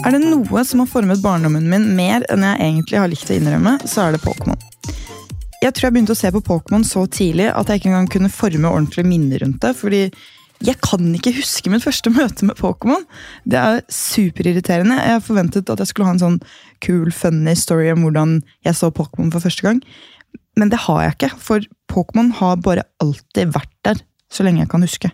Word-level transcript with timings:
Er 0.00 0.14
det 0.16 0.22
noe 0.24 0.62
som 0.64 0.80
har 0.80 0.88
formet 0.88 1.20
barndommen 1.20 1.66
min 1.68 1.90
mer 1.96 2.24
enn 2.32 2.44
jeg 2.46 2.60
egentlig 2.64 2.96
har 2.96 3.10
likt 3.12 3.28
å 3.28 3.34
innrømme, 3.36 3.74
så 3.84 4.06
er 4.06 4.14
det 4.14 4.22
Pokémon. 4.24 4.56
Jeg 5.60 5.74
tror 5.76 5.86
jeg 5.86 5.92
begynte 5.92 6.14
å 6.14 6.18
se 6.18 6.30
på 6.32 6.40
Pokémon 6.46 6.86
så 6.88 7.02
tidlig 7.12 7.50
at 7.52 7.68
jeg 7.68 7.82
ikke 7.82 7.90
engang 7.90 8.08
kunne 8.14 8.32
forme 8.32 8.70
ordentlige 8.70 9.10
minner 9.10 9.44
rundt 9.44 9.60
det. 9.60 9.74
fordi 9.76 10.02
jeg 10.60 10.76
kan 10.84 11.04
ikke 11.16 11.34
huske 11.36 11.72
mitt 11.72 11.84
første 11.84 12.12
møte 12.16 12.48
med 12.48 12.56
Pokémon. 12.56 13.04
Det 13.44 13.60
er 13.60 13.82
superirriterende. 13.92 14.96
Jeg 14.96 15.26
forventet 15.26 15.68
at 15.72 15.84
jeg 15.84 15.92
skulle 15.92 16.08
ha 16.08 16.16
en 16.16 16.24
sånn 16.24 16.40
cool, 16.86 17.12
funny 17.12 17.54
story 17.56 17.90
om 17.92 18.06
hvordan 18.06 18.38
jeg 18.64 18.80
så 18.80 18.88
Pokémon 18.88 19.32
for 19.34 19.44
første 19.44 19.68
gang. 19.68 19.84
Men 20.56 20.72
det 20.72 20.80
har 20.88 21.04
jeg 21.04 21.18
ikke, 21.18 21.34
for 21.44 21.68
Pokémon 21.92 22.32
har 22.40 22.56
bare 22.64 22.88
alltid 23.04 23.52
vært 23.52 23.76
der, 23.84 24.00
så 24.32 24.48
lenge 24.48 24.64
jeg 24.64 24.72
kan 24.72 24.84
huske. 24.84 25.12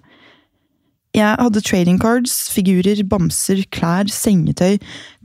Jeg 1.17 1.37
hadde 1.41 1.63
trading 1.65 1.97
cards, 2.03 2.35
figurer, 2.53 2.99
bamser, 3.09 3.63
klær, 3.73 4.11
sengetøy, 4.13 4.77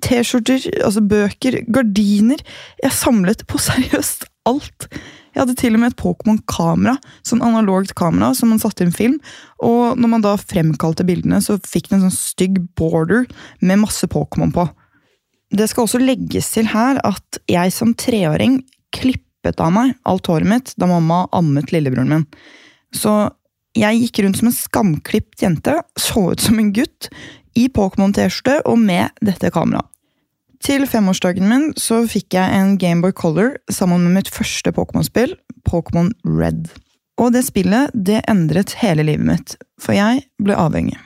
T-skjorter, 0.06 0.64
altså 0.86 1.02
bøker, 1.04 1.58
gardiner. 1.68 2.40
Jeg 2.80 2.96
samlet 2.96 3.44
på 3.52 3.60
seriøst 3.68 4.24
alt. 4.48 4.88
Jeg 5.32 5.44
hadde 5.44 5.56
til 5.60 5.76
og 5.76 5.82
med 5.84 5.92
et 5.92 6.00
Pokémon-kamera, 6.00 6.96
sånn 7.28 7.44
analogt 7.44 7.94
kamera 8.00 8.32
som 8.36 8.52
man 8.52 8.62
satte 8.64 8.86
inn 8.86 8.96
film. 8.96 9.18
Og 9.64 10.00
når 10.00 10.14
man 10.16 10.24
da 10.24 10.38
fremkalte 10.40 11.06
bildene, 11.08 11.42
så 11.44 11.58
fikk 11.60 11.92
den 11.92 12.00
en 12.00 12.08
sånn 12.08 12.18
stygg 12.18 12.62
border 12.80 13.28
med 13.60 13.84
masse 13.84 14.08
Pokémon 14.12 14.54
på. 14.56 14.68
Det 15.52 15.68
skal 15.68 15.88
også 15.88 16.00
legges 16.00 16.54
til 16.56 16.72
her 16.72 17.02
at 17.04 17.42
jeg 17.52 17.76
som 17.76 17.92
treåring 18.00 18.62
klippet 18.96 19.60
av 19.60 19.76
meg 19.76 19.96
alt 20.08 20.28
håret 20.32 20.48
mitt 20.48 20.74
da 20.80 20.88
mamma 20.88 21.26
ammet 21.36 21.72
lillebroren 21.76 22.12
min. 22.12 22.28
Så 22.96 23.12
jeg 23.78 24.02
gikk 24.02 24.22
rundt 24.24 24.42
som 24.42 24.50
en 24.50 24.56
skamklipt 24.56 25.44
jente, 25.44 25.78
så 26.00 26.32
ut 26.34 26.44
som 26.44 26.60
en 26.60 26.74
gutt, 26.76 27.10
i 27.58 27.68
Pokémon-T-skjorte 27.68 28.62
og 28.70 28.78
med 28.80 29.12
dette 29.24 29.52
kameraet. 29.52 29.88
Til 30.62 30.86
femårsdagen 30.86 31.48
min 31.50 31.64
så 31.80 32.04
fikk 32.06 32.36
jeg 32.38 32.54
en 32.54 32.76
Gameboy 32.78 33.16
Color 33.18 33.56
sammen 33.74 34.04
med 34.06 34.20
mitt 34.20 34.30
første 34.30 34.70
Pokémon-spill, 34.76 35.34
Pokémon 35.66 36.12
Red. 36.22 36.70
Og 37.18 37.34
det 37.34 37.48
spillet 37.48 37.90
det 37.94 38.20
endret 38.30 38.76
hele 38.82 39.08
livet 39.08 39.26
mitt, 39.26 39.56
for 39.82 39.98
jeg 39.98 40.22
ble 40.42 40.54
avhengig. 40.54 41.00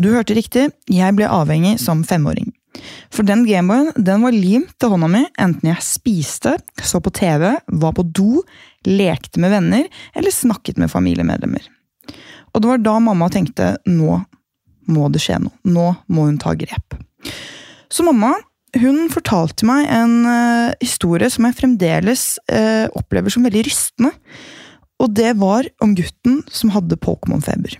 Du 0.00 0.14
hørte 0.14 0.36
riktig, 0.36 0.70
jeg 0.88 1.16
ble 1.16 1.28
avhengig 1.28 1.76
som 1.82 2.02
femåring. 2.08 2.54
For 3.12 3.26
den 3.26 3.44
Gameboyen 3.46 3.92
den 4.00 4.24
var 4.24 4.34
limt 4.34 4.72
til 4.80 4.94
hånda 4.94 5.08
mi 5.12 5.22
enten 5.40 5.70
jeg 5.70 5.84
spiste, 5.84 6.56
så 6.82 7.00
på 7.04 7.12
TV, 7.14 7.52
var 7.68 7.94
på 7.94 8.06
do, 8.16 8.42
lekte 8.88 9.40
med 9.42 9.52
venner 9.54 9.88
eller 10.14 10.34
snakket 10.34 10.80
med 10.80 10.92
familiemedlemmer. 10.92 11.66
Og 12.54 12.62
det 12.62 12.70
var 12.70 12.82
da 12.84 12.98
mamma 13.02 13.28
tenkte 13.32 13.74
nå 13.88 14.20
må 14.92 15.08
det 15.08 15.22
skje 15.24 15.38
noe. 15.40 15.54
Nå 15.64 15.86
må 16.12 16.26
hun 16.28 16.40
ta 16.40 16.52
grep. 16.58 16.96
Så 17.92 18.04
mamma 18.06 18.34
hun 18.80 19.06
fortalte 19.12 19.66
meg 19.68 19.86
en 19.92 20.24
uh, 20.26 20.74
historie 20.82 21.30
som 21.30 21.46
jeg 21.46 21.56
fremdeles 21.60 22.26
uh, 22.50 22.90
opplever 22.98 23.30
som 23.30 23.46
veldig 23.46 23.64
rystende. 23.68 24.10
Og 25.02 25.12
det 25.14 25.34
var 25.38 25.68
om 25.84 25.94
gutten 25.96 26.40
som 26.50 26.72
hadde 26.74 26.98
Pokémon-feber. 27.02 27.78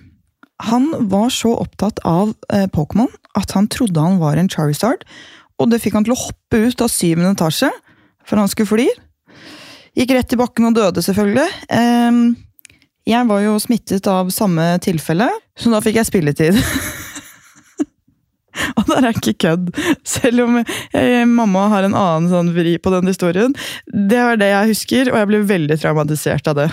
Han 0.70 0.86
var 1.10 1.32
så 1.34 1.50
opptatt 1.58 1.98
av 2.06 2.34
uh, 2.52 2.66
Pokémon 2.74 3.10
at 3.38 3.56
han 3.56 3.66
trodde 3.70 4.00
han 4.00 4.20
var 4.22 4.38
en 4.38 4.50
Charizard, 4.50 5.02
og 5.58 5.70
det 5.70 5.80
fikk 5.82 5.98
han 5.98 6.06
til 6.06 6.14
å 6.14 6.20
hoppe 6.20 6.62
ut 6.68 6.82
av 6.82 6.90
syvende 6.90 7.34
etasje, 7.34 7.70
for 8.26 8.40
han 8.40 8.50
skulle 8.50 8.70
fly. 8.70 8.86
Gikk 9.94 10.10
rett 10.16 10.34
i 10.34 10.38
bakken 10.40 10.68
og 10.70 10.74
døde, 10.74 11.02
selvfølgelig. 11.06 11.46
Um, 11.70 12.22
jeg 13.06 13.28
var 13.28 13.42
jo 13.44 13.58
smittet 13.62 14.06
av 14.10 14.30
samme 14.34 14.64
tilfelle, 14.82 15.28
så 15.58 15.70
da 15.70 15.80
fikk 15.84 16.00
jeg 16.00 16.08
spilletid. 16.08 16.58
og 18.78 18.90
der 18.90 19.06
er 19.06 19.12
ikke 19.12 19.36
kødd, 19.44 19.70
selv 20.08 20.46
om 20.46 20.58
jeg, 20.58 21.28
mamma 21.30 21.68
har 21.70 21.86
en 21.86 21.94
annen 21.98 22.30
sånn 22.32 22.50
vri 22.56 22.74
på 22.82 22.94
den 22.96 23.12
historien. 23.12 23.54
Det 23.86 24.18
var 24.18 24.40
det 24.40 24.50
jeg 24.50 24.72
husker, 24.72 25.12
og 25.12 25.20
jeg 25.20 25.30
ble 25.30 25.42
veldig 25.52 25.78
traumatisert 25.82 26.50
av 26.50 26.62
det. 26.64 26.68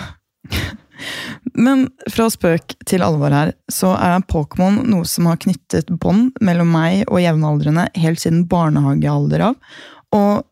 Men 1.58 1.86
fra 2.10 2.28
spøk 2.32 2.74
til 2.88 3.04
alvor 3.04 3.34
her, 3.34 3.52
så 3.70 3.92
er 3.98 4.24
Pokémon 4.30 4.82
noe 4.88 5.06
som 5.08 5.28
har 5.30 5.40
knyttet 5.42 5.90
bånd 6.02 6.32
mellom 6.42 6.70
meg 6.74 7.04
og 7.08 7.22
jevnaldrende 7.22 7.88
helt 8.02 8.22
siden 8.22 8.46
barnehagealder 8.50 9.50
av. 9.50 9.76
Og 10.16 10.46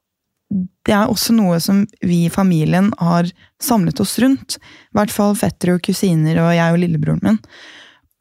det 0.51 0.95
er 0.97 1.11
også 1.11 1.35
noe 1.37 1.61
som 1.63 1.85
vi 2.03 2.25
i 2.27 2.33
familien 2.33 2.91
har 2.99 3.29
samlet 3.63 4.01
oss 4.03 4.17
rundt. 4.23 4.59
I 4.91 4.99
hvert 4.99 5.15
fall 5.15 5.37
fettere 5.39 5.77
og 5.77 5.85
kusiner 5.87 6.41
og 6.43 6.55
jeg 6.57 6.75
og 6.75 6.83
lillebroren 6.83 7.23
min. 7.23 7.39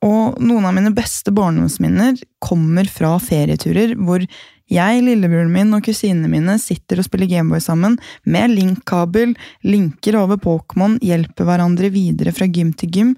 Og 0.05 0.37
noen 0.39 0.67
av 0.67 0.75
mine 0.77 0.93
beste 0.95 1.33
barndomsminner 1.35 2.21
kommer 2.43 2.87
fra 2.87 3.17
ferieturer 3.19 3.97
hvor 3.99 4.23
jeg, 4.69 5.01
lillebroren 5.01 5.49
min 5.51 5.73
og 5.73 5.81
kusinene 5.87 6.29
mine 6.29 6.55
sitter 6.61 7.01
og 7.01 7.07
spiller 7.07 7.29
Gameboy 7.31 7.61
sammen, 7.63 7.97
med 8.23 8.53
linkkabel, 8.53 9.33
linker 9.65 10.19
over 10.19 10.37
Pokémon, 10.37 10.99
hjelper 11.01 11.47
hverandre 11.49 11.89
videre 11.91 12.33
fra 12.35 12.45
gym 12.45 12.69
til 12.77 12.93
gym, 12.93 13.15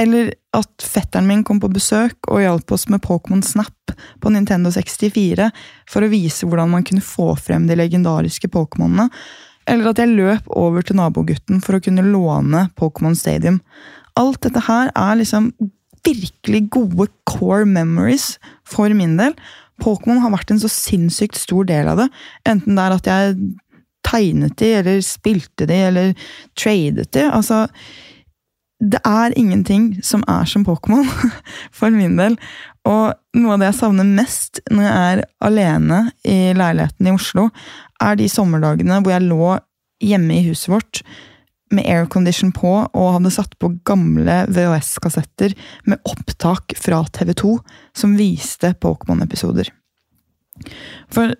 eller 0.00 0.32
at 0.56 0.84
fetteren 0.84 1.28
min 1.28 1.42
kom 1.44 1.60
på 1.60 1.68
besøk 1.72 2.30
og 2.32 2.40
hjalp 2.40 2.72
oss 2.72 2.86
med 2.88 3.02
Pokémon 3.04 3.42
Snap 3.44 3.92
på 4.22 4.32
Nintendo 4.32 4.72
64 4.72 5.50
for 5.90 6.06
å 6.06 6.10
vise 6.12 6.48
hvordan 6.48 6.72
man 6.72 6.86
kunne 6.88 7.04
få 7.04 7.34
frem 7.36 7.66
de 7.68 7.76
legendariske 7.76 8.48
Pokémonene. 8.52 9.10
Eller 9.68 9.90
at 9.90 10.00
jeg 10.00 10.14
løp 10.16 10.48
over 10.56 10.86
til 10.86 10.96
nabogutten 10.98 11.60
for 11.62 11.76
å 11.76 11.82
kunne 11.84 12.06
låne 12.06 12.68
Pokémon 12.80 13.18
Stadium. 13.18 13.60
Alt 14.18 14.40
dette 14.46 14.64
her 14.66 14.90
er 14.96 15.20
liksom 15.20 15.52
virkelig 16.06 16.64
gode 16.72 17.10
core 17.28 17.68
memories 17.68 18.38
for 18.64 18.88
min 18.96 19.18
del. 19.20 19.36
Pokémon 19.84 20.22
har 20.24 20.32
vært 20.32 20.54
en 20.54 20.62
så 20.62 20.70
sinnssykt 20.72 21.38
stor 21.38 21.68
del 21.68 21.92
av 21.92 22.00
det. 22.00 22.08
Enten 22.48 22.76
det 22.76 22.86
er 22.86 22.96
at 22.96 23.10
jeg 23.10 23.36
tegnet 24.06 24.56
de, 24.58 24.70
eller 24.80 25.02
spilte 25.04 25.68
de, 25.68 25.76
eller 25.90 26.14
tradet 26.58 27.10
de. 27.12 27.26
Altså, 27.28 27.66
det 28.80 29.00
er 29.04 29.34
ingenting 29.36 29.92
som 30.04 30.22
er 30.30 30.48
som 30.48 30.64
Pokémon, 30.64 31.04
for 31.78 31.92
min 31.92 32.16
del. 32.16 32.36
Og 32.88 33.12
noe 33.36 33.54
av 33.54 33.60
det 33.60 33.70
jeg 33.70 33.80
savner 33.82 34.08
mest 34.08 34.62
når 34.72 34.86
jeg 34.86 35.08
er 35.10 35.24
alene 35.44 35.98
i 36.24 36.38
leiligheten 36.56 37.10
i 37.10 37.14
Oslo, 37.14 37.50
er 38.00 38.16
de 38.16 38.30
sommerdagene 38.32 39.02
hvor 39.02 39.12
jeg 39.12 39.28
lå 39.28 39.58
hjemme 40.00 40.38
i 40.38 40.46
huset 40.48 40.72
vårt 40.72 41.02
med 41.70 41.86
aircondition 41.86 42.50
på 42.56 42.72
og 42.88 43.12
hadde 43.18 43.32
satt 43.34 43.52
på 43.62 43.70
gamle 43.86 44.40
VHS-kassetter 44.50 45.54
med 45.86 46.00
opptak 46.08 46.74
fra 46.80 47.04
TV2 47.14 47.52
som 47.96 48.16
viste 48.18 48.72
Pokémon-episoder. 48.82 49.70
For 51.12 51.36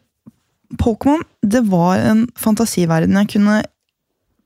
Pokémon, 0.78 1.24
det 1.42 1.64
var 1.72 2.04
en 2.04 2.26
fantasiverden 2.38 3.16
jeg 3.18 3.32
kunne 3.34 3.60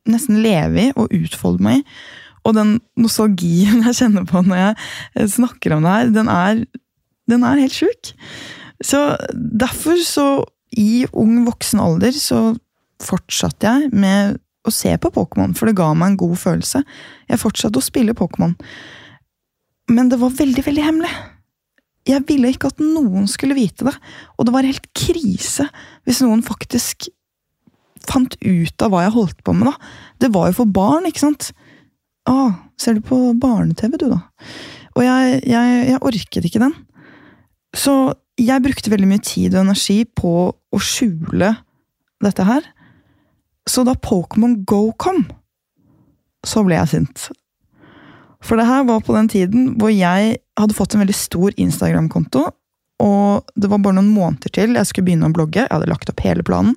nesten 0.09 0.41
leve 0.45 0.89
i 0.89 0.93
og 0.95 1.13
utfolde 1.13 1.65
meg 1.65 1.83
i. 1.83 1.89
Og 2.45 2.57
den 2.57 2.79
nostalgien 3.01 3.85
jeg 3.89 3.99
kjenner 4.03 4.27
på 4.29 4.43
når 4.45 4.61
jeg 4.61 4.75
eh, 4.77 5.29
snakker 5.37 5.77
om 5.77 5.87
det 5.87 5.95
her, 5.97 6.13
den 6.15 6.31
er, 6.33 6.65
den 7.31 7.47
er 7.47 7.63
helt 7.63 7.77
sjuk. 7.77 8.13
Så 8.85 9.01
derfor, 9.33 10.01
så 10.05 10.27
i 10.77 11.05
ung 11.15 11.45
voksen 11.47 11.81
alder, 11.83 12.15
så 12.17 12.55
fortsatte 13.03 13.71
jeg 13.71 13.93
med 13.95 14.39
å 14.65 14.73
se 14.73 14.95
på 14.97 15.11
Pokémon, 15.13 15.53
for 15.57 15.69
det 15.69 15.77
ga 15.79 15.91
meg 15.97 16.15
en 16.15 16.21
god 16.25 16.39
følelse. 16.41 16.83
Jeg 17.29 17.41
fortsatte 17.41 17.81
å 17.81 17.85
spille 17.85 18.17
Pokémon. 18.17 18.55
Men 19.93 20.09
det 20.09 20.19
var 20.23 20.33
veldig, 20.35 20.65
veldig 20.65 20.85
hemmelig. 20.85 21.13
Jeg 22.09 22.25
ville 22.29 22.53
ikke 22.53 22.71
at 22.73 22.81
noen 22.83 23.29
skulle 23.31 23.57
vite 23.57 23.87
det, 23.87 23.95
og 24.37 24.47
det 24.47 24.55
var 24.57 24.67
helt 24.69 24.89
krise 24.97 25.69
hvis 26.05 26.21
noen 26.25 26.43
faktisk 26.45 27.09
fant 28.05 28.37
ut 28.45 28.85
av 28.85 28.93
hva 28.93 29.07
jeg 29.07 29.15
holdt 29.15 29.39
på 29.45 29.55
med, 29.57 29.71
da. 29.71 29.93
Det 30.21 30.33
var 30.35 30.51
jo 30.51 30.59
for 30.61 30.75
barn, 30.77 31.09
ikke 31.09 31.23
sant? 31.23 31.53
Å, 32.31 32.37
ser 32.81 32.99
du 32.99 33.05
på 33.05 33.19
barne-TV, 33.41 33.99
du, 34.01 34.09
da? 34.15 34.21
Og 34.95 35.05
jeg, 35.05 35.41
jeg, 35.51 35.79
jeg, 35.91 36.01
orket 36.01 36.49
ikke 36.49 36.63
den. 36.63 36.75
Så 37.77 38.15
jeg 38.41 38.63
brukte 38.65 38.93
veldig 38.93 39.11
mye 39.11 39.23
tid 39.25 39.55
og 39.55 39.65
energi 39.67 40.05
på 40.07 40.35
å 40.55 40.83
skjule 40.83 41.53
dette 42.25 42.47
her. 42.47 42.67
Så 43.69 43.85
da 43.87 43.97
Pokémon 43.97 44.61
Go 44.69 44.89
kom, 45.01 45.25
så 46.47 46.63
ble 46.65 46.79
jeg 46.79 46.93
sint. 46.93 47.29
For 48.45 48.61
det 48.61 48.69
her 48.69 48.85
var 48.89 49.05
på 49.05 49.15
den 49.17 49.31
tiden 49.33 49.73
hvor 49.81 49.93
jeg 49.93 50.37
hadde 50.61 50.77
fått 50.77 50.95
en 50.95 51.03
veldig 51.05 51.17
stor 51.17 51.55
Instagram-konto. 51.61 52.45
Og 53.05 53.55
det 53.59 53.71
var 53.73 53.83
bare 53.83 53.99
noen 53.99 54.13
måneder 54.15 54.53
til 54.55 54.77
jeg 54.77 54.89
skulle 54.89 55.09
begynne 55.09 55.31
å 55.31 55.35
blogge. 55.35 55.65
Jeg 55.65 55.73
hadde 55.73 55.91
lagt 55.91 56.13
opp 56.13 56.23
hele 56.25 56.45
planen. 56.47 56.77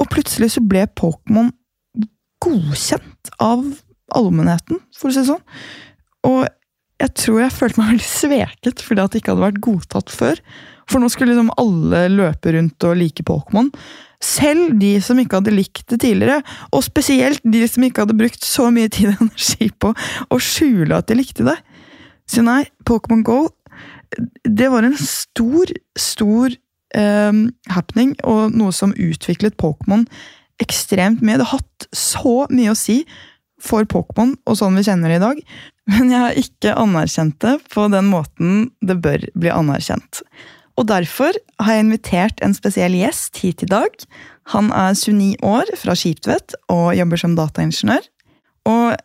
Og 0.00 0.08
plutselig 0.12 0.54
så 0.56 0.64
ble 0.64 0.84
Pokémon 0.98 1.52
godkjent 2.44 3.30
av 3.42 3.64
allmennheten, 4.14 4.80
for 4.96 5.10
å 5.10 5.14
si 5.14 5.22
det 5.22 5.30
sånn. 5.30 5.42
Og 6.26 6.46
jeg 7.02 7.12
tror 7.20 7.42
jeg 7.42 7.54
følte 7.56 7.80
meg 7.80 7.90
veldig 7.94 8.08
sveket 8.08 8.82
fordi 8.84 9.04
at 9.04 9.12
det 9.12 9.22
ikke 9.22 9.34
hadde 9.34 9.46
vært 9.48 9.62
godtatt 9.66 10.12
før. 10.14 10.42
For 10.86 11.02
nå 11.02 11.10
skulle 11.10 11.34
liksom 11.34 11.54
alle 11.58 12.04
løpe 12.12 12.52
rundt 12.54 12.86
og 12.86 12.98
like 13.00 13.24
Pokémon. 13.26 13.72
Selv 14.22 14.76
de 14.80 14.94
som 15.04 15.18
ikke 15.20 15.40
hadde 15.40 15.54
likt 15.54 15.84
det 15.90 15.98
tidligere, 16.04 16.40
og 16.72 16.84
spesielt 16.86 17.42
de 17.44 17.66
som 17.68 17.84
ikke 17.84 18.04
hadde 18.04 18.16
brukt 18.16 18.46
så 18.46 18.70
mye 18.74 18.90
tid 18.92 19.12
og 19.12 19.24
energi 19.26 19.70
på 19.74 19.92
å 20.30 20.40
skjule 20.42 20.96
at 20.96 21.10
de 21.10 21.18
likte 21.18 21.46
det. 21.46 21.58
Så 22.30 22.42
nei, 22.46 22.64
Pokémon 22.86 23.22
Go 23.26 23.40
det 24.46 24.68
var 24.70 24.86
en 24.86 24.96
stor, 24.98 25.70
stor 25.98 26.54
eh, 26.96 27.38
happening, 27.74 28.14
og 28.24 28.54
noe 28.56 28.74
som 28.74 28.94
utviklet 28.94 29.58
Pokémon 29.60 30.06
ekstremt 30.62 31.24
mye. 31.24 31.38
Det 31.40 31.48
har 31.50 31.60
hatt 31.60 31.88
så 31.92 32.46
mye 32.52 32.72
å 32.72 32.78
si 32.78 33.02
for 33.62 33.86
Pokémon 33.88 34.34
og 34.46 34.58
sånn 34.58 34.76
vi 34.78 34.84
kjenner 34.86 35.12
det 35.12 35.20
i 35.20 35.24
dag, 35.24 35.40
men 35.92 36.12
jeg 36.12 36.22
har 36.24 36.40
ikke 36.42 36.76
anerkjent 36.80 37.38
det 37.44 37.56
på 37.72 37.86
den 37.92 38.10
måten 38.10 38.68
det 38.84 38.98
bør 39.04 39.24
bli 39.38 39.52
anerkjent. 39.52 40.22
Og 40.76 40.88
derfor 40.90 41.36
har 41.62 41.72
jeg 41.72 41.86
invitert 41.86 42.42
en 42.44 42.54
spesiell 42.56 42.96
gjest 42.98 43.38
hit 43.40 43.64
i 43.64 43.70
dag. 43.70 43.94
Han 44.52 44.68
er 44.76 44.92
29 44.92 45.38
år, 45.46 45.70
fra 45.80 45.94
Skiptvet, 45.96 46.56
og 46.72 46.92
jobber 46.98 47.22
som 47.22 47.36
dataingeniør. 47.38 48.04
Og 48.68 48.98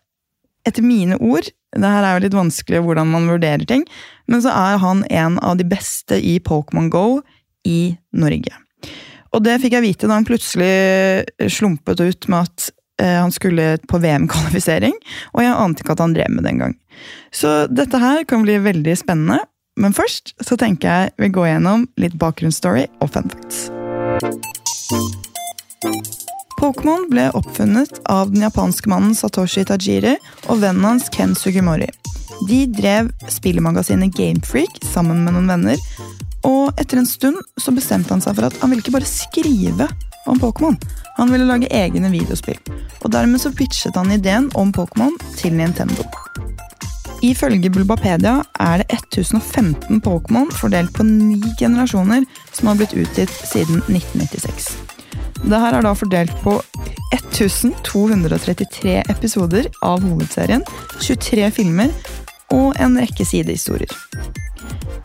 etter 0.67 0.85
mine 0.85 1.15
ord, 1.23 1.47
det 1.71 1.93
her 1.93 2.03
er 2.03 2.17
jo 2.17 2.25
litt 2.25 2.35
vanskelig 2.35 2.81
hvordan 2.83 3.13
man 3.13 3.29
vurderer 3.31 3.63
ting, 3.69 3.85
men 4.27 4.43
så 4.43 4.51
er 4.51 4.81
han 4.83 5.05
en 5.07 5.39
av 5.39 5.55
de 5.61 5.67
beste 5.69 6.19
i 6.19 6.35
Pokémon 6.43 6.91
Go 6.91 7.21
i 7.67 7.95
Norge. 8.11 8.51
Og 9.31 9.45
det 9.45 9.61
fikk 9.63 9.77
jeg 9.77 9.85
vite 9.85 10.09
da 10.09 10.17
han 10.17 10.27
plutselig 10.27 11.47
slumpet 11.55 12.03
ut 12.03 12.27
med 12.27 12.49
at 12.49 12.67
han 13.01 13.33
skulle 13.33 13.75
på 13.89 13.99
VM-kvalifisering, 14.01 14.95
og 15.33 15.43
jeg 15.43 15.57
ante 15.57 15.83
ikke 15.83 15.95
at 15.95 16.03
han 16.05 16.15
drev 16.17 16.33
med 16.33 16.45
det 16.45 16.53
engang. 16.55 16.75
Så 17.33 17.65
dette 17.71 18.01
her 18.01 18.23
kan 18.29 18.45
bli 18.45 18.59
veldig 18.61 18.95
spennende, 18.99 19.41
men 19.79 19.95
først 19.95 20.35
så 20.43 20.57
tenker 20.59 20.89
jeg 20.89 21.13
vi 21.21 21.31
går 21.33 21.53
gjennom 21.53 21.87
litt 22.01 22.17
bakgrunnsstory 22.19 22.87
og 23.01 23.13
fun 23.13 23.31
facts. 23.31 23.69
Pokémon 26.61 27.07
ble 27.09 27.31
oppfunnet 27.37 28.03
av 28.11 28.29
den 28.33 28.43
japanske 28.45 28.91
mannen 28.91 29.15
Satoshi 29.17 29.63
Tajiri 29.65 30.13
og 30.51 30.59
vennen 30.61 30.85
hans 30.85 31.09
Ken 31.13 31.33
Sugimori. 31.33 31.87
De 32.49 32.59
drev 32.69 33.09
spillemagasinet 33.29 34.13
Gamefreak 34.17 34.81
sammen 34.85 35.23
med 35.25 35.33
noen 35.33 35.49
venner, 35.49 35.81
og 36.45 36.77
etter 36.81 37.01
en 37.01 37.09
stund 37.09 37.37
så 37.61 37.73
bestemte 37.73 38.13
han 38.13 38.21
seg 38.21 38.37
for 38.37 38.49
at 38.49 38.57
han 38.61 38.71
ville 38.71 38.85
ikke 38.85 38.93
bare 38.93 39.09
skrive 39.09 39.89
om 40.25 40.39
Pokémon. 40.39 40.77
Han 41.17 41.31
ville 41.31 41.47
lage 41.47 41.69
egne 41.71 42.11
videospill, 42.13 42.59
og 43.01 43.11
dermed 43.13 43.41
så 43.41 43.51
pitchet 43.55 43.97
han 43.99 44.11
ideen 44.11 44.49
om 44.59 44.73
Pokémon 44.75 45.15
til 45.37 45.53
Nintendo. 45.57 46.05
Ifølge 47.21 47.69
Bulbapedia 47.69 48.39
er 48.59 48.81
det 48.81 48.97
1015 48.97 50.01
Pokémon 50.01 50.49
fordelt 50.57 50.93
på 50.93 51.03
ni 51.05 51.41
generasjoner 51.59 52.25
som 52.53 52.71
har 52.71 52.79
blitt 52.79 52.97
utgitt 52.97 53.33
siden 53.45 53.83
1996. 53.85 54.71
Det 55.41 55.59
her 55.59 55.77
er 55.77 55.85
da 55.85 55.93
fordelt 55.97 56.33
på 56.41 56.57
1233 57.13 59.03
episoder 59.11 59.67
av 59.85 60.01
hovedserien, 60.05 60.63
23 61.01 61.51
filmer 61.53 61.93
og 62.51 62.75
en 62.81 62.99
rekke 62.99 63.25
sidehistorier. 63.27 63.91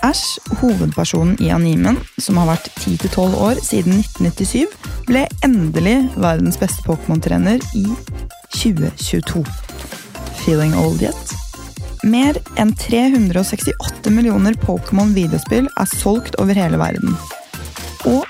Ash, 0.04 0.36
hovedpersonen 0.60 1.38
i 1.42 1.48
animen, 1.54 1.96
som 2.20 2.38
har 2.40 2.50
vært 2.52 2.68
10-12 2.82 3.38
år 3.42 3.60
siden 3.64 4.02
1997, 4.02 4.66
ble 5.08 5.24
endelig 5.46 5.96
verdens 6.20 6.58
beste 6.60 6.84
Pokémon-trener 6.86 7.62
i 7.78 7.86
2022. 8.54 9.42
Feeling 10.42 10.76
old 10.78 11.02
yet? 11.02 11.34
Mer 12.06 12.38
enn 12.60 12.70
368 12.78 14.12
millioner 14.14 14.54
Pokémon-videospill 14.62 15.66
er 15.66 15.90
solgt 15.90 16.36
over 16.42 16.54
hele 16.54 16.78
verden. 16.78 17.16
Og 18.06 18.22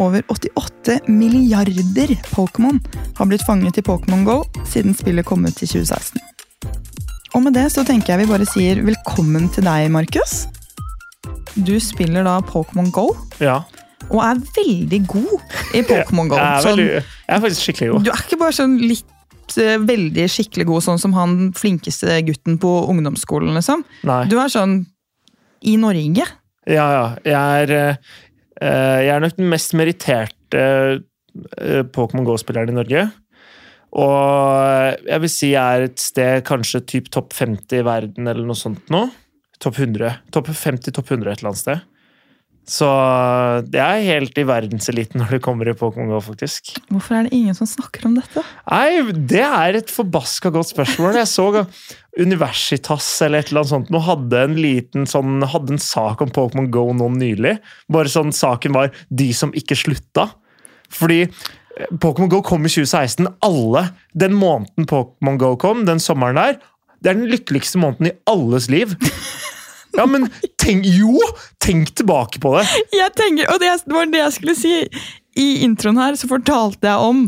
over 0.00 0.24
88 0.32 1.04
milliarder 1.06 2.16
Pokémon 2.32 2.80
har 3.18 3.28
blitt 3.28 3.44
fanget 3.46 3.78
i 3.78 3.84
Pokémon 3.86 4.24
Go 4.24 4.40
siden 4.66 4.96
spillet 4.96 5.28
kom 5.28 5.44
ut 5.44 5.62
i 5.62 5.68
2016. 5.68 6.18
Og 7.34 7.44
med 7.44 7.54
det 7.54 7.68
så 7.72 7.84
tenker 7.86 8.14
jeg 8.14 8.24
vi 8.24 8.30
bare 8.32 8.46
sier 8.48 8.80
velkommen 8.84 9.46
til 9.54 9.66
deg, 9.66 9.86
Markus. 9.94 10.44
Du 11.54 11.76
spiller 11.82 12.26
da 12.26 12.38
Pokémon 12.46 12.90
Go. 12.94 13.08
Ja. 13.42 13.60
Og 14.10 14.18
er 14.24 14.40
veldig 14.56 15.00
god 15.10 15.32
i 15.78 15.82
Pokémon 15.90 16.30
Go. 16.30 16.38
Jeg 16.40 16.46
er, 16.58 16.64
Sånn, 16.64 16.80
veldig, 16.80 17.02
jeg 17.28 17.36
er 17.36 17.42
faktisk 17.44 17.66
skikkelig 17.68 17.90
god. 17.92 18.06
du 18.08 18.12
er 18.14 18.24
ikke 18.24 18.40
bare 18.40 18.56
sånn 18.56 18.76
litt 18.82 19.58
eh, 19.62 19.76
veldig 19.86 20.26
skikkelig 20.34 20.66
god, 20.72 20.86
sånn 20.88 21.02
som 21.02 21.14
han 21.18 21.36
flinkeste 21.58 22.18
gutten 22.26 22.58
på 22.62 22.72
ungdomsskolen, 22.90 23.54
liksom. 23.58 23.84
Nei. 24.10 24.22
Du 24.30 24.36
er 24.42 24.50
sånn 24.52 24.80
i 25.70 25.76
Norge. 25.78 26.26
Ja, 26.70 26.86
ja. 26.96 27.06
Jeg 27.26 27.70
er, 27.70 27.74
eh, 28.58 28.98
jeg 29.06 29.14
er 29.14 29.22
nok 29.22 29.38
den 29.38 29.50
mest 29.52 29.76
meritterte 29.78 30.64
eh, 30.66 31.82
Pokémon 31.94 32.26
GO-spilleren 32.26 32.72
i 32.74 32.78
Norge. 32.80 33.06
Og 33.90 35.06
jeg 35.08 35.22
vil 35.24 35.32
si 35.32 35.52
jeg 35.54 35.78
er 35.78 35.88
et 35.88 36.02
sted 36.02 36.44
kanskje 36.46 36.84
typ 36.86 37.10
topp 37.10 37.34
50 37.34 37.80
i 37.80 37.86
verden, 37.86 38.28
eller 38.30 38.46
noe 38.46 38.58
sånt 38.58 38.90
nå. 38.92 39.08
Topp 39.60 39.80
100. 39.82 40.20
Topp 40.32 40.52
50, 40.54 40.94
topp 40.96 41.10
100 41.10 41.32
et 41.32 41.40
eller 41.40 41.50
annet 41.50 41.64
sted. 41.64 41.86
Så 42.70 42.86
det 43.66 43.80
er 43.82 44.04
helt 44.06 44.36
i 44.38 44.44
verdenseliten 44.46 45.18
når 45.18 45.32
det 45.34 45.40
kommer 45.42 45.66
i 45.66 45.74
Pokémon 45.74 46.12
GO, 46.12 46.20
faktisk. 46.22 46.70
Hvorfor 46.92 47.16
er 47.18 47.26
det 47.26 47.34
ingen 47.34 47.56
som 47.56 47.66
snakker 47.66 48.06
om 48.06 48.14
dette? 48.14 48.44
Nei, 48.68 49.00
det 49.10 49.42
er 49.42 49.78
et 49.80 49.90
forbaska 49.90 50.52
godt 50.54 50.70
spørsmål. 50.70 51.18
Jeg 51.18 51.30
så 51.32 51.48
Universitas 52.20 53.08
eller 53.26 53.42
et 53.42 53.50
eller 53.50 53.62
annet 53.62 53.72
sånt 53.72 53.90
nå 53.90 54.02
hadde 54.06 54.44
en 54.44 54.54
liten 54.58 55.08
sånn, 55.10 55.40
hadde 55.50 55.74
en 55.76 55.82
sak 55.82 56.22
om 56.22 56.30
Pokémon 56.34 56.70
Go 56.70 56.86
nå 56.94 57.08
nylig. 57.16 57.56
Bare 57.90 58.12
sånn 58.12 58.30
saken 58.34 58.76
var 58.76 58.94
'De 59.10 59.32
som 59.34 59.54
ikke 59.56 59.78
slutta'. 59.78 60.30
Fordi 60.90 61.24
Pokémon 62.02 62.30
Go 62.30 62.42
kom 62.42 62.66
i 62.66 62.72
2016. 62.72 63.28
Alle 63.46 63.88
Den 64.12 64.34
måneden 64.34 64.88
Pokémon 64.90 65.38
Go 65.38 65.54
kom, 65.56 65.86
den 65.86 66.02
sommeren 66.02 66.38
der, 66.40 66.58
det 67.00 67.12
er 67.12 67.16
den 67.16 67.30
lykkeligste 67.30 67.80
måneden 67.80 68.10
i 68.10 68.16
alles 68.30 68.70
liv. 68.72 68.96
Ja, 69.90 70.04
men 70.06 70.28
tenk 70.60 70.84
Jo! 70.86 71.18
Tenk 71.58 71.90
tilbake 71.98 72.38
på 72.38 72.52
det. 72.54 72.62
Jeg 72.94 73.10
tenker, 73.18 73.50
og 73.50 73.58
det 73.58 73.72
var 73.90 74.06
det 74.06 74.20
jeg 74.20 74.34
skulle 74.36 74.54
si. 74.54 74.74
I 75.34 75.48
introen 75.66 75.98
her 75.98 76.14
så 76.18 76.28
fortalte 76.30 76.86
jeg 76.86 77.10
om 77.10 77.24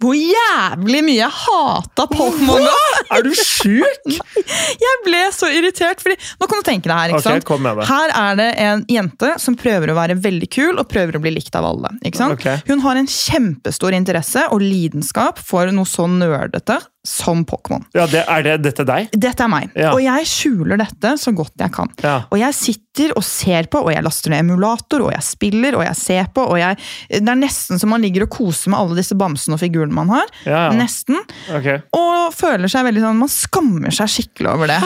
hvor 0.00 0.16
jævlig 0.16 1.02
mye 1.04 1.18
jeg 1.18 1.34
hata 1.42 2.06
Pokémon 2.08 2.64
Go! 2.64 2.76
Er 3.10 3.24
du 3.26 3.32
sjuk? 3.36 4.06
Jeg 4.80 5.00
ble 5.04 5.20
så 5.34 5.48
irritert, 5.52 6.00
fordi 6.02 6.14
nå 6.40 6.46
kan 6.48 6.60
du 6.60 6.66
tenke 6.66 6.88
deg 6.88 6.96
her. 6.96 7.12
ikke 7.12 7.20
okay, 7.20 7.40
sant? 7.40 7.46
kom 7.48 7.62
med 7.64 7.80
det. 7.80 7.86
Her 7.88 8.12
er 8.16 8.38
det 8.38 8.48
en 8.62 8.84
jente 8.90 9.32
som 9.42 9.56
prøver 9.58 9.92
å 9.92 9.96
være 9.98 10.16
veldig 10.22 10.48
kul 10.52 10.80
og 10.80 10.86
prøver 10.90 11.18
å 11.18 11.22
bli 11.22 11.34
likt 11.34 11.56
av 11.58 11.66
alle. 11.68 11.92
ikke 12.06 12.20
sant? 12.20 12.38
Okay. 12.38 12.62
Hun 12.70 12.84
har 12.84 13.00
en 13.00 13.10
kjempestor 13.10 13.96
interesse 13.96 14.46
og 14.54 14.62
lidenskap 14.62 15.42
for 15.42 15.70
noe 15.74 15.88
så 15.88 16.06
nerdete 16.10 16.78
som 17.06 17.44
Pokémon. 17.48 17.82
Ja, 17.96 18.04
det, 18.06 18.24
Er 18.28 18.42
det 18.44 18.54
dette 18.62 18.84
deg? 18.84 19.08
Dette 19.16 19.44
er 19.46 19.48
meg, 19.48 19.70
Ja. 19.74 19.92
og 19.94 20.02
jeg 20.04 20.26
skjuler 20.28 20.76
dette 20.76 21.14
så 21.18 21.32
godt 21.34 21.52
jeg 21.58 21.72
kan. 21.72 21.88
Ja. 22.04 22.24
Og 22.30 22.38
jeg 22.38 22.52
sitter 22.54 23.14
og 23.16 23.24
ser 23.24 23.68
på, 23.72 23.80
og 23.86 23.92
jeg 23.94 24.04
laster 24.04 24.30
ned 24.34 24.42
emulator, 24.44 25.06
og 25.06 25.12
jeg 25.14 25.22
spiller, 25.24 25.78
og 25.78 25.84
jeg 25.86 25.96
ser 25.96 26.28
på, 26.34 26.44
og 26.44 26.58
jeg 26.60 26.76
Det 27.08 27.22
er 27.28 27.40
nesten 27.40 27.80
som 27.80 27.88
man 27.90 28.02
ligger 28.04 28.26
og 28.26 28.30
koser 28.34 28.70
med 28.70 28.78
alle 28.80 28.96
disse 29.00 29.16
bamsene 29.16 29.54
og 29.56 29.60
figurene 29.62 29.94
man 29.96 30.08
har. 30.12 30.26
Ja. 30.44 30.66
Nesten. 30.76 31.16
Okay. 31.48 31.80
Og 31.96 32.34
føler 32.36 32.68
seg 32.68 32.84
veldig 32.84 33.00
sånn 33.02 33.18
Man 33.18 33.28
skammer 33.32 33.90
seg 33.90 34.08
skikkelig 34.12 34.52
over 34.52 34.66
det. 34.70 34.80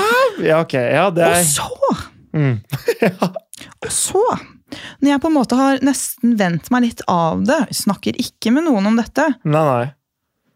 Ja, 0.46 0.60
ok. 0.62 0.74
Ja, 0.74 1.10
det 1.10 1.24
Og 1.26 1.34
er 1.34 1.44
så 1.44 1.68
mm. 2.34 2.54
Og 3.84 3.90
så, 3.92 4.22
når 5.02 5.10
jeg 5.14 5.20
på 5.22 5.28
en 5.30 5.36
måte 5.36 5.58
har 5.58 5.82
nesten 5.86 6.36
vendt 6.40 6.70
meg 6.74 6.86
litt 6.88 7.02
av 7.10 7.42
det, 7.46 7.60
snakker 7.76 8.16
ikke 8.20 8.52
med 8.54 8.66
noen 8.66 8.86
om 8.90 8.96
dette, 8.98 9.26
Nei, 9.44 9.64
nei. 9.68 9.84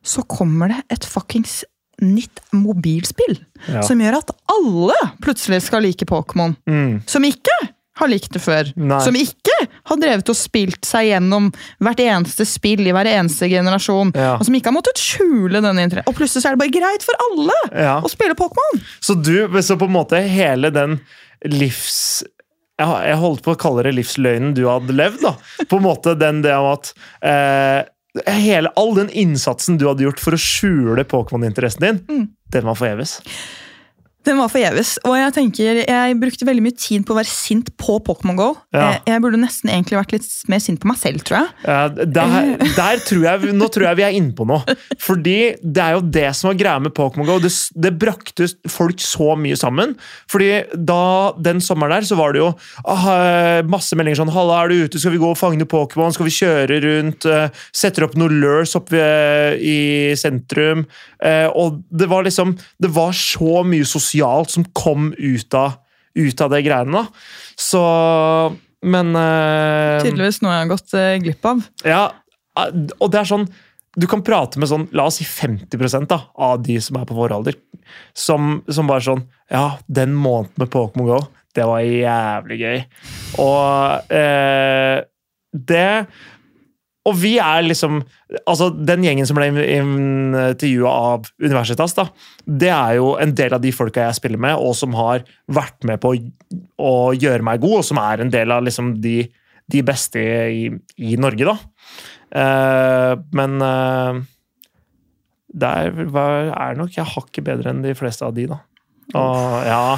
Så 0.05 0.23
kommer 0.28 0.69
det 0.75 0.83
et 0.95 1.05
fuckings 1.09 1.64
nytt 2.02 2.38
mobilspill 2.55 3.40
Ja. 3.67 3.83
som 3.83 3.99
gjør 3.99 4.21
at 4.21 4.31
alle 4.55 4.95
plutselig 5.25 5.62
skal 5.67 5.83
like 5.83 6.07
Pokémon. 6.07 6.55
Mm. 6.71 7.00
Som 7.11 7.25
ikke 7.26 7.57
har 7.99 8.07
likt 8.12 8.31
det 8.31 8.38
før. 8.38 8.69
Nei. 8.78 9.00
Som 9.02 9.17
ikke 9.19 9.57
har 9.90 9.99
drevet 9.99 10.28
og 10.31 10.37
spilt 10.38 10.87
seg 10.87 11.09
gjennom 11.09 11.49
hvert 11.83 11.99
eneste 12.05 12.47
spill 12.47 12.87
i 12.87 12.93
hver 12.95 13.09
eneste 13.11 13.49
generasjon. 13.50 14.12
Ja. 14.14 14.37
Og 14.38 14.47
som 14.47 14.55
ikke 14.55 14.71
har 14.71 14.76
måttet 14.76 15.02
skjule 15.02 15.59
denne 15.64 15.83
interessen. 15.83 16.07
Og 16.07 16.14
plutselig 16.14 16.45
så 16.45 16.52
er 16.52 16.55
det 16.55 16.62
bare 16.62 16.76
greit 16.78 17.02
for 17.02 17.19
alle 17.26 17.59
Ja. 17.75 17.97
å 17.99 18.09
spille 18.12 18.38
Pokémon! 18.38 18.78
Så 19.02 19.19
du, 19.19 19.35
så 19.67 19.75
på 19.81 19.90
en 19.90 19.97
måte 19.99 20.23
hele 20.31 20.71
den 20.71 21.00
livs... 21.50 22.23
Jeg 22.78 23.17
holdt 23.19 23.43
på 23.43 23.57
å 23.57 23.59
kalle 23.59 23.83
det 23.88 23.97
livsløgnen 23.97 24.52
du 24.55 24.62
hadde 24.69 24.95
levd, 24.95 25.19
da. 25.25 25.33
På 25.67 25.81
en 25.81 25.87
måte 25.88 26.12
den 26.14 26.45
det 26.45 26.52
om 26.55 26.69
at 26.76 26.93
eh, 27.26 27.81
hele, 28.27 28.71
All 28.77 28.95
den 28.97 29.11
innsatsen 29.11 29.79
du 29.79 29.87
hadde 29.88 30.03
gjort 30.07 30.21
for 30.21 30.33
å 30.37 30.41
skjule 30.41 31.05
Pokémon-interessen 31.05 31.81
din, 31.81 31.99
Mm. 32.09 32.29
den 32.50 32.65
var 32.65 32.75
forgjeves. 32.75 33.21
Den 34.28 34.37
var 34.37 34.50
forgjeves. 34.52 34.97
Og 35.08 35.14
jeg 35.16 35.32
tenker, 35.38 35.80
jeg 35.88 36.16
brukte 36.20 36.47
veldig 36.49 36.64
mye 36.66 36.76
tid 36.76 37.04
på 37.08 37.14
å 37.14 37.18
være 37.18 37.30
sint 37.30 37.70
på 37.80 37.97
Pokémon 38.04 38.37
GO. 38.37 38.49
Ja. 38.76 38.90
Jeg, 38.92 39.02
jeg 39.08 39.23
burde 39.25 39.40
nesten 39.40 39.73
egentlig 39.73 39.97
vært 39.97 40.12
litt 40.18 40.28
mer 40.52 40.61
sint 40.61 40.80
på 40.82 40.90
meg 40.90 40.99
selv, 41.00 41.23
tror 41.25 41.38
jeg. 41.38 41.54
Ja, 41.64 41.78
der, 41.88 42.37
der 42.80 43.02
tror 43.06 43.25
jeg, 43.25 43.54
nå 43.56 43.70
tror 43.73 43.88
jeg 43.88 44.00
vi 44.00 44.04
er 44.04 44.18
inne 44.18 44.35
på 44.37 44.44
noe. 44.49 44.76
Fordi 45.00 45.38
det 45.62 45.85
er 45.85 45.97
jo 45.97 46.04
det 46.18 46.26
som 46.37 46.50
var 46.50 46.58
greia 46.61 46.82
med 46.85 46.94
Pokémon 46.97 47.28
GO. 47.28 47.38
Det, 47.40 47.52
det 47.80 47.94
brakte 48.00 48.50
folk 48.68 49.00
så 49.04 49.32
mye 49.40 49.56
sammen. 49.58 49.97
Fordi 50.28 50.50
da 50.76 51.00
den 51.49 51.64
sommeren 51.64 51.97
der, 51.97 52.08
så 52.11 52.18
var 52.20 52.37
det 52.37 52.44
jo 52.44 52.50
ah, 52.85 53.64
masse 53.68 53.97
meldinger 53.97 54.20
sånn 54.20 54.35
'Halla, 54.35 54.61
er 54.61 54.73
du 54.73 54.85
ute? 54.85 55.00
Skal 55.00 55.16
vi 55.16 55.23
gå 55.23 55.32
og 55.32 55.40
fange 55.40 55.68
Pokémon? 55.68 56.12
Skal 56.12 56.28
vi 56.28 56.37
kjøre 56.37 56.80
rundt?' 56.85 57.28
Uh, 57.28 57.49
Setter 57.75 58.04
opp 58.06 58.14
noen 58.18 58.38
lures 58.42 58.75
opp 58.78 58.92
uh, 58.92 59.56
i 59.56 60.14
sentrum. 60.18 60.85
Uh, 61.18 61.49
og 61.56 61.80
det 61.90 62.06
var 62.11 62.23
liksom 62.26 62.54
Det 62.78 62.90
var 62.94 63.11
så 63.16 63.62
mye 63.66 63.87
sosialt 63.88 64.17
som 64.50 64.66
kom 64.76 65.12
ut 65.16 65.54
av, 65.54 65.78
ut 66.18 66.40
av 66.44 66.50
det 66.54 66.64
greiene. 66.66 67.02
da. 67.02 67.06
Så 67.58 67.82
men 68.87 69.10
uh, 69.16 69.98
Tydeligvis 70.04 70.42
noe 70.44 70.54
jeg 70.54 70.62
har 70.62 70.70
gått 70.70 70.92
uh, 70.94 71.14
glipp 71.22 71.48
av. 71.50 71.64
Ja, 71.87 72.02
og 72.98 73.10
det 73.10 73.20
er 73.20 73.28
sånn 73.28 73.46
Du 73.98 74.06
kan 74.10 74.22
prate 74.26 74.60
med 74.62 74.70
sånn, 74.70 74.87
la 74.94 75.08
oss 75.10 75.18
si 75.20 75.26
50 75.26 76.06
da, 76.10 76.20
av 76.34 76.62
de 76.62 76.78
som 76.82 77.00
er 77.00 77.08
på 77.08 77.16
vår 77.18 77.34
alder, 77.34 77.58
som, 78.14 78.60
som 78.70 78.90
bare 78.90 79.04
sånn 79.06 79.25
Ja, 79.50 79.80
den 79.87 80.14
måneden 80.14 80.54
med 80.62 80.70
Pokémon 80.70 81.08
GO, 81.08 81.20
det 81.56 81.66
var 81.66 81.82
jævlig 81.82 82.58
gøy. 82.60 82.82
Og 83.42 84.12
eh, 84.14 84.98
det 85.50 85.90
og 87.09 87.17
vi 87.19 87.35
er 87.43 87.65
liksom 87.67 88.00
altså 88.49 88.69
Den 88.75 89.05
gjengen 89.07 89.29
som 89.29 89.38
ble 89.38 89.49
intervjua 89.50 90.93
av 91.12 91.29
Universitas, 91.41 91.95
da, 91.97 92.07
det 92.45 92.71
er 92.75 92.99
jo 92.99 93.15
en 93.21 93.35
del 93.37 93.57
av 93.57 93.62
de 93.65 93.73
folka 93.75 94.05
jeg 94.07 94.19
spiller 94.19 94.41
med, 94.43 94.61
og 94.61 94.77
som 94.77 94.97
har 94.99 95.25
vært 95.47 95.87
med 95.88 96.00
på 96.03 96.12
å, 96.12 96.95
gjøre 97.17 97.47
meg 97.47 97.62
god, 97.65 97.79
og 97.81 97.87
som 97.88 98.00
er 98.03 98.25
en 98.25 98.33
del 98.33 98.53
av 98.55 98.65
liksom 98.67 98.97
de, 99.05 99.23
de 99.73 99.85
beste 99.87 100.21
i, 100.21 100.67
i, 101.00 101.17
Norge, 101.21 101.49
da. 101.49 101.57
Uh, 102.29 103.15
men 103.37 103.57
uh, 103.65 104.21
det 105.49 105.69
er, 105.81 106.03
er 106.12 106.77
nok 106.77 106.99
jeg 106.99 107.09
hakket 107.15 107.47
bedre 107.47 107.73
enn 107.73 107.85
de 107.87 107.97
fleste 107.97 108.27
av 108.27 108.37
de, 108.37 108.49
da. 108.50 108.61
Og, 109.17 109.65
ja. 109.65 109.97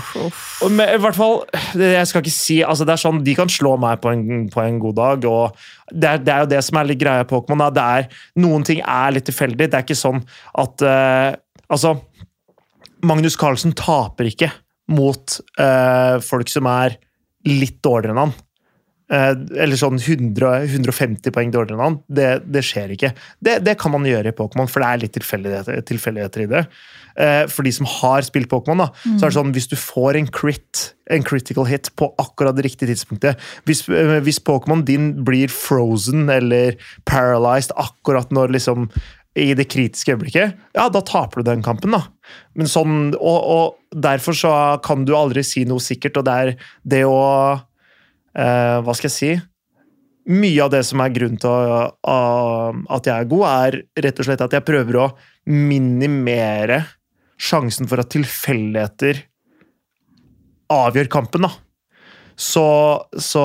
Og 0.63 0.71
med, 0.71 0.93
I 0.95 1.01
hvert 1.03 1.17
fall, 1.19 1.41
jeg 1.75 2.07
skal 2.07 2.23
ikke 2.23 2.35
si 2.35 2.61
altså 2.63 2.87
det 2.87 2.95
er 2.95 3.01
sånn, 3.03 3.23
De 3.27 3.33
kan 3.35 3.51
slå 3.51 3.73
meg 3.83 3.99
på 4.05 4.13
en, 4.13 4.45
på 4.53 4.63
en 4.63 4.79
god 4.83 4.99
dag. 5.01 5.27
og 5.27 5.57
det 5.91 6.07
er, 6.13 6.21
det 6.23 6.35
er, 6.35 6.45
jo 6.45 6.51
det 6.53 6.61
som 6.63 6.79
er 6.79 6.91
litt 6.93 7.01
greia 7.01 7.25
i 7.25 7.31
Pokémon. 7.31 7.67
det 7.75 7.87
er, 7.99 8.07
Noen 8.39 8.67
ting 8.67 8.83
er 8.85 9.17
litt 9.17 9.27
tilfeldig. 9.27 9.67
Det 9.67 9.79
er 9.79 9.87
ikke 9.87 9.99
sånn 9.99 10.23
at 10.63 10.87
uh, 10.87 11.31
Altså, 11.71 11.95
Magnus 13.07 13.37
Carlsen 13.39 13.75
taper 13.79 14.27
ikke 14.27 14.49
mot 14.91 15.37
uh, 15.61 16.19
folk 16.23 16.51
som 16.51 16.67
er 16.67 16.97
litt 17.47 17.79
dårligere 17.83 18.15
enn 18.15 18.23
han. 18.25 18.33
Uh, 19.11 19.35
eller 19.63 19.79
sånn 19.79 19.99
100, 19.99 20.67
150 20.67 21.35
poeng 21.35 21.53
dårligere 21.55 21.79
enn 21.79 21.85
han. 21.85 22.01
Det, 22.07 22.31
det 22.47 22.65
skjer 22.67 22.97
ikke. 22.97 23.13
Det, 23.39 23.61
det, 23.67 23.77
kan 23.79 23.95
man 23.95 24.07
gjøre 24.07 24.35
i 24.35 24.39
Pokémon, 24.39 24.71
for 24.71 24.83
det 24.83 24.91
er 24.91 25.05
litt 25.05 25.15
tilfeldigheter, 25.19 25.83
tilfeldigheter 25.87 26.47
i 26.47 26.51
det. 26.57 26.65
Eh, 27.19 27.45
for 27.51 27.67
de 27.67 27.73
som 27.75 27.89
har 27.89 28.23
spilt 28.27 28.51
Pokémon, 28.51 28.87
mm. 28.87 29.19
så 29.19 29.27
er 29.27 29.31
det 29.31 29.37
sånn 29.39 29.55
hvis 29.57 29.71
du 29.71 29.77
får 29.79 30.19
en 30.21 30.29
crit, 30.31 30.83
en 31.11 31.25
critical 31.27 31.67
hit 31.67 31.91
på 31.99 32.11
akkurat 32.23 32.55
det 32.57 32.69
riktige 32.69 32.93
tidspunktet 32.93 33.41
Hvis, 33.69 33.83
eh, 33.91 34.19
hvis 34.23 34.39
Pokémon 34.47 34.85
din 34.87 35.13
blir 35.27 35.51
frozen 35.51 36.31
eller 36.31 36.79
paralyzed 37.09 37.75
akkurat 37.81 38.31
når 38.35 38.55
liksom 38.57 38.91
i 39.39 39.53
det 39.55 39.69
kritiske 39.71 40.11
øyeblikket, 40.11 40.57
ja, 40.75 40.89
da 40.91 41.01
taper 41.07 41.41
du 41.41 41.47
den 41.47 41.63
kampen, 41.63 41.95
da. 41.95 42.03
Men 42.59 42.67
sånn, 42.71 42.97
og, 43.15 43.39
og, 43.39 43.77
derfor 43.95 44.35
så 44.35 44.53
kan 44.83 45.05
du 45.07 45.15
aldri 45.15 45.45
si 45.47 45.63
noe 45.69 45.83
sikkert, 45.83 46.19
og 46.19 46.27
det 46.27 46.35
er 46.35 46.51
det 46.83 47.05
å 47.07 47.21
eh, 48.35 48.79
Hva 48.83 48.95
skal 48.95 49.07
jeg 49.07 49.17
si? 49.17 49.31
Mye 50.31 50.67
av 50.67 50.73
det 50.75 50.83
som 50.87 51.03
er 51.03 51.15
grunnen 51.15 51.39
til 51.43 51.51
at 51.51 53.07
jeg 53.07 53.15
er 53.15 53.31
god, 53.31 53.47
er 53.51 53.79
rett 54.05 54.21
og 54.21 54.29
slett 54.29 54.43
at 54.45 54.55
jeg 54.55 54.67
prøver 54.67 54.99
å 55.01 55.07
minimere 55.51 56.83
sjansen 57.41 57.89
for 57.91 58.03
at 58.03 58.13
tilfeldigheter 58.13 59.25
avgjør 60.71 61.11
kampen, 61.11 61.49
da. 61.49 61.51
Så, 62.41 62.65
så 63.21 63.43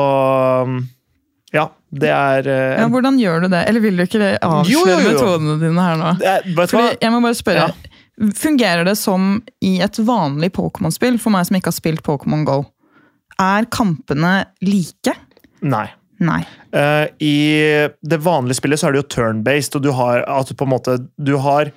ja, 1.56 1.66
det 1.92 2.12
er 2.12 2.48
uh, 2.48 2.78
ja, 2.80 2.86
Hvordan 2.92 3.18
gjør 3.20 3.44
du 3.44 3.50
det? 3.52 3.66
Eller 3.68 3.84
vil 3.84 3.98
du 4.00 4.06
ikke 4.06 4.36
avsløre 4.40 5.02
metodene 5.04 5.58
dine 5.60 5.88
her 5.88 6.00
nå? 6.00 6.14
Det, 6.22 6.38
jeg 7.02 7.12
må 7.12 7.20
bare 7.24 7.38
spørre. 7.38 7.68
Ja. 7.72 8.32
Fungerer 8.36 8.88
det 8.88 8.96
som 9.00 9.42
i 9.66 9.78
et 9.84 10.00
vanlig 10.08 10.54
Pokémon-spill, 10.56 11.20
for 11.20 11.36
meg 11.36 11.48
som 11.48 11.60
ikke 11.60 11.74
har 11.74 11.78
spilt 11.80 12.06
Pokémon 12.08 12.46
GO? 12.48 12.62
Er 13.42 13.68
kampene 13.68 14.38
like? 14.64 15.16
Nei. 15.66 15.88
Nei. 16.24 16.40
Uh, 16.72 17.12
I 17.20 17.36
det 18.00 18.22
vanlige 18.24 18.62
spillet 18.62 18.80
så 18.80 18.88
er 18.88 18.96
det 18.96 19.04
jo 19.04 19.10
turn-based, 19.18 19.76
og 19.76 19.84
du 19.84 19.92
har, 19.98 20.24
altså 20.32 20.56
måte, 20.68 21.02
du 21.20 21.36
har 21.44 21.74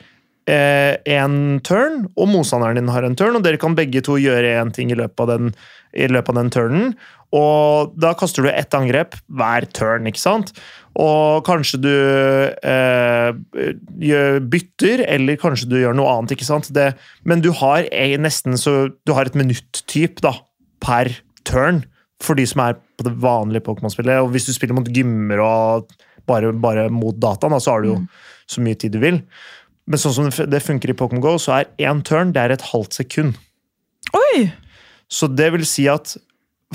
eh, 0.49 1.29
turn, 1.67 2.07
og 2.17 2.31
motstanderen 2.33 2.81
din 2.81 2.91
har 2.93 3.05
en 3.05 3.17
turn, 3.19 3.37
og 3.37 3.45
dere 3.45 3.61
kan 3.61 3.77
begge 3.79 4.03
to 4.05 4.17
gjøre 4.21 4.57
én 4.63 4.73
ting 4.75 4.91
i 4.91 4.99
løpet 4.99 5.21
av 5.25 5.31
den, 5.35 5.55
løpet 5.95 6.35
av 6.35 6.41
den 6.41 6.53
turnen. 6.55 6.91
Og 7.37 7.93
da 8.01 8.15
kaster 8.17 8.47
du 8.47 8.49
ett 8.49 8.73
angrep 8.73 9.19
hver 9.29 9.67
turn, 9.77 10.09
ikke 10.09 10.23
sant? 10.23 10.55
Og 10.99 11.45
kanskje 11.47 11.81
du 11.85 11.93
eh, 12.65 14.41
bytter, 14.41 15.05
eller 15.05 15.39
kanskje 15.41 15.69
du 15.69 15.77
gjør 15.83 15.99
noe 15.99 16.15
annet, 16.15 16.33
ikke 16.39 16.49
sant? 16.49 16.71
Det, 16.75 16.95
men 17.29 17.45
du 17.45 17.53
har 17.61 17.85
nesten 18.19 18.57
så 18.57 18.89
Du 19.05 19.13
har 19.13 19.29
et 19.29 19.37
minutt-typ 19.37 20.25
per 20.81 21.13
turn 21.45 21.85
for 22.23 22.39
de 22.39 22.47
som 22.49 22.65
er 22.65 22.79
på 22.99 23.07
det 23.07 23.15
vanlige 23.23 23.67
Pokémon-spillet. 23.69 24.25
Og 24.25 24.33
hvis 24.35 24.49
du 24.49 24.55
spiller 24.57 24.77
mot 24.79 24.89
gymmer 24.89 25.43
og 25.45 25.93
bare, 26.29 26.53
bare 26.53 26.89
mot 26.93 27.17
dataen, 27.17 27.55
da, 27.55 27.61
så 27.63 27.77
har 27.77 27.85
du 27.85 27.93
jo 27.93 27.99
mm. 28.01 28.09
så 28.51 28.65
mye 28.65 28.79
tid 28.81 28.97
du 28.97 29.03
vil. 29.05 29.21
Men 29.89 30.01
sånn 30.01 30.17
som 30.17 30.49
det 30.53 30.63
funker 30.65 30.93
i 30.93 30.97
Pokémon 30.97 31.23
GO, 31.25 31.37
så 31.41 31.61
er 31.61 31.71
én 31.89 32.03
turn 32.05 32.35
det 32.37 32.45
er 32.45 32.55
et 32.55 32.71
halvt 32.71 33.01
sekund. 33.01 33.39
Oi! 34.17 34.49
Så 35.09 35.31
det 35.33 35.49
vil 35.55 35.65
si 35.69 35.87
at 35.89 36.19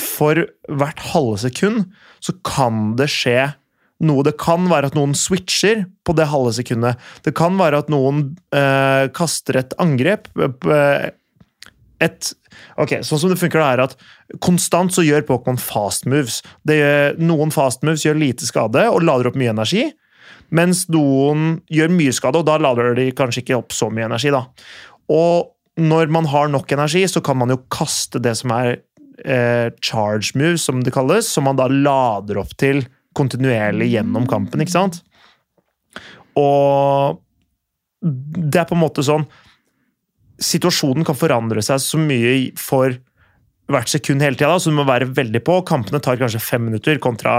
for 0.01 0.39
hvert 0.65 1.01
halve 1.12 1.38
sekund 1.43 1.84
så 2.24 2.34
kan 2.48 2.96
det 2.98 3.12
skje 3.13 3.51
noe. 4.03 4.25
Det 4.25 4.34
kan 4.41 4.65
være 4.72 4.89
at 4.89 4.98
noen 4.98 5.13
switcher 5.17 5.86
på 6.05 6.15
det 6.17 6.32
halve 6.32 6.55
sekundet. 6.58 7.01
Det 7.25 7.36
kan 7.38 7.60
være 7.60 7.84
at 7.84 7.91
noen 7.93 8.32
øh, 8.55 9.05
kaster 9.15 9.62
et 9.62 9.75
angrep. 9.82 10.32
Øh, 10.34 11.12
et, 12.03 12.32
ok, 12.82 12.98
Sånn 13.05 13.22
som 13.22 13.32
det 13.32 13.39
funker, 13.39 13.62
da 13.62 13.70
er 13.75 13.84
at 13.86 13.98
konstant 14.43 14.91
så 14.96 15.05
gjør 15.05 15.27
Pokémon 15.29 15.62
fast 15.62 16.10
moves. 16.10 16.41
Det, 16.67 16.79
noen 17.22 17.53
fast 17.53 17.86
moves 17.86 18.03
gjør 18.08 18.20
lite 18.20 18.50
skade 18.50 18.88
og 18.89 19.05
lader 19.05 19.29
opp 19.29 19.38
mye 19.39 19.53
energi. 19.53 19.91
Mens 20.53 20.86
noen 20.93 21.57
gjør 21.74 21.93
mye 21.93 22.13
skade, 22.13 22.41
og 22.41 22.48
da 22.48 22.60
lader 22.62 22.93
de 22.98 23.10
kanskje 23.15 23.43
ikke 23.43 23.57
opp 23.57 23.74
så 23.75 23.89
mye 23.89 24.07
energi. 24.10 24.31
da. 24.33 24.45
Og 25.10 25.53
når 25.81 26.12
man 26.13 26.27
har 26.29 26.51
nok 26.53 26.72
energi, 26.72 27.05
så 27.10 27.22
kan 27.25 27.39
man 27.39 27.50
jo 27.50 27.63
kaste 27.74 28.22
det 28.22 28.36
som 28.38 28.53
er 28.53 28.75
eh, 29.25 29.72
charge 29.81 30.38
moves, 30.38 30.65
som 30.67 30.83
det 30.86 30.93
kalles, 30.93 31.29
som 31.29 31.48
man 31.50 31.57
da 31.57 31.67
lader 31.72 32.41
opp 32.43 32.53
til 32.62 32.83
kontinuerlig 33.17 33.91
gjennom 33.93 34.27
kampen, 34.29 34.62
ikke 34.62 34.75
sant? 34.75 35.01
Og 36.38 37.19
det 38.03 38.62
er 38.62 38.67
på 38.67 38.75
en 38.75 38.81
måte 38.83 39.05
sånn 39.05 39.27
Situasjonen 40.43 41.05
kan 41.07 41.15
forandre 41.15 41.62
seg 41.63 41.77
så 41.79 42.00
mye 42.01 42.31
for 42.60 42.95
hvert 43.72 43.88
sekund 43.88 44.24
hele 44.25 44.36
tida, 44.36 44.57
så 44.60 44.72
du 44.72 44.75
må 44.75 44.83
være 44.83 45.07
veldig 45.15 45.39
på. 45.45 45.60
Kampene 45.69 46.01
tar 46.03 46.17
kanskje 46.19 46.41
fem 46.43 46.65
minutter 46.67 46.98
kontra 47.00 47.38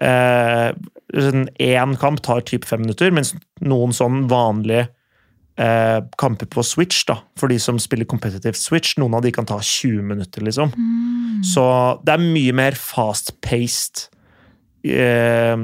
Én 0.00 1.96
kamp 2.00 2.22
tar 2.24 2.40
typ 2.48 2.64
fem 2.64 2.80
minutter, 2.84 3.12
mens 3.12 3.34
noen 3.60 3.92
sånn 3.96 4.24
vanlige 4.30 4.86
eh, 5.60 5.98
kamper 6.20 6.48
på 6.50 6.64
Switch, 6.64 7.04
da, 7.08 7.18
for 7.38 7.52
de 7.52 7.58
som 7.62 7.80
spiller 7.82 8.08
competitive 8.08 8.58
Switch, 8.58 8.96
noen 9.00 9.18
av 9.18 9.26
de 9.26 9.32
kan 9.34 9.48
ta 9.48 9.58
20 9.60 10.06
minutter, 10.12 10.44
liksom. 10.46 10.72
Mm. 10.76 11.42
Så 11.46 11.64
det 12.04 12.16
er 12.16 12.24
mye 12.24 12.54
mer 12.56 12.78
fast-paced 12.78 14.06
eh, 14.84 15.56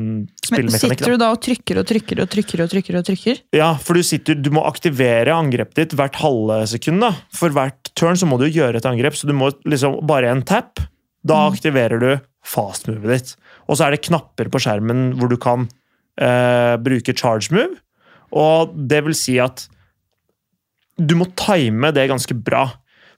spillmekanikk. 0.44 0.98
Sitter 0.98 1.16
du 1.16 1.20
da 1.20 1.30
og 1.34 1.40
trykker 1.44 1.80
og 1.80 1.88
trykker 1.88 2.22
og 2.24 2.30
trykker? 2.32 2.64
og 2.64 2.72
trykker 2.74 3.00
og 3.00 3.06
trykker? 3.08 3.42
Ja, 3.56 3.70
for 3.80 3.98
du 3.98 4.06
sitter, 4.06 4.38
du 4.38 4.52
må 4.54 4.64
aktivere 4.68 5.36
angrepet 5.36 5.80
ditt 5.80 5.96
hvert 5.98 6.20
halve 6.22 6.62
sekund. 6.70 7.04
da. 7.04 7.14
For 7.34 7.54
hvert 7.54 7.92
turn 7.98 8.18
så 8.20 8.28
må 8.28 8.40
du 8.42 8.48
gjøre 8.48 8.80
et 8.80 8.88
angrep, 8.88 9.16
så 9.16 9.28
du 9.28 9.36
må 9.36 9.52
liksom 9.68 10.00
bare 10.06 10.32
en 10.32 10.44
tap. 10.46 10.82
Da 11.26 11.42
mm. 11.42 11.56
aktiverer 11.56 12.02
du 12.02 12.10
fast-movet 12.46 13.16
ditt. 13.16 13.36
Og 13.66 13.78
så 13.78 13.86
er 13.86 13.94
det 13.94 14.04
knapper 14.06 14.50
på 14.52 14.60
skjermen 14.62 15.10
hvor 15.18 15.30
du 15.30 15.36
kan 15.40 15.66
eh, 16.20 16.76
bruke 16.82 17.16
charge 17.16 17.54
move. 17.54 17.80
Og 18.36 18.74
det 18.74 19.02
vil 19.06 19.16
si 19.16 19.36
at 19.42 19.66
du 20.96 21.16
må 21.18 21.28
time 21.38 21.92
det 21.94 22.08
ganske 22.10 22.34
bra. 22.34 22.68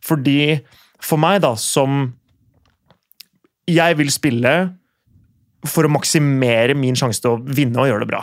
Fordi 0.04 0.58
for 1.02 1.20
meg, 1.20 1.42
da, 1.44 1.54
som 1.54 2.14
Jeg 3.68 3.98
vil 3.98 4.08
spille 4.08 4.52
for 5.68 5.84
å 5.84 5.92
maksimere 5.92 6.72
min 6.78 6.96
sjanse 6.96 7.20
til 7.20 7.34
å 7.34 7.40
vinne 7.42 7.82
og 7.82 7.90
gjøre 7.90 8.06
det 8.06 8.08
bra. 8.08 8.22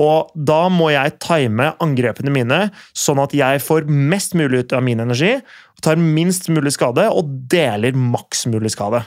Og 0.00 0.30
da 0.32 0.62
må 0.72 0.88
jeg 0.94 1.18
time 1.20 1.72
angrepene 1.84 2.32
mine 2.32 2.60
sånn 2.96 3.20
at 3.20 3.34
jeg 3.36 3.60
får 3.60 3.90
mest 3.90 4.36
mulig 4.38 4.62
ut 4.64 4.74
av 4.78 4.84
min 4.86 5.02
energi, 5.04 5.34
tar 5.84 6.00
minst 6.00 6.48
mulig 6.48 6.72
skade 6.74 7.04
og 7.12 7.28
deler 7.52 7.98
maks 7.98 8.46
mulig 8.48 8.72
skade. 8.74 9.02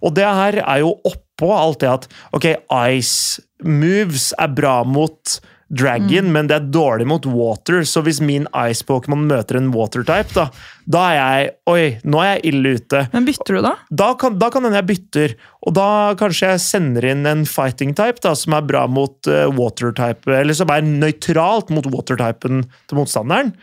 Og 0.00 0.16
det 0.16 0.26
her 0.26 0.60
er 0.64 0.82
jo 0.82 0.96
oppå 1.08 1.52
alt 1.56 1.80
det 1.84 1.92
at 1.92 2.10
ok, 2.36 2.52
ice 2.92 3.42
moves 3.64 4.30
er 4.40 4.52
bra 4.56 4.80
mot 4.88 5.40
dragon, 5.70 6.26
mm. 6.26 6.32
men 6.34 6.48
det 6.50 6.56
er 6.56 6.66
dårlig 6.74 7.06
mot 7.06 7.26
water. 7.30 7.84
Så 7.86 8.02
hvis 8.04 8.18
min 8.24 8.46
ice-pokémon 8.50 9.22
møter 9.30 9.58
en 9.60 9.70
water-type, 9.74 10.34
da, 10.34 10.48
da 10.90 11.04
er 11.10 11.18
jeg 11.18 11.50
Oi, 11.70 11.82
nå 12.02 12.22
er 12.22 12.30
jeg 12.32 12.50
ille 12.50 12.72
ute. 12.80 13.02
Men 13.12 13.26
bytter 13.28 13.56
du, 13.56 13.60
da? 13.62 13.72
Da 14.02 14.08
kan, 14.18 14.38
da 14.40 14.48
kan 14.50 14.66
hende 14.66 14.80
jeg 14.80 14.88
bytter. 14.88 15.36
Og 15.62 15.76
da 15.78 15.86
kanskje 16.18 16.50
jeg 16.54 16.64
sender 16.64 17.06
inn 17.12 17.28
en 17.30 17.44
fighting-type 17.46 18.24
da, 18.24 18.34
som 18.38 18.56
er 18.58 18.66
bra 18.66 18.86
mot 18.90 19.30
uh, 19.30 19.46
water-type, 19.54 20.26
eller 20.34 20.58
som 20.58 20.72
er 20.74 20.86
nøytralt 20.86 21.70
mot 21.74 21.86
water-typen 21.94 22.64
til 22.90 22.98
motstanderen. 22.98 23.54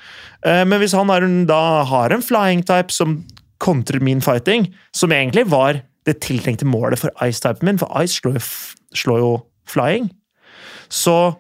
Uh, 0.46 0.64
men 0.64 0.80
hvis 0.80 0.96
han 0.96 1.12
har 1.12 1.28
en, 1.28 1.42
da 1.50 1.84
har 1.92 2.16
en 2.16 2.24
flying-type 2.24 2.96
som 2.96 3.20
kontrer 3.64 4.00
min 4.06 4.24
fighting, 4.24 4.70
som 4.96 5.12
egentlig 5.12 5.48
var 5.52 5.82
det 6.08 6.22
tiltenkte 6.24 6.68
målet 6.68 7.02
for 7.02 7.12
Ice-typen 7.26 7.68
min, 7.68 7.82
for 7.82 7.92
Ice 8.02 8.22
slår 8.22 8.40
jo, 8.40 8.46
slår 8.96 9.20
jo 9.24 9.34
flying. 9.68 10.10
Så 10.88 11.36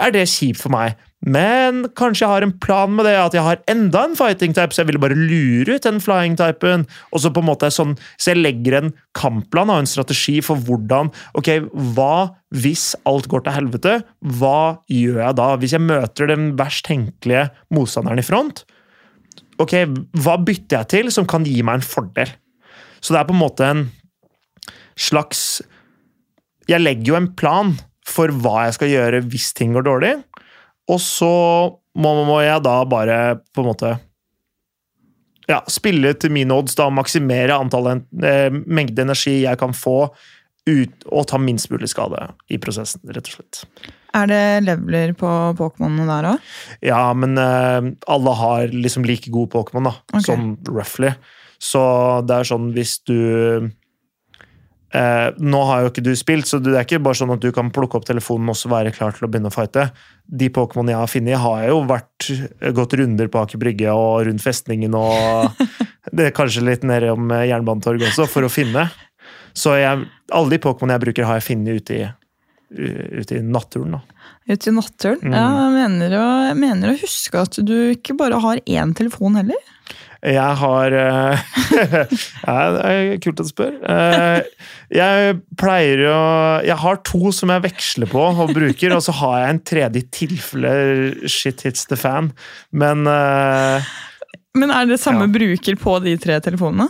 er 0.00 0.14
det 0.14 0.28
kjipt 0.30 0.62
for 0.62 0.74
meg. 0.74 0.94
Men 1.24 1.86
kanskje 1.96 2.26
jeg 2.26 2.32
har 2.34 2.44
en 2.44 2.52
plan 2.60 2.92
med 2.92 3.06
det, 3.08 3.14
at 3.16 3.34
jeg 3.36 3.44
har 3.46 3.62
enda 3.70 4.02
en 4.04 4.16
fighting-type, 4.18 4.74
så 4.74 4.82
jeg 4.82 4.90
ville 4.90 5.00
bare 5.00 5.16
lure 5.16 5.78
ut 5.78 5.86
den 5.86 6.00
flying-typen. 6.04 6.84
Og 7.14 7.22
så 7.22 7.32
på 7.32 7.40
en 7.40 7.48
måte 7.48 7.70
sånn, 7.72 7.94
så 8.20 8.34
jeg 8.34 8.42
legger 8.42 8.76
en 8.76 8.92
kampplan 9.16 9.72
og 9.72 9.82
en 9.82 9.88
strategi 9.88 10.36
for 10.44 10.60
hvordan 10.60 11.08
Ok, 11.38 11.50
hva 11.96 12.34
hvis 12.54 12.92
alt 13.08 13.26
går 13.32 13.46
til 13.46 13.56
helvete? 13.56 13.96
Hva 14.36 14.84
gjør 14.90 15.22
jeg 15.22 15.38
da? 15.40 15.48
Hvis 15.58 15.74
jeg 15.74 15.86
møter 15.86 16.30
den 16.30 16.52
verst 16.60 16.84
tenkelige 16.86 17.48
motstanderen 17.74 18.20
i 18.20 18.26
front, 18.26 18.62
ok, 19.62 19.74
hva 20.20 20.36
bytter 20.44 20.82
jeg 20.82 20.90
til 20.92 21.12
som 21.14 21.26
kan 21.30 21.46
gi 21.48 21.62
meg 21.64 21.80
en 21.80 21.88
fordel? 21.88 22.36
Så 23.04 23.12
det 23.12 23.20
er 23.20 23.28
på 23.28 23.36
en 23.36 23.42
måte 23.42 23.68
en 23.68 23.84
slags 24.96 25.60
Jeg 26.70 26.80
legger 26.80 27.12
jo 27.12 27.18
en 27.18 27.32
plan 27.36 27.74
for 28.08 28.32
hva 28.40 28.66
jeg 28.66 28.76
skal 28.78 28.92
gjøre 28.92 29.20
hvis 29.32 29.50
ting 29.56 29.74
går 29.76 29.84
dårlig, 29.84 30.12
og 30.92 30.98
så 31.00 31.34
må, 31.96 32.10
må 32.28 32.38
jeg 32.44 32.60
da 32.64 32.74
bare 32.88 33.18
på 33.52 33.62
en 33.62 33.68
måte 33.70 33.92
ja, 35.48 35.60
spille 35.68 36.14
til 36.20 36.32
mine 36.32 36.56
odds, 36.56 36.76
da, 36.76 36.90
maksimere 36.92 37.56
antallet 37.56 38.04
eh, 38.24 38.48
mengde 38.52 39.04
energi 39.04 39.38
jeg 39.42 39.60
kan 39.60 39.76
få, 39.76 39.98
ut, 40.64 41.04
og 41.12 41.26
ta 41.28 41.36
minst 41.40 41.68
mulig 41.72 41.90
skade 41.92 42.22
i 42.48 42.56
prosessen, 42.60 43.02
rett 43.12 43.28
og 43.28 43.38
slett. 43.38 43.64
Er 44.16 44.28
det 44.30 44.42
leveler 44.64 45.12
på 45.18 45.28
Pokémonene 45.58 46.06
der 46.08 46.28
òg? 46.30 46.52
Ja, 46.86 47.02
men 47.18 47.36
eh, 47.40 47.90
alle 48.08 48.36
har 48.40 48.72
liksom 48.72 49.04
like 49.08 49.32
god 49.34 49.52
Pokémon, 49.52 49.90
da. 49.90 49.96
okay. 50.14 50.28
Sånn 50.30 50.54
roughly. 50.70 51.12
Så 51.64 51.80
det 52.28 52.36
er 52.36 52.48
sånn 52.48 52.68
hvis 52.76 52.98
du 53.08 53.20
eh, 54.92 55.28
Nå 55.40 55.62
har 55.70 55.84
jo 55.84 55.92
ikke 55.92 56.04
du 56.04 56.12
spilt, 56.18 56.48
så 56.50 56.60
det 56.62 56.74
er 56.74 56.84
ikke 56.84 57.02
bare 57.04 57.18
sånn 57.18 57.32
at 57.34 57.42
du 57.42 57.50
kan 57.56 57.72
plukke 57.74 57.98
opp 57.98 58.08
telefonen 58.08 58.52
og 58.52 58.60
være 58.70 58.92
klar 58.94 59.16
til 59.16 59.26
å 59.26 59.30
begynne 59.30 59.52
å 59.52 59.54
fighte. 59.54 59.88
De 60.24 60.50
Pokémon 60.52 60.92
jeg 60.92 61.00
har 61.00 61.10
funnet, 61.10 61.40
har 61.40 61.62
jeg 61.62 61.72
jo 61.72 61.80
vært 61.88 62.28
gått 62.76 62.98
runder 63.00 63.32
på 63.32 63.42
Aker 63.42 63.62
Brygge 63.62 63.96
og 63.96 64.26
rundt 64.28 64.44
festningen 64.44 64.96
og 64.98 65.64
det 66.16 66.28
er 66.28 66.36
kanskje 66.36 66.66
litt 66.66 66.84
nede 66.86 67.14
om 67.14 67.32
eh, 67.32 67.48
Jernbanetorget 67.50 68.10
også, 68.12 68.28
for 68.30 68.46
å 68.46 68.52
finne. 68.52 68.88
Så 69.54 69.76
jeg, 69.78 70.04
alle 70.34 70.50
de 70.50 70.60
Pokémon 70.62 70.92
jeg 70.94 71.04
bruker, 71.06 71.28
har 71.28 71.40
jeg 71.40 71.48
funnet 71.48 71.80
ute 71.80 71.96
i, 72.00 72.06
ute 73.22 73.38
i 73.38 73.44
naturen. 73.46 73.96
da. 73.96 74.30
Ute 74.50 74.68
i 74.68 74.74
naturen? 74.74 75.22
Mm. 75.22 75.36
Ja, 75.38 75.44
jeg 75.62 75.74
mener, 75.78 76.16
jeg 76.50 76.56
mener 76.60 76.92
å 76.92 76.98
huske 77.00 77.44
at 77.46 77.60
du 77.64 77.76
ikke 77.94 78.16
bare 78.18 78.40
har 78.42 78.60
én 78.66 78.92
telefon 78.98 79.38
heller. 79.40 79.70
Jeg 80.24 80.56
har 80.60 80.94
eh, 80.96 81.42
ja, 82.46 82.54
Det 82.72 82.84
er 82.88 83.18
kult 83.24 83.42
at 83.42 83.48
du 83.48 83.50
spør. 83.52 83.74
Eh, 83.92 84.46
Jeg 84.94 85.34
pleier 85.60 86.04
å 86.08 86.20
Jeg 86.64 86.78
har 86.80 87.00
to 87.04 87.32
som 87.36 87.52
jeg 87.52 87.64
veksler 87.66 88.08
på 88.10 88.22
og 88.32 88.54
bruker, 88.56 88.94
og 88.96 89.04
så 89.04 89.12
har 89.20 89.36
jeg 89.42 89.54
en 89.54 89.62
tredje 89.72 90.00
i 90.02 90.08
tilfelle 90.20 91.28
shit 91.28 91.60
hits 91.66 91.84
the 91.90 91.98
fan. 92.00 92.32
Men 92.72 93.04
eh, 93.10 93.84
Men 94.56 94.70
er 94.70 94.86
det 94.88 95.00
samme 95.02 95.26
Ja. 95.28 95.34
bruker 95.34 95.76
på 95.80 95.98
de 96.04 96.16
tre 96.22 96.40
telefonene? 96.40 96.88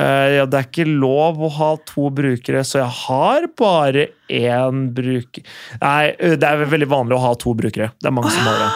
Eh, 0.00 0.36
ja, 0.36 0.46
det 0.48 0.58
er 0.58 0.66
ikke 0.68 0.86
lov 0.88 1.40
å 1.42 1.50
ha 1.56 1.68
to 1.88 2.08
brukere, 2.14 2.62
så 2.66 2.80
jeg 2.82 2.92
har 3.02 3.46
bare 3.58 4.06
én 4.26 4.88
bruker 4.96 5.44
Nei, 5.80 6.14
det 6.18 6.48
er 6.48 6.64
veldig 6.66 6.88
vanlig 6.90 7.14
å 7.14 7.22
ha 7.22 7.34
to 7.38 7.52
brukere. 7.58 7.92
Det 8.02 8.10
er 8.10 8.14
mange 8.16 8.32
som 8.34 8.48
har 8.48 8.58
det. 8.62 8.70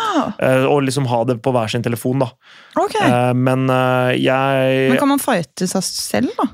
Eh, 0.47 0.67
Og 0.71 0.85
liksom 0.87 1.09
ha 1.11 1.25
det 1.27 1.41
på 1.43 1.53
hver 1.55 1.73
sin 1.73 1.83
telefon, 1.83 2.23
da. 2.23 2.31
Okay. 2.79 3.09
Uh, 3.11 3.33
Men 3.35 3.67
jeg 4.15 4.93
Men 4.93 5.01
kan 5.01 5.11
man 5.11 5.23
fighte 5.23 5.67
seg 5.71 5.85
selv, 5.87 6.33
da? 6.39 6.49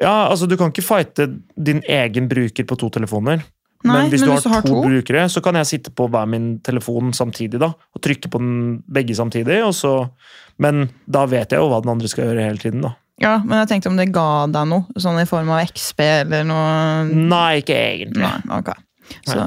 Ja, 0.00 0.16
altså 0.30 0.48
Du 0.48 0.56
kan 0.56 0.72
ikke 0.72 0.86
fighte 0.86 1.28
din 1.56 1.82
egen 1.84 2.28
bruker 2.30 2.64
på 2.64 2.78
to 2.80 2.90
telefoner. 2.94 3.44
Nei, 3.86 3.94
men 3.94 4.10
hvis 4.10 4.24
du 4.26 4.32
har, 4.32 4.62
to, 4.64 4.72
to 4.72 4.80
brukere, 4.82 5.28
så 5.30 5.42
kan 5.44 5.54
jeg 5.60 5.68
sitte 5.70 5.92
på 5.94 6.08
hver 6.10 6.26
min 6.26 6.56
telefon 6.66 7.12
samtidig. 7.14 7.60
da, 7.62 7.70
Og 7.94 8.02
trykke 8.02 8.30
på 8.32 8.40
den 8.42 8.80
begge 8.90 9.14
samtidig. 9.14 9.60
og 9.64 9.74
så... 9.74 10.10
Men 10.58 10.88
da 11.06 11.22
vet 11.30 11.52
jeg 11.54 11.62
jo 11.62 11.68
hva 11.70 11.78
den 11.84 11.92
andre 11.92 12.08
skal 12.10 12.26
gjøre 12.26 12.48
hele 12.48 12.58
tiden. 12.58 12.82
da. 12.82 12.96
Ja, 13.18 13.38
Men 13.44 13.58
jeg 13.64 13.68
tenkte 13.72 13.90
om 13.90 13.96
det 13.98 14.10
ga 14.14 14.46
deg 14.46 14.68
noe, 14.70 14.86
sånn 15.00 15.18
i 15.18 15.26
form 15.26 15.48
av 15.50 15.64
XP 15.66 16.00
eller 16.06 16.44
noe 16.46 17.04
Nei, 17.10 17.60
ikke 17.64 17.74
egentlig. 17.74 18.22
Nei, 18.22 18.58
okay. 18.60 18.78
Så, 19.26 19.42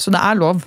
så 0.00 0.10
det 0.14 0.22
er 0.24 0.38
lov. 0.40 0.64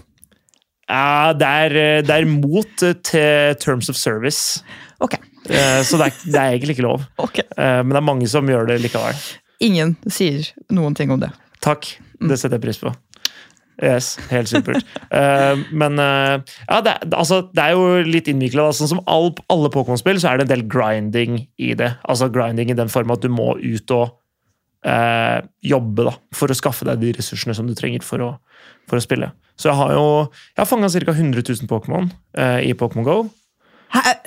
Ja, 0.87 1.33
det, 1.33 1.47
er, 1.65 1.75
det 2.05 2.13
er 2.13 2.27
mot 2.29 2.83
eh, 2.85 2.93
til 3.03 3.55
terms 3.59 3.89
of 3.89 3.97
service. 3.97 4.61
Ok. 5.03 5.17
Eh, 5.49 5.81
Så 5.83 5.97
det 5.99 6.11
er, 6.11 6.19
det 6.29 6.39
er 6.41 6.53
egentlig 6.53 6.75
ikke 6.77 6.85
lov. 6.87 7.07
ok. 7.25 7.41
Eh, 7.41 7.79
Men 7.83 7.91
det 7.95 7.99
er 8.01 8.07
mange 8.13 8.29
som 8.31 8.47
gjør 8.49 8.69
det 8.69 8.79
likevel. 8.85 9.17
Ingen 9.65 9.95
sier 10.11 10.45
noen 10.75 10.95
ting 10.95 11.11
om 11.15 11.19
det. 11.23 11.31
Takk. 11.65 11.89
Det 12.21 12.37
setter 12.39 12.59
jeg 12.59 12.63
pris 12.69 12.79
på. 12.79 12.91
Yes, 13.83 14.15
helt 14.31 14.47
supert. 14.47 14.85
uh, 15.11 15.59
men 15.71 15.99
uh, 15.99 16.39
ja, 16.67 16.81
det, 16.85 16.95
altså, 17.11 17.41
det 17.55 17.63
er 17.63 17.75
jo 17.75 18.03
litt 18.07 18.29
innvikla. 18.31 18.69
Sånn 18.75 18.93
som 18.93 19.01
all, 19.11 19.33
alle 19.51 19.71
Pokémon-spill, 19.73 20.19
så 20.21 20.31
er 20.31 20.39
det 20.39 20.47
en 20.47 20.53
del 20.53 20.67
grinding 20.71 21.41
i 21.59 21.73
det. 21.77 21.91
Altså 22.07 22.31
grinding 22.31 22.71
i 22.71 22.77
den 22.77 22.91
form 22.91 23.11
at 23.15 23.25
du 23.25 23.31
må 23.33 23.51
ut 23.59 23.95
og 23.95 24.15
uh, 24.87 25.39
jobbe 25.65 26.07
da, 26.07 26.15
for 26.35 26.51
å 26.51 26.57
skaffe 26.57 26.87
deg 26.87 27.03
de 27.03 27.15
ressursene 27.19 27.57
som 27.57 27.67
du 27.67 27.75
trenger 27.77 28.05
for 28.05 28.23
å, 28.23 28.31
for 28.89 29.01
å 29.01 29.03
spille. 29.03 29.33
Så 29.59 29.71
jeg 29.71 29.79
har 29.79 29.95
jo 29.95 30.05
jeg 30.23 30.61
har 30.61 30.71
fanga 30.71 30.91
ca. 30.91 31.15
100 31.15 31.43
000 31.47 31.71
Pokémon 31.71 32.09
i 32.63 32.73
Pokémon 32.75 33.07
Go. 33.07 33.21
Hæ? 33.95 34.17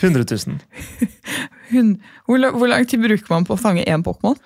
100 0.00 0.24
000. 0.46 0.56
Hun, 1.72 1.98
hvor 2.24 2.66
lang 2.66 2.88
tid 2.88 3.02
bruker 3.02 3.28
man 3.32 3.44
på 3.44 3.56
å 3.56 3.60
fange 3.60 3.84
én 3.84 4.04
Pokémon? 4.06 4.38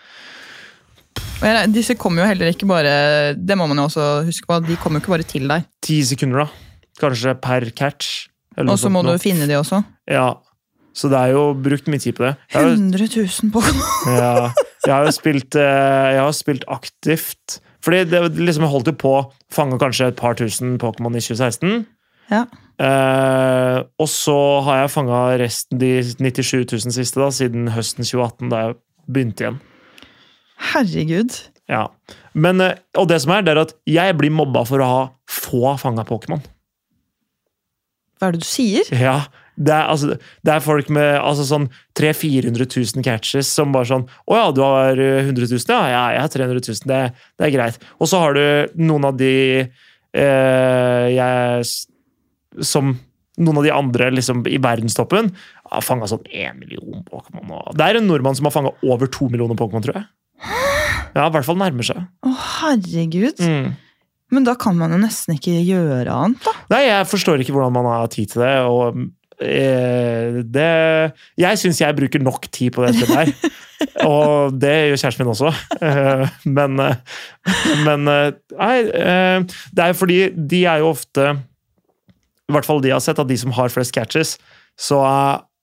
Disse 1.75 1.96
kommer 1.98 2.22
jo 2.22 2.29
heller 2.31 2.53
ikke 2.53 2.68
bare 2.70 3.35
Det 3.35 3.57
må 3.59 3.66
man 3.66 3.81
jo 3.81 3.88
også 3.88 4.05
huske 4.29 4.46
på, 4.46 4.61
de 4.62 4.77
kommer 4.79 5.01
jo 5.01 5.03
ikke 5.03 5.14
bare 5.16 5.27
til 5.27 5.48
deg. 5.51 5.66
Ti 5.83 5.98
sekunder, 6.12 6.44
da. 6.44 6.79
Kanskje 7.03 7.35
per 7.42 7.66
catch. 7.75 8.29
Og 8.62 8.77
så 8.79 8.90
må 8.92 9.03
noe. 9.03 9.16
du 9.16 9.22
finne 9.22 9.48
de 9.48 9.57
også. 9.59 9.83
Ja. 10.11 10.35
Så 10.94 11.09
det 11.09 11.18
er 11.18 11.33
jo 11.33 11.44
brukt 11.57 11.88
mye 11.88 12.03
tid 12.03 12.18
på 12.18 12.27
det. 12.27 12.35
Jeg 12.53 12.61
har 12.61 12.75
100 12.75 13.07
000 13.16 13.53
Pokémon! 13.55 13.87
Ja, 14.12 14.51
jeg 14.85 14.92
har 14.92 15.07
jo 15.09 15.14
spilt, 15.16 15.57
eh, 15.57 16.09
jeg 16.18 16.20
har 16.20 16.35
spilt 16.37 16.66
aktivt. 16.68 17.61
Fordi 17.83 18.05
det 18.07 18.20
liksom 18.37 18.68
holdt 18.70 18.92
jo 18.92 18.94
på 19.01 19.14
å 19.16 19.22
fange 19.53 19.81
kanskje 19.81 20.12
et 20.12 20.18
par 20.20 20.37
tusen 20.38 20.77
Pokémon 20.83 21.16
i 21.16 21.22
2016. 21.25 21.87
Ja. 22.31 22.44
Eh, 22.83 23.79
og 24.01 24.09
så 24.11 24.37
har 24.68 24.83
jeg 24.83 24.92
fanga 24.94 25.22
resten, 25.40 25.81
de 25.81 25.94
97 26.05 26.68
000 26.68 26.94
siste, 26.94 27.20
da, 27.20 27.33
siden 27.35 27.72
høsten 27.75 28.07
2018, 28.07 28.53
da 28.53 28.62
jeg 28.66 28.79
begynte 29.09 29.46
igjen. 29.46 29.61
Herregud. 30.70 31.37
Ja. 31.70 31.87
Men, 32.33 32.61
eh, 32.61 32.79
og 32.98 33.09
det 33.11 33.20
som 33.25 33.35
er, 33.35 33.44
det 33.44 33.55
er 33.55 33.62
at 33.66 33.77
jeg 33.88 34.16
blir 34.18 34.33
mobba 34.35 34.64
for 34.68 34.83
å 34.83 34.88
ha 34.88 35.05
få 35.31 35.77
fanga 35.81 36.05
Pokémon. 36.09 36.42
Hva 38.18 38.29
er 38.29 38.37
det 38.37 38.44
du 38.44 38.46
sier? 38.46 38.88
Ja, 38.94 39.25
det 39.57 39.72
er, 39.75 39.88
altså, 39.92 40.16
det 40.46 40.53
er 40.55 40.64
folk 40.64 40.88
med 40.94 41.18
altså, 41.18 41.44
sånn 41.44 41.68
300 41.98 42.55
000-400 42.55 42.68
000 42.96 43.05
catches 43.05 43.51
som 43.53 43.75
bare 43.75 43.90
sånn 43.90 44.07
Å 44.09 44.38
ja, 44.38 44.44
du 44.55 44.62
har 44.64 45.01
eh, 45.03 45.27
100 45.27 45.51
000? 45.51 45.64
Ja, 45.68 45.81
ja 45.92 46.05
jeg 46.16 46.25
har 46.25 46.35
300 46.37 46.62
000. 46.62 46.85
Det, 46.88 47.01
det 47.37 47.48
er 47.48 47.55
greit. 47.55 47.81
Og 47.98 48.09
så 48.11 48.22
har 48.22 48.38
du 48.38 48.44
noen 48.81 49.09
av 49.11 49.18
de 49.20 49.35
eh, 49.61 51.07
jeg 51.12 52.64
Som 52.64 52.96
noen 53.42 53.61
av 53.61 53.66
de 53.66 53.75
andre 53.75 54.11
liksom, 54.12 54.42
i 54.48 54.59
verdenstoppen 54.61 55.31
har 55.72 55.85
fanga 55.85 56.09
sånn 56.11 56.25
én 56.29 56.59
million 56.61 57.01
Pokémon. 57.09 57.53
Det 57.72 57.87
er 57.87 57.98
en 57.98 58.05
nordmann 58.07 58.37
som 58.37 58.46
har 58.48 58.55
fanga 58.55 58.75
over 58.85 59.09
to 59.09 59.31
millioner 59.33 59.57
Pokémon, 59.59 59.85
tror 59.85 59.96
jeg. 59.96 60.05
Ja, 61.12 61.27
i 61.27 61.33
hvert 61.35 61.46
fall 61.46 61.59
nærmer 61.61 61.87
seg. 61.87 62.05
Å, 62.25 62.35
herregud. 62.61 63.40
Mm. 63.42 63.72
Men 64.33 64.46
da 64.48 64.55
kan 64.57 64.79
man 64.79 64.94
jo 64.94 65.01
nesten 65.03 65.37
ikke 65.37 65.59
gjøre 65.61 66.12
annet, 66.12 66.40
da. 66.46 66.55
Nei, 66.72 66.87
jeg 66.87 67.09
forstår 67.11 67.42
ikke 67.42 67.53
hvordan 67.57 67.75
man 67.77 67.90
har 67.90 68.09
tid 68.12 68.33
til 68.33 68.44
det. 68.44 68.55
og 68.64 69.03
eh, 69.44 70.40
det 70.55 70.70
Jeg 71.42 71.61
syns 71.61 71.83
jeg 71.83 71.98
bruker 71.98 72.22
nok 72.25 72.48
tid 72.48 72.72
på 72.72 72.87
dette 72.87 73.09
der. 73.11 73.33
og 74.09 74.57
det 74.57 74.72
gjør 74.72 75.03
kjæresten 75.05 75.27
min 75.27 75.35
også. 75.35 75.53
Eh, 75.85 76.25
men 76.48 76.81
eh, 76.81 77.20
men 77.85 78.09
nei, 78.09 78.75
det 78.88 79.85
er 79.85 79.92
jo 79.92 80.01
fordi 80.01 80.18
de 80.33 80.64
er 80.70 80.81
jo 80.81 80.92
ofte 80.94 81.29
I 82.48 82.55
hvert 82.57 82.68
fall 82.68 82.81
de 82.85 82.92
har 82.94 83.03
sett, 83.05 83.20
at 83.20 83.29
de 83.29 83.37
som 83.37 83.53
har 83.57 83.72
flest 83.72 83.92
catches, 83.92 84.38
så 84.81 85.03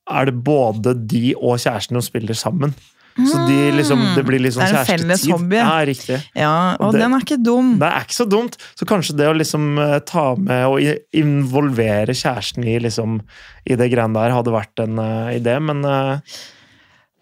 er 0.10 0.30
det 0.30 0.38
både 0.46 0.94
de 1.10 1.34
og 1.38 1.58
kjæresten 1.58 1.98
som 1.98 2.06
spiller 2.06 2.38
sammen. 2.38 2.78
Så 3.18 3.40
de 3.50 3.72
liksom, 3.76 4.00
det 4.16 4.24
blir 4.24 4.40
litt 4.40 4.54
sånn 4.56 4.64
Det 4.70 4.76
er 4.76 4.80
en 4.80 4.88
felles 4.88 5.24
hobby. 5.28 5.58
Ja, 5.58 5.80
riktig. 5.86 6.20
Ja, 6.38 6.76
og 6.80 6.94
Det- 6.94 7.02
den 7.02 7.14
er 7.14 7.20
ikke 7.26 7.44
dum. 7.44 7.74
Det 7.80 7.88
er 7.90 8.06
ikke 8.06 8.16
så 8.16 8.28
dumt. 8.30 8.56
Så 8.80 8.86
kanskje 8.88 9.18
det 9.18 9.28
å 9.28 9.34
liksom 9.36 9.78
eh, 9.78 10.00
ta 10.00 10.36
med 10.36 10.66
og 10.66 10.80
involvere 11.12 12.16
kjæresten 12.16 12.64
i, 12.64 12.78
liksom, 12.80 13.20
i 13.68 13.76
det 13.76 13.90
greiene 13.92 14.14
der 14.14 14.32
hadde 14.32 14.54
vært 14.56 14.80
en 14.86 14.98
uh, 15.00 15.28
idé, 15.36 15.60
men 15.62 15.84
uh, 15.84 16.20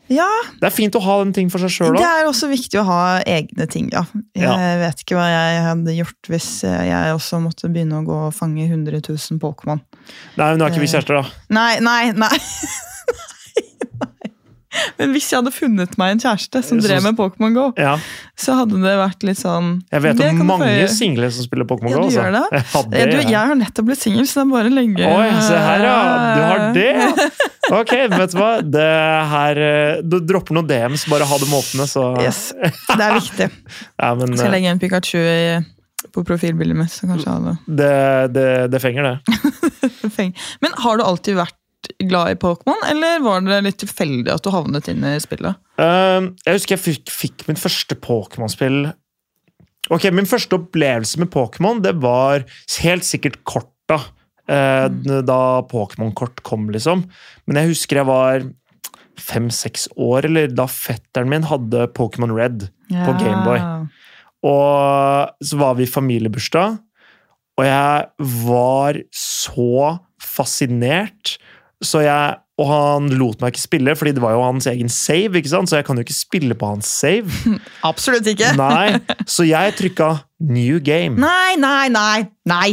Ja, 0.08 0.28
det 0.62 0.70
er 0.70 0.76
fint 0.76 0.94
å 0.96 1.02
ha 1.04 1.18
den 1.24 1.34
ting 1.34 1.50
for 1.50 1.60
seg 1.60 1.70
sjøl 1.74 1.98
det 1.98 2.06
er 2.06 2.28
også 2.30 2.48
viktig 2.48 2.80
å 2.80 2.86
ha 2.88 3.00
egne 3.28 3.66
ting, 3.68 3.90
ja. 3.92 4.06
Jeg 4.38 4.44
Ja. 4.46 4.56
vet 4.80 5.02
ikke 5.04 5.18
hva 5.18 5.26
jeg 5.28 5.64
hadde 5.66 5.98
gjort 5.98 6.30
hvis 6.32 6.62
jeg 6.64 7.12
også 7.18 7.42
måtte 7.44 7.68
begynne 7.74 8.00
å 8.00 8.06
gå 8.08 8.20
og 8.28 8.34
fange 8.38 8.64
100 8.70 9.02
000 9.02 9.40
Pokémon. 9.42 9.82
Nei, 10.38 10.52
men 10.54 10.60
nå 10.60 10.66
er 10.66 10.72
ikke 10.72 10.86
vi 10.86 10.94
kjærester, 10.94 11.24
da. 11.24 11.30
Nei, 11.50 11.80
nei, 11.80 12.12
nei. 12.14 12.38
Men 15.00 15.12
hvis 15.16 15.30
jeg 15.32 15.40
hadde 15.42 15.52
funnet 15.56 15.98
meg 16.02 16.16
en 16.16 16.22
kjæreste 16.24 16.62
som 16.66 16.80
drev 16.84 17.04
med 17.06 17.18
Pokémon 17.20 17.54
Go, 17.56 17.66
Ja, 17.78 17.96
så 18.38 18.56
hadde 18.60 18.80
det 18.84 18.96
vært 19.00 19.24
litt 19.28 19.40
sånn 19.42 19.70
jeg 19.92 20.04
vet 20.06 20.18
Det 20.20 20.30
om 20.34 20.42
mange 20.52 20.88
single 20.94 21.30
som 21.34 21.46
spiller 21.48 21.66
Pokémon 21.70 21.92
Ja, 21.94 21.98
Go. 21.98 22.08
altså. 22.08 22.22
gjør 22.24 22.36
det? 22.38 22.44
Ja, 22.52 22.64
hadde, 22.74 22.98
Eh, 22.98 23.06
du, 23.12 23.16
jeg. 23.18 23.30
Jeg 23.32 23.52
har 23.52 23.56
nettopp 23.62 23.86
blitt 23.92 24.02
singel, 24.04 24.26
så 24.30 24.42
det 24.42 24.46
er 24.46 24.52
bare 24.56 24.72
å 24.72 24.76
legge 24.78 25.12
Oi, 25.14 25.30
se 25.48 25.62
her, 25.68 25.86
ja! 25.88 26.00
Du 26.38 26.42
har 26.48 26.66
det, 26.78 26.90
ja! 26.98 27.30
Ok, 27.82 27.92
vet 28.14 28.32
du 28.32 28.38
hva? 28.40 28.52
Det 28.64 28.84
her 29.34 29.58
eh, 29.60 29.98
Du 30.08 30.20
dropper 30.24 30.56
noen 30.56 30.68
DMs, 30.70 31.04
bare 31.12 31.26
ha 31.28 31.38
dem 31.42 31.52
åpne, 31.58 31.84
så 31.92 32.06
Yes, 32.24 32.54
Det 32.56 33.02
er 33.04 33.18
viktig. 33.18 33.50
Ja, 34.02 34.14
men 34.16 34.32
Jeg 34.32 34.40
skal 34.40 34.48
eh, 34.52 34.56
legge 34.56 34.72
en 34.72 34.80
Pikachu 34.80 35.18
i, 35.20 35.58
på 36.16 36.24
profilbildet 36.24 36.78
mitt. 36.80 36.94
så 36.94 37.10
kanskje 37.10 37.28
jeg 37.28 37.42
hadde 37.42 37.58
det, 37.82 37.94
det, 38.38 38.48
det 38.72 38.80
fenger, 38.82 39.10
det. 39.10 39.52
feng- 40.18 40.36
Men 40.64 40.78
har 40.86 40.98
du 40.98 41.04
alltid 41.04 41.36
vært 41.42 41.58
glad 42.10 42.32
i 42.34 42.38
Pokémon, 42.40 42.80
eller 42.90 43.20
var 43.24 43.42
det 43.46 43.62
litt 43.66 43.78
tilfeldig 43.82 44.32
at 44.34 44.44
du 44.46 44.52
havnet 44.54 44.88
inn 44.92 45.04
i 45.08 45.16
spillet? 45.24 45.58
Uh, 45.80 46.34
jeg 46.46 46.58
husker 46.58 46.76
jeg 46.78 46.84
fikk, 46.84 47.12
fikk 47.14 47.48
min 47.50 47.60
første 47.60 47.96
Pokémon-spill 48.02 48.88
Ok, 49.94 50.10
Min 50.12 50.28
første 50.28 50.58
opplevelse 50.58 51.16
med 51.22 51.30
Pokémon 51.32 51.78
det 51.80 51.94
var 52.04 52.44
helt 52.84 53.06
sikkert 53.08 53.38
korta. 53.48 54.02
eh, 54.52 54.88
Da 55.24 55.38
Pokémon-kort 55.64 56.42
kom, 56.44 56.66
liksom. 56.76 57.06
Men 57.48 57.56
jeg 57.62 57.70
husker 57.72 58.02
jeg 58.02 58.10
var 58.10 58.44
fem-seks 59.18 59.88
år, 59.96 60.26
eller 60.28 60.52
da 60.52 60.66
fetteren 60.68 61.32
min 61.32 61.48
hadde 61.48 61.88
Pokémon 61.96 62.36
Red. 62.36 62.68
På 62.92 63.16
Gameboy. 63.16 63.88
Og 64.44 65.32
så 65.44 65.58
var 65.60 65.76
vi 65.80 65.88
i 65.88 65.90
familiebursdag, 65.92 66.78
og 67.58 67.66
jeg 67.66 68.30
var 68.44 69.00
så 69.16 69.98
fascinert. 70.22 71.38
Så 71.84 72.02
jeg, 72.02 72.38
og 72.58 72.70
han 72.72 73.10
lot 73.20 73.42
meg 73.42 73.54
ikke 73.54 73.62
spille, 73.62 73.94
fordi 73.98 74.16
det 74.18 74.22
var 74.24 74.34
jo 74.34 74.42
hans 74.42 74.66
egen 74.72 74.90
save, 74.90 75.38
ikke 75.38 75.52
sant? 75.52 75.70
så 75.70 75.78
jeg 75.78 75.86
kan 75.86 76.00
jo 76.00 76.06
ikke 76.06 76.18
spille 76.18 76.58
på 76.58 76.72
hans 76.72 76.90
save. 76.90 77.30
Absolutt 77.92 78.28
ikke! 78.32 78.56
Nei, 78.58 78.98
Så 79.36 79.46
jeg 79.46 79.76
trykka 79.78 80.16
new 80.42 80.82
game. 80.82 81.20
Nei, 81.22 81.54
nei, 81.62 81.88
nei! 81.94 82.28
Nei, 82.50 82.70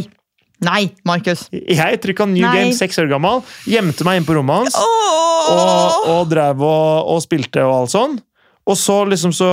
nei 0.64 0.82
Markus! 1.04 1.46
Jeg 1.52 2.00
trykka 2.00 2.28
new 2.30 2.46
Nei. 2.46 2.54
game, 2.62 2.76
seks 2.76 3.00
år 3.02 3.12
gammel, 3.12 3.44
gjemte 3.68 4.08
meg 4.08 4.22
inn 4.22 4.28
på 4.28 4.38
rommet 4.38 4.64
hans 4.64 4.80
oh! 4.80 5.50
og, 5.52 6.08
og 6.14 6.30
drev 6.32 6.64
og, 6.64 7.12
og 7.12 7.20
spilte 7.24 7.64
og 7.66 7.82
alt 7.82 7.92
sånn. 7.92 8.16
Og 8.64 8.78
så 8.80 9.02
liksom 9.04 9.34
så 9.36 9.46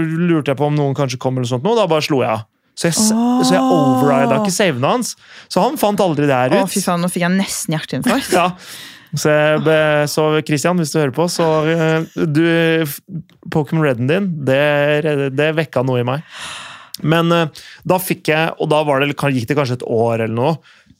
lurte 0.00 0.54
jeg 0.54 0.56
på 0.56 0.70
om 0.70 0.76
noen 0.76 0.96
kanskje 0.96 1.20
kom, 1.20 1.36
eller 1.36 1.48
sånt 1.50 1.66
noe, 1.66 1.76
da 1.76 1.84
bare 1.90 2.04
slo 2.04 2.22
jeg 2.24 2.32
av. 2.32 2.46
Så 2.76 2.90
jeg, 2.90 2.98
oh. 3.16 3.40
så 3.40 3.56
jeg 3.56 3.62
overrida 3.64 4.42
ikke 4.42 4.52
savene 4.52 4.90
hans. 4.96 5.14
Så 5.48 5.62
han 5.64 5.78
fant 5.80 6.02
aldri 6.04 6.28
det 6.28 6.36
her 6.36 6.52
Å, 6.52 6.66
Oh, 6.66 6.68
fy 6.68 6.82
faen, 6.84 7.00
nå 7.00 7.08
fikk 7.12 7.24
jeg 7.24 7.38
nesten 7.38 7.76
hjerteinfarkt. 7.78 8.36
Ja. 8.36 8.50
Så, 9.16 9.32
så 10.12 10.22
Christian, 10.44 10.76
hvis 10.76 10.90
du 10.92 10.98
hører 10.98 11.14
på, 11.14 11.24
så 11.32 11.44
eh, 11.72 12.24
du 12.26 12.42
Pokémon 13.54 13.86
Redden 13.86 14.10
din, 14.10 14.26
det, 14.44 15.30
det 15.32 15.46
vekka 15.56 15.84
noe 15.86 16.02
i 16.02 16.04
meg. 16.04 16.26
Men 17.04 17.32
eh, 17.32 17.62
da 17.88 17.98
fikk 18.02 18.30
jeg, 18.32 18.54
og 18.60 18.70
da 18.72 18.82
var 18.86 19.00
det, 19.00 19.14
gikk 19.14 19.48
det 19.48 19.56
kanskje 19.58 19.78
et 19.80 19.86
år 19.88 20.26
eller 20.26 20.36
noe, 20.36 20.54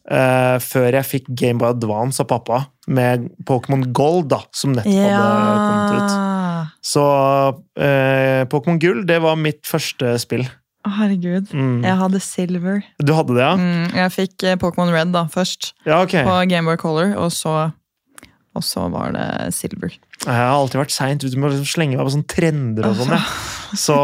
eh, 0.08 0.56
før 0.62 0.98
jeg 0.98 1.10
fikk 1.10 1.30
Gameboy 1.42 1.74
Advance 1.74 2.22
av 2.24 2.30
pappa, 2.32 2.62
med 2.86 3.28
Pokémon 3.48 3.84
Gold, 3.96 4.30
da, 4.32 4.42
som 4.54 4.76
nettopp 4.76 4.96
hadde 5.02 5.56
kommet 5.66 5.96
ut. 5.96 6.76
Så 6.86 7.06
eh, 7.82 8.44
Pokémon 8.52 8.80
Gull, 8.82 9.04
det 9.08 9.20
var 9.24 9.40
mitt 9.40 9.64
første 9.68 10.16
spill. 10.22 10.46
Herregud. 10.98 11.50
Mm. 11.52 11.80
Jeg 11.84 11.96
hadde 12.00 12.20
silver. 12.22 12.82
Du 13.02 13.12
hadde 13.16 13.34
det, 13.36 13.42
ja? 13.42 13.54
Mm, 13.58 13.90
jeg 13.96 14.12
fikk 14.14 14.46
eh, 14.46 14.56
Pokémon 14.60 14.92
Red 14.94 15.12
da, 15.14 15.26
først, 15.32 15.72
Ja, 15.88 16.02
okay. 16.04 16.22
på 16.26 16.36
Gameboy 16.50 16.78
Color, 16.80 17.16
og 17.20 17.32
så, 17.34 17.56
og 18.56 18.64
så 18.64 18.86
var 18.92 19.12
det 19.16 19.26
silver. 19.56 19.96
Jeg 20.22 20.32
har 20.32 20.54
alltid 20.56 20.80
vært 20.80 20.94
seint 20.94 21.24
ute 21.26 21.36
med 21.36 21.50
å 21.50 21.52
liksom 21.54 21.68
slenge 21.68 21.98
meg 21.98 22.06
på 22.08 22.14
sånne 22.16 22.30
trender 22.32 22.88
og 22.90 22.98
sånn. 23.02 23.14
Så, 23.76 23.96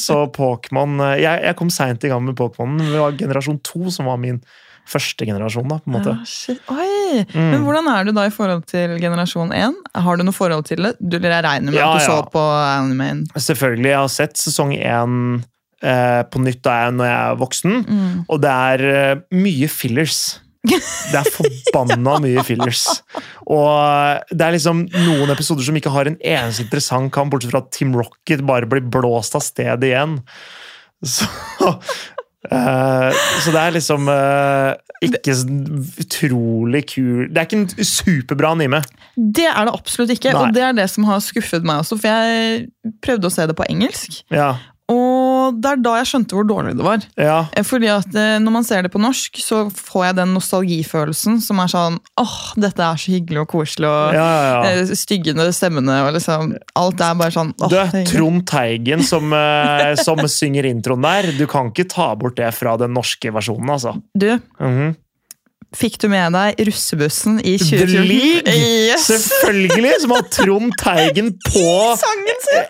så 0.00 0.14
Pokémon 0.32 0.96
eh, 1.04 1.18
Jeg, 1.20 1.42
jeg 1.44 1.56
kom 1.60 1.68
seint 1.70 2.04
i 2.04 2.10
gang 2.10 2.24
med 2.24 2.36
Pokémon. 2.40 2.78
Det 2.80 2.98
var 2.98 3.18
generasjon 3.20 3.60
to 3.66 3.90
som 3.92 4.08
var 4.10 4.16
min 4.22 4.40
første 4.88 5.24
generasjon, 5.24 5.64
da, 5.70 5.78
på 5.80 5.88
en 5.88 5.94
måte. 5.96 6.12
Ja, 6.12 6.26
shit. 6.28 6.58
Oi! 6.68 7.22
Mm. 7.32 7.46
Men 7.54 7.62
hvordan 7.64 7.86
er 7.88 8.04
du 8.04 8.12
da 8.16 8.26
i 8.28 8.32
forhold 8.34 8.66
til 8.68 8.98
generasjon 9.00 9.52
1? 9.56 9.78
Har 10.04 10.18
du 10.20 10.24
noe 10.26 10.36
forhold 10.36 10.66
til 10.68 10.82
det? 10.84 10.90
Du, 11.00 11.16
eller 11.16 11.38
jeg 11.38 11.44
regner 11.46 11.72
med 11.72 11.78
Ja, 11.80 11.86
at 11.94 12.02
du 12.02 12.04
ja. 12.04 12.10
så 12.10 12.28
på 12.34 12.42
animen. 12.42 13.22
Selvfølgelig, 13.32 13.88
jeg 13.94 14.00
har 14.02 14.12
sett 14.12 14.40
sesong 14.40 14.74
én 14.76 15.16
eh, 15.38 15.46
på 16.32 16.40
nytt 16.44 16.62
da 16.64 16.78
jeg, 16.84 16.94
når 16.96 17.06
jeg 17.10 17.18
er 17.34 17.36
voksen, 17.42 17.74
Mm. 17.84 18.24
og 18.28 18.40
det 18.40 18.50
er 18.54 18.84
eh, 18.94 19.20
mye 19.36 19.68
fillers. 19.68 20.22
Det 21.12 21.18
er 21.20 21.26
forbanna 21.28 22.14
mye 22.24 22.40
fillers. 22.46 22.86
Og 23.44 23.66
eh, 23.68 24.22
det 24.32 24.46
er 24.46 24.54
liksom 24.56 24.86
noen 24.88 25.30
episoder 25.34 25.66
som 25.66 25.76
ikke 25.76 25.92
har 25.92 26.08
en 26.08 26.16
eneste 26.24 26.64
interessant 26.64 27.12
kamp, 27.12 27.34
bortsett 27.34 27.52
fra 27.52 27.60
at 27.60 27.68
Team 27.76 27.92
Rocket 27.98 28.40
bare 28.48 28.64
blir 28.70 28.80
blåst 28.88 29.36
av 29.36 29.44
sted 29.44 29.84
igjen. 29.84 30.16
Så 31.04 31.28
eh, 32.50 33.10
Så 33.44 33.52
det 33.52 33.60
er 33.60 33.74
liksom 33.76 34.08
eh, 34.08 34.72
ikke 35.04 35.34
utrolig 36.00 36.80
kul 36.94 37.26
Det 37.28 37.40
er 37.42 37.48
ikke 37.48 37.58
en 37.60 37.84
superbra 37.84 38.54
anime. 38.56 38.80
Det 39.16 39.44
er 39.50 39.68
det 39.68 39.74
absolutt 39.76 40.14
ikke, 40.16 40.32
Nei. 40.32 40.40
og 40.46 40.54
det 40.56 40.62
er 40.64 40.76
det 40.80 40.88
som 40.90 41.04
har 41.08 41.20
skuffet 41.24 41.66
meg 41.66 41.82
også. 41.84 41.98
For 42.00 42.08
jeg 42.08 42.94
prøvde 43.04 43.28
å 43.28 43.34
se 43.34 43.44
det 43.50 43.56
på 43.58 43.68
engelsk, 43.68 44.22
Ja, 44.32 44.54
og 45.48 45.60
det 45.62 45.70
er 45.70 45.80
da 45.84 45.92
jeg 46.00 46.08
skjønte 46.10 46.36
hvor 46.38 46.46
dårlig 46.48 46.72
det 46.78 46.84
var. 46.86 47.04
ja, 47.20 47.36
Eh, 47.56 47.62
Fordi 47.66 47.88
at 47.92 48.14
eh, 48.14 48.38
Når 48.42 48.52
man 48.56 48.64
ser 48.64 48.82
det 48.82 48.90
på 48.92 49.00
norsk, 49.02 49.38
så 49.42 49.64
får 49.70 50.04
jeg 50.08 50.16
den 50.20 50.34
nostalgifølelsen 50.34 51.40
som 51.44 51.60
er 51.62 51.70
sånn 51.72 51.98
åh, 52.20 52.34
dette 52.60 52.82
er 52.82 52.96
så 53.00 53.12
hyggelig 53.14 53.40
og 53.44 53.48
koselig, 53.54 53.88
og 53.90 54.14
ja, 54.16 54.26
ja, 54.48 54.58
eh, 54.72 54.92
styggende 54.96 55.46
stemmene 55.54 56.00
og 56.06 56.12
liksom 56.16 56.54
Alt 56.80 57.00
er 57.04 57.14
bare 57.20 57.34
sånn 57.34 57.52
åh, 57.60 57.68
Du, 57.72 57.76
er. 57.80 58.04
Trond 58.10 58.44
Teigen 58.50 59.02
som, 59.06 59.30
som 60.02 60.24
synger 60.30 60.66
introen 60.68 61.04
der. 61.04 61.30
Du 61.38 61.46
kan 61.50 61.70
ikke 61.72 61.88
ta 61.90 62.10
bort 62.18 62.36
det 62.40 62.50
fra 62.56 62.76
den 62.80 62.94
norske 62.96 63.32
versjonen, 63.34 63.70
altså. 63.70 63.96
Du, 64.16 64.28
Mhm. 64.60 64.94
Fikk 65.78 65.96
du 66.02 66.08
med 66.12 66.32
deg 66.36 66.60
russebussen 66.68 67.38
i 67.42 67.56
The 67.58 67.84
2014? 67.86 68.50
Yes! 68.54 69.06
Selvfølgelig! 69.08 69.92
Som 70.04 70.14
har 70.16 70.22
Trond 70.34 70.72
Teigen 70.80 71.32
på 71.50 71.64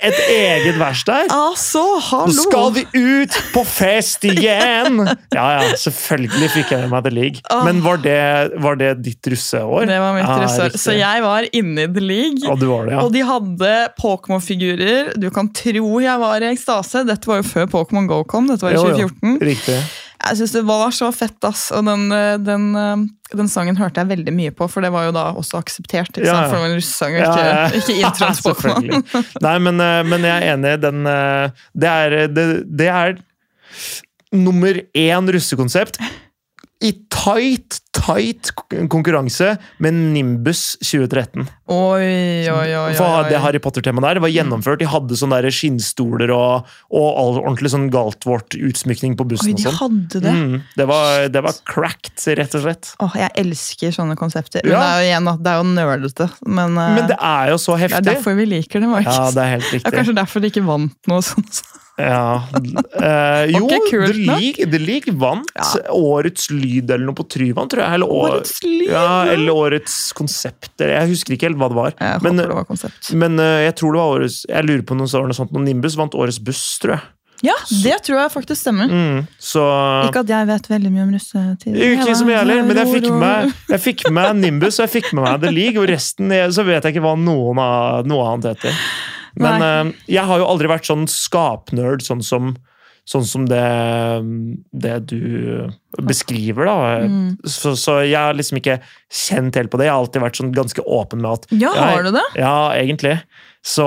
et 0.05 0.19
eget 0.31 0.79
vers 0.81 1.03
der. 1.09 1.29
Altså, 1.35 1.83
Nå 2.29 2.35
skal 2.37 2.71
vi 2.77 2.85
ut 2.95 3.39
på 3.55 3.65
fest 3.69 4.25
igjen! 4.29 5.03
Ja, 5.35 5.45
ja, 5.59 5.73
selvfølgelig 5.81 6.49
fikk 6.53 6.69
jeg 6.71 6.85
med 6.85 6.93
meg 6.93 7.07
The 7.09 7.11
League. 7.15 7.41
Men 7.67 7.81
var 7.83 7.99
det, 8.05 8.19
var 8.63 8.77
det 8.79 8.91
ditt 9.03 9.27
russeår? 9.33 9.87
Det 9.89 9.97
var 9.99 10.15
mitt 10.15 10.29
Ja, 10.29 10.37
russeår. 10.45 10.69
riktig. 10.71 10.81
Så 10.85 10.95
jeg 10.95 11.25
var 11.25 11.49
inne 11.59 11.87
i 11.89 11.91
The 11.97 12.05
League. 12.05 12.45
Og 12.53 12.61
du 12.61 12.69
var 12.71 12.87
det, 12.87 12.95
ja. 12.95 13.03
Og 13.03 13.11
de 13.15 13.25
hadde 13.27 13.73
Pokémon-figurer. 13.99 15.13
Du 15.19 15.27
kan 15.35 15.51
tro 15.57 15.99
jeg 16.05 16.23
var 16.23 16.45
i 16.47 16.53
ekstase. 16.53 17.03
Dette 17.09 17.29
var 17.31 17.43
jo 17.43 17.49
før 17.51 17.67
Pokémon 17.73 18.07
Go 18.11 18.23
kom. 18.31 18.47
Dette 18.51 18.63
var 18.69 18.77
i 18.77 18.79
Jo, 18.79 18.87
jo. 18.95 19.09
2014. 19.11 19.39
Riktig. 19.51 19.79
Jeg 20.25 20.39
synes 20.41 20.53
det 20.57 20.63
var 20.69 20.91
så 20.97 21.11
fett, 21.15 21.37
ass. 21.45 21.67
Og 21.77 21.85
den, 21.85 22.07
eh, 22.13 22.37
den, 22.41 22.71
eh, 22.77 23.05
den 23.37 23.49
sangen 23.53 23.77
hørte 23.77 24.01
jeg 24.01 24.11
veldig 24.15 24.33
mye 24.35 24.55
på, 24.57 24.69
for 24.71 24.81
det 24.85 24.91
var 24.95 25.09
jo 25.09 25.13
da 25.17 25.27
også 25.37 25.61
akseptert. 25.61 26.11
Ikke 26.17 26.25
Ja, 26.27 26.35
sant? 26.35 26.45
ja. 26.45 26.49
For 26.49 26.57
det 26.57 26.63
var 26.65 26.71
en 26.71 26.79
russesang, 26.81 27.19
ikke, 27.21 27.45
ja. 27.45 27.69
ikke 27.81 27.99
introen. 28.01 28.39
Selvfølgelig. 28.45 29.03
Nei, 29.45 29.55
men, 29.69 29.81
eh, 29.85 30.03
men 30.13 30.29
jeg 30.31 30.35
er 30.43 30.55
enig. 30.57 30.75
Den, 30.85 31.05
det, 31.85 31.95
er, 31.95 32.19
det, 32.33 32.47
det 32.83 32.89
er 32.93 33.19
nummer 34.35 34.81
én 34.97 35.33
russekonsept. 35.37 36.01
I 36.85 36.91
tight, 37.13 37.79
tight 37.97 38.51
konkurranse 38.93 39.55
med 39.81 39.95
Nimbus 40.13 40.75
2013. 40.83 41.47
Oi, 41.65 42.45
oi, 42.45 42.49
oi. 42.53 42.73
oi, 42.77 42.95
For 42.99 43.25
det 43.31 43.39
Harry 43.41 43.61
Potter-temaet 43.63 44.05
der 44.05 44.19
det 44.19 44.23
var 44.27 44.33
gjennomført. 44.35 44.83
De 44.83 44.89
hadde 44.93 45.17
sånne 45.17 45.39
der 45.41 45.55
skinnstoler 45.55 46.29
og, 46.35 46.67
og 46.93 47.07
all, 47.09 47.39
ordentlig 47.41 47.71
sånn 47.73 47.87
Galtvort-utsmykning 47.95 49.15
på 49.17 49.25
Oi, 49.25 49.31
bussen. 49.33 49.55
de 49.57 49.65
og 49.65 49.71
sånn. 49.71 49.79
hadde 49.81 50.21
det. 50.27 50.35
Mm, 50.37 50.59
det, 50.77 50.87
var, 50.91 51.29
det 51.33 51.43
var 51.47 51.57
cracked, 51.73 52.21
rett 52.41 52.59
og 52.61 52.67
slett. 52.67 52.91
Åh, 53.01 53.17
jeg 53.23 53.33
elsker 53.47 53.95
sånne 53.97 54.19
konsepter. 54.21 54.61
Men 54.67 54.77
det 54.77 54.91
er 54.91 54.99
jo 55.01 55.09
igjen 55.09 55.31
det 55.45 55.55
er 55.55 55.63
jo 55.63 55.71
nerdete. 55.73 56.29
Men, 56.45 56.77
eh, 56.77 56.99
Men 57.01 57.09
det 57.15 57.17
er 57.21 57.55
jo 57.55 57.63
så 57.65 57.79
heftig. 57.81 58.03
det 58.05 58.13
er 58.13 58.19
derfor 58.21 58.37
vi 58.43 58.47
liker 58.53 58.85
det, 58.85 58.91
Markus. 58.93 59.17
Ja, 59.17 59.31
det 59.33 59.47
er 59.47 59.55
helt 59.57 59.73
Det 59.73 59.81
er 59.89 59.99
kanskje 60.03 60.19
derfor 60.21 60.45
de 60.45 60.53
ikke 60.53 60.67
vant 60.69 61.11
noe 61.11 61.25
sånt. 61.25 61.63
Ja. 61.95 62.43
Eh, 62.59 63.45
jo, 63.55 63.61
okay, 63.69 63.79
ikke 63.79 63.99
The? 64.11 64.15
League, 64.27 64.65
The 64.73 64.81
League 64.83 65.13
vant 65.15 65.47
Ja. 65.55 65.69
årets 65.95 66.49
lyd 66.51 66.91
eller 66.91 67.05
noe 67.07 67.15
på 67.15 67.23
Tryvann, 67.31 67.69
tror 67.71 67.85
jeg. 67.85 68.01
Eller, 68.01 68.11
år- 68.11 68.33
Årets 68.41 68.57
lyd! 68.67 68.89
ja, 68.91 69.05
eller 69.31 69.55
årets 69.55 69.99
konsept. 70.19 70.73
Jeg 70.83 71.07
husker 71.13 71.37
ikke 71.37 71.53
helt 71.55 71.63
hva 71.63 71.71
det 71.73 71.79
var. 71.79 71.97
Jeg 71.97 72.23
Men, 72.27 72.43
det 72.43 72.49
var 72.51 72.69
konsept. 72.69 73.11
men 73.15 73.41
eh, 73.41 73.65
jeg 73.69 73.77
tror 73.81 73.95
det 73.95 74.03
var 74.03 74.15
årets 74.19 74.39
Jeg 74.51 74.69
lurer 74.69 74.87
på 74.87 74.99
noe 74.99 75.11
var 75.15 75.29
noe 75.31 75.39
sånt. 75.41 75.55
Noe 75.55 75.65
Nimbus 75.65 75.97
vant 76.01 76.17
årets 76.19 76.41
buss, 76.43 76.65
tror 76.83 76.99
jeg. 76.99 77.07
Ja, 77.45 77.55
det 77.83 77.97
tror 78.07 78.23
jeg 78.23 78.31
faktisk 78.33 78.61
stemmer. 78.63 78.89
Mm, 78.89 79.25
så 79.43 79.63
Ikke 80.07 80.23
at 80.23 80.31
jeg 80.33 80.49
vet 80.49 80.69
veldig 80.71 80.93
mye 80.95 81.03
om 81.05 81.11
russetid. 81.13 81.75
Ikke 81.77 82.15
som 82.17 82.31
jeg 82.31 82.41
heller, 82.41 82.63
men 82.65 82.79
jeg 82.81 82.93
fikk 82.95 83.09
med 83.11 83.51
jeg 83.75 83.83
fikk 83.85 84.05
med 84.15 84.37
Nimbus 84.45 84.79
og 84.79 84.87
jeg 84.87 84.93
fikk 84.95 85.11
med 85.13 85.27
meg 85.27 85.43
The 85.43 85.51
League, 85.53 85.81
og 85.83 85.91
resten 85.91 86.33
så 86.55 86.65
vet 86.65 86.87
jeg 86.87 86.95
ikke 86.95 87.05
hva 87.05 87.17
noen 87.21 87.61
av, 87.61 88.07
noe 88.09 88.31
annet 88.31 88.55
heter. 88.55 88.79
Men 89.41 89.67
eh, 89.67 89.93
jeg 90.15 90.25
har 90.31 90.41
jo 90.41 90.47
aldri 90.49 90.71
vært 90.71 90.89
sånn 90.89 91.09
skapnerd, 91.11 92.05
sånn 92.07 92.23
som 92.25 92.55
sånn 93.05 93.27
som 93.29 93.45
det, 93.49 93.65
det 94.73 94.95
du 95.11 95.69
beskriver, 96.01 96.69
da. 96.71 96.77
Mm. 97.05 97.35
Så, 97.45 97.75
så 97.77 97.99
jeg 98.03 98.17
har 98.17 98.37
liksom 98.37 98.61
ikke 98.63 98.79
kjent 99.13 99.59
helt 99.61 99.73
på 99.73 99.81
det. 99.81 99.91
Jeg 99.91 99.95
har 99.95 100.01
alltid 100.05 100.25
vært 100.25 100.41
sånn 100.41 100.55
ganske 100.57 100.87
åpen 100.87 101.21
med 101.21 101.31
at 101.37 101.47
Ja, 101.53 101.75
jeg- 101.75 101.91
har 101.93 102.03
du 102.07 102.11
det? 102.17 102.25
Ja, 102.41 102.57
egentlig. 102.73 103.19
Så 103.65 103.85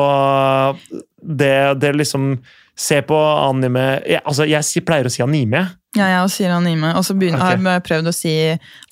det, 1.21 1.80
det 1.82 1.95
liksom 1.95 2.38
Se 2.77 2.99
på 3.01 3.17
anime 3.17 4.03
jeg, 4.06 4.21
Altså, 4.21 4.45
jeg 4.45 4.86
pleier 4.86 5.08
å 5.10 5.10
si 5.10 5.23
anime. 5.25 5.63
Ja, 5.97 6.12
jeg 6.12 6.30
sier 6.30 6.51
anime, 6.53 6.91
og 6.93 7.01
så 7.08 7.15
begynner, 7.17 7.41
okay. 7.41 7.58
har 7.58 7.80
jeg 7.80 7.86
prøvd 7.88 8.10
å 8.12 8.13
si 8.13 8.34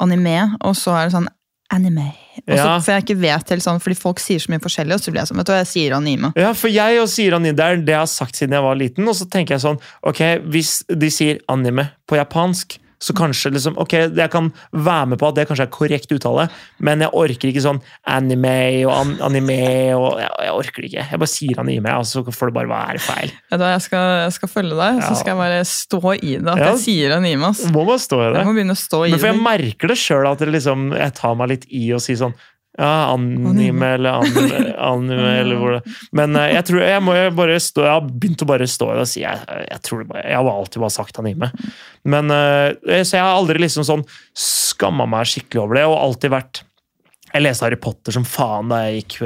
anime, 0.01 0.55
og 0.65 0.73
så 0.73 0.95
er 0.97 1.05
det 1.05 1.13
sånn 1.13 1.27
anime. 1.69 2.07
Og 2.47 2.53
så, 2.57 2.57
Ja. 2.57 2.79
For 2.79 2.91
jeg 2.91 3.03
ikke 3.05 3.19
vet 3.21 3.49
helt 3.49 3.63
sånn, 3.63 3.79
fordi 3.79 3.95
folk 3.99 4.19
sier 4.19 4.39
så 4.39 4.51
mye 4.51 4.59
forskjellig, 4.59 4.93
og 4.93 4.99
så 5.01 5.11
blir 5.11 5.21
jeg 5.21 5.31
sånn, 5.31 5.37
vet 5.37 5.47
du 5.47 5.53
jeg 5.53 5.67
sier 5.71 5.95
anime. 5.95 6.33
Ja, 6.35 6.53
for 6.53 6.67
jeg 6.69 6.99
og 7.01 7.07
sier 7.09 7.35
anime, 7.37 7.55
det 7.55 7.65
er 7.65 7.75
det 7.77 7.93
jeg 7.95 8.01
har 8.03 8.11
sagt 8.11 8.35
siden 8.35 8.51
jeg 8.57 8.61
var 8.65 8.75
liten. 8.75 9.07
Og 9.07 9.15
så 9.15 9.29
tenker 9.29 9.55
jeg 9.55 9.61
sånn, 9.65 9.79
ok, 10.03 10.21
hvis 10.51 10.83
de 10.89 11.09
sier 11.09 11.39
anime 11.49 11.89
på 12.07 12.17
japansk, 12.19 12.77
så 13.05 13.13
kanskje 13.17 13.51
liksom, 13.53 13.75
ok, 13.81 13.93
jeg 14.17 14.31
kan 14.33 14.47
være 14.73 15.11
med 15.11 15.19
på 15.21 15.27
at 15.29 15.35
det 15.37 15.45
kanskje 15.49 15.67
er 15.67 15.73
korrekt 15.75 16.11
uttale, 16.15 16.47
men 16.81 17.03
jeg 17.05 17.11
orker 17.13 17.51
ikke 17.51 17.61
sånn 17.61 17.79
anime 18.09 18.55
og 18.87 18.93
an 18.95 19.11
anime 19.27 19.59
og 19.93 20.17
jeg, 20.21 20.31
jeg 20.47 20.55
orker 20.55 20.81
det 20.85 20.89
ikke. 20.89 21.05
Jeg 21.11 21.21
bare 21.21 21.31
sier 21.35 21.61
anime, 21.61 21.93
og 22.01 22.07
så 22.09 22.23
får 22.25 22.49
det 22.51 22.55
bare 22.57 22.71
være 22.71 23.03
feil. 23.05 23.33
Du 23.51 23.57
hva, 23.61 23.69
jeg 23.75 23.85
skal, 23.85 24.07
jeg 24.25 24.33
skal 24.39 24.51
følge 24.55 24.79
deg, 24.81 25.03
så 25.05 25.13
skal 25.19 25.35
jeg 25.35 25.41
bare 25.43 25.61
stå 25.69 26.01
i 26.15 26.33
det, 26.39 26.49
at 26.55 26.63
Ja. 26.65 26.71
jeg 26.73 26.81
sier 26.87 27.15
anime, 27.19 27.51
ass. 27.53 27.61
Må 27.75 27.85
bare 27.87 28.01
stå 28.01 28.21
i 28.23 28.27
det. 28.33 28.41
Jeg 28.41 28.49
må 28.49 28.57
begynne 28.57 28.75
å 28.77 28.81
stå 28.81 29.03
i 29.05 29.13
Men 29.13 29.19
for 29.21 29.29
jeg 29.31 29.37
det. 29.39 29.45
merker 29.51 29.93
det 29.93 29.99
sjøl 30.01 30.31
at 30.31 30.41
det 30.41 30.49
liksom, 30.55 30.89
jeg 30.97 31.13
tar 31.21 31.35
meg 31.39 31.53
litt 31.53 31.65
i 31.69 31.85
å 31.93 32.01
si 32.01 32.17
sånn 32.19 32.33
ja, 32.75 33.07
anime 33.13 33.87
eller 33.95 34.17
anime, 34.19 34.73
anime 34.83 35.29
eller 35.41 35.59
hvor 35.61 35.75
det 35.77 35.93
Men 36.15 36.35
eh, 36.35 36.49
jeg 36.57 36.67
tror 36.67 36.81
jeg 36.83 37.03
må 37.05 37.13
jo 37.15 37.29
bare 37.37 37.55
stå 37.63 37.85
Jeg 37.85 37.93
har 37.93 38.09
begynt 38.09 38.43
å 38.43 38.47
bare 38.49 38.67
stå 38.67 38.89
og 38.91 39.07
si 39.07 39.21
jeg, 39.21 39.45
jeg 39.69 39.83
tror 39.87 40.01
det 40.01 40.07
bare, 40.09 40.23
Jeg 40.27 40.39
har 40.41 40.49
alltid 40.51 40.83
bare 40.83 40.95
sagt 40.97 41.21
anime. 41.21 41.49
Men 42.03 42.33
eh, 42.35 42.99
Så 43.07 43.15
jeg 43.15 43.23
har 43.23 43.37
aldri 43.37 43.61
liksom 43.63 43.87
sånn 43.87 44.03
skamma 44.35 45.07
meg 45.07 45.29
skikkelig 45.31 45.63
over 45.63 45.79
det, 45.79 45.85
og 45.87 46.01
alltid 46.01 46.33
vært 46.35 46.61
Jeg 47.31 47.45
leste 47.45 47.67
Harry 47.67 47.79
Potter 47.79 48.17
som 48.17 48.27
faen 48.27 48.73
da 48.73 48.81
jeg 48.89 49.05
gikk, 49.05 49.17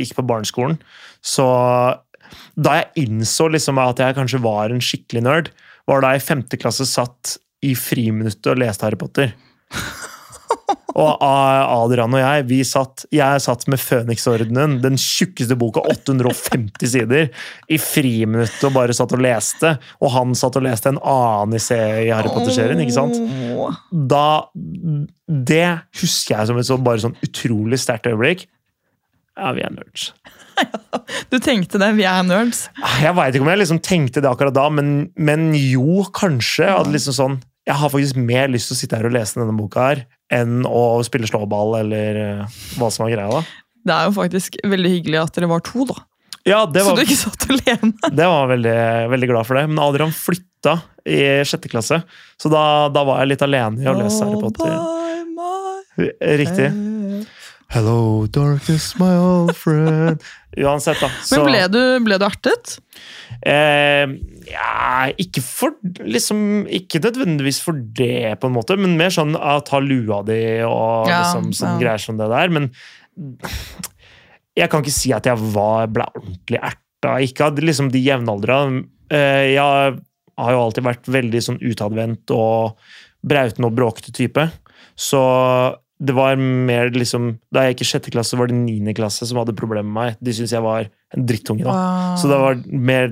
gikk 0.00 0.16
på 0.16 0.24
barneskolen. 0.28 0.80
Så 1.24 1.44
da 2.56 2.78
jeg 2.78 3.06
innså 3.06 3.50
liksom 3.52 3.80
at 3.82 4.00
jeg 4.00 4.16
kanskje 4.16 4.42
var 4.44 4.72
en 4.72 4.82
skikkelig 4.84 5.24
nerd, 5.24 5.52
var 5.88 6.00
da 6.00 6.14
jeg 6.14 6.24
i 6.24 6.26
femte 6.30 6.60
klasse 6.60 6.88
satt 6.88 7.36
i 7.64 7.72
friminuttet 7.78 8.52
og 8.52 8.60
leste 8.60 8.88
Harry 8.88 9.00
Potter. 9.00 9.32
Og 10.94 11.24
Adrian 11.24 12.14
og 12.14 12.20
jeg 12.20 12.44
vi 12.48 12.60
satt, 12.66 13.04
jeg 13.12 13.42
satt 13.42 13.66
med 13.70 13.82
Føniksordenen, 13.82 14.78
den 14.84 14.98
tjukkeste 15.00 15.56
boka, 15.58 15.82
850 15.90 16.92
sider, 16.94 17.30
i 17.66 17.78
friminuttet 17.82 18.62
og 18.68 18.76
bare 18.76 18.96
satt 18.96 19.14
og 19.16 19.22
leste. 19.24 19.74
Og 20.00 20.14
han 20.14 20.34
satt 20.38 20.58
og 20.60 20.66
leste 20.66 20.92
en 20.92 21.00
annen 21.02 21.58
i 21.58 21.62
i 22.04 22.12
Harry 22.14 22.30
Potter-serien. 22.30 22.80
ikke 22.84 22.96
sant? 22.96 23.18
Da, 23.90 24.48
Det 25.26 25.66
husker 26.00 26.38
jeg 26.38 26.50
som 26.50 26.60
et 26.60 26.68
så, 26.68 26.78
bare 26.78 27.02
sånn 27.02 27.18
utrolig 27.24 27.80
sterkt 27.82 28.08
øyeblikk. 28.10 28.46
Ja, 29.34 29.50
vi 29.56 29.66
er 29.66 29.74
nerds. 29.74 30.12
Du 31.32 31.40
tenkte 31.42 31.80
det, 31.82 31.88
vi 31.98 32.04
er 32.06 32.22
nerds. 32.22 32.68
Jeg 33.02 33.14
veit 33.16 33.34
ikke 33.34 33.42
om 33.42 33.50
jeg 33.50 33.60
liksom 33.64 33.80
tenkte 33.82 34.22
det 34.22 34.30
akkurat 34.30 34.54
da, 34.54 34.68
men, 34.70 34.92
men 35.18 35.48
jo, 35.58 36.04
kanskje. 36.14 36.68
At 36.70 36.92
liksom 36.92 37.16
sånn, 37.16 37.34
jeg 37.64 37.76
har 37.80 37.92
faktisk 37.92 38.18
mer 38.20 38.50
lyst 38.52 38.68
til 38.70 38.76
å 38.76 38.80
sitte 38.82 38.98
her 38.98 39.08
og 39.08 39.14
lese 39.16 39.40
denne 39.40 39.54
boka 39.56 39.86
her, 39.90 40.02
enn 40.32 40.64
å 40.68 41.00
spille 41.06 41.28
slåball 41.30 41.78
eller 41.80 42.18
eh, 42.20 42.58
hva 42.78 42.90
som 42.92 43.06
var 43.06 43.14
greia. 43.14 43.30
da. 43.40 43.62
Det 43.84 43.94
er 43.94 44.08
jo 44.08 44.16
faktisk 44.16 44.58
veldig 44.64 44.90
hyggelig 44.98 45.20
at 45.22 45.38
dere 45.38 45.48
var 45.50 45.64
to, 45.64 45.86
da. 45.88 45.96
Ja, 46.44 46.58
det 46.68 46.82
Så 46.84 46.92
du 46.92 47.00
ikke 47.06 47.16
satt 47.16 47.46
alene. 47.48 47.92
det 48.20 48.26
var 48.28 48.50
veldig, 48.52 48.76
veldig 49.14 49.28
glad 49.30 49.48
for 49.48 49.56
det. 49.56 49.64
Men 49.70 49.80
Adrian 49.80 50.12
flytta 50.12 50.76
i 51.08 51.20
sjette 51.48 51.70
klasse, 51.72 52.02
så 52.40 52.52
da, 52.52 52.64
da 52.92 53.04
var 53.08 53.22
jeg 53.22 53.32
litt 53.32 53.44
alene 53.44 53.80
i 53.80 53.88
å 53.88 53.96
lese 53.96 54.24
Harry 54.24 54.40
Potter. 54.40 54.76
Riktig. 56.40 56.68
Hello, 57.74 58.26
darkness, 58.30 58.92
my 59.00 59.16
old 59.18 59.56
friend. 59.56 60.22
Uansett, 60.56 61.00
da. 61.02 61.08
så- 61.26 61.40
Men 61.42 61.48
ble 61.48 61.62
du, 61.72 61.80
ble 62.06 62.18
du 62.22 62.24
ertet? 62.28 62.76
Eh, 63.44 64.06
ja, 64.46 65.08
ikke 65.18 65.42
for 65.42 65.74
liksom, 66.06 66.68
Ikke 66.70 67.00
nødvendigvis 67.02 67.58
for 67.64 67.74
det, 67.74 68.38
på 68.40 68.46
en 68.46 68.54
måte, 68.54 68.76
men 68.78 68.94
mer 68.96 69.10
sånn 69.10 69.34
å 69.34 69.56
ta 69.66 69.80
lua 69.82 70.22
di 70.24 70.38
og 70.62 71.10
Ja, 71.10 71.24
liksom, 71.24 71.50
sånn 71.52 71.74
ja. 71.74 71.82
greier 71.82 71.98
som 72.04 72.16
det 72.20 72.30
der. 72.30 72.54
Men 72.54 72.70
jeg 74.54 74.70
kan 74.70 74.84
ikke 74.84 74.94
si 74.94 75.12
at 75.12 75.26
jeg 75.26 75.36
var, 75.58 75.88
ble 75.90 76.06
ordentlig 76.14 76.62
erta. 76.62 77.18
Ikke 77.26 77.48
av 77.50 77.58
liksom, 77.58 77.90
de 77.90 78.04
jevnaldra. 78.06 78.60
Eh, 79.10 79.50
jeg 79.56 79.58
har 80.38 80.52
jo 80.54 80.62
alltid 80.62 80.86
vært 80.86 81.10
veldig 81.10 81.42
sånn 81.42 81.58
utadvendt 81.62 82.30
og 82.30 82.78
brautende 83.26 83.66
og 83.66 83.74
bråkete 83.74 84.14
type. 84.14 84.46
Så 84.94 85.18
det 86.02 86.14
var 86.16 86.36
mer 86.36 86.90
liksom 86.90 87.38
Da 87.54 87.62
jeg 87.64 87.74
gikk 87.76 87.84
i 87.84 87.86
sjette 87.92 88.10
klasse, 88.10 88.36
var 88.36 88.50
det 88.50 88.56
niende 88.58 88.94
klasse 88.96 89.26
som 89.28 89.38
hadde 89.38 89.54
problemer 89.56 89.86
med 89.86 89.94
meg. 89.94 90.16
De 90.20 90.34
syntes 90.34 90.52
jeg 90.56 90.64
var 90.64 90.88
en 91.14 91.26
drittunge. 91.26 91.62
da. 91.64 91.70
Wow. 91.70 92.16
Så 92.18 92.28
det 92.28 92.38
var 92.42 92.60
mer 92.66 93.08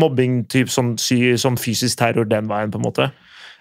mobbing, 0.00 0.44
typ 0.52 0.70
som, 0.70 0.94
som 1.00 1.56
fysisk 1.56 1.98
terror 1.98 2.28
den 2.28 2.48
veien, 2.50 2.70
på 2.70 2.80
en 2.80 2.84
måte. 2.84 3.10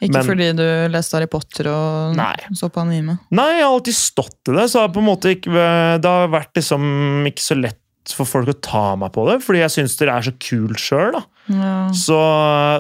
Ikke 0.01 0.13
men- 0.15 0.27
fordi 0.27 0.49
du 0.55 0.63
leste 0.91 1.17
Harry 1.17 1.27
Potter 1.27 1.67
og 1.67 2.15
Nei. 2.15 2.35
så 2.55 2.69
på 2.71 2.81
anime? 2.83 3.17
Nei, 3.31 3.49
jeg 3.57 3.65
har 3.65 3.73
alltid 3.73 3.95
stått 3.95 4.51
i 4.51 4.55
det, 4.55 4.69
så 4.71 4.85
måte 5.03 5.33
ikke, 5.35 5.51
det 5.99 6.05
har 6.07 6.29
vært 6.31 6.53
liksom 6.55 7.25
ikke 7.27 7.43
så 7.43 7.59
lett 7.59 7.79
for 8.15 8.25
folk 8.25 8.47
å 8.47 8.61
ta 8.63 8.95
meg 8.95 9.11
på 9.13 9.25
det, 9.27 9.41
fordi 9.43 9.59
jeg 9.59 9.73
syns 9.75 9.97
det 9.99 10.07
er 10.09 10.21
så 10.25 10.31
kult 10.39 10.79
sjøl. 10.79 11.19
Ja. 11.51 11.89
Så, 11.91 12.19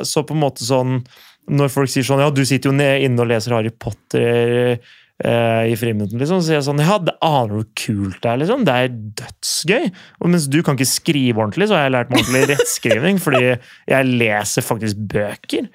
så 0.07 0.23
på 0.23 0.35
en 0.35 0.43
måte 0.43 0.61
sånn 0.63 1.03
Når 1.49 1.71
folk 1.73 1.89
sier 1.89 2.03
sånn 2.05 2.19
Ja, 2.21 2.29
du 2.29 2.43
sitter 2.45 2.69
jo 2.69 2.75
inne 2.77 3.23
og 3.23 3.27
leser 3.31 3.55
Harry 3.55 3.71
Potter 3.73 4.77
i 5.19 5.73
friminutten, 5.75 6.15
liksom, 6.21 6.39
så 6.39 6.47
sier 6.47 6.55
jeg 6.61 6.63
sånn 6.69 6.79
Ja, 6.79 6.93
det 7.03 7.11
aner 7.25 7.49
du 7.51 7.55
hvor 7.57 7.65
kult 7.75 8.19
det 8.23 8.29
er, 8.31 8.37
liksom. 8.39 8.61
Det 8.67 8.75
er 8.75 8.93
dødsgøy. 9.19 9.89
Og 10.23 10.29
mens 10.31 10.45
du 10.47 10.61
kan 10.63 10.77
ikke 10.77 10.87
skrive 10.87 11.41
ordentlig, 11.43 11.67
så 11.67 11.75
har 11.75 11.87
jeg 11.89 11.95
lært 11.97 12.13
meg 12.13 12.21
ordentlig 12.23 12.53
rettskriving, 12.53 13.19
fordi 13.25 13.41
jeg 13.49 14.07
leser 14.21 14.63
faktisk 14.63 15.01
bøker. 15.11 15.67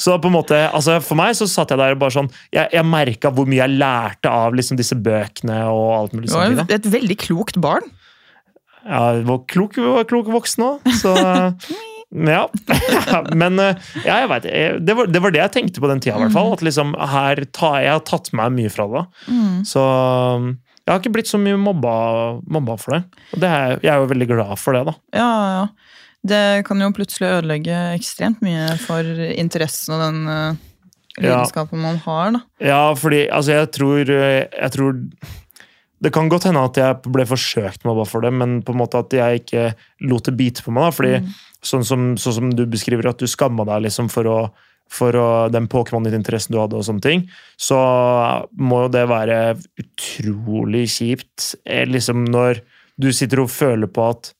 Så 0.00 0.16
på 0.20 0.28
en 0.30 0.36
måte, 0.36 0.56
altså 0.76 0.98
For 1.04 1.16
meg 1.16 1.36
så 1.38 1.46
satt 1.48 1.70
jeg 1.72 1.80
der 1.80 1.94
og 1.94 2.00
bare 2.02 2.12
sånn 2.12 2.26
Jeg, 2.52 2.68
jeg 2.74 2.84
merka 2.84 3.30
hvor 3.32 3.46
mye 3.48 3.62
jeg 3.62 3.78
lærte 3.80 4.28
av 4.28 4.52
liksom 4.52 4.76
disse 4.76 4.92
bøkene 5.00 5.56
og 5.72 5.86
alt 5.94 6.16
mulig 6.16 6.28
Du 6.28 6.34
var 6.36 6.52
sånt. 6.52 6.74
et 6.76 6.88
veldig 6.92 7.16
klokt 7.22 7.56
barn. 7.64 7.86
Ja, 8.84 9.06
var 9.26 9.40
klok, 9.50 9.78
var 9.80 10.04
klok 10.06 10.28
voksen 10.30 10.62
òg, 10.66 10.90
så 11.00 11.14
Ja. 12.16 12.46
Men 13.42 13.58
eh, 13.60 13.76
ja, 14.06 14.22
jeg 14.22 14.30
veit 14.32 14.46
det, 14.86 14.94
var, 14.96 15.10
det 15.12 15.20
var 15.22 15.34
det 15.34 15.42
jeg 15.42 15.54
tenkte 15.58 15.82
på 15.84 15.90
den 15.90 16.00
tida, 16.00 16.16
i 16.16 16.24
hvert 16.24 16.36
fall. 16.36 16.54
At 16.56 16.64
liksom, 16.64 16.94
her 17.12 17.42
tar, 17.52 17.80
jeg 17.84 17.92
har 17.92 18.06
tatt 18.08 18.30
meg 18.36 18.54
mye 18.56 18.72
fra 18.72 18.86
det. 18.92 19.04
Mm. 19.28 19.58
Så 19.68 19.82
jeg 20.86 20.92
har 20.94 21.02
ikke 21.02 21.14
blitt 21.16 21.30
så 21.30 21.40
mye 21.42 21.58
mobba, 21.58 21.92
mobba 22.46 22.78
for 22.80 22.96
det. 22.96 23.02
Og 23.34 23.42
det 23.42 23.50
er, 23.50 23.76
jeg 23.82 23.92
er 23.92 24.00
jo 24.02 24.10
veldig 24.14 24.28
glad 24.30 24.54
for 24.62 24.76
det, 24.78 24.84
da. 24.88 24.96
Ja, 25.18 25.30
ja. 25.56 25.64
Det 26.26 26.42
kan 26.66 26.80
jo 26.82 26.92
plutselig 26.94 27.28
ødelegge 27.36 27.74
ekstremt 27.94 28.40
mye 28.42 28.72
for 28.82 29.06
interessen 29.28 29.94
og 29.94 30.00
den 30.02 30.22
uh, 30.30 30.62
Ja. 31.22 31.44
man 31.72 32.00
har, 32.04 32.32
da. 32.34 32.40
Ja, 32.60 32.80
fordi 32.98 33.26
altså, 33.30 33.52
jeg 33.60 33.70
tror, 33.72 34.04
jeg 34.10 34.70
tror 34.74 34.98
Det 36.02 36.12
kan 36.12 36.28
godt 36.28 36.44
hende 36.44 36.60
at 36.60 36.76
jeg 36.76 36.98
ble 37.08 37.24
forsøkt 37.24 37.86
mobba 37.88 38.04
for 38.04 38.20
det, 38.20 38.32
men 38.32 38.58
på 38.62 38.74
en 38.74 38.78
måte 38.82 38.98
at 39.00 39.14
jeg 39.16 39.40
ikke 39.42 39.74
lot 40.10 40.26
det 40.28 40.36
bite 40.36 40.62
på 40.62 40.70
meg. 40.74 40.90
da, 40.90 40.90
fordi 40.90 41.14
Mm. 41.20 41.34
Sånn, 41.66 41.84
som, 41.86 42.06
sånn 42.20 42.38
som 42.40 42.54
du 42.54 42.64
beskriver, 42.70 43.10
at 43.10 43.20
du 43.22 43.28
skamma 43.30 43.66
deg 43.68 43.88
liksom 43.88 44.10
for 44.12 44.30
å 44.30 44.38
for 44.92 45.16
å, 45.18 45.26
den 45.50 45.66
Pokémon-interessen 45.70 46.54
du 46.54 46.60
hadde, 46.60 46.78
og 46.78 46.86
sånne 46.86 47.02
ting, 47.02 47.24
så 47.58 47.78
må 48.54 48.84
jo 48.84 48.92
det 48.94 49.02
være 49.10 49.38
utrolig 49.82 50.86
kjipt. 50.94 51.56
eh, 51.66 51.82
Liksom 51.90 52.24
når 52.30 52.62
du 52.94 53.10
sitter 53.12 53.42
og 53.42 53.50
føler 53.52 53.90
på 53.90 54.06
at 54.12 54.32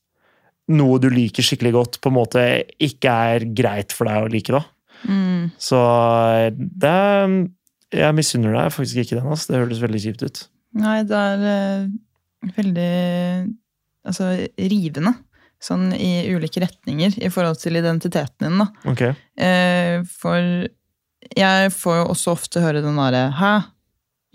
noe 0.73 0.99
du 1.03 1.09
liker 1.13 1.47
skikkelig 1.47 1.73
godt, 1.77 2.01
på 2.03 2.11
en 2.11 2.17
måte 2.17 2.45
ikke 2.83 3.13
er 3.31 3.47
greit 3.59 3.95
for 3.95 4.09
deg 4.09 4.25
å 4.25 4.31
like. 4.33 4.55
da. 4.55 4.63
Mm. 5.07 5.53
Så 5.61 5.79
det 6.57 6.97
Jeg 7.95 8.15
misunner 8.17 8.53
deg 8.57 8.73
faktisk 8.75 8.99
ikke 9.03 9.21
den. 9.21 9.29
Altså. 9.31 9.53
Det 9.53 9.61
høres 9.61 9.83
veldig 9.83 10.01
kjipt 10.03 10.25
ut. 10.27 10.41
Nei, 10.77 10.97
det 11.07 11.15
er 11.17 11.45
uh, 11.47 12.51
veldig 12.57 12.95
altså, 14.05 14.33
rivende. 14.59 15.13
Sånn 15.63 15.89
i 15.97 16.27
ulike 16.35 16.61
retninger 16.61 17.15
i 17.25 17.31
forhold 17.33 17.59
til 17.63 17.77
identiteten 17.81 18.45
din, 18.45 18.59
da. 18.61 18.67
Okay. 18.93 19.15
Eh, 19.41 20.03
for 20.21 20.69
jeg 21.37 21.71
får 21.73 21.97
jo 22.03 22.05
også 22.13 22.35
ofte 22.37 22.61
høre 22.61 22.83
den 22.85 22.97
derre 23.01 23.31
Hæ? 23.35 23.55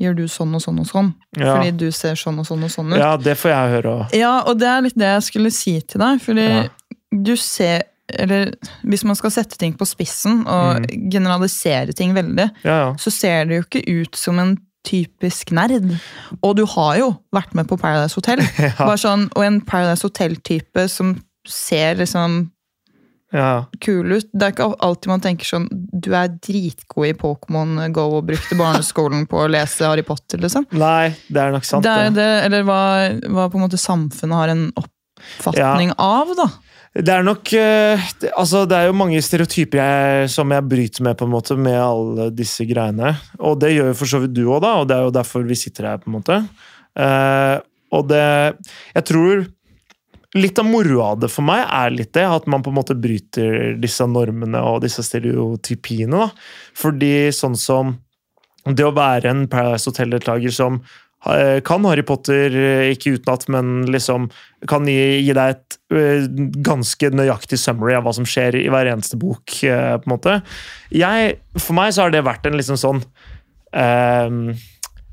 Gjør 0.01 0.15
du 0.17 0.23
sånn 0.27 0.55
og 0.57 0.61
sånn 0.63 0.79
og 0.81 0.87
sånn? 0.89 1.11
Ja. 1.37 1.51
Fordi 1.55 1.71
du 1.77 1.91
ser 1.93 2.15
sånn 2.17 2.39
og 2.41 2.47
sånn 2.49 2.63
og 2.65 2.71
sånn 2.73 2.89
ut. 2.95 2.97
ja, 2.97 3.11
det 3.21 3.35
får 3.37 3.51
jeg 3.53 3.73
høre 3.75 3.91
òg. 3.99 4.15
Ja, 4.17 4.31
og 4.49 4.57
det 4.57 4.67
er 4.67 4.81
litt 4.81 4.97
det 4.97 5.11
jeg 5.11 5.21
skulle 5.27 5.51
si 5.53 5.75
til 5.81 6.01
deg. 6.01 6.19
Fordi 6.25 6.47
Ja. 6.49 6.67
du 7.13 7.35
ser 7.37 7.83
Eller 8.13 8.55
hvis 8.83 9.05
man 9.05 9.15
skal 9.15 9.31
sette 9.31 9.55
ting 9.57 9.71
på 9.73 9.85
spissen 9.87 10.41
og 10.45 10.83
generalisere 11.09 11.93
ting 11.95 12.13
veldig, 12.13 12.49
Ja, 12.65 12.73
ja. 12.89 12.93
så 12.99 13.09
ser 13.09 13.45
det 13.45 13.55
jo 13.55 13.63
ikke 13.63 14.01
ut 14.01 14.15
som 14.17 14.37
en 14.39 14.57
typisk 14.87 15.51
nerd. 15.53 15.91
Og 16.41 16.55
du 16.57 16.63
har 16.65 16.95
jo 16.99 17.11
vært 17.35 17.53
med 17.57 17.67
på 17.69 17.77
Paradise 17.81 18.17
Hotel. 18.17 18.41
Ja. 18.61 18.71
Bare 18.79 18.97
sånn, 19.01 19.27
og 19.35 19.43
en 19.45 19.59
Paradise 19.65 20.05
Hotel-type 20.07 20.87
som 20.89 21.15
ser 21.47 21.95
liksom 22.01 22.49
Ja. 23.33 23.65
kul 23.79 24.11
ut. 24.17 24.25
Det 24.33 24.43
er 24.43 24.51
ikke 24.51 24.65
alltid 24.83 25.07
man 25.07 25.21
tenker 25.23 25.47
sånn 25.47 25.67
Du 25.71 26.09
er 26.13 26.27
dritgod 26.43 27.07
i 27.07 27.13
Pokémon 27.15 27.77
Go 27.95 28.17
og 28.17 28.25
brukte 28.27 28.57
barneskolen 28.59 29.23
på 29.31 29.39
å 29.39 29.49
lese 29.49 29.85
Harry 29.87 30.03
Potter, 30.03 30.37
liksom. 30.43 30.65
Nei, 30.75 31.13
det 31.29 31.39
er 31.45 31.51
nok 31.55 31.63
sant. 31.63 31.83
Det 31.87 31.91
er 31.91 32.09
det. 32.17 32.29
eller 32.49 32.65
hva, 32.67 32.81
hva 33.31 33.45
på 33.49 33.55
en 33.59 33.63
måte 33.67 33.79
samfunnet 33.79 34.35
har 34.35 34.51
en 34.51 34.65
oppfatning 34.75 35.93
av, 35.97 36.33
da. 36.35 36.49
Det 36.91 37.07
er 37.13 37.23
nok 37.23 37.53
eh, 37.55 38.01
altså, 38.35 38.65
det 38.67 38.75
er 38.75 38.89
jo 38.89 38.97
mange 38.99 39.21
stereotyper 39.23 39.79
jeg, 39.79 40.31
som 40.33 40.51
jeg 40.51 40.67
bryter 40.67 41.05
med, 41.07 41.15
på 41.15 41.27
en 41.27 41.31
måte, 41.31 41.55
med 41.55 41.77
alle 41.79 42.27
disse 42.35 42.65
greiene. 42.67 43.13
Og 43.39 43.55
det 43.63 43.71
gjør 43.71 43.93
jo 43.93 43.97
for 44.01 44.11
så 44.11 44.19
vidt 44.19 44.35
du 44.35 44.43
òg, 44.49 44.59
da, 44.65 44.73
og 44.81 44.89
det 44.89 44.97
er 44.97 45.07
jo 45.07 45.15
derfor 45.15 45.47
vi 45.47 45.55
sitter 45.59 45.87
her, 45.87 46.01
på 46.01 46.11
en 46.11 46.17
måte. 46.17 46.41
Eh, 46.99 47.55
og 47.95 48.07
det 48.11 48.27
Jeg 48.95 49.07
tror 49.07 49.47
Litt 50.31 50.59
av 50.61 50.63
moroa 50.63 51.09
av 51.11 51.17
det 51.19 51.27
for 51.27 51.43
meg 51.43 51.59
er 51.65 51.89
litt 51.91 52.13
det, 52.15 52.23
at 52.23 52.45
man 52.47 52.61
på 52.63 52.71
en 52.71 52.77
måte 52.77 52.95
bryter 52.95 53.73
disse 53.75 54.05
normene 54.07 54.61
og 54.63 54.77
disse 54.85 55.03
stereotypiene. 55.03 56.21
da. 56.21 56.29
Fordi 56.79 57.33
sånn 57.35 57.57
som 57.59 57.97
det 58.63 58.85
å 58.85 58.93
være 58.95 59.27
en 59.27 59.41
Paradise 59.51 59.91
Hotel-deltaker 59.91 60.55
som 60.55 60.79
kan 61.61 61.85
Harry 61.85 62.01
Potter, 62.01 62.49
eh, 62.49 62.91
ikke 62.95 63.15
utenat, 63.19 63.45
men 63.53 63.85
liksom 63.93 64.29
kan 64.69 64.87
gi, 64.89 65.21
gi 65.21 65.35
deg 65.37 65.53
et 65.53 65.77
eh, 65.93 66.25
ganske 66.65 67.11
nøyaktig 67.13 67.59
summary 67.61 67.93
av 67.97 68.07
hva 68.07 68.13
som 68.17 68.25
skjer 68.25 68.57
i 68.57 68.67
hver 68.73 68.89
eneste 68.89 69.19
bok. 69.21 69.53
eh, 69.63 69.97
på 70.01 70.09
en 70.09 70.15
måte. 70.15 70.39
Jeg, 70.89 71.37
for 71.59 71.77
meg 71.77 71.93
så 71.93 72.07
har 72.07 72.15
det 72.15 72.25
vært 72.25 72.49
en 72.49 72.57
liksom 72.57 72.79
sånn 72.81 73.03
eh, 73.77 74.57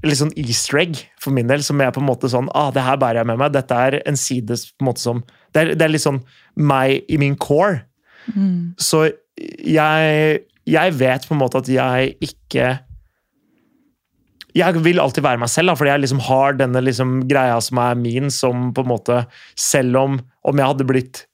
litt 0.07 0.21
sånn 0.21 0.35
easter 0.39 0.81
egg 0.81 1.05
for 1.21 1.35
min 1.35 1.51
del, 1.51 1.63
som 1.67 1.81
jeg 1.83 1.93
på 1.93 2.01
en 2.01 2.09
måte 2.09 2.31
sånn 2.33 2.49
ah, 2.57 2.71
det 2.73 2.87
her 2.87 3.01
bærer 3.01 3.23
jeg 3.23 3.31
med 3.33 3.41
meg. 3.43 3.53
Dette 3.57 3.77
er 3.77 4.01
en 4.09 4.19
side 4.19 4.57
på 4.79 4.85
en 4.85 4.91
måte 4.93 5.05
som 5.05 5.25
Det 5.53 5.61
er, 5.61 5.75
det 5.77 5.85
er 5.87 5.93
litt 5.93 6.05
sånn 6.05 6.23
meg 6.57 7.05
i 7.09 7.19
min 7.21 7.37
core. 7.41 7.83
Så 8.81 9.07
jeg, 9.65 10.41
jeg 10.69 10.95
vet 10.99 11.25
på 11.29 11.35
en 11.35 11.41
måte 11.41 11.61
at 11.63 11.69
jeg 11.73 12.17
ikke 12.25 12.79
Jeg 14.57 14.81
vil 14.85 15.01
alltid 15.03 15.25
være 15.25 15.41
meg 15.43 15.51
selv, 15.53 15.71
da, 15.71 15.79
fordi 15.79 15.93
jeg 15.93 16.05
liksom 16.07 16.23
har 16.25 16.57
denne 16.57 16.81
liksom 16.85 17.19
greia 17.29 17.59
som 17.65 17.81
er 17.83 17.99
min, 18.01 18.31
som 18.33 18.71
på 18.75 18.85
en 18.85 18.93
måte 18.95 19.19
Selv 19.59 19.99
om, 20.01 20.21
om 20.49 20.61
jeg 20.61 20.73
hadde 20.73 20.87
blitt 20.89 21.25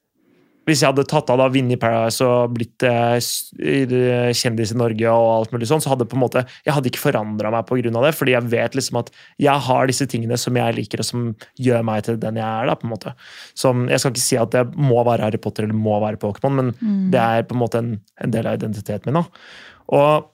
hvis 0.64 0.80
jeg 0.80 0.94
hadde 0.94 1.04
tatt 1.08 1.28
av 1.32 1.40
da 1.40 1.46
vunnet 1.52 1.80
Paradise 1.80 2.24
og 2.24 2.54
blitt 2.56 2.84
eh, 2.88 3.18
eh, 3.20 4.30
kjendis 4.36 4.72
i 4.72 4.78
Norge, 4.80 5.10
og 5.12 5.32
alt 5.34 5.52
mulig 5.52 5.68
sånn, 5.68 5.82
så 5.84 5.92
hadde 5.92 6.06
på 6.08 6.16
en 6.16 6.22
måte, 6.22 6.44
jeg 6.64 6.72
hadde 6.72 6.88
ikke 6.88 7.02
forandra 7.02 7.52
meg 7.52 7.68
pga. 7.68 7.92
det. 7.92 8.14
Fordi 8.16 8.32
jeg 8.32 8.48
vet 8.54 8.78
liksom 8.78 9.00
at 9.02 9.10
jeg 9.44 9.64
har 9.68 9.90
disse 9.90 10.08
tingene 10.08 10.38
som 10.40 10.56
jeg 10.56 10.76
liker, 10.78 11.04
og 11.04 11.08
som 11.10 11.26
gjør 11.60 11.84
meg 11.84 12.06
til 12.08 12.16
den 12.20 12.40
jeg 12.40 12.48
er. 12.48 12.70
da, 12.70 12.78
på 12.80 12.88
en 12.88 12.94
måte. 12.94 13.12
Som, 13.52 13.88
jeg 13.92 14.00
skal 14.00 14.14
ikke 14.14 14.24
si 14.24 14.40
at 14.40 14.56
jeg 14.56 14.72
må 14.72 15.04
være 15.04 15.28
Harry 15.28 15.40
Potter 15.42 15.68
eller 15.68 15.76
må 15.76 15.98
være 16.00 16.20
Pokémon, 16.22 16.56
men 16.56 17.10
det 17.12 17.20
er 17.20 17.44
på 17.48 17.58
en 17.58 17.60
måte 17.60 17.84
en, 17.84 17.98
en 18.24 18.32
del 18.32 18.48
av 18.48 18.56
identiteten 18.56 19.12
min. 19.12 19.20
da. 19.20 19.50
Og, 19.92 20.30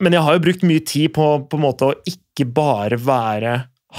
men 0.00 0.16
jeg 0.16 0.24
har 0.26 0.36
jo 0.36 0.44
brukt 0.44 0.64
mye 0.66 0.84
tid 0.84 1.12
på, 1.16 1.26
på 1.48 1.58
en 1.58 1.64
måte 1.64 1.88
å 1.88 1.98
ikke 2.08 2.46
bare 2.52 2.98
være 3.00 3.54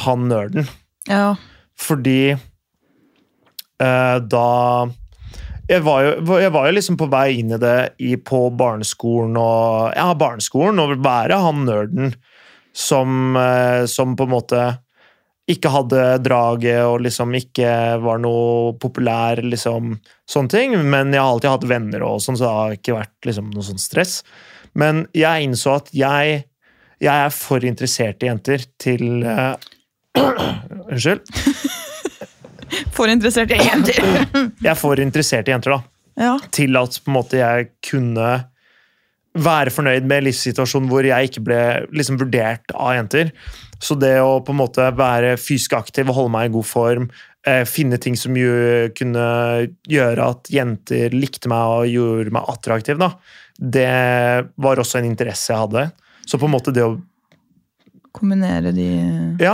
han 0.05 0.27
nerden. 0.29 0.67
Ja. 1.09 1.35
Fordi 1.81 2.33
eh, 2.33 4.17
da 4.21 4.47
jeg 5.71 5.85
var, 5.85 6.03
jo, 6.03 6.37
jeg 6.41 6.51
var 6.51 6.67
jo 6.67 6.75
liksom 6.75 6.97
på 6.99 7.07
vei 7.11 7.27
inn 7.39 7.53
i 7.55 7.59
det 7.61 7.93
i, 8.03 8.15
på 8.17 8.43
barneskolen 8.59 9.37
og 9.39 9.93
Ja, 9.95 10.11
barneskolen, 10.17 10.81
og 10.83 10.99
være 11.05 11.39
han 11.39 11.65
nerden 11.67 12.15
som, 12.75 13.35
eh, 13.39 13.85
som 13.87 14.15
på 14.19 14.27
en 14.27 14.33
måte 14.33 14.63
ikke 15.51 15.71
hadde 15.73 16.03
draget 16.23 16.83
og 16.85 17.01
liksom 17.03 17.33
ikke 17.35 17.71
var 18.03 18.21
noe 18.23 18.75
populær, 18.79 19.41
liksom 19.43 19.95
sånne 20.29 20.53
ting. 20.53 20.75
Men 20.83 21.11
jeg 21.11 21.23
har 21.23 21.33
alltid 21.33 21.51
hatt 21.51 21.67
venner 21.71 22.05
og 22.07 22.21
sånn, 22.23 22.37
så 22.39 22.45
det 22.45 22.55
har 22.57 22.75
ikke 22.77 22.97
vært 22.99 23.29
liksom 23.29 23.49
noe 23.51 23.65
sånn 23.65 23.81
stress. 23.81 24.19
Men 24.77 25.05
jeg 25.17 25.47
innså 25.47 25.77
at 25.81 25.91
jeg, 25.95 26.43
jeg 27.01 27.25
er 27.25 27.33
for 27.35 27.65
interessert 27.67 28.23
i 28.23 28.29
jenter 28.29 28.63
til 28.81 29.25
uh, 29.25 29.55
Unnskyld. 30.91 31.23
For 32.95 33.11
interessert 33.11 33.51
i 33.51 33.59
jenter. 33.59 33.97
Jeg 34.63 34.69
er 34.71 34.77
for 34.79 34.99
interessert 35.03 35.49
i 35.49 35.51
jenter, 35.51 35.75
da. 35.75 35.81
Ja. 36.21 36.35
Til 36.55 36.77
at 36.79 36.99
måte 37.11 37.39
jeg 37.39 37.71
kunne 37.83 38.29
være 39.31 39.71
fornøyd 39.71 40.07
med 40.07 40.25
livssituasjonen 40.25 40.89
hvor 40.91 41.07
jeg 41.07 41.29
ikke 41.29 41.43
ble 41.47 41.59
liksom 41.95 42.19
vurdert 42.19 42.73
av 42.75 42.95
jenter. 42.97 43.31
Så 43.81 43.95
det 43.97 44.17
å 44.21 44.41
på 44.45 44.53
en 44.53 44.59
måte 44.59 44.89
være 44.93 45.37
fysisk 45.41 45.77
aktiv 45.77 46.09
og 46.09 46.17
holde 46.17 46.33
meg 46.35 46.49
i 46.49 46.53
god 46.53 46.67
form, 46.67 47.07
eh, 47.47 47.63
finne 47.65 47.97
ting 48.01 48.17
som 48.19 48.35
kunne 48.97 49.27
gjøre 49.89 50.27
at 50.35 50.51
jenter 50.53 51.15
likte 51.15 51.49
meg 51.49 51.77
og 51.77 51.89
gjorde 51.89 52.35
meg 52.35 52.51
attraktiv, 52.51 52.99
da, 53.01 53.13
det 53.61 54.49
var 54.57 54.81
også 54.81 54.97
en 54.99 55.05
interesse 55.11 55.53
jeg 55.53 55.61
hadde. 55.61 55.91
Så 56.25 56.39
på 56.41 56.47
en 56.49 56.55
måte 56.57 56.73
det 56.73 56.81
å 56.85 56.97
Kombinere 58.11 58.73
de 58.75 58.85
Ja, 59.39 59.53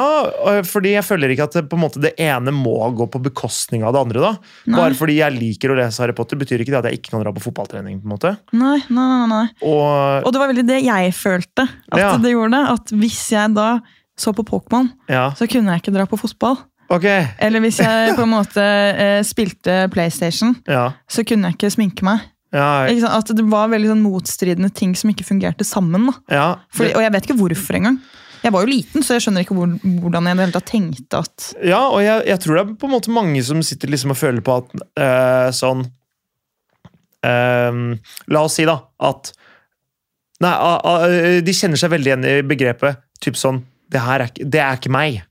fordi 0.66 0.96
jeg 0.96 1.06
føler 1.06 1.30
ikke 1.30 1.46
at 1.46 1.54
det, 1.60 1.62
på 1.70 1.78
en 1.78 1.84
måte 1.84 2.02
det 2.02 2.16
ene 2.18 2.50
må 2.50 2.74
gå 2.98 3.06
på 3.14 3.20
bekostning 3.22 3.84
av 3.86 3.94
det 3.94 4.00
andre. 4.02 4.24
da. 4.24 4.32
Nei. 4.66 4.80
Bare 4.80 4.98
fordi 4.98 5.20
jeg 5.20 5.36
liker 5.38 5.70
å 5.70 5.76
lese 5.78 6.02
Harry 6.02 6.16
Potter, 6.18 6.40
betyr 6.42 6.64
ikke 6.64 6.74
det 6.74 6.80
at 6.80 6.88
jeg 6.90 6.98
ikke 6.98 7.12
kan 7.14 7.22
dra 7.22 7.34
på 7.36 7.44
fotballtrening. 7.46 8.00
på 8.02 8.10
en 8.10 8.16
måte. 8.16 8.32
Nei, 8.58 8.80
nei, 8.90 9.06
nei. 9.12 9.28
nei. 9.30 9.44
Og 9.62 10.26
Og 10.26 10.34
det 10.34 10.42
var 10.42 10.50
veldig 10.50 10.66
det 10.72 10.80
jeg 10.88 11.14
følte 11.14 11.68
at 11.92 12.00
Ja. 12.02 12.18
det 12.18 12.34
gjorde. 12.34 12.64
At 12.74 12.86
hvis 12.98 13.20
jeg 13.30 13.54
da 13.54 13.80
så 14.18 14.34
på 14.34 14.42
Pokémon, 14.44 14.90
ja, 15.08 15.30
så 15.38 15.46
kunne 15.48 15.70
jeg 15.78 15.84
ikke 15.84 15.94
dra 15.94 16.06
på 16.10 16.18
fotball. 16.18 16.58
ok. 16.90 17.06
Eller 17.38 17.60
hvis 17.62 17.78
jeg 17.78 18.16
på 18.16 18.24
en 18.26 18.34
måte 18.34 18.58
eh, 18.66 19.22
spilte 19.22 19.86
PlayStation, 19.94 20.56
Ja, 20.68 20.94
så 21.08 21.22
kunne 21.24 21.52
jeg 21.52 21.60
ikke 21.60 21.70
sminke 21.78 22.02
meg. 22.02 22.22
Ja, 22.56 22.68
sant? 23.02 23.32
At 23.32 23.36
det 23.38 23.44
var 23.52 23.68
veldig 23.74 23.90
sånn 23.92 24.06
motstridende 24.06 24.70
ting 24.76 24.94
som 24.96 25.12
ikke 25.12 25.26
fungerte 25.28 25.66
sammen. 25.68 26.08
Ja. 26.32 26.54
Fordi, 26.74 26.94
og 26.96 27.04
jeg 27.04 27.14
vet 27.16 27.28
ikke 27.28 27.40
hvorfor 27.42 27.80
engang. 27.80 28.00
Jeg 28.44 28.54
var 28.54 28.64
jo 28.64 28.70
liten, 28.72 29.04
så 29.04 29.16
jeg 29.18 29.26
skjønner 29.26 29.44
ikke 29.44 29.56
hvor, 29.58 29.72
hvordan 30.04 30.28
jeg 30.30 30.52
det 30.54 30.62
tenkte 30.70 31.20
at 31.20 31.48
ja 31.66 31.80
og 31.90 32.00
jeg, 32.06 32.22
jeg 32.30 32.40
tror 32.44 32.56
det 32.56 32.62
er 32.64 32.76
på 32.80 32.88
en 32.88 32.94
måte 32.94 33.12
mange 33.12 33.42
som 33.44 33.64
sitter 33.66 33.90
liksom 33.92 34.14
og 34.14 34.20
føler 34.20 34.46
på 34.46 34.60
at 34.62 34.76
øh, 34.78 35.48
sånn 35.58 35.82
øh, 37.26 37.80
La 38.32 38.44
oss 38.46 38.58
si, 38.60 38.68
da, 38.70 38.78
at 39.10 39.34
Nei, 40.46 40.54
a- 40.54 41.42
de 41.42 41.56
kjenner 41.58 41.82
seg 41.82 41.90
veldig 41.96 42.12
igjen 42.12 42.28
i 42.30 42.36
begrepet 42.46 43.02
typ 43.26 43.40
sånn 43.42 43.64
Det 43.90 44.04
her 44.06 44.28
er 44.28 44.36
det 44.38 44.60
er 44.62 44.78
ikke 44.78 44.94
meg. 44.94 45.24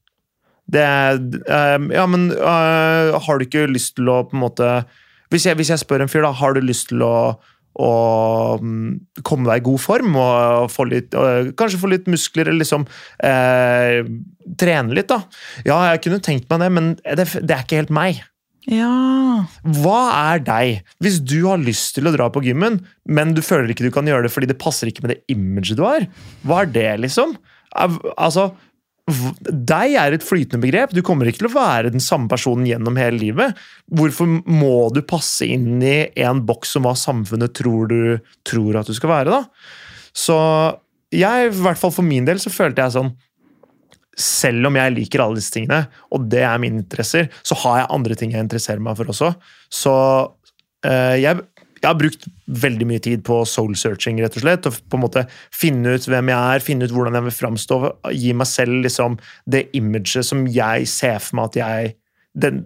Det 0.67 0.83
er 0.83 1.21
eh, 1.23 1.89
Ja, 1.95 2.09
men 2.11 2.33
har 2.35 3.39
du 3.39 3.47
ikke 3.47 3.69
lyst 3.71 3.95
til 4.01 4.11
å 4.11 4.25
på 4.27 4.35
en 4.35 4.43
måte 4.43 4.71
Hvis 5.33 5.49
jeg, 5.49 5.59
hvis 5.59 5.73
jeg 5.75 5.83
spør 5.83 6.05
en 6.05 6.13
fyr, 6.13 6.25
da, 6.27 6.33
har 6.37 6.57
du 6.57 6.63
lyst 6.65 6.91
til 6.93 7.05
å 7.07 7.17
å 7.77 8.57
mm, 8.57 8.93
komme 9.27 9.51
deg 9.51 9.61
i 9.61 9.67
god 9.67 9.83
form 9.83 10.15
og 10.17 10.71
få 10.73 10.87
litt, 10.89 11.17
og 11.17 11.51
kanskje 11.61 11.81
få 11.83 11.91
litt 11.93 12.07
muskler, 12.09 12.49
eller 12.49 12.63
liksom 12.63 12.87
eh, 13.21 14.01
trene 14.57 14.97
litt, 14.97 15.11
da. 15.11 15.21
Ja, 15.67 15.83
jeg 15.91 16.07
kunne 16.07 16.23
tenkt 16.25 16.49
meg 16.49 16.65
det, 16.65 16.71
men 16.73 16.89
det, 17.05 17.29
det 17.37 17.53
er 17.53 17.67
ikke 17.67 17.83
helt 17.83 17.93
meg. 17.93 18.23
Ja. 18.67 19.47
Hva 19.79 20.01
er 20.33 20.41
deg? 20.43 20.87
Hvis 21.05 21.21
du 21.23 21.39
har 21.47 21.61
lyst 21.63 21.95
til 21.99 22.09
å 22.09 22.15
dra 22.15 22.31
på 22.33 22.43
gymmen, 22.47 22.81
men 23.05 23.37
du 23.37 23.43
føler 23.45 23.71
ikke 23.71 23.87
du 23.87 23.93
kan 23.95 24.09
gjøre 24.09 24.27
det 24.27 24.33
fordi 24.35 24.51
det 24.51 24.59
passer 24.63 24.91
ikke 24.91 25.05
med 25.05 25.15
det 25.15 25.21
imaget 25.33 25.79
du 25.79 25.85
har, 25.87 26.09
hva 26.49 26.65
er 26.65 26.73
det, 26.75 26.89
liksom? 27.05 27.37
Altså, 27.77 28.49
deg 29.07 29.93
er 29.95 30.17
et 30.17 30.25
flytende 30.27 30.59
begrep. 30.65 30.91
Du 30.91 31.03
kommer 31.07 31.29
ikke 31.31 31.45
til 31.45 31.51
å 31.51 31.55
være 31.55 31.93
den 31.95 32.03
samme 32.03 32.27
personen 32.31 32.67
gjennom 32.67 32.97
hele 32.99 33.21
livet. 33.21 33.61
Hvorfor 33.87 34.27
må 34.51 34.89
du 34.95 34.99
passe 35.07 35.47
inn 35.47 35.79
i 35.79 36.09
en 36.27 36.43
boks 36.49 36.75
som 36.75 36.89
hva 36.89 36.97
samfunnet 36.99 37.55
tror 37.55 37.87
du 37.93 38.01
tror 38.47 38.81
at 38.81 38.91
du 38.91 38.97
skal 38.97 39.13
være, 39.13 39.37
da? 39.37 39.45
Så 40.17 40.37
jeg, 41.15 41.53
i 41.53 41.63
hvert 41.63 41.79
fall 41.79 41.95
for 41.95 42.07
min 42.07 42.27
del, 42.27 42.43
så 42.43 42.51
følte 42.51 42.83
jeg 42.83 42.97
sånn 42.97 43.15
selv 44.17 44.71
om 44.71 44.79
jeg 44.79 44.95
liker 44.95 45.21
alle 45.23 45.39
disse 45.39 45.53
tingene, 45.53 45.83
og 46.17 46.25
det 46.33 46.41
er 46.49 46.61
mine 46.61 46.81
interesser, 46.81 47.29
så 47.45 47.57
har 47.67 47.83
jeg 47.83 47.93
andre 47.99 48.17
ting 48.17 48.33
jeg 48.33 48.47
interesserer 48.47 48.81
meg 48.83 48.97
for 48.97 49.13
også. 49.13 49.35
Så 49.69 49.93
eh, 50.89 51.19
jeg, 51.21 51.45
jeg 51.87 51.93
har 51.93 51.99
brukt 52.01 52.25
veldig 52.51 52.87
mye 52.91 53.03
tid 53.03 53.21
på 53.27 53.39
soul 53.47 53.77
searching, 53.79 54.19
rett 54.19 54.35
og 54.35 54.43
slett. 54.43 54.67
Og 54.67 54.79
på 54.91 54.99
en 54.99 55.05
måte 55.05 55.23
finne 55.55 55.93
ut 55.95 56.09
hvem 56.11 56.33
jeg 56.33 56.55
er, 56.57 56.65
finne 56.65 56.89
ut 56.89 56.95
hvordan 56.97 57.15
jeg 57.15 57.27
vil 57.29 57.37
framstå. 57.37 57.79
Gi 58.11 58.33
meg 58.35 58.49
selv 58.51 58.81
liksom 58.83 59.19
det 59.47 59.69
imaget 59.79 60.27
som 60.27 60.43
jeg 60.51 60.89
ser 60.91 61.21
for 61.23 61.39
meg 61.39 61.53
at 61.53 61.61
jeg 61.63 61.93
den, 62.37 62.65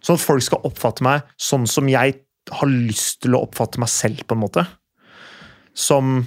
Sånn 0.00 0.16
at 0.16 0.22
folk 0.24 0.44
skal 0.46 0.62
oppfatte 0.64 1.04
meg 1.04 1.26
sånn 1.36 1.66
som 1.68 1.88
jeg 1.90 2.14
har 2.56 2.70
lyst 2.70 3.18
til 3.24 3.34
å 3.36 3.42
oppfatte 3.44 3.82
meg 3.82 3.90
selv, 3.92 4.22
på 4.24 4.36
en 4.36 4.40
måte. 4.40 4.64
Som 5.76 6.22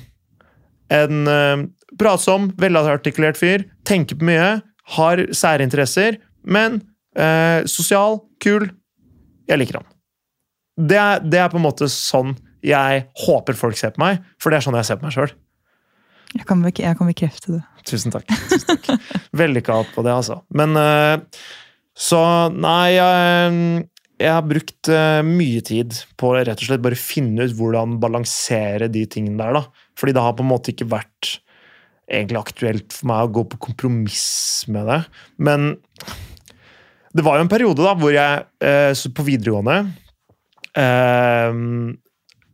en 0.93 1.23
uh, 1.25 1.63
pratsom, 1.97 2.51
velartikulert 2.61 3.39
fyr. 3.39 3.65
Tenker 3.87 4.19
på 4.19 4.29
mye, 4.29 4.51
har 4.99 5.23
særinteresser, 5.33 6.19
men 6.45 6.83
uh, 7.17 7.65
sosial, 7.65 8.21
kul. 8.43 8.69
Jeg 9.49 9.63
liker 9.63 9.81
han. 9.81 9.92
Det 10.73 10.97
er, 10.97 11.21
det 11.21 11.39
er 11.39 11.51
på 11.53 11.59
en 11.59 11.67
måte 11.67 11.89
sånn 11.91 12.33
jeg 12.63 13.07
håper 13.25 13.57
folk 13.59 13.77
ser 13.77 13.93
på 13.95 14.03
meg, 14.05 14.21
for 14.41 14.49
det 14.49 14.59
er 14.59 14.65
sånn 14.65 14.77
jeg 14.79 14.87
ser 14.87 14.99
på 14.99 15.07
meg 15.07 15.15
sjøl. 15.15 15.33
Jeg 16.33 16.45
jeg 16.81 16.97
kan 16.97 17.09
bekrefte 17.09 17.57
det. 17.59 17.61
Tusen 17.85 18.13
takk. 18.13 18.25
Tusen 18.49 18.79
takk. 18.79 18.87
Vellykka 19.39 19.83
på 19.93 20.05
det, 20.05 20.13
altså. 20.15 20.39
Men 20.55 20.73
eh, 20.79 21.19
Så 21.93 22.19
nei 22.55 22.95
jeg, 22.95 23.83
jeg 24.23 24.33
har 24.33 24.47
brukt 24.47 24.89
eh, 24.89 25.21
mye 25.27 25.61
tid 25.67 25.93
på 26.17 26.33
rett 26.39 26.57
og 26.57 26.65
slett 26.65 26.81
bare 26.81 26.97
finne 26.97 27.45
ut 27.45 27.53
hvordan 27.59 27.99
balansere 28.01 28.89
de 28.89 29.05
tingene 29.05 29.37
der. 29.43 29.59
da. 29.59 29.89
Fordi 29.99 30.15
det 30.15 30.25
har 30.25 30.33
på 30.37 30.45
en 30.45 30.51
måte 30.55 30.73
ikke 30.73 30.89
vært 30.89 31.35
egentlig 32.09 32.41
aktuelt 32.41 32.95
for 32.95 33.11
meg 33.11 33.27
å 33.27 33.33
gå 33.37 33.45
på 33.51 33.61
kompromiss 33.69 34.25
med 34.73 34.89
det. 34.89 35.01
Men 35.37 35.75
det 37.13 37.25
var 37.25 37.37
jo 37.37 37.45
en 37.45 37.51
periode 37.51 37.85
da 37.85 37.93
hvor 37.99 38.15
jeg 38.15 38.47
eh, 38.65 39.05
på 39.13 39.27
videregående 39.27 39.83
eh, 40.77 41.55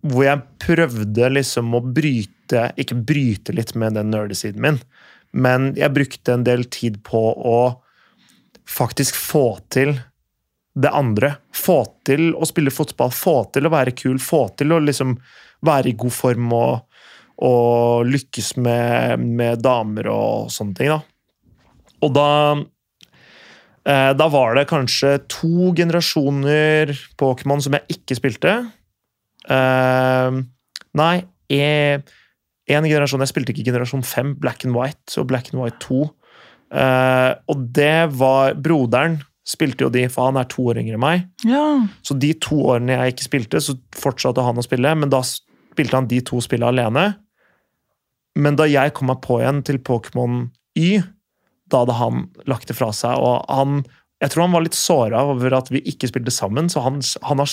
Hvor 0.09 0.25
jeg 0.25 0.45
prøvde 0.63 1.29
liksom 1.35 1.75
å 1.75 1.83
bryte 1.83 2.69
Ikke 2.79 2.97
bryte 2.97 3.55
litt 3.55 3.75
med 3.77 3.97
den 3.99 4.11
nerdesiden 4.13 4.61
min, 4.63 4.79
men 5.31 5.73
jeg 5.77 5.93
brukte 5.93 6.33
en 6.33 6.45
del 6.47 6.63
tid 6.73 7.03
på 7.05 7.19
å 7.37 7.59
faktisk 8.69 9.17
få 9.17 9.59
til 9.69 9.93
det 10.73 10.89
andre. 10.89 11.35
Få 11.53 11.83
til 12.07 12.31
å 12.33 12.47
spille 12.49 12.73
fotball, 12.73 13.11
få 13.13 13.35
til 13.53 13.67
å 13.67 13.73
være 13.73 13.93
kul, 13.97 14.17
få 14.21 14.47
til 14.57 14.73
å 14.73 14.81
liksom 14.81 15.15
være 15.65 15.91
i 15.91 15.97
god 15.99 16.15
form 16.15 16.53
og, 16.55 17.03
og 17.45 18.09
lykkes 18.09 18.55
med, 18.57 19.25
med 19.25 19.63
damer 19.63 20.09
og 20.13 20.51
sånne 20.53 20.77
ting. 20.77 20.93
da. 20.93 21.01
Og 22.05 22.13
da 22.15 22.29
Da 23.87 24.25
var 24.29 24.57
det 24.57 24.67
kanskje 24.69 25.15
to 25.31 25.69
generasjoner 25.77 26.91
Pokémon 27.17 27.61
som 27.63 27.77
jeg 27.77 27.97
ikke 27.97 28.17
spilte. 28.19 28.53
Eh, 29.49 30.39
nei, 30.99 31.15
én 31.49 32.03
generasjon 32.67 33.23
Jeg 33.23 33.31
spilte 33.31 33.53
ikke 33.53 33.69
generasjon 33.71 34.05
5, 34.05 34.35
Black 34.41 34.65
and 34.67 34.77
White 34.77 35.17
og 35.21 35.29
Black 35.31 35.53
and 35.53 35.61
White 35.63 35.79
2. 35.87 36.03
Eh, 36.69 37.31
og 37.49 37.65
det 37.73 38.11
var 38.19 38.53
Broderen 38.61 39.19
spilte 39.49 39.87
jo 39.87 39.89
de, 39.89 40.03
for 40.13 40.29
han 40.29 40.37
er 40.37 40.49
to 40.49 40.67
år 40.69 40.77
yngre 40.81 40.97
enn 40.99 41.01
meg. 41.01 41.23
Ja. 41.47 41.63
Så 42.05 42.13
de 42.21 42.35
to 42.37 42.59
årene 42.69 42.99
jeg 42.99 43.15
ikke 43.15 43.25
spilte, 43.25 43.61
så 43.63 43.73
fortsatte 43.97 44.43
han 44.45 44.61
å 44.61 44.65
spille, 44.65 44.91
men 44.99 45.09
da 45.09 45.23
spilte 45.25 45.97
han 45.97 46.09
de 46.09 46.19
to 46.25 46.41
spillene 46.45 46.69
alene. 46.69 47.05
Men 48.37 48.59
da 48.59 48.67
jeg 48.69 48.93
kom 48.93 49.09
meg 49.09 49.23
på 49.25 49.39
igjen 49.41 49.63
til 49.65 49.81
Pokémon 49.81 50.43
Y, 50.77 51.01
da 51.71 51.83
hadde 51.83 51.95
han 51.99 52.27
lagt 52.49 52.67
det 52.67 52.75
fra 52.77 52.91
seg. 52.95 53.15
Og 53.17 53.45
han 53.49 53.83
Jeg 54.21 54.31
tror 54.33 54.41
han 54.47 54.51
var 54.51 54.63
litt 54.65 54.75
såra 54.75 55.21
over 55.31 55.53
at 55.55 55.69
vi 55.71 55.79
ikke 55.87 56.09
spilte 56.11 56.31
sammen, 56.35 56.67
så 56.67 56.81
han, 56.83 56.97
han 57.23 57.39
har 57.39 57.47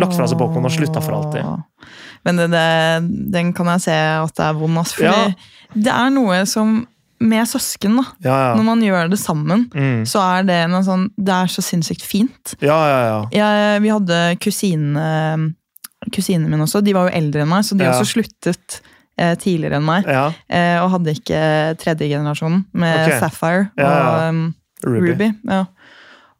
lagt 0.00 0.14
fra 0.16 0.24
seg 0.26 0.38
Pokémon 0.40 0.64
og 0.64 0.72
slutta 0.72 1.02
for 1.04 1.12
alltid. 1.12 1.44
Men 2.24 2.36
det, 2.40 2.46
det, 2.54 3.32
den 3.34 3.52
kan 3.52 3.66
jeg 3.74 3.82
se 3.84 3.96
at 4.22 4.32
det 4.34 4.46
er 4.46 4.54
vond, 4.56 4.78
altså. 4.80 4.96
Fordi 4.96 5.12
Ja. 5.12 5.74
det 5.74 5.92
er 5.92 6.10
noe 6.16 6.38
som 6.48 6.86
med 7.20 7.44
søsken, 7.48 7.96
da. 8.00 8.02
Ja, 8.24 8.38
Når 8.56 8.64
man 8.64 8.80
gjør 8.84 9.10
det 9.12 9.18
sammen, 9.20 9.68
Mm. 9.74 10.02
så 10.08 10.20
er 10.24 10.42
det 10.48 10.58
noe 10.70 10.82
sånn 10.84 11.06
Det 11.16 11.32
er 11.32 11.46
så 11.52 11.62
sinnssykt 11.64 12.02
fint. 12.04 12.54
Ja, 12.60 12.76
ja, 12.88 12.98
ja. 13.06 13.20
Jeg, 13.32 13.82
vi 13.82 13.88
hadde 13.92 14.38
kusine 14.40 15.54
kusinene 16.12 16.48
mine 16.50 16.64
også. 16.66 16.82
De 16.84 16.92
var 16.94 17.08
jo 17.08 17.16
eldre 17.18 17.42
enn 17.44 17.48
meg, 17.50 17.64
så 17.64 17.76
de 17.76 17.84
Ja. 17.84 17.92
også 17.92 18.08
sluttet 18.16 18.80
tidligere 19.40 19.80
enn 19.80 19.86
meg. 19.86 20.08
ja. 20.08 20.28
Eh, 20.48 20.76
og 20.82 20.92
hadde 20.96 21.16
ikke 21.16 21.40
tredje 21.80 22.10
generasjon 22.10 22.64
med 22.76 23.00
okay. 23.06 23.18
Sapphire 23.22 23.68
og 23.78 23.84
ja. 23.84 24.28
um, 24.28 24.46
Ruby. 24.84 25.12
Ruby. 25.12 25.32
ja. 25.50 25.64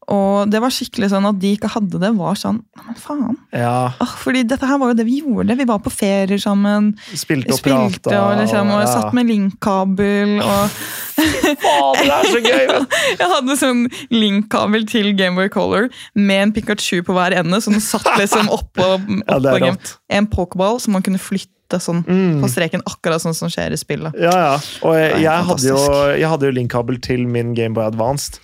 Og 0.07 0.47
det 0.53 0.61
var 0.62 0.70
skikkelig 0.70 1.09
sånn 1.11 1.24
at 1.27 1.39
de 1.43 1.49
ikke 1.57 1.70
hadde 1.72 1.99
det, 1.99 2.12
var 2.14 2.37
sånn 2.39 2.61
men 2.87 2.99
faen. 3.01 3.39
Ja. 3.51 3.91
Ah, 3.99 4.12
fordi 4.22 4.45
dette 4.47 4.68
her 4.68 4.79
var 4.79 4.93
jo 4.93 4.99
det 5.01 5.07
vi 5.09 5.16
gjorde. 5.18 5.57
Vi 5.59 5.66
var 5.66 5.81
på 5.83 5.91
ferier 5.91 6.39
sammen. 6.39 6.93
Spilte 7.11 7.51
og 7.51 7.59
Spilte 7.59 8.05
prata. 8.05 8.20
og 8.20 8.39
liksom, 8.39 8.70
og 8.70 8.85
ja. 8.85 8.93
satt 8.93 9.16
med 9.16 9.27
linkkabel. 9.33 10.37
Og 10.45 10.77
det 11.99 12.07
er 12.07 12.31
så 12.31 12.45
gøy! 12.45 12.66
vet 12.70 12.97
jeg 13.20 13.31
hadde 13.33 13.59
sånn 13.59 13.83
linkkabel 14.14 14.87
til 14.91 15.11
Gameboy 15.18 15.51
Color 15.53 15.91
med 16.14 16.43
en 16.45 16.55
Pikachu 16.55 17.03
på 17.07 17.16
hver 17.16 17.35
ende, 17.41 17.61
som 17.64 17.74
satt 17.83 18.07
liksom 18.20 18.51
oppå 18.55 18.87
Ja, 19.27 19.41
oppå 19.41 19.59
er 19.59 20.20
en 20.20 20.31
pokeball 20.31 20.79
som 20.83 20.97
man 20.97 21.05
kunne 21.07 21.22
flytte 21.22 21.51
sånn 21.75 22.05
Mm. 22.07 22.41
på 22.41 22.49
streken, 22.49 22.83
akkurat 22.87 23.21
sånn 23.21 23.35
som 23.35 23.49
skjer 23.51 23.73
i 23.73 23.77
spillet. 23.77 24.14
Ja, 24.21 24.31
ja. 24.31 24.55
Og 24.87 24.95
jeg, 24.95 25.23
jeg, 25.23 25.45
hadde 25.49 25.67
jo, 25.67 25.79
jeg 26.14 26.29
hadde 26.31 26.47
jo 26.47 26.55
linkkabel 26.55 27.01
til 27.03 27.27
min 27.27 27.55
Gameboy 27.55 27.87
Advanced. 27.87 28.39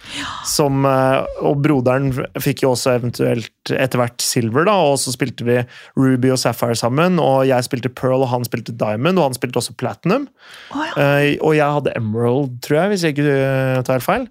Som, 0.45 0.85
eh, 0.85 1.23
og 1.41 1.63
broderen 1.63 2.11
fikk 2.41 2.63
jo 2.63 2.73
også 2.75 2.97
eventuelt 2.99 3.49
etter 3.71 3.99
hvert 4.03 4.21
Silver, 4.21 4.65
da, 4.67 4.73
og 4.75 4.99
så 4.99 5.13
spilte 5.15 5.45
vi 5.47 5.61
Ruby 5.97 6.33
og 6.35 6.39
Sapphire 6.43 6.75
sammen. 6.75 7.21
Og 7.23 7.47
jeg 7.47 7.63
spilte 7.65 7.89
Pearl, 7.95 8.23
og 8.27 8.29
han 8.29 8.45
spilte 8.45 8.75
Diamond, 8.77 9.19
og 9.19 9.31
han 9.31 9.35
spilte 9.39 9.59
også 9.63 9.77
Platinum. 9.79 10.27
Oh, 10.75 10.83
ja. 10.83 10.93
Eh, 11.23 11.37
og 11.41 11.55
jeg 11.55 11.71
hadde 11.79 11.95
Emerald, 11.97 12.61
tror 12.63 12.81
jeg, 12.83 12.89
hvis 12.91 13.03
jeg 13.07 13.15
ikke 13.17 13.31
eh, 13.39 13.83
tar 13.87 14.01
feil. 14.01 14.27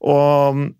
Og 0.00 0.70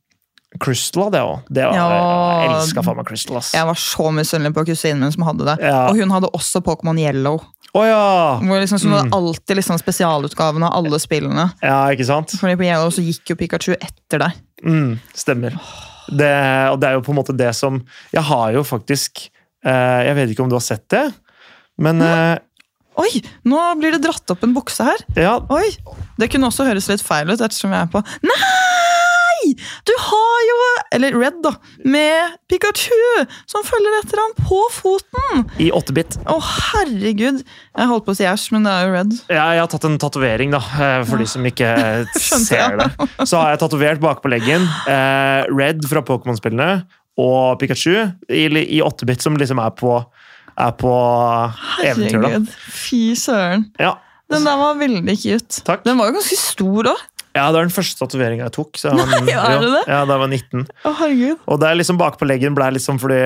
Crystal 0.59 1.05
hadde 1.07 1.21
jeg 1.21 1.29
òg. 1.31 1.43
Jeg 1.55 1.75
Ja. 1.75 2.59
elska 2.59 2.83
faen 2.83 2.97
meg 2.97 3.07
Crystal, 3.07 3.37
ass. 3.39 3.53
Jeg 3.55 3.65
var 3.69 3.75
så 3.79 4.11
misunnelig 4.11 4.53
på 4.57 4.65
kusinen 4.67 4.99
min 5.01 5.13
som 5.13 5.23
hadde 5.23 5.45
det. 5.47 5.59
Ja. 5.63 5.87
Og 5.89 5.97
hun 5.97 6.11
hadde 6.11 6.31
også 6.35 6.61
Pokémon 6.61 6.99
Yellow. 6.99 7.39
Oh, 7.73 7.85
ja! 7.87 8.41
Hvor 8.43 8.59
liksom, 8.59 8.79
så 8.83 8.89
Mm. 9.05 9.13
alltid 9.15 9.57
liksom 9.57 9.79
spesialutgaven 9.79 10.65
av 10.67 10.73
alle 10.75 10.99
spillene. 10.99 11.53
Ja, 11.63 11.87
ikke 11.95 12.05
sant? 12.05 12.31
Fordi 12.35 12.57
på 12.57 12.65
Yellow 12.67 12.91
så 12.91 13.01
gikk 13.01 13.31
jo 13.31 13.37
Pikachu 13.37 13.77
etter 13.81 14.19
deg. 14.19 14.33
Mm, 14.67 14.99
stemmer. 15.15 15.55
Det, 16.11 16.71
og 16.73 16.81
det 16.81 16.89
er 16.89 16.93
jo 16.99 17.01
på 17.03 17.11
en 17.15 17.23
måte 17.23 17.37
det 17.37 17.55
som 17.55 17.85
Jeg 18.13 18.23
har 18.25 18.51
jo 18.53 18.65
faktisk 18.65 19.29
eh, 19.65 20.03
Jeg 20.09 20.15
vet 20.17 20.31
ikke 20.35 20.43
om 20.43 20.49
du 20.49 20.57
har 20.57 20.61
sett 20.67 20.89
det, 20.89 21.15
men 21.79 22.03
eh, 22.03 22.39
Oi, 22.99 23.23
nå 23.47 23.79
blir 23.79 23.93
det 23.93 24.03
dratt 24.03 24.29
opp 24.35 24.43
en 24.43 24.53
bukse 24.53 24.83
her. 24.85 24.99
ja, 25.17 25.39
Oi, 25.49 25.71
Det 26.19 26.29
kunne 26.33 26.49
også 26.51 26.67
høres 26.67 26.89
litt 26.91 27.01
feil 27.01 27.31
ut, 27.31 27.39
ettersom 27.41 27.71
jeg 27.71 27.81
er 27.81 27.87
på 27.87 28.03
Nei! 28.27 28.41
Du 29.87 29.93
har 30.07 30.41
jo 30.49 30.57
Eller 30.97 31.15
Red, 31.15 31.39
da. 31.45 31.53
Med 31.87 32.37
Pikachu 32.51 32.97
som 33.51 33.63
følger 33.67 33.99
etter 34.01 34.21
ham 34.23 34.35
på 34.39 34.59
foten! 34.75 35.45
i 35.63 35.69
8-bit. 35.75 36.17
Å, 36.31 36.37
herregud. 36.41 37.41
Jeg 37.45 37.89
holdt 37.91 38.07
på 38.07 38.15
å 38.15 38.19
si 38.19 38.27
æsj, 38.27 38.49
men 38.57 38.67
det 38.67 38.73
er 38.75 38.87
jo 38.87 38.95
Red. 38.97 39.15
Ja, 39.31 39.45
jeg 39.55 39.63
har 39.63 39.71
tatt 39.71 39.87
en 39.87 39.99
tatovering, 40.01 40.55
da, 40.55 40.61
for 40.65 41.11
for 41.11 41.23
de 41.23 41.27
som 41.29 41.47
ikke 41.47 41.71
ser 42.49 42.79
det. 42.81 42.89
Så 43.27 43.39
har 43.41 43.55
jeg 43.55 43.63
tatovert 43.63 44.03
bakpå 44.03 44.31
leggen 44.33 44.67
eh, 44.91 45.47
Red 45.53 45.85
fra 45.91 46.03
Pokémon-spillene 46.07 46.71
og 47.21 47.59
Pikachu 47.61 47.95
i, 48.31 48.47
i 48.49 48.81
8-bit, 48.85 49.23
som 49.23 49.37
liksom 49.39 49.61
er 49.63 49.75
på, 49.77 49.97
er 50.57 50.77
på 50.81 50.93
eventyr, 51.85 52.21
da. 52.23 52.31
Herregud. 52.31 52.55
Fy 52.81 53.03
søren. 53.19 53.69
Ja. 53.81 53.97
Den 54.31 54.47
der 54.47 54.59
var 54.61 54.77
veldig 54.79 55.17
cute. 55.19 55.63
Takk. 55.67 55.83
Den 55.85 55.99
var 55.99 56.11
jo 56.11 56.21
ganske 56.21 56.39
stor 56.39 56.93
òg. 56.93 57.01
Ja, 57.37 57.47
det 57.53 57.61
er 57.61 57.67
den 57.69 57.75
første 57.75 58.03
tatoveringa 58.03 58.49
jeg 58.49 58.55
tok. 58.57 58.79
Så 58.81 58.93
var, 58.95 59.11
Nei, 59.27 59.35
er 59.37 59.63
det 59.63 59.73
det? 59.77 59.83
Ja, 59.87 60.03
da 60.09 60.17
jeg 60.17 60.23
var 60.25 60.31
19. 60.33 60.65
Å, 60.67 60.93
herregud. 61.01 61.43
Og 61.47 61.61
det 61.63 61.69
er 61.69 61.79
liksom 61.79 62.01
bakpå 62.01 62.29
leggen 62.29 62.57
ble 62.59 62.71
liksom 62.77 63.01
fordi 63.03 63.21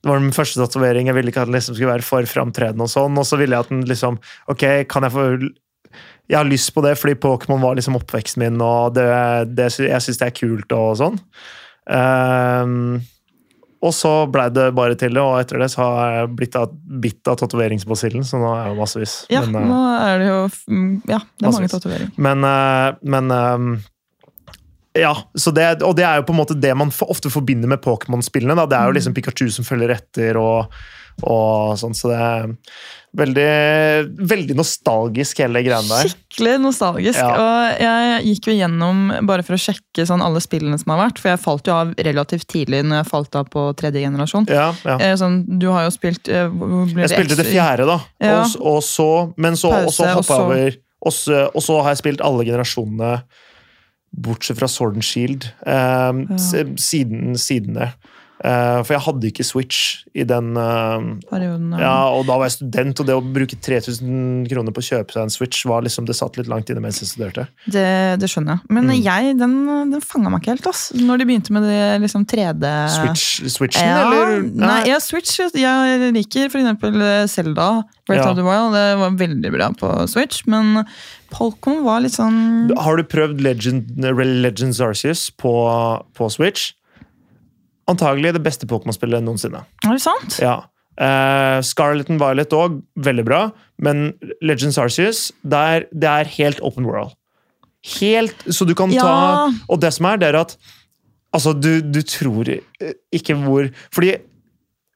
det 0.00 0.08
var 0.08 0.22
min 0.22 0.34
første 0.36 0.62
tatovering. 0.62 1.10
Jeg 1.10 1.18
ville 1.18 1.32
ikke 1.32 1.44
at 1.44 1.50
den 1.50 1.58
liksom 1.58 1.76
skulle 1.76 1.92
være 1.92 2.06
for 2.06 2.28
framtredende, 2.28 2.86
og 2.86 2.92
sånn, 2.92 3.18
og 3.20 3.26
så 3.28 3.36
ville 3.40 3.56
jeg 3.56 3.66
at 3.66 3.72
den 3.72 3.82
liksom 3.88 4.16
Ok, 4.52 4.64
kan 4.88 5.04
jeg 5.04 5.12
få 5.12 5.26
Jeg 6.30 6.38
har 6.38 6.48
lyst 6.48 6.72
på 6.72 6.84
det 6.86 6.94
fordi 6.96 7.18
Pokémon 7.20 7.60
var 7.60 7.76
liksom 7.76 7.98
oppveksten 8.00 8.44
min, 8.44 8.60
og 8.64 8.94
det, 8.96 9.08
det, 9.52 9.68
jeg 9.82 10.04
syns 10.06 10.20
det 10.22 10.30
er 10.30 10.36
kult 10.36 10.76
og 10.76 10.92
sånn. 11.02 11.18
Ehm, 11.90 13.00
og 13.80 13.94
så 13.96 14.10
blei 14.28 14.48
det 14.52 14.66
bare 14.76 14.96
til 15.00 15.14
det, 15.16 15.22
og 15.24 15.38
etter 15.40 15.62
det 15.62 15.70
så 15.72 15.80
har 15.86 16.10
jeg 16.18 16.32
blitt 16.36 16.56
bitt 17.00 17.30
av 17.32 17.38
tatoveringsbasillen, 17.40 18.26
så 18.28 18.36
nå 18.42 18.50
er 18.52 18.58
jeg 18.66 18.74
jo 18.74 18.80
massevis. 18.82 19.14
Ja, 19.32 19.40
Men, 19.46 19.62
eh, 19.62 19.70
nå 19.70 19.78
er 20.04 20.18
det 20.20 20.26
jo 20.28 20.40
mm, 20.68 20.90
Ja, 21.08 21.18
det 21.22 21.46
er 21.46 21.48
mange 21.48 21.64
Massevis. 21.64 21.72
tatoveringer. 21.78 22.12
men, 22.16 22.44
eh, 22.44 22.98
men 23.16 23.30
ehm, 23.38 23.70
ja, 25.00 25.14
så 25.38 25.52
det, 25.54 25.82
og 25.86 25.94
det 25.96 26.04
er 26.04 26.16
jo 26.18 26.26
på 26.26 26.34
en 26.34 26.40
måte 26.42 26.56
det 26.60 26.72
man 26.76 26.90
ofte 27.06 27.30
forbinder 27.30 27.70
med 27.70 27.80
Pokémon-spillene. 27.84 28.68
Det 28.68 28.76
er 28.76 28.88
jo 28.90 28.96
liksom 28.96 29.14
Pikachu 29.14 29.46
som 29.54 29.64
følger 29.64 29.94
etter, 29.94 30.36
og, 30.36 30.74
og 31.26 31.76
sånn, 31.80 31.94
så 31.96 32.10
det 32.10 32.18
er 32.20 32.50
veldig, 33.16 33.46
veldig 34.30 34.54
nostalgisk, 34.58 35.40
hele 35.42 35.62
greiene 35.66 35.90
der. 35.90 36.10
Skikkelig 36.12 36.54
nostalgisk. 36.62 37.18
Ja. 37.18 37.30
Og 37.34 37.82
jeg 37.82 38.20
gikk 38.28 38.50
jo 38.50 38.54
gjennom 38.54 39.00
bare 39.26 39.44
for 39.46 39.56
å 39.56 39.60
sjekke 39.60 40.06
sånn 40.06 40.22
alle 40.22 40.42
spillene 40.42 40.78
som 40.78 40.94
har 40.94 41.02
vært, 41.06 41.22
for 41.22 41.32
jeg 41.32 41.42
falt 41.42 41.70
jo 41.70 41.74
av 41.74 41.92
relativt 41.98 42.46
tidlig 42.52 42.84
når 42.86 43.02
jeg 43.02 43.10
falt 43.10 43.40
av 43.40 43.50
på 43.50 43.66
tredje 43.80 44.04
generasjon. 44.04 44.46
Ja, 44.50 44.70
ja. 44.86 44.98
Eh, 45.02 45.16
Sånn, 45.20 45.42
du 45.60 45.68
har 45.74 45.84
jo 45.88 45.92
spilt 45.92 46.30
eh, 46.30 46.46
Jeg 47.02 47.10
spilte 47.12 47.38
det 47.40 47.48
fjerde, 47.50 47.88
da. 47.90 47.98
Ja. 48.22 48.38
Og, 48.44 48.54
og 48.76 48.80
så, 48.86 49.10
men 49.40 49.58
så, 49.58 49.74
og 49.82 49.92
så 49.94 50.12
hoppa 50.14 50.38
jeg 50.38 50.46
over. 50.46 50.80
Og 51.00 51.16
så, 51.16 51.44
og 51.48 51.64
så 51.64 51.80
har 51.80 51.94
jeg 51.94 52.02
spilt 52.04 52.22
alle 52.24 52.46
generasjonene, 52.46 53.18
bortsett 54.10 54.58
fra 54.58 54.66
Sword 54.70 54.98
and 54.98 55.06
Shield, 55.06 55.50
eh, 55.66 56.22
ja. 56.30 56.40
siden, 56.78 57.34
siden 57.40 57.78
det. 57.78 57.90
Eh, 58.40 58.78
for 58.86 58.94
jeg 58.94 59.02
hadde 59.04 59.28
ikke 59.28 59.44
Switch 59.44 59.78
i 60.16 60.24
den 60.24 60.54
eh, 60.56 61.02
perioden. 61.28 61.74
Ja, 61.76 62.08
og 62.08 62.22
da 62.24 62.38
var 62.40 62.48
jeg 62.48 62.54
student, 62.56 63.02
og 63.02 63.08
det 63.10 63.16
å 63.18 63.20
bruke 63.20 63.58
3000 63.60 64.46
kroner 64.48 64.72
på 64.72 64.80
å 64.80 64.86
kjøpe 64.86 65.12
seg 65.12 65.26
en 65.26 65.32
Switch, 65.34 65.60
var 65.68 65.82
liksom, 65.84 66.06
det 66.08 66.16
satt 66.16 66.38
litt 66.40 66.48
langt 66.48 66.70
inne 66.72 66.80
mens 66.80 67.02
jeg 67.02 67.10
studerte. 67.10 67.44
Det, 67.68 67.84
det 68.22 68.30
skjønner 68.32 68.56
jeg. 68.56 68.70
Men 68.72 68.88
Mm. 68.90 69.02
jeg, 69.04 69.36
den, 69.38 69.54
den 69.92 70.00
fanga 70.00 70.30
meg 70.32 70.40
ikke 70.40 70.54
helt. 70.56 70.66
ass. 70.72 70.86
Når 70.96 71.18
de 71.20 71.28
begynte 71.28 71.52
med 71.52 71.68
det 71.68 71.82
liksom 72.06 72.24
3D 72.24 72.64
Switch, 72.96 73.26
Switchen, 73.58 73.84
ja, 73.84 74.00
eller? 74.08 74.42
Nei, 74.56 74.80
ja, 74.88 74.96
Switch. 75.04 75.36
Jeg 75.38 76.12
liker 76.16 76.48
for 76.48 76.62
eksempel 76.64 76.96
Zelda. 77.28 77.68
Breath 78.08 78.24
Ja. 78.24 78.30
of 78.32 78.36
the 78.40 78.42
Wild, 78.42 78.72
Det 78.74 78.98
var 78.98 79.10
veldig 79.20 79.52
bra 79.52 79.68
på 79.78 80.08
Switch, 80.08 80.40
men 80.50 80.84
Polkom 81.30 81.84
var 81.84 82.00
litt 82.00 82.16
sånn 82.16 82.72
Har 82.76 82.96
du 82.96 83.04
prøvd 83.04 83.38
Legend, 83.44 84.00
Legends 84.42 84.80
Arceus 84.80 85.28
på, 85.30 85.52
på 86.16 86.30
Switch? 86.32 86.72
Antagelig 87.90 88.32
det 88.36 88.42
beste 88.44 88.66
Pokémon-spillet 88.70 89.24
noensinne. 89.26 89.64
Er 89.86 89.96
det 89.96 90.02
sant? 90.04 90.38
Ja. 90.42 90.58
Uh, 91.00 91.60
Scarlet 91.64 92.10
and 92.12 92.20
Violet 92.20 92.52
òg, 92.56 92.80
veldig 93.00 93.24
bra. 93.28 93.44
Men 93.80 94.10
Legends 94.44 94.78
Arceus, 94.82 95.30
der, 95.42 95.86
det 95.92 96.08
er 96.10 96.32
helt 96.36 96.60
open 96.66 96.84
world. 96.88 97.14
Helt 97.96 98.42
Så 98.52 98.66
du 98.68 98.74
kan 98.76 98.90
ta 98.92 98.96
Ja. 99.08 99.46
Og 99.72 99.78
det 99.80 99.88
som 99.96 100.04
er, 100.10 100.18
det 100.20 100.28
er 100.34 100.40
at 100.42 100.56
Altså, 101.32 101.52
du, 101.54 101.78
du 101.80 102.02
tror 102.02 102.48
ikke 103.14 103.36
hvor 103.38 103.68
Fordi 103.94 104.16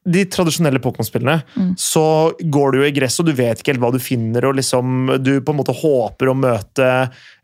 de 0.05 0.25
tradisjonelle 0.29 0.83
Pokémon-spillene, 0.85 1.39
Mm. 1.57 1.71
så 1.81 2.35
går 2.53 2.73
du 2.75 2.79
jo 2.83 2.85
i 2.85 2.93
gress, 2.93 3.15
og 3.23 3.25
du 3.25 3.33
vet 3.33 3.57
ikke 3.63 3.73
helt 3.73 3.81
hva 3.81 3.89
du 3.95 3.99
finner, 4.05 4.45
og 4.45 4.59
liksom 4.59 5.15
Du 5.25 5.31
på 5.41 5.55
en 5.55 5.57
måte 5.63 5.73
håper 5.79 6.29
å 6.29 6.35
møte 6.37 6.89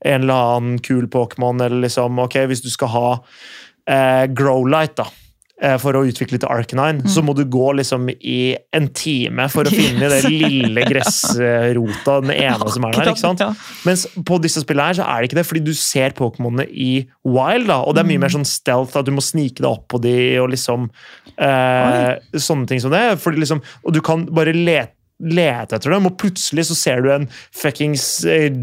en 0.05 0.21
eller 0.27 0.35
annen 0.59 0.79
kul 0.85 1.07
Pokémon, 1.09 1.57
eller 1.65 1.81
liksom 1.87 2.19
Ok, 2.21 2.37
hvis 2.51 2.61
du 2.61 2.69
skal 2.69 2.89
ha 2.93 3.07
eh, 3.89 4.27
Growlight, 4.29 4.93
da. 5.01 5.07
Eh, 5.63 5.77
For 5.81 5.97
å 5.97 6.03
utvikle 6.09 6.41
til 6.41 6.51
Arcanine, 6.51 7.09
så 7.11 7.23
må 7.25 7.35
du 7.37 7.45
gå 7.45 7.71
liksom 7.79 8.09
i 8.11 8.57
en 8.77 8.89
time 8.97 9.47
for 9.53 9.69
å 9.69 9.73
finne 9.75 10.11
det 10.13 10.23
lille 10.27 10.85
gressrota, 10.89 12.19
den 12.25 12.35
ene 12.49 12.71
som 12.75 12.87
er 12.89 12.97
der. 12.99 13.13
ikke 13.13 13.23
sant? 13.23 13.45
Mens 13.87 14.07
på 14.27 14.41
disse 14.43 14.65
spillene 14.65 14.91
her 14.91 15.01
så 15.01 15.09
er 15.09 15.21
det 15.21 15.31
ikke 15.31 15.41
det, 15.41 15.47
fordi 15.49 15.65
du 15.71 15.73
ser 15.77 16.17
Pokémonene 16.19 16.69
i 16.71 16.93
wild, 17.25 17.69
da, 17.71 17.81
og 17.85 17.97
det 17.97 18.05
er 18.05 18.11
mye 18.13 18.25
mer 18.27 18.35
sånn 18.35 18.49
stealth, 18.49 18.97
at 18.99 19.09
du 19.09 19.15
må 19.17 19.25
snike 19.25 19.63
deg 19.63 19.71
opp 19.71 19.89
på 19.93 20.01
de, 20.05 20.17
og 20.43 20.51
liksom 20.55 20.89
eh, 21.37 22.15
Sånne 22.41 22.67
ting 22.69 22.81
som 22.83 22.93
det. 22.95 23.03
Fordi 23.21 23.41
liksom, 23.43 23.61
og 23.85 23.95
du 23.95 24.01
kan 24.05 24.25
bare 24.35 24.55
lete 24.57 24.95
lete 25.21 25.77
etter 25.77 25.93
dem, 25.93 26.07
og 26.09 26.17
plutselig 26.21 26.65
så 26.71 26.77
ser 26.79 27.03
du 27.05 27.11
en 27.13 27.27
fuckings 27.57 28.05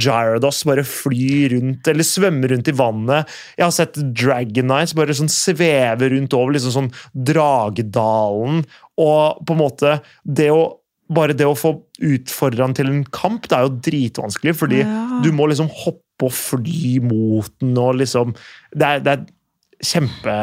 gyrodos 0.01 0.63
bare 0.65 0.83
fly 0.87 1.47
rundt, 1.53 1.87
eller 1.91 2.07
svømme 2.07 2.49
rundt 2.49 2.67
i 2.71 2.75
vannet. 2.77 3.29
Jeg 3.57 3.65
har 3.67 3.75
sett 3.75 3.99
Dragonites 4.17 4.95
bare 4.97 5.13
sånn 5.17 5.29
sveve 5.31 6.09
rundt 6.15 6.33
over 6.37 6.57
liksom 6.57 6.73
sånn 6.73 6.91
Dragedalen, 7.29 8.63
og 8.97 9.41
på 9.45 9.53
en 9.55 9.61
måte 9.61 9.97
det 10.25 10.49
å 10.53 10.65
bare 11.07 11.31
det 11.37 11.45
å 11.47 11.55
få 11.55 11.69
utfordre 12.03 12.65
han 12.65 12.73
til 12.75 12.89
en 12.91 13.03
kamp, 13.15 13.45
det 13.47 13.55
er 13.55 13.63
jo 13.63 13.77
dritvanskelig, 13.85 14.53
fordi 14.59 14.81
Ja. 14.83 15.21
du 15.23 15.31
må 15.31 15.47
liksom 15.47 15.69
hoppe 15.71 16.25
og 16.27 16.33
fly 16.33 16.97
mot 16.99 17.47
den, 17.61 17.77
og 17.77 17.95
liksom 17.95 18.33
Det 18.75 18.83
er, 18.83 18.99
det 18.99 19.13
er 19.13 19.25
kjempe 19.85 20.33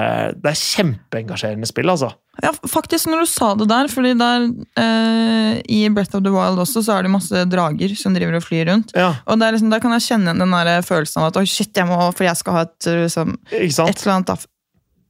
Det 0.41 0.47
er 0.47 0.55
kjempeengasjerende 0.55 1.67
spill, 1.67 1.91
altså. 1.91 2.15
Ja, 2.43 2.51
faktisk, 2.66 3.07
når 3.11 3.22
du 3.22 3.28
sa 3.30 3.53
det 3.55 3.68
der, 3.70 3.91
fordi 3.93 4.14
der 4.18 4.49
eh, 4.80 5.61
i 5.70 5.85
Breath 5.95 6.16
of 6.16 6.24
the 6.24 6.32
Wild 6.35 6.59
også, 6.59 6.82
så 6.82 6.97
er 6.97 7.07
det 7.07 7.12
masse 7.12 7.45
drager 7.47 7.95
som 7.99 8.16
driver 8.16 8.41
og 8.41 8.43
flyr 8.43 8.66
rundt. 8.72 8.91
Ja, 8.99 9.12
Og 9.26 9.39
det 9.39 9.47
er 9.47 9.55
liksom, 9.55 9.70
Der 9.70 9.82
kan 9.85 9.95
jeg 9.95 10.07
kjenne 10.09 10.35
den 10.39 10.57
der 10.57 10.82
følelsen 10.82 11.22
av 11.22 11.30
at 11.30 11.39
oi, 11.39 11.47
shit, 11.47 11.70
jeg 11.76 11.87
må, 11.87 12.01
for 12.11 12.26
jeg 12.26 12.41
skal 12.41 12.59
ha 12.59 12.66
et, 12.66 12.91
liksom, 13.05 13.37
ikke 13.53 13.87
et 13.87 14.03
eller 14.03 14.16
annet. 14.16 14.47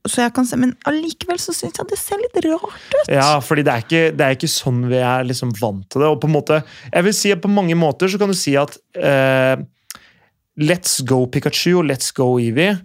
Så 0.04 0.20
jeg 0.20 0.34
kan 0.36 0.44
se, 0.44 0.58
Men 0.60 0.74
allikevel 0.84 1.38
så 1.40 1.54
syns 1.56 1.78
jeg 1.80 1.88
det 1.88 1.96
ser 1.96 2.20
litt 2.20 2.36
rart 2.44 2.96
ut. 2.98 3.06
Ja, 3.08 3.38
fordi 3.40 3.64
det 3.64 3.72
er, 3.72 3.84
ikke, 3.86 4.02
det 4.12 4.26
er 4.26 4.36
ikke 4.36 4.50
sånn 4.52 4.82
vi 4.90 4.98
er 5.00 5.24
liksom 5.24 5.54
vant 5.60 5.86
til 5.88 6.04
det. 6.04 6.10
Og 6.12 6.20
på 6.20 6.28
en 6.28 6.34
måte, 6.36 6.60
jeg 6.90 7.06
vil 7.06 7.16
si 7.16 7.32
at 7.32 7.40
på 7.40 7.52
mange 7.52 7.76
måter 7.78 8.12
så 8.12 8.20
kan 8.20 8.28
du 8.28 8.36
si 8.36 8.52
at 8.60 8.76
eh, 9.00 9.56
Let's 10.60 11.00
Go 11.08 11.24
Pikachu 11.26 11.78
og 11.80 11.88
Let's 11.88 12.12
Go 12.14 12.36
Eevee 12.38 12.76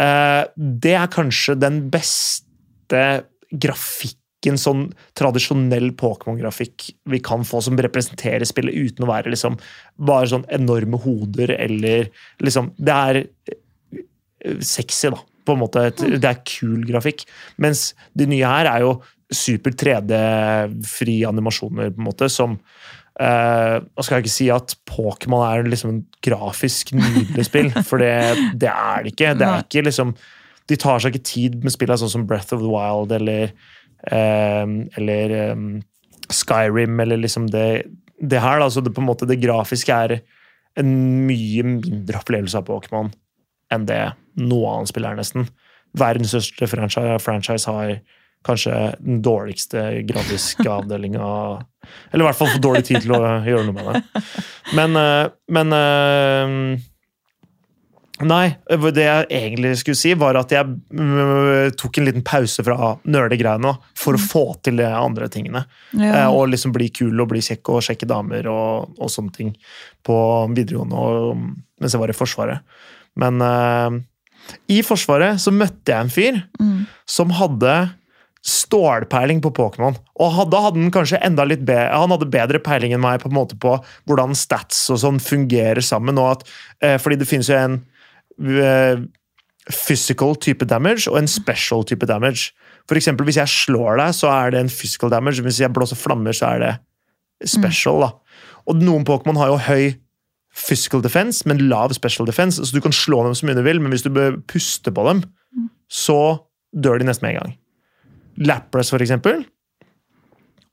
eh, 0.00 0.40
Det 0.56 0.96
er 0.98 1.12
kanskje 1.12 1.54
den 1.60 1.84
beste 1.92 3.04
grafikken, 3.52 4.58
sånn 4.58 4.86
tradisjonell 5.18 5.92
Pokémon-grafikk 5.98 6.88
vi 7.12 7.20
kan 7.22 7.46
få, 7.46 7.60
som 7.62 7.78
representerer 7.78 8.46
spillet 8.48 8.74
uten 8.74 9.06
å 9.06 9.10
være 9.12 9.34
liksom 9.34 9.58
bare 10.02 10.30
sånn 10.32 10.46
enorme 10.50 10.98
hoder 11.04 11.54
eller 11.58 12.08
liksom 12.42 12.72
Det 12.78 12.96
er 13.10 13.20
eh, 13.22 14.58
sexy, 14.58 15.12
da. 15.14 15.20
På 15.42 15.56
en 15.56 15.62
måte. 15.64 15.88
Det 15.98 16.28
er 16.28 16.44
kul 16.46 16.84
grafikk. 16.86 17.24
Mens 17.62 17.92
de 18.14 18.28
nye 18.30 18.46
her 18.46 18.68
er 18.70 18.84
jo 18.84 18.96
super 19.32 19.74
3D-fri 19.74 21.22
animasjoner, 21.26 21.90
på 21.90 22.02
en 22.02 22.10
måte, 22.10 22.30
som 22.30 22.58
Uh, 23.20 23.84
Nå 23.92 24.02
skal 24.02 24.16
jeg 24.16 24.24
ikke 24.24 24.32
si 24.32 24.46
at 24.52 24.72
Pokémon 24.88 25.42
er 25.44 25.66
liksom 25.68 25.90
en 25.90 25.98
grafisk 26.24 26.94
nydelig 26.96 27.44
spill, 27.44 27.68
for 27.88 28.00
det, 28.00 28.14
det 28.56 28.70
er 28.72 29.04
det 29.04 29.12
ikke. 29.12 29.34
Det 29.36 29.48
er 29.48 29.66
ikke 29.66 29.84
liksom 29.84 30.14
De 30.70 30.78
tar 30.78 31.02
seg 31.02 31.14
ikke 31.14 31.28
tid 31.28 31.62
med 31.64 31.74
spillene 31.74 32.00
sånn 32.02 32.12
som 32.12 32.26
Breath 32.28 32.54
of 32.54 32.62
the 32.62 32.70
Wild 32.70 33.14
eller 33.16 33.50
um, 34.10 34.76
Eller 34.98 35.34
um, 35.52 35.66
Skyrim, 36.32 37.00
eller 37.02 37.20
liksom 37.20 37.48
det, 37.52 37.84
det 38.22 38.40
her. 38.40 38.60
Da, 38.62 38.70
så 38.70 38.80
det, 38.80 38.94
på 38.94 39.02
en 39.02 39.10
måte, 39.10 39.28
det 39.28 39.40
grafiske 39.42 39.92
er 40.06 40.20
en 40.80 40.92
mye 41.26 41.64
mindre 41.66 42.22
opplevelse 42.22 42.56
av 42.56 42.64
Pokémon 42.68 43.10
enn 43.72 43.84
det 43.88 44.00
noe 44.40 44.70
annet 44.72 44.92
spill 44.92 45.06
er, 45.08 45.18
nesten. 45.18 45.48
Verdens 45.98 46.32
største 46.32 46.68
franchise, 46.70 47.18
franchise 47.20 47.68
har 47.68 47.98
kanskje 48.46 48.76
den 49.00 49.20
dårligste 49.24 50.02
grafiske 50.08 50.66
avdelinga 50.78 51.26
Eller 52.10 52.24
i 52.24 52.28
hvert 52.28 52.38
fall 52.38 52.50
for 52.54 52.64
dårlig 52.64 52.86
tid 52.88 53.04
til 53.04 53.14
å 53.16 53.20
gjøre 53.44 53.66
noe 53.68 53.76
med 53.76 53.90
det. 53.90 54.22
Men, 54.78 54.96
eh, 54.98 55.26
men 55.52 55.76
Nei, 58.22 58.54
det 58.94 59.04
jeg 59.04 59.26
egentlig 59.34 59.72
skulle 59.80 59.98
si, 59.98 60.12
var 60.18 60.36
at 60.38 60.52
jeg 60.54 60.68
mm, 60.68 61.72
tok 61.80 61.98
en 61.98 62.06
liten 62.06 62.24
pause 62.26 62.62
fra 62.66 62.92
nerdegreiene 63.04 63.72
for 63.98 64.14
å 64.18 64.22
få 64.22 64.44
til 64.62 64.78
de 64.82 64.86
andre 64.86 65.28
tingene. 65.32 65.64
Eh, 65.96 66.04
Ja. 66.06 66.28
Og 66.30 66.48
liksom 66.52 66.74
bli 66.74 66.88
kul 66.94 67.18
og 67.20 67.32
bli 67.32 67.42
kjekk 67.42 67.72
og 67.74 67.82
sjekke 67.86 68.08
damer 68.10 68.46
og, 68.52 68.94
og 68.98 69.10
sånne 69.10 69.34
ting 69.34 69.50
på 70.06 70.16
videregående 70.54 70.96
og, 70.98 71.42
mens 71.82 71.96
jeg 71.96 72.02
var 72.02 72.12
i 72.12 72.16
Forsvaret. 72.16 72.62
Men 73.18 73.42
uh, 73.42 73.98
i 74.72 74.80
Forsvaret 74.86 75.40
så 75.42 75.52
møtte 75.54 75.92
jeg 75.92 76.00
en 76.00 76.12
fyr 76.12 76.42
Mm. 76.62 76.86
som 77.06 77.30
hadde 77.34 77.74
stålpeiling 78.42 79.38
på 79.42 79.52
Pokémon. 79.54 79.94
Og 80.18 80.38
da 80.50 80.64
hadde 80.66 80.80
han 80.82 80.90
kanskje 80.94 81.20
enda 81.22 81.44
litt 81.46 81.62
bedre, 81.66 81.92
han 81.94 82.10
hadde 82.10 82.30
bedre 82.32 82.58
peiling 82.62 82.94
enn 82.96 83.02
meg 83.02 83.22
på, 83.22 83.30
en 83.30 83.36
måte 83.36 83.58
på 83.60 83.76
hvordan 84.10 84.34
stats 84.38 84.88
og 84.90 84.98
sånn 85.02 85.20
fungerer 85.22 85.82
sammen. 85.84 86.18
Og 86.18 86.32
at, 86.38 86.48
eh, 86.82 86.96
fordi 86.98 87.20
det 87.20 87.28
finnes 87.30 87.50
jo 87.50 87.54
en 87.58 87.76
eh, 87.78 87.82
physical 89.70 90.34
type 90.42 90.66
damage 90.66 91.10
og 91.10 91.18
en 91.20 91.30
special 91.30 91.84
type 91.86 92.06
damage. 92.06 92.50
For 92.88 92.98
eksempel, 92.98 93.26
hvis 93.28 93.38
jeg 93.38 93.48
slår 93.48 94.00
deg, 94.00 94.14
så 94.18 94.30
er 94.32 94.54
det 94.54 94.62
en 94.62 94.72
physical 94.72 95.12
damage. 95.12 95.42
Hvis 95.44 95.60
jeg 95.62 95.72
blåser 95.72 95.98
flammer, 95.98 96.34
så 96.34 96.54
er 96.54 96.64
det 96.64 96.72
special. 97.52 98.02
da. 98.02 98.10
Og 98.66 98.78
noen 98.82 99.06
Pokémon 99.06 99.38
har 99.38 99.52
jo 99.52 99.60
høy 99.68 99.92
physical 100.52 101.02
defense, 101.02 101.46
men 101.48 101.62
lav 101.70 101.94
special 101.96 102.28
defense, 102.28 102.60
så 102.60 102.76
du 102.76 102.82
kan 102.84 102.92
slå 102.92 103.22
dem 103.24 103.34
så 103.34 103.46
mye 103.48 103.56
du 103.56 103.62
vil, 103.64 103.80
men 103.80 103.94
hvis 103.94 104.04
du 104.04 104.10
bør 104.12 104.36
puste 104.50 104.92
på 104.92 105.04
dem, 105.08 105.22
så 105.88 106.18
dør 106.76 107.00
de 107.00 107.08
nesten 107.08 107.26
med 107.26 107.36
en 107.36 107.40
gang. 107.40 107.54
Lapras, 108.48 108.90
for 108.92 109.00
eksempel. 109.04 109.46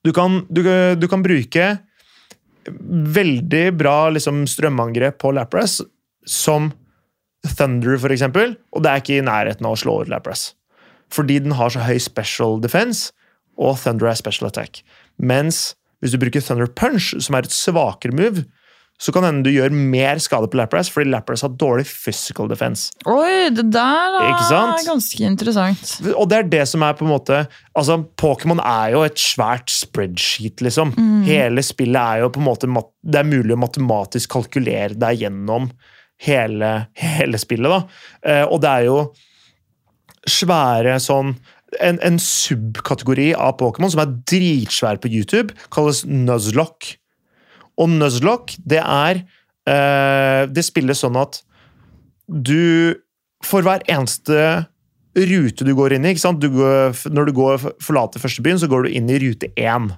Du 0.03 0.11
kan, 0.15 0.41
du, 0.51 0.63
du 0.95 1.07
kan 1.11 1.23
bruke 1.23 1.69
veldig 3.15 3.63
bra 3.79 4.09
liksom, 4.11 4.43
strømangrep 4.47 5.19
på 5.21 5.31
Lapras, 5.35 5.79
som 6.27 6.71
Thunder, 7.47 7.97
for 8.01 8.11
eksempel, 8.11 8.57
og 8.75 8.83
det 8.83 8.91
er 8.91 9.03
ikke 9.03 9.19
i 9.19 9.25
nærheten 9.25 9.67
av 9.67 9.77
å 9.77 9.79
slå 9.79 10.01
ut 10.03 10.11
Lapras. 10.11 10.53
Fordi 11.13 11.39
den 11.41 11.55
har 11.57 11.71
så 11.73 11.85
høy 11.87 11.97
special 12.03 12.59
defense, 12.61 13.13
og 13.59 13.79
Thunder 13.81 14.11
er 14.11 14.19
special 14.19 14.49
attack. 14.49 14.83
Mens 15.17 15.73
hvis 15.99 16.15
du 16.15 16.21
bruker 16.21 16.43
Thunder 16.43 16.67
Punch, 16.67 17.13
som 17.19 17.35
er 17.35 17.47
et 17.47 17.55
svakere 17.55 18.15
move, 18.15 18.45
så 18.99 19.13
kan 19.15 19.23
hende 19.23 19.45
du 19.47 19.53
gjør 19.53 19.71
mer 19.71 20.19
skade 20.19 20.49
på 20.51 20.57
Lapras, 20.59 20.89
fordi 20.91 21.07
Lapras 21.13 21.45
har 21.45 21.53
dårlig 21.55 21.85
physical 21.87 22.49
defense. 22.51 22.89
Oi, 23.07 23.47
det 23.55 23.69
der 23.71 24.17
er 24.19 24.33
ganske 24.83 25.23
interessant. 25.23 25.93
Og 26.17 26.27
det 26.27 26.41
er 26.41 26.49
det 26.51 26.65
som 26.67 26.83
er 26.83 26.97
på 26.99 27.07
en 27.07 27.13
måte 27.13 27.45
altså 27.79 28.01
Pokémon 28.19 28.59
er 28.59 28.91
jo 28.97 29.05
et 29.07 29.19
svært 29.19 29.71
spreadsheet, 29.71 30.59
liksom. 30.65 30.91
Hele 31.23 31.63
spillet 31.63 31.99
er 32.01 32.25
jo 32.25 32.33
på 32.35 32.43
en 32.43 32.49
måte 32.49 32.67
Det 32.99 33.21
er 33.21 33.31
mulig 33.31 33.55
å 33.55 33.61
matematisk 33.63 34.35
kalkulere 34.35 34.99
deg 34.99 35.23
gjennom 35.23 35.71
hele, 36.25 36.71
hele 36.99 37.39
spillet, 37.41 37.71
da. 37.71 37.81
Eh, 38.23 38.45
og 38.45 38.61
det 38.63 38.69
er 38.69 38.87
jo 38.89 38.99
svære 40.29 40.97
sånn 41.01 41.35
en, 41.85 41.99
en 42.01 42.17
subkategori 42.21 43.31
av 43.37 43.57
Pokémon 43.59 43.91
som 43.93 44.01
er 44.03 44.15
dritsvær 44.29 44.99
på 45.01 45.11
YouTube, 45.11 45.55
kalles 45.73 46.01
Nuzlocke. 46.07 46.97
Og 47.79 47.91
Nuzlocke, 47.93 48.57
det 48.67 48.81
er 48.81 49.21
eh, 49.69 50.41
Det 50.51 50.65
spilles 50.67 50.99
sånn 50.99 51.15
at 51.15 51.37
du 52.27 52.97
For 53.45 53.63
hver 53.63 53.85
eneste 53.87 54.67
rute 55.15 55.63
du 55.65 55.71
går 55.77 55.95
inn 55.95 56.05
i 56.05 56.11
Når 56.19 57.29
du 57.29 57.31
går, 57.33 57.63
forlater 57.79 58.19
første 58.19 58.43
byen, 58.43 58.59
så 58.59 58.67
går 58.67 58.83
du 58.83 58.97
inn 58.99 59.09
i 59.09 59.21
rute 59.23 59.47
1. 59.55 59.93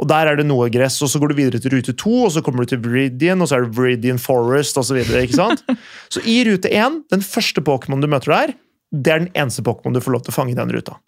Og 0.00 0.08
Der 0.08 0.30
er 0.30 0.38
det 0.38 0.46
noe 0.48 0.68
gress, 0.72 1.00
og 1.04 1.10
så 1.12 1.20
går 1.20 1.32
du 1.32 1.38
videre 1.38 1.60
til 1.62 1.74
rute 1.76 1.92
2, 1.92 2.12
og 2.24 2.32
så 2.32 2.42
kommer 2.42 2.64
du 2.64 2.72
til 2.72 2.82
Viridian, 2.82 3.42
og 3.42 3.48
så 3.48 3.58
er 3.58 3.66
det 3.66 3.76
Viridian 3.76 4.18
Forest 4.18 4.78
osv. 4.80 5.02
Så 5.04 5.48
så 6.16 6.24
i 6.24 6.42
rute 6.48 6.70
1, 6.72 7.02
den 7.12 7.22
første 7.22 7.64
Pokémon 7.64 8.02
du 8.02 8.08
møter 8.10 8.32
der, 8.32 8.54
det 8.92 9.12
er 9.12 9.24
den 9.24 9.32
eneste 9.34 9.64
Pokémon 9.64 9.94
du 9.94 10.02
får 10.04 10.16
lov 10.16 10.24
til 10.26 10.34
å 10.34 10.38
fange 10.40 10.52
i 10.52 10.58
den 10.58 10.72
ruta. 10.72 10.98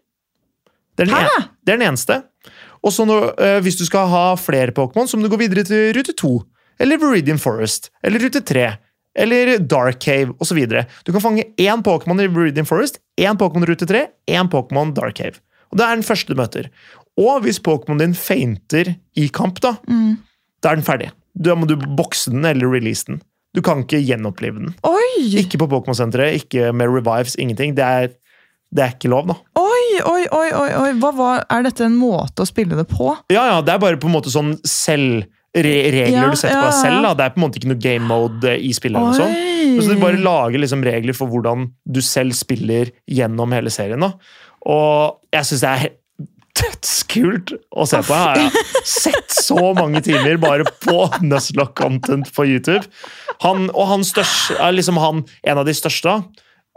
Det 0.95 1.05
er 1.05 1.11
den, 1.11 1.26
en, 1.26 1.51
det 1.66 1.74
er 1.74 1.80
den 1.80 1.89
eneste. 1.89 2.20
Og 2.85 2.93
så 2.95 3.07
når, 3.09 3.32
øh, 3.35 3.61
hvis 3.64 3.78
du 3.80 3.85
skal 3.89 4.09
ha 4.12 4.24
flere 4.39 4.74
Pokémon, 4.76 5.09
så 5.11 5.18
må 5.18 5.26
du 5.26 5.32
gå 5.32 5.41
videre 5.41 5.64
til 5.66 5.93
rute 5.97 6.14
2. 6.14 6.35
Eller 6.85 7.01
Viridian 7.01 7.41
Forest. 7.41 7.91
Eller 8.05 8.22
rute 8.22 8.43
3. 8.45 8.68
Eller 9.24 9.59
Dark 9.59 10.01
Cave 10.03 10.35
osv. 10.43 10.61
Du 11.07 11.12
kan 11.12 11.22
fange 11.22 11.47
én 11.61 11.82
Pokémon 11.87 12.22
i 12.22 12.28
Viridian 12.28 12.66
Forest, 12.66 13.01
én 13.20 13.39
Pokémon 13.39 13.66
i 13.66 13.70
rute 13.72 13.87
3, 13.87 14.07
én 14.30 14.51
Pokémon 14.51 14.95
Dark 14.95 15.18
Cave. 15.18 15.41
Og 15.72 15.78
det 15.78 15.87
er 15.87 15.97
den 15.99 16.07
første 16.07 16.30
du 16.30 16.39
møter. 16.39 16.70
Og 17.21 17.45
hvis 17.45 17.61
Pokémon 17.62 18.01
din 18.01 18.15
feinter 18.19 18.95
i 19.17 19.29
kamp, 19.29 19.61
da, 19.62 19.77
Mm. 19.89 20.17
da 20.62 20.71
er 20.73 20.77
den 20.81 20.85
ferdig. 20.85 21.11
Da 21.37 21.55
må 21.55 21.67
du 21.67 21.77
bokse 21.77 22.31
den 22.31 22.45
eller 22.45 22.67
release 22.71 23.05
den. 23.07 23.21
Du 23.55 23.62
kan 23.62 23.85
ikke 23.85 24.01
gjenopplive 24.03 24.59
den. 24.59 24.75
Oi! 24.83 25.29
Ikke 25.39 25.59
på 25.59 25.69
Pokémon-senteret, 25.71 26.35
ikke 26.43 26.73
med 26.75 26.89
revives, 26.91 27.37
ingenting. 27.39 27.75
Det 27.77 27.85
er, 27.85 28.09
det 28.75 28.83
er 28.83 28.95
ikke 28.97 29.11
lov, 29.12 29.29
da. 29.31 29.37
Oi, 29.61 30.01
oi, 30.03 30.25
oi, 30.33 30.71
oi, 30.75 30.93
var, 30.99 31.45
Er 31.51 31.62
dette 31.62 31.85
en 31.87 31.95
måte 31.97 32.43
å 32.43 32.47
spille 32.51 32.75
det 32.75 32.89
på? 32.91 33.12
Ja, 33.31 33.47
ja, 33.53 33.61
det 33.62 33.75
er 33.75 33.79
bare 33.79 33.97
på 33.97 34.11
en 34.11 34.17
måte 34.19 34.31
sånn 34.35 34.57
selv... 34.67 35.25
Re 35.55 35.71
regler 35.95 36.11
Ja, 36.19 36.31
du 36.33 36.35
setter 36.35 36.57
ja, 36.57 36.62
på 36.65 36.71
deg 36.73 36.79
selv. 36.81 37.03
Da. 37.05 37.11
Det 37.15 37.25
er 37.25 37.31
på 37.31 37.39
en 37.39 37.43
måte 37.45 37.59
ikke 37.61 37.69
noe 37.71 37.79
game 37.79 38.07
mode 38.11 38.55
i 38.59 38.73
spillet. 38.75 38.99
Oi. 38.99 39.12
Sånn. 39.15 39.85
Så 39.87 39.95
du 39.95 40.01
bare 40.03 40.19
lager 40.19 40.59
liksom 40.59 40.83
regler 40.83 41.15
for 41.15 41.31
hvordan 41.31 41.69
du 41.87 42.01
selv 42.03 42.35
spiller 42.35 42.91
gjennom 43.07 43.55
hele 43.55 43.71
serien. 43.71 44.03
Da. 44.03 44.09
Og 44.67 45.21
jeg 45.31 45.47
syns 45.47 45.62
det 45.62 45.71
er 45.71 45.93
dødskult 46.59 47.52
å 47.74 47.86
se 47.88 48.00
på. 48.07 48.14
Jeg 48.38 48.48
har 48.55 48.86
sett 48.86 49.34
så 49.34 49.72
mange 49.76 50.00
timer 50.07 50.38
bare 50.42 50.66
på 50.84 51.09
Nuzlocke-content 51.24 52.30
på 52.36 52.46
YouTube. 52.48 52.84
Han, 53.44 53.68
og 53.74 53.88
han 53.90 54.05
største, 54.07 54.57
er 54.62 54.76
liksom 54.76 54.98
han, 55.02 55.24
en 55.44 55.61
av 55.62 55.66
de 55.68 55.74
største. 55.76 56.18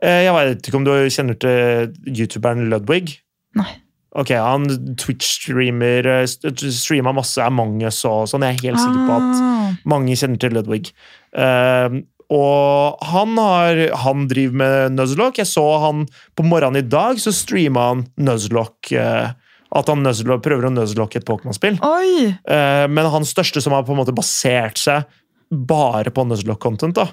Eh, 0.02 0.24
Jeg 0.28 0.34
vet 0.38 0.68
ikke 0.70 0.80
om 0.82 0.88
du 0.88 0.94
kjenner 1.14 1.38
til 1.42 1.94
youtuberen 2.10 2.68
Ludwig? 2.72 3.20
Nei. 3.58 3.70
Ok, 4.18 4.32
Han 4.34 4.66
Twitch-streamer, 4.98 6.06
eh, 6.24 6.26
streama 6.74 7.14
masse 7.14 7.38
Among 7.44 7.84
us 7.86 8.04
og 8.06 8.26
sånn. 8.32 8.42
Jeg 8.48 8.58
er 8.58 8.68
helt 8.72 8.82
sikker 8.82 9.08
på 9.08 9.18
at 9.18 9.42
Ah. 9.44 9.74
mange 9.86 10.16
kjenner 10.18 10.40
til 10.40 10.54
Ludwig. 10.58 10.92
Uh, 11.38 12.02
og 12.34 12.98
han, 13.08 13.38
har, 13.38 13.82
han 14.04 14.28
driver 14.28 14.56
med 14.56 14.96
Nuzlocke. 14.98 15.38
Jeg 15.44 15.48
så 15.52 15.80
han 15.86 16.08
på 16.36 16.44
morgenen 16.44 16.82
i 16.82 16.88
dag, 16.88 17.18
så 17.22 17.32
streama 17.32 17.90
han 17.92 18.08
Nuzlocke. 18.18 18.98
eh, 18.98 19.32
at 19.76 19.90
han 19.92 20.04
Nuzlocke, 20.06 20.46
prøver 20.48 20.70
å 20.70 20.74
Nuzlocke 20.74 21.20
et 21.20 21.28
Pokémon-spill. 21.28 21.80
Eh, 21.82 22.86
men 22.88 23.10
han 23.12 23.28
største 23.28 23.64
som 23.64 23.76
har 23.76 23.86
på 23.88 23.96
en 23.96 24.02
måte 24.02 24.16
basert 24.16 24.80
seg 24.80 25.08
bare 25.52 26.12
på 26.14 26.26
Nuzlocke-content, 26.28 26.98
da. 26.98 27.10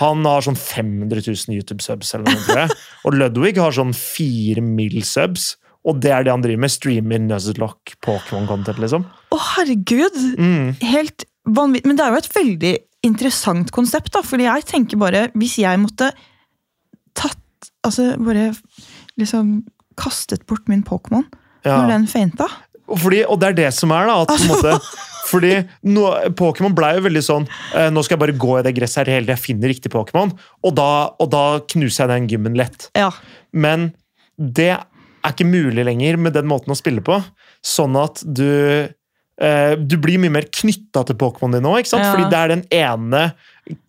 Han 0.00 0.24
har 0.26 0.42
sånn 0.42 0.58
500 0.58 1.22
000 1.22 1.54
YouTube-subs, 1.54 2.14
eller 2.16 2.32
noe, 2.32 2.46
tror 2.46 2.64
jeg. 2.64 2.78
Og 3.06 3.18
Ludwig 3.18 3.60
har 3.62 3.76
sånn 3.76 3.94
4 3.94 4.64
mill. 4.64 4.98
subs. 5.06 5.54
Og 5.84 6.00
det 6.00 6.10
er 6.16 6.24
det 6.24 6.32
han 6.32 6.42
driver 6.42 6.64
med. 6.64 6.72
Streamer 6.72 7.22
Nuzlocke 7.22 7.98
Pokémon-content, 8.04 8.80
liksom. 8.82 9.04
Å, 9.04 9.38
herregud! 9.58 10.18
Mm. 10.40 10.74
Helt 10.80 11.26
vanvittig. 11.44 11.90
Men 11.90 12.00
det 12.00 12.06
er 12.06 12.14
jo 12.14 12.22
et 12.22 12.34
veldig 12.34 12.74
interessant 13.04 13.72
konsept, 13.74 14.10
da. 14.16 14.24
Fordi 14.24 14.48
jeg 14.48 14.66
tenker 14.70 15.00
bare, 15.00 15.26
hvis 15.36 15.58
jeg 15.62 15.82
måtte 15.82 16.12
tatt 17.14 17.40
Altså 17.84 18.14
bare 18.16 18.46
liksom 19.20 19.58
kastet 20.00 20.46
bort 20.48 20.70
min 20.72 20.80
Pokémon 20.84 21.26
Ja. 21.64 21.80
når 21.80 21.92
den 21.94 22.06
feinta. 22.10 22.48
Og 22.84 22.98
Fordi, 23.00 23.24
og 23.24 23.38
det 23.40 23.48
er 23.52 23.58
det 23.62 23.68
som 23.74 23.92
er, 23.96 24.08
da. 24.10 24.16
At 24.22 24.32
på 24.34 24.42
en 24.42 24.50
måte, 24.52 24.72
fordi 25.30 25.52
no, 25.88 26.08
Pokémon 26.36 26.74
ble 26.76 26.90
jo 26.98 27.04
veldig 27.06 27.22
sånn 27.24 27.46
eh, 27.48 27.86
Nå 27.88 28.02
skal 28.04 28.18
jeg 28.18 28.22
bare 28.26 28.34
gå 28.42 28.58
i 28.58 28.64
det 28.66 28.74
gresset 28.76 29.00
her 29.06 29.14
hele 29.14 29.24
tiden, 29.24 29.36
jeg 29.38 29.44
finner 29.46 29.72
riktig 29.72 29.92
Pokémon. 29.94 30.34
Og 30.64 30.74
da, 30.76 30.90
og 31.16 31.30
da 31.32 31.44
knuser 31.72 32.04
jeg 32.04 32.12
den 32.12 32.28
gymmen 32.34 32.58
lett. 32.60 32.90
Ja. 32.98 33.08
Men 33.56 33.92
det 34.36 34.74
er 34.74 35.32
ikke 35.32 35.48
mulig 35.48 35.86
lenger 35.88 36.20
med 36.20 36.36
den 36.36 36.50
måten 36.50 36.74
å 36.74 36.76
spille 36.76 37.00
på. 37.04 37.16
Sånn 37.64 37.96
at 37.96 38.20
du 38.26 38.44
eh, 38.44 39.72
Du 39.80 39.96
blir 39.96 40.20
mye 40.20 40.34
mer 40.36 40.50
knytta 40.52 41.06
til 41.08 41.16
Pokémon 41.16 41.56
din 41.56 41.64
nå. 41.64 41.78
ikke 41.80 41.94
sant? 41.94 42.04
Ja. 42.04 42.12
Fordi 42.12 42.28
det 42.28 42.40
er 42.42 42.52
den 42.52 42.66
ene 42.76 43.24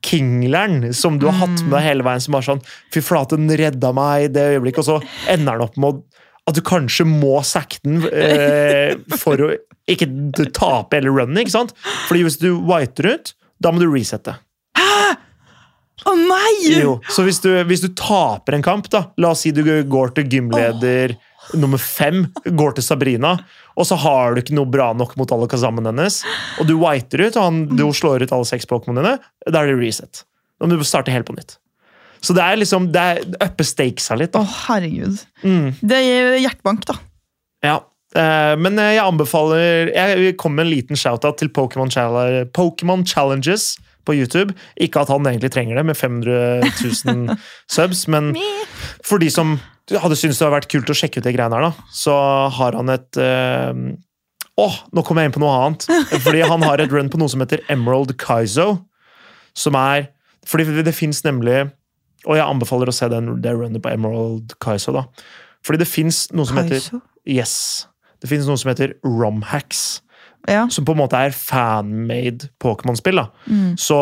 kingleren 0.05 0.93
som 0.95 1.17
du 1.19 1.28
har 1.28 1.36
hatt 1.41 1.59
med 1.65 1.73
deg 1.76 1.84
hele 1.84 2.05
veien, 2.07 2.23
som 2.23 2.38
bare 2.38 2.47
sånn 2.47 2.61
Fy 2.95 3.01
flate, 3.03 3.36
den 3.36 3.51
redda 3.59 3.91
meg 3.91 4.30
i 4.30 4.30
det 4.32 4.45
øyeblikket, 4.55 4.86
og 4.86 4.88
så 4.88 5.34
ender 5.34 5.57
den 5.59 5.65
opp 5.67 5.76
med 5.76 5.89
å 5.89 6.21
at 6.46 6.58
du 6.58 6.62
kanskje 6.66 7.08
må 7.10 7.39
sacke 7.46 7.80
den 7.84 8.04
eh, 8.12 8.93
for 9.18 9.41
å 9.41 9.52
ikke 9.89 10.08
tape 10.54 11.00
hele 11.00 11.14
runnet. 11.14 11.43
ikke 11.43 11.56
sant? 11.56 11.74
Fordi 12.08 12.26
hvis 12.26 12.38
du 12.41 12.52
whiter 12.68 13.16
ut, 13.16 13.32
da 13.62 13.72
må 13.74 13.82
du 13.82 13.88
resette. 13.89 14.36
Å 16.06 16.14
nei! 16.20 16.52
Jo, 16.70 16.98
så 17.10 17.24
hvis 17.26 17.39
du, 17.41 17.50
hvis 17.66 17.82
du 17.82 17.88
taper 17.98 18.58
en 18.58 18.66
kamp, 18.66 18.89
da 18.93 19.08
La 19.22 19.32
oss 19.34 19.41
si 19.46 19.54
du 19.56 19.64
går 19.64 20.14
til 20.18 20.28
gymleder 20.30 21.16
nummer 21.62 21.82
fem, 21.82 22.26
går 22.46 22.76
til 22.78 22.86
Sabrina, 22.86 23.36
og 23.78 23.88
så 23.89 23.98
har 24.02 24.34
du 24.34 24.41
ikke 24.41 24.56
noe 24.58 24.70
bra 24.70 24.91
nok 24.98 25.14
mot 25.20 25.30
alle 25.34 25.50
kazamen 25.50 25.86
hennes, 25.89 26.20
og 26.62 26.70
du 26.70 26.76
whiter 26.82 27.26
ut, 27.28 27.38
og 27.38 27.43
han, 27.43 27.60
du 27.74 27.86
slår 27.93 28.26
ut 28.26 28.34
alle 28.34 28.50
seks 28.50 28.70
Pokémonene, 28.70 29.18
da 29.46 29.62
er 29.62 29.72
det 29.72 29.78
reset. 29.78 30.24
Da 30.60 30.66
må 30.70 30.78
du 30.78 30.86
starte 30.88 31.14
helt 31.14 31.28
på 31.30 31.36
nytt. 31.38 31.58
Så 32.26 32.34
det 32.34 32.41
er 32.43 32.57
liksom 32.57 32.88
Det 32.95 33.01
er 33.01 33.19
upper 33.45 33.67
stakesa 33.67 34.15
litt, 34.17 34.34
Å, 34.36 34.41
herregud. 34.65 35.19
Mm, 35.45 35.67
Det 35.82 35.99
gir 36.01 36.32
hjertebank, 36.41 36.86
da. 36.89 36.95
ja. 37.63 37.76
Eh, 38.15 38.55
Men 38.57 38.80
jeg 38.80 39.01
anbefaler 39.03 39.91
Jeg 39.93 40.38
kommer 40.41 40.63
med 40.63 40.67
en 40.69 40.73
liten 40.73 40.95
shout-out 40.99 41.38
til 41.41 41.49
Pokémon 41.53 41.91
Chall- 41.91 43.05
Challenges 43.05 43.76
på 44.05 44.13
YouTube. 44.15 44.53
Ikke 44.80 45.01
at 45.01 45.09
han 45.09 45.26
egentlig 45.26 45.49
trenger 45.51 45.76
det, 45.80 45.86
med 45.89 45.97
500 45.97 46.61
000 47.05 47.38
subs, 47.76 48.03
men 48.07 48.36
for 49.03 49.17
de 49.17 49.30
som 49.34 49.55
hadde 49.89 50.13
syntes 50.17 50.38
det 50.38 50.45
hadde 50.45 50.55
vært 50.59 50.69
kult 50.69 50.89
å 50.93 50.97
sjekke 50.97 51.17
ut 51.21 51.26
de 51.26 51.34
greiene 51.34 51.57
her, 51.57 51.65
da, 51.71 51.88
så 51.93 52.13
har 52.53 52.78
han 52.78 52.89
et 52.93 53.17
eh, 53.17 53.73
Åh, 54.61 54.76
nå 54.95 55.03
kom 55.03 55.17
jeg 55.19 55.28
inn 55.28 55.34
på 55.36 55.41
noe 55.43 55.55
annet! 55.65 55.84
Fordi 56.23 56.45
han 56.47 56.61
har 56.63 56.80
et 56.80 56.93
run 56.93 57.09
på 57.11 57.17
noe 57.19 57.28
som 57.34 57.41
heter 57.43 57.65
Emerald 57.67 58.13
Kaizo. 58.21 58.86
Som 59.57 59.76
er 59.76 60.05
Fordi 60.47 60.69
det 60.86 60.93
fins 60.95 61.19
nemlig 61.26 61.65
Og 62.26 62.38
jeg 62.39 62.45
anbefaler 62.45 62.89
å 62.89 62.95
se 62.95 63.09
den, 63.11 63.36
det 63.41 63.53
runnet 63.55 63.84
på 63.84 63.91
Emerald 63.93 64.55
Kaizo. 64.63 64.93
da. 64.95 65.05
Fordi 65.65 65.82
det 65.82 65.89
fins 65.89 66.26
noe 66.34 66.45
som 66.49 66.57
heter 66.61 66.80
Kaizo. 66.80 67.01
Yes. 67.26 67.88
Det 68.21 68.30
finnes 68.32 68.47
noe 68.49 68.57
som 68.57 68.71
heter 68.71 68.95
romhacks. 69.05 70.01
Ja. 70.49 70.67
Som 70.69 70.86
på 70.86 70.93
en 70.93 71.01
måte 71.01 71.17
er 71.17 71.34
fan-made 71.34 72.51
Pokémon-spill. 72.61 73.21
Mm. 73.49 73.76
Så, 73.82 73.97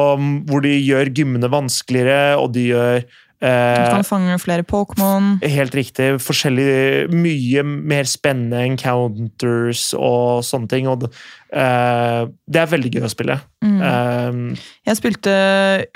Hvor 0.50 0.64
de 0.64 0.74
gjør 0.76 1.12
gymmene 1.16 1.50
vanskeligere, 1.52 2.36
og 2.40 2.52
de 2.56 2.66
gjør 2.74 3.04
Du 3.44 3.48
eh, 3.50 3.90
kan 3.92 4.04
fange 4.08 4.36
flere 4.40 4.64
Pokémon. 4.64 5.34
Helt 5.44 5.76
riktig. 5.76 6.14
Forskjellig, 6.24 7.10
mye 7.12 7.64
mer 7.64 8.08
spennende 8.08 8.62
encounters 8.70 9.90
og 10.00 10.44
sånne 10.48 10.72
ting. 10.72 10.88
Og 10.88 11.04
eh, 11.08 12.22
det 12.48 12.62
er 12.62 12.72
veldig 12.72 12.92
gøy 12.96 13.08
å 13.08 13.12
spille. 13.12 13.40
Mm. 13.64 13.80
Eh, 13.84 14.68
Jeg 14.88 15.00
spilte 15.02 15.34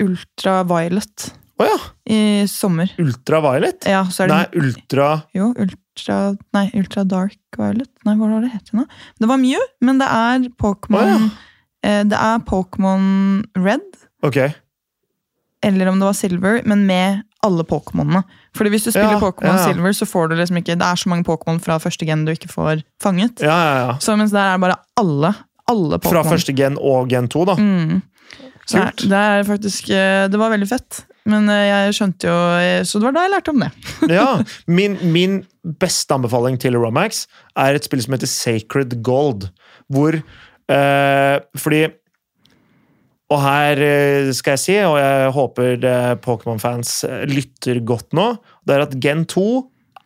Ultraviolet 0.04 1.30
Å 1.58 1.66
ja! 1.66 1.78
i 2.08 2.20
sommer. 2.48 2.92
Ultraviolet? 3.02 3.86
Ja, 3.90 4.04
så 4.12 4.28
det 4.28 4.34
Nei, 4.36 4.44
ultra 4.62 5.08
Jo, 5.36 5.50
Ultra 5.58 6.18
Nei, 6.54 6.68
Ultra 6.78 7.02
Dark 7.04 7.58
Violet. 7.58 7.90
Nei, 8.06 8.14
hva 8.14 8.30
var 8.30 8.44
det 8.46 8.52
het 8.54 8.70
nå? 8.76 8.84
Det 9.18 9.28
var 9.28 9.40
Mew, 9.42 9.64
men 9.84 9.98
det 10.00 10.06
er 10.06 10.46
Pokémon 10.62 11.02
oh, 11.02 11.10
ja. 11.10 11.30
eh, 11.82 12.02
Det 12.06 12.18
er 12.18 12.44
Pokémon 12.46 13.08
Red, 13.58 13.88
Ok. 14.22 14.38
eller 15.66 15.90
om 15.90 15.98
det 15.98 16.06
var 16.06 16.16
Silver, 16.16 16.62
men 16.64 16.86
med 16.86 17.24
alle 17.46 17.62
Pokémonene. 17.66 18.22
Fordi 18.56 18.72
hvis 18.72 18.86
du 18.86 18.90
spiller 18.90 19.16
Ja, 19.16 19.20
Pokémon. 19.22 19.58
Silver, 19.62 19.92
så 19.94 20.06
får 20.10 20.30
du 20.30 20.36
liksom 20.38 20.58
ikke 20.58 20.74
Det 20.78 20.86
er 20.86 20.98
så 20.98 21.10
mange 21.10 21.26
Pokémon 21.26 21.60
fra 21.62 21.76
første 21.82 22.06
gen 22.06 22.24
du 22.26 22.32
ikke 22.34 22.50
får 22.50 22.82
fanget. 23.02 23.42
Ja, 23.42 23.58
ja, 23.58 23.74
ja. 23.82 23.98
Så 24.02 24.16
mens 24.18 24.34
der 24.34 24.54
er 24.54 24.62
bare 24.62 24.78
alle. 24.98 25.34
Alle 25.68 25.98
Fra 26.02 26.22
første 26.24 26.54
gen 26.56 26.78
og 26.80 27.10
gen 27.12 27.28
2, 27.28 27.44
da. 27.50 27.58
Mm. 27.60 28.00
Det, 28.68 28.80
er, 28.80 28.92
det 29.08 29.18
er 29.18 29.46
faktisk 29.48 29.90
eh, 29.94 30.26
Det 30.28 30.40
var 30.40 30.50
veldig 30.52 30.68
fett. 30.68 31.02
Men 31.28 31.48
eh, 31.52 31.66
jeg 31.68 31.94
skjønte 31.98 32.30
jo 32.30 32.40
eh, 32.56 32.80
Så 32.88 33.00
det 33.00 33.08
var 33.08 33.16
da 33.16 33.26
jeg 33.26 33.34
lærte 33.36 33.54
om 33.54 33.62
det. 33.64 33.70
Ja, 34.18 34.28
min, 34.78 34.98
min 35.12 35.40
beste 35.80 36.16
anbefaling 36.16 36.58
til 36.60 36.78
Romax 36.80 37.26
er 37.58 37.76
et 37.76 37.88
spill 37.88 38.02
som 38.04 38.16
heter 38.16 38.30
Sacred 38.30 38.98
Gold. 39.06 39.48
Hvor 39.92 40.16
eh, 40.18 41.36
Fordi 41.58 41.82
Og 43.28 43.42
her 43.44 43.82
skal 44.32 44.56
jeg 44.56 44.64
si, 44.64 44.76
og 44.88 44.96
jeg 44.96 45.32
håper 45.36 45.82
Pokémon-fans 46.24 47.02
lytter 47.28 47.82
godt 47.84 48.16
nå, 48.16 48.30
det 48.64 48.76
er 48.76 48.84
at 48.86 48.96
Gen 49.04 49.26
2 49.28 49.44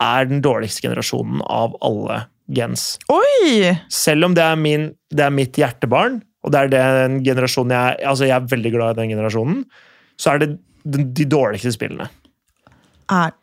er 0.02 0.26
den 0.26 0.42
dårligste 0.42 0.82
generasjonen 0.82 1.44
av 1.46 1.76
alle 1.86 2.24
gens. 2.50 2.96
Oi! 3.12 3.70
Selv 3.92 4.26
om 4.26 4.34
det 4.34 4.42
er, 4.42 4.58
min, 4.58 4.88
det 5.14 5.22
er 5.22 5.34
mitt 5.34 5.58
hjertebarn, 5.60 6.18
og 6.42 6.50
det 6.50 6.64
er 6.64 6.72
den 6.74 7.20
generasjonen 7.22 7.76
jeg 7.76 8.02
Altså, 8.10 8.26
jeg 8.26 8.34
er 8.34 8.50
veldig 8.50 8.72
glad 8.74 8.96
i 8.96 9.00
den 9.04 9.14
generasjonen, 9.14 9.62
så 10.18 10.34
er 10.34 10.42
det 10.42 10.50
de, 10.84 11.04
de 11.04 11.26
dårligste 11.28 11.72
spillene. 11.74 12.08
Er, 13.12 13.34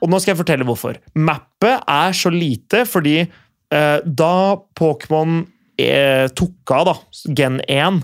Og 0.00 0.10
nå 0.10 0.20
skal 0.20 0.32
jeg 0.34 0.40
fortelle 0.40 0.66
hvorfor. 0.68 0.98
Mappet 1.18 1.82
er 1.90 2.16
så 2.16 2.32
lite 2.32 2.84
fordi 2.88 3.18
eh, 3.22 3.98
da 4.04 4.34
Pokémon 4.78 5.42
eh, 5.80 6.26
tok 6.36 6.74
av, 6.76 6.90
da, 6.90 6.96
Gen 7.36 7.60
1, 7.66 8.00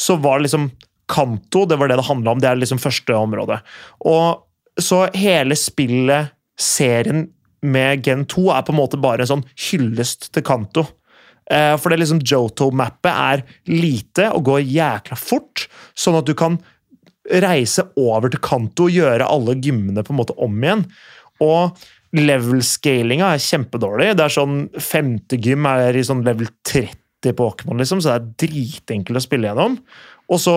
så 0.00 0.18
var 0.22 0.38
det 0.38 0.48
liksom 0.48 0.70
Kanto, 1.10 1.66
det 1.68 1.76
var 1.76 1.90
det 1.90 1.98
det 2.00 2.08
handla 2.08 2.32
om. 2.32 2.40
Det 2.40 2.48
er 2.48 2.56
liksom 2.56 2.80
første 2.80 3.16
område. 3.18 3.58
Og 4.08 4.80
så 4.80 5.04
hele 5.14 5.56
spillet, 5.58 6.32
serien 6.58 7.26
med 7.64 8.04
Gen 8.06 8.24
2, 8.30 8.46
er 8.54 8.64
på 8.64 8.72
en 8.72 8.78
måte 8.78 9.00
bare 9.00 9.24
en 9.24 9.34
sånn 9.34 9.48
hyllest 9.68 10.30
til 10.34 10.44
Kanto. 10.46 10.86
Eh, 11.52 11.74
for 11.76 11.92
det 11.92 12.00
liksom 12.00 12.22
Joto-mappet 12.24 13.10
er 13.12 13.44
lite 13.68 14.30
og 14.32 14.46
går 14.48 14.64
jækla 14.64 15.18
fort, 15.20 15.66
sånn 15.92 16.16
at 16.20 16.28
du 16.28 16.32
kan 16.38 16.56
reise 17.24 17.86
over 18.00 18.32
til 18.32 18.42
Kanto 18.44 18.88
og 18.88 18.94
gjøre 18.94 19.28
alle 19.28 19.56
gymmene 19.64 20.04
på 20.04 20.12
en 20.12 20.20
måte 20.20 20.36
om 20.44 20.56
igjen. 20.60 20.84
Og 21.44 21.84
level-scalinga 22.14 23.32
er 23.34 23.42
kjempedårlig. 23.42 24.12
Det 24.18 24.26
er 24.26 24.34
sånn 24.34 24.58
Femte 24.82 25.38
gym 25.42 25.66
er 25.70 25.96
i 25.96 26.04
sånn 26.06 26.24
level 26.26 26.50
30 26.68 27.34
Pokémon, 27.38 27.78
liksom, 27.80 28.02
så 28.04 28.12
det 28.12 28.16
er 28.18 28.32
dritenkelt 28.44 29.18
å 29.18 29.24
spille 29.24 29.48
gjennom. 29.48 29.78
Og 30.28 30.40
så 30.40 30.56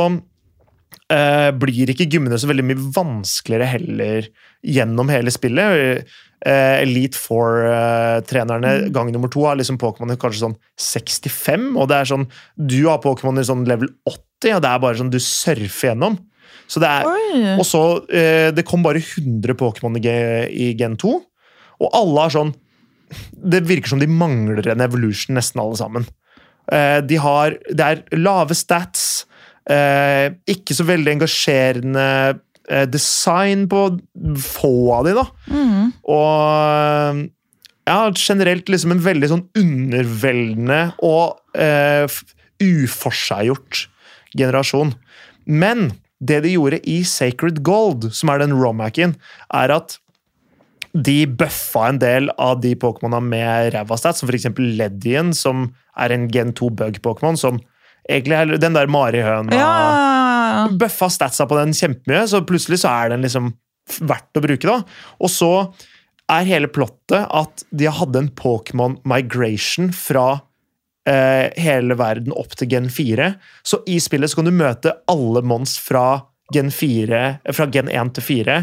eh, 1.14 1.50
blir 1.56 1.92
ikke 1.94 2.10
gymmene 2.12 2.40
så 2.40 2.50
veldig 2.50 2.66
mye 2.68 2.88
vanskeligere 2.96 3.72
heller 3.78 4.30
gjennom 4.68 5.12
hele 5.12 5.34
spillet. 5.34 6.04
Eh, 6.46 6.76
Elite 6.84 7.18
Four-trenerne 7.18 8.74
eh, 8.84 8.90
gang 8.94 9.10
nummer 9.14 9.32
to 9.34 9.48
har 9.48 9.58
liksom 9.58 9.80
Pokémon 9.82 10.14
kanskje 10.20 10.44
sånn 10.44 10.58
65, 10.78 11.72
og 11.80 11.90
det 11.90 12.02
er 12.02 12.12
sånn 12.12 12.28
Du 12.60 12.84
har 12.86 13.02
Pokémon 13.02 13.42
i 13.42 13.48
sånn 13.48 13.66
level 13.70 13.90
80, 14.06 14.58
og 14.60 14.66
det 14.66 14.70
er 14.70 14.84
bare 14.84 15.00
sånn 15.00 15.14
du 15.14 15.22
surfer 15.24 15.94
gjennom. 15.94 16.20
Så 16.68 16.82
det 16.84 16.90
er 16.90 17.56
og 17.56 17.66
så, 17.66 17.82
eh, 18.12 18.52
Det 18.52 18.66
kom 18.68 18.84
bare 18.84 19.00
100 19.00 19.56
Pokémon 19.56 19.98
i, 19.98 20.74
Gen 20.78 20.98
2, 21.00 21.14
og 21.80 21.94
alle 21.96 22.26
har 22.26 22.34
sånn 22.34 22.56
Det 23.32 23.64
virker 23.64 23.94
som 23.94 24.02
de 24.02 24.08
mangler 24.08 24.68
en 24.68 24.84
evolution, 24.84 25.38
nesten 25.38 25.62
alle 25.64 25.78
sammen. 25.80 26.08
Eh, 26.72 27.00
de 27.02 27.22
har 27.24 27.56
Det 27.70 27.86
er 27.86 28.04
lave 28.18 28.58
stats, 28.58 29.26
eh, 29.70 30.36
ikke 30.48 30.76
så 30.76 30.84
veldig 30.88 31.16
engasjerende 31.16 32.42
design 32.92 33.62
på 33.72 33.98
få 34.44 34.92
av 34.92 35.06
de, 35.08 35.14
da. 35.16 35.24
Mm. 35.48 35.94
Og 36.04 37.30
ja, 37.88 38.12
generelt 38.12 38.68
liksom 38.68 38.92
en 38.92 39.04
veldig 39.04 39.30
sånn 39.32 39.46
underveldende 39.56 40.82
og 41.06 41.38
eh, 41.56 42.04
uforseggjort 42.60 43.86
generasjon. 44.36 44.92
Men 45.48 45.94
det 46.24 46.42
de 46.46 46.56
gjorde 46.56 46.82
i 46.90 47.02
Sacred 47.06 47.62
Gold, 47.66 48.10
som 48.16 48.32
er 48.34 48.42
den 48.42 48.56
Romacken, 48.58 49.16
er 49.54 49.74
at 49.76 49.98
de 50.98 51.28
bøffa 51.30 51.92
en 51.92 52.00
del 52.02 52.30
av 52.42 52.62
de 52.64 52.74
Pokémona 52.80 53.20
med 53.22 53.74
ræva 53.76 53.98
stats, 54.00 54.24
som 54.24 54.30
f.eks. 54.32 54.50
Ledien, 54.58 55.34
som 55.36 55.68
er 56.00 56.14
en 56.14 56.26
Gen 56.34 56.56
2 56.58 56.72
bug-Pokémon, 56.80 57.38
som 57.38 57.60
egentlig 58.10 58.60
den 58.64 58.78
der 58.78 58.90
marihøna 58.90 59.54
ja, 59.54 59.68
ja, 59.68 60.50
ja. 60.56 60.66
bøffa 60.80 61.10
statsa 61.12 61.48
på 61.50 61.58
den 61.60 61.76
kjempemye, 61.76 62.24
så 62.32 62.42
plutselig 62.48 62.82
så 62.84 62.94
er 62.94 63.14
den 63.14 63.26
liksom 63.26 63.52
verdt 64.08 64.40
å 64.40 64.44
bruke. 64.44 64.68
da. 64.68 64.80
Og 65.22 65.32
så 65.32 65.52
er 66.32 66.50
hele 66.50 66.72
plottet 66.72 67.24
at 67.24 67.64
de 67.72 67.92
hadde 67.92 68.24
en 68.24 68.34
Pokémon 68.36 68.98
migration 69.08 69.92
fra 69.96 70.42
eh, 71.08 71.50
hele 71.62 71.98
verden 72.00 72.36
opp 72.36 72.56
til 72.58 72.70
Gen 72.72 72.90
4. 72.94 73.32
Så 73.64 73.82
i 73.90 74.00
spillet 74.04 74.32
så 74.32 74.40
kan 74.40 74.50
du 74.50 74.56
møte 74.56 74.96
alle 75.12 75.44
mons 75.46 75.78
fra 75.82 76.08
Gen 76.54 76.72
4, 76.74 77.22
eh, 77.44 77.56
fra 77.56 77.68
Gen 77.72 77.92
1 77.92 78.16
til 78.18 78.28
4 78.28 78.58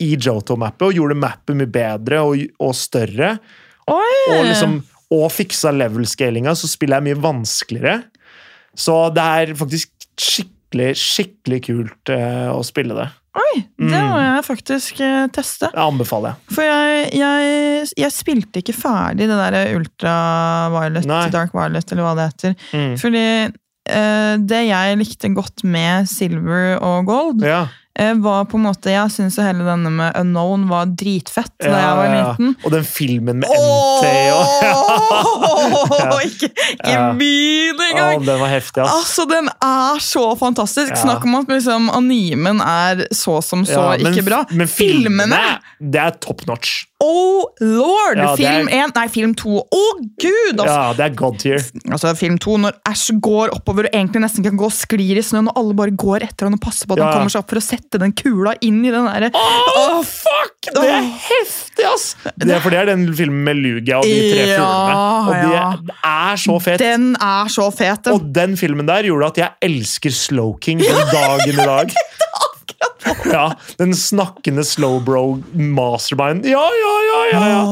i 0.00 0.14
Joto-mappet, 0.16 0.86
og 0.88 0.96
gjorde 0.96 1.18
mappet 1.20 1.58
mye 1.58 1.70
bedre 1.70 2.22
og, 2.24 2.46
og 2.62 2.72
større. 2.76 3.34
Oi! 3.90 4.16
Og, 4.32 4.46
liksom, 4.48 4.78
og 5.12 5.26
fiksa 5.34 5.74
level-scalinga, 5.76 6.54
så 6.56 6.70
spillet 6.70 7.00
er 7.00 7.06
mye 7.10 7.20
vanskeligere. 7.20 7.98
Så 8.78 8.96
det 9.12 9.26
er 9.42 9.56
faktisk 9.58 9.92
skikkelig, 10.20 10.92
skikkelig 10.96 11.60
kult 11.66 12.12
eh, 12.14 12.48
å 12.52 12.62
spille 12.64 12.96
det. 12.96 13.08
Oi, 13.38 13.60
det 13.78 13.94
Mm. 13.94 14.08
må 14.10 14.16
jeg 14.18 14.44
faktisk 14.44 15.00
eh, 15.06 15.26
teste. 15.30 15.68
Det 15.70 15.78
anbefaler 15.78 16.32
jeg. 16.32 16.54
For 16.56 16.66
jeg, 16.66 17.10
jeg, 17.14 17.86
jeg 18.02 18.10
spilte 18.12 18.58
ikke 18.62 18.74
ferdig 18.74 19.28
det 19.30 19.38
der 19.38 19.76
Ultraviolet, 19.78 21.06
Nei. 21.06 21.28
Dark 21.30 21.54
Violet, 21.54 21.92
eller 21.92 22.06
hva 22.08 22.14
det 22.18 22.26
heter. 22.32 22.56
Mm. 22.74 22.96
Fordi 23.00 23.22
eh, 23.46 24.34
det 24.50 24.62
jeg 24.66 24.98
likte 25.00 25.30
godt 25.36 25.62
med 25.64 26.08
Silver 26.10 26.78
og 26.82 27.06
Gold, 27.06 27.44
Ja, 27.46 27.62
var 28.22 28.44
på 28.48 28.56
en 28.56 28.62
måte 28.64 28.88
Jeg 28.92 29.10
syns 29.12 29.36
hele 29.42 29.64
denne 29.66 29.90
med 29.92 30.14
Unknown 30.16 30.68
var 30.70 30.86
dritfett 30.86 31.52
da 31.60 31.68
jeg 31.74 31.96
var 31.98 32.08
liten. 32.14 32.54
ja. 32.56 32.64
Og 32.64 32.72
den 32.72 32.84
filmen 32.86 33.40
med 33.42 33.48
MT 33.50 34.06
og 34.32 34.46
Åh, 35.10 36.20
ikke 36.28 36.48
ikke 36.50 36.90
Ja. 36.94 37.10
begynn 37.18 37.80
Ja, 37.80 37.88
engang! 37.90 38.24
den 38.26 38.40
var 38.40 38.48
heftig, 38.52 38.82
ass. 38.84 38.94
Altså, 38.94 39.26
Den 39.28 39.48
er 39.62 39.98
så 40.00 40.24
fantastisk! 40.38 40.90
Ja. 40.94 41.00
Snakk 41.02 41.24
om 41.26 41.34
at 41.40 41.48
liksom, 41.50 41.90
animen 41.96 42.60
er 42.62 43.04
så 43.12 43.40
som 43.44 43.64
så 43.66 43.72
Ja, 43.76 43.98
men, 44.02 44.14
ikke 44.14 44.24
bra. 44.28 44.44
Men 44.50 44.68
Filmene! 44.70 45.40
det 45.80 46.00
er 46.00 46.10
top 46.22 46.46
notch. 46.46 46.84
Oh 47.00 47.46
lord! 47.64 48.18
Ja, 48.20 48.34
film 48.36 48.68
1 48.68 48.90
Nei, 48.94 49.06
film 49.08 49.30
2. 49.38 49.54
Å 49.72 49.84
gud! 50.20 50.58
Altså, 50.60 50.66
Ja, 50.68 50.92
det 50.98 51.04
er 51.06 51.14
god 51.16 51.38
tier. 51.40 51.62
altså, 51.88 52.10
film 52.18 52.36
2, 52.42 52.56
når 52.60 52.74
Ash 52.90 53.06
går 53.24 53.54
oppover 53.56 53.88
og 53.88 53.94
egentlig 53.96 54.20
nesten 54.26 54.44
kan 54.44 54.58
gå 54.60 54.66
og 54.68 54.74
sklir 54.76 55.16
i 55.16 55.22
snøen, 55.24 55.48
og 55.48 55.56
alle 55.62 55.76
bare 55.78 55.94
går 55.96 56.26
etter 56.28 56.44
han 56.50 56.58
og 56.58 56.60
passer 56.60 56.84
på 56.90 56.92
at 56.98 57.00
Ja. 57.00 57.06
han 57.08 57.14
kommer 57.22 57.32
seg 57.32 57.40
opp 57.40 57.48
for 57.54 57.56
å 57.56 57.64
sette 57.64 57.98
den 58.02 58.12
kula 58.12 58.52
inn 58.60 58.82
i 58.84 58.90
den 58.92 59.08
derre 59.08 59.30
Åh, 59.32 60.02
fuck! 60.04 60.68
Det 60.74 60.84
er 60.92 61.08
heftig, 61.24 61.86
ass! 61.88 62.06
Det 62.36 62.50
er, 62.52 62.60
for 62.60 62.68
det 62.74 62.82
er 62.82 62.90
den 62.92 63.06
filmen 63.16 63.44
med 63.48 63.56
Lugia 63.64 64.02
og 64.02 64.04
de 64.04 64.20
tre 64.34 64.44
Ja, 64.52 64.68
fuglene. 65.24 65.64
Og 65.80 65.86
de 65.88 65.96
er, 66.04 66.36
så 66.44 66.58
fet. 66.60 66.78
Den 66.84 67.08
er 67.16 67.48
så 67.48 67.70
fet! 67.72 68.04
den. 68.04 68.12
Og 68.18 68.28
den 68.36 68.56
filmen 68.60 68.84
der 68.92 69.08
gjorde 69.08 69.32
at 69.32 69.40
jeg 69.40 69.50
elsker 69.70 70.12
Slowking 70.12 70.84
den 70.84 71.06
dagen 71.14 71.48
i 71.48 71.64
dag. 71.64 71.96
Ja, 73.34 73.46
Den 73.78 73.94
snakkende 73.96 74.64
slowbro 74.66 75.40
mastermind. 75.54 76.46
Ja, 76.48 76.62
ja, 76.62 76.94
ja! 77.10 77.20
ja, 77.32 77.44
ja. 77.48 77.62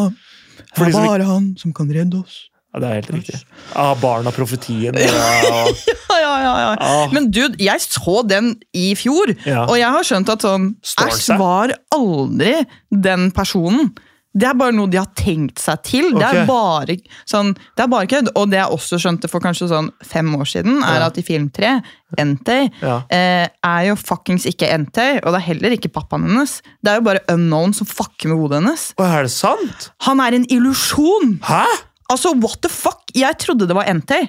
Det 0.79 0.93
er 0.95 1.01
bare 1.01 1.26
han 1.26 1.51
som 1.59 1.72
kan 1.74 1.91
redde 1.93 2.20
oss. 2.20 2.47
ja 2.74 2.81
det 2.83 2.89
er 2.89 2.99
helt 3.01 3.11
riktig. 3.16 3.39
Ja, 3.74 3.95
Barna 4.01 4.31
profetien. 4.35 4.99
Ja, 5.05 5.64
Ja, 6.09 6.18
ja, 6.20 6.35
ja, 6.43 6.55
ja. 6.64 6.70
Ah. 6.81 7.12
Men 7.14 7.31
dude, 7.31 7.57
jeg 7.62 7.81
så 7.81 8.22
den 8.26 8.55
i 8.76 8.91
fjor, 8.99 9.31
Ja. 9.47 9.64
og 9.68 9.76
jeg 9.79 9.89
har 9.95 10.05
skjønt 10.07 10.33
at 10.35 10.43
sånn 10.45 10.68
seg? 10.83 11.39
var 11.41 11.72
aldri 11.95 12.55
den 12.91 13.31
personen. 13.37 13.93
Det 14.37 14.45
er 14.47 14.55
bare 14.61 14.74
noe 14.76 14.87
de 14.93 14.99
har 15.01 15.09
tenkt 15.16 15.59
seg 15.59 15.81
til. 15.89 16.11
Det 16.14 16.22
er 16.26 16.45
bare 16.47 16.95
sånn, 17.26 17.55
det 17.57 17.83
er 17.83 17.89
bare 17.91 18.07
kødd. 18.07 18.29
Og 18.37 18.51
det 18.53 18.59
jeg 18.61 18.74
også 18.76 18.99
skjønte 19.01 19.29
for 19.33 19.41
kanskje 19.43 19.70
sånn 19.70 19.89
fem 20.05 20.29
år 20.37 20.45
siden, 20.47 20.83
er 20.85 21.01
Ja. 21.01 21.07
at 21.07 21.18
i 21.18 21.22
film 21.22 21.49
tre, 21.51 21.81
Entei, 22.18 22.70
Ja. 22.83 23.03
eh, 23.11 23.49
er 23.64 23.83
jo 23.89 23.95
fuckings 23.97 24.45
ikke 24.47 24.68
Entei, 24.70 25.16
og 25.24 25.33
det 25.33 25.41
er 25.41 25.47
heller 25.49 25.70
ikke 25.76 25.91
pappaen 25.93 26.29
hennes. 26.29 26.61
Det 26.85 26.93
er 26.93 26.97
jo 27.01 27.05
bare 27.09 27.24
Unknown 27.29 27.72
som 27.74 27.87
fucker 27.87 28.29
med 28.29 28.39
hodet 28.39 28.62
hennes. 28.62 28.95
Og 28.99 29.05
er 29.07 29.22
det 29.22 29.31
sant? 29.33 29.91
Han 30.03 30.20
er 30.20 30.35
en 30.35 30.47
illusjon! 30.47 31.41
Hæ? 31.43 31.64
Altså, 32.11 32.33
what 32.41 32.61
the 32.62 32.68
fuck? 32.68 33.03
Jeg 33.14 33.37
trodde 33.39 33.66
det 33.66 33.74
var 33.76 33.85
Entei. 33.85 34.29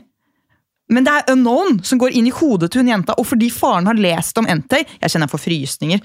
Men 0.89 1.03
det 1.03 1.13
er 1.13 1.33
Unknown 1.33 1.83
som 1.85 1.99
går 1.99 2.15
inn 2.17 2.25
i 2.27 2.31
hodet 2.31 2.71
til 2.71 2.81
hun 2.81 2.89
jenta. 2.89 3.13
Og 3.19 3.27
fordi 3.27 3.51
faren 3.51 3.85
har 3.85 3.93
lest 3.93 4.37
om 4.37 4.45
Entei 4.47 4.85
Jeg 5.01 5.11
kjenner 5.11 5.27
jeg 5.29 5.35
får 5.35 5.45
frysninger. 5.45 6.01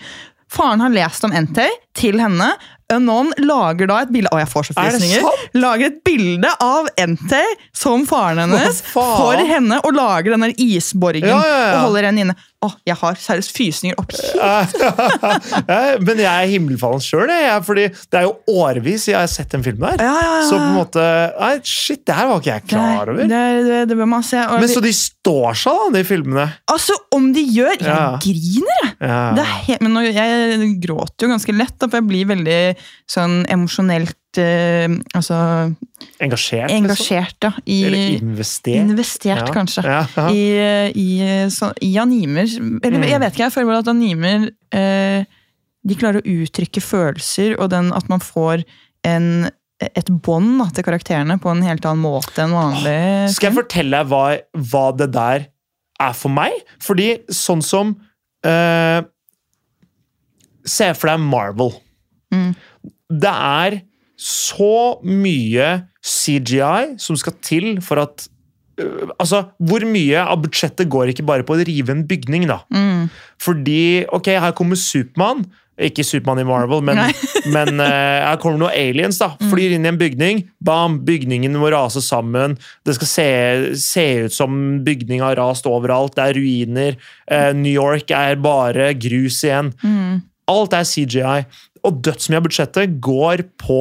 Faren 0.55 0.81
har 0.85 0.91
lest 0.91 1.25
om 1.25 1.33
Entei 1.33 1.69
til 1.97 2.21
henne. 2.21 2.53
Unknown 2.93 3.31
lager 3.41 3.89
da 3.89 4.03
et 4.05 4.11
bilde 4.13 4.29
Å, 4.29 4.39
jeg 4.43 4.51
får 4.51 4.67
så 4.69 4.75
Er 4.77 4.91
frysninger. 4.93 5.39
Lager 5.57 5.87
et 5.89 6.01
bilde 6.05 6.51
av 6.61 6.91
NT 7.01 7.33
som 7.73 8.05
faren 8.09 8.43
hennes 8.45 8.83
for 8.93 9.41
henne, 9.41 9.79
og 9.81 9.97
lager 9.97 10.35
denne 10.37 10.51
isborgen 10.61 11.25
Ja, 11.31 11.39
ja, 11.41 11.63
ja. 11.65 11.71
og 11.79 11.87
holder 11.89 12.11
henne 12.11 12.27
inne. 12.27 12.37
Å, 12.65 12.71
jeg 12.89 12.97
har 13.01 13.19
seriøst 13.21 13.53
fysninger 13.55 13.99
opp 14.01 14.15
hit. 14.15 14.79
Men 16.07 16.23
jeg 16.23 16.31
er 16.31 16.51
himmelfallen 16.53 17.03
sjøl, 17.05 17.33
fordi 17.67 17.87
det 17.93 18.21
er 18.21 18.27
jo 18.29 18.35
årevis 18.65 19.09
jeg 19.11 19.19
har 19.19 19.31
sett 19.31 19.53
den 19.55 19.65
filmen 19.67 19.95
der. 19.95 20.07
Ja, 20.07 20.15
ja, 20.15 20.33
ja. 20.41 20.47
Så 20.49 20.59
på 20.59 20.65
en 20.65 20.79
måte 20.79 21.05
Nei, 21.35 21.53
shit, 21.69 22.03
det 22.07 22.17
her 22.17 22.31
var 22.31 22.43
ikke 22.43 22.53
jeg 22.53 22.67
klar 22.73 23.13
over. 23.13 23.29
Det, 23.29 23.43
det, 23.69 23.81
det 23.91 23.99
bør 23.99 24.11
man 24.17 24.27
se. 24.27 24.41
Og 24.49 24.59
Men 24.59 24.69
vi... 24.69 24.73
så 24.75 24.85
de 24.85 24.95
står 24.97 25.61
seg, 25.65 25.81
da, 25.85 25.93
de 25.99 26.05
filmene? 26.09 26.49
Altså, 26.73 26.97
om 27.15 27.31
de 27.35 27.45
gjør 27.55 27.77
Jeg 27.77 28.21
griner, 28.25 28.91
jeg! 29.05 29.79
Men 29.85 29.97
nå, 29.97 30.05
jeg 30.09 30.75
gråter 30.83 31.27
jo 31.27 31.35
ganske 31.35 31.57
lett, 31.57 31.77
da, 31.79 31.89
for 31.89 32.01
jeg 32.01 32.09
blir 32.11 32.29
veldig 32.35 32.61
sånn 33.11 33.43
emosjonelt 33.53 34.17
Altså 34.43 35.37
Engasjert? 36.21 36.71
liksom? 36.71 36.77
engasjert, 36.85 37.37
da. 37.41 37.51
I, 37.67 37.79
Eller 37.87 38.17
investert? 38.19 38.75
investert, 38.81 39.43
Ja. 39.47 39.53
kanskje. 39.55 39.85
Ja, 39.85 40.07
ja. 40.17 40.29
I, 40.31 40.93
i, 40.95 41.49
så, 41.51 41.73
I 41.83 41.93
animer 42.03 42.45
Eller 42.83 42.99
Mm. 42.99 43.09
jeg 43.09 43.21
vet 43.21 43.33
ikke, 43.33 43.45
jeg 43.47 43.53
føler 43.53 43.79
at 43.79 43.89
animer 43.89 44.51
eh, 44.73 45.25
De 45.87 45.95
klarer 46.01 46.21
å 46.23 46.27
uttrykke 46.27 46.81
følelser, 46.81 47.59
og 47.61 47.71
den 47.71 47.93
at 47.93 48.09
man 48.09 48.21
får 48.21 48.65
en, 49.05 49.51
et 49.81 50.09
bånd 50.25 50.63
til 50.75 50.83
karakterene 50.87 51.37
på 51.39 51.51
en 51.53 51.61
helt 51.63 51.85
annen 51.85 52.01
måte 52.03 52.41
enn 52.41 52.55
vanlig. 52.57 53.31
Skal 53.35 53.51
jeg 53.51 53.59
fortelle 53.59 53.99
deg 54.01 54.09
hva, 54.09 54.39
hva 54.57 54.97
det 54.97 55.11
der 55.13 55.47
er 56.01 56.13
for 56.17 56.31
meg? 56.33 56.53
Fordi 56.81 57.19
sånn 57.29 57.61
som 57.63 57.93
eh, 58.45 59.03
Se 60.65 60.87
for 60.97 61.11
deg 61.13 61.21
Marvel. 61.21 61.75
Mm. 62.33 62.55
Det 63.21 63.29
er 63.35 63.83
så 64.25 65.01
mye 65.05 65.67
CGI 66.05 66.95
som 67.01 67.17
skal 67.21 67.35
til 67.45 67.75
for 67.85 68.01
at 68.05 68.25
øh, 68.81 69.11
Altså, 69.21 69.43
hvor 69.61 69.85
mye 69.89 70.23
av 70.23 70.41
budsjettet 70.47 70.89
går 70.93 71.13
ikke 71.13 71.27
bare 71.29 71.45
på 71.47 71.55
å 71.59 71.67
rive 71.69 71.93
en 71.93 72.07
bygning, 72.09 72.47
da? 72.51 72.63
Mm. 72.73 73.11
Fordi 73.43 74.07
Ok, 74.17 74.33
her 74.41 74.57
kommer 74.57 74.81
Supermann. 74.81 75.45
Ikke 75.75 76.05
Supermann 76.07 76.39
i 76.39 76.47
Marvel, 76.47 76.83
men, 76.87 77.01
Mm. 77.03 77.23
men 77.57 77.81
uh, 77.83 77.87
her 78.31 78.37
kommer 78.43 78.61
noen 78.63 78.75
aliens. 78.79 79.19
da, 79.19 79.33
Flyr 79.51 79.75
inn 79.75 79.85
i 79.87 79.91
en 79.91 79.99
bygning. 79.99 80.45
Bam! 80.63 81.01
Bygningen 81.05 81.57
må 81.59 81.71
rase 81.75 82.01
sammen. 82.05 82.55
Det 82.87 82.95
skal 82.95 83.11
se, 83.11 83.27
se 83.83 84.05
ut 84.29 84.33
som 84.37 84.61
bygning 84.87 85.21
har 85.25 85.35
rast 85.41 85.67
overalt. 85.67 86.15
Det 86.15 86.29
er 86.29 86.39
ruiner. 86.39 86.97
Uh, 87.27 87.51
New 87.59 87.75
York 87.75 88.15
er 88.15 88.39
bare 88.43 88.93
grus 88.95 89.43
igjen. 89.45 89.73
Mm. 89.83 90.23
Alt 90.55 90.77
er 90.79 90.87
CGI. 90.87 91.45
Og 91.85 91.99
dødsmye 92.07 92.39
av 92.39 92.47
budsjettet 92.47 92.95
går 93.05 93.43
på 93.61 93.81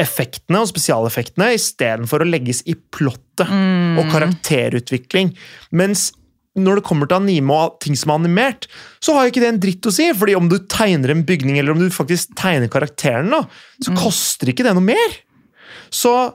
effektene 0.00 0.62
og 0.62 0.70
spesialeffektene 0.70 1.52
istedenfor 1.56 2.24
å 2.24 2.28
legges 2.30 2.62
i 2.66 2.74
plottet 2.74 3.48
Mm. 3.48 3.98
og 3.98 4.10
karakterutvikling. 4.12 5.32
Mens 5.72 6.12
når 6.54 6.76
det 6.76 6.84
kommer 6.84 7.08
til 7.08 7.16
anime 7.16 7.50
og 7.50 7.78
ting 7.80 7.96
som 7.96 8.10
er 8.10 8.20
animert, 8.20 8.66
så 9.00 9.14
har 9.14 9.24
jo 9.24 9.32
ikke 9.32 9.40
det 9.40 9.48
en 9.48 9.60
dritt 9.60 9.86
å 9.88 9.92
si. 9.92 10.12
fordi 10.12 10.34
om 10.36 10.48
du 10.48 10.58
tegner 10.58 11.10
en 11.10 11.24
bygning, 11.24 11.58
eller 11.58 11.72
om 11.72 11.78
du 11.80 11.88
faktisk 11.88 12.34
tegner 12.36 12.68
karakteren, 12.68 13.30
da, 13.30 13.46
så 13.82 13.96
koster 13.96 14.48
ikke 14.52 14.64
det 14.64 14.74
noe 14.74 14.84
mer. 14.84 15.16
Så 15.90 16.34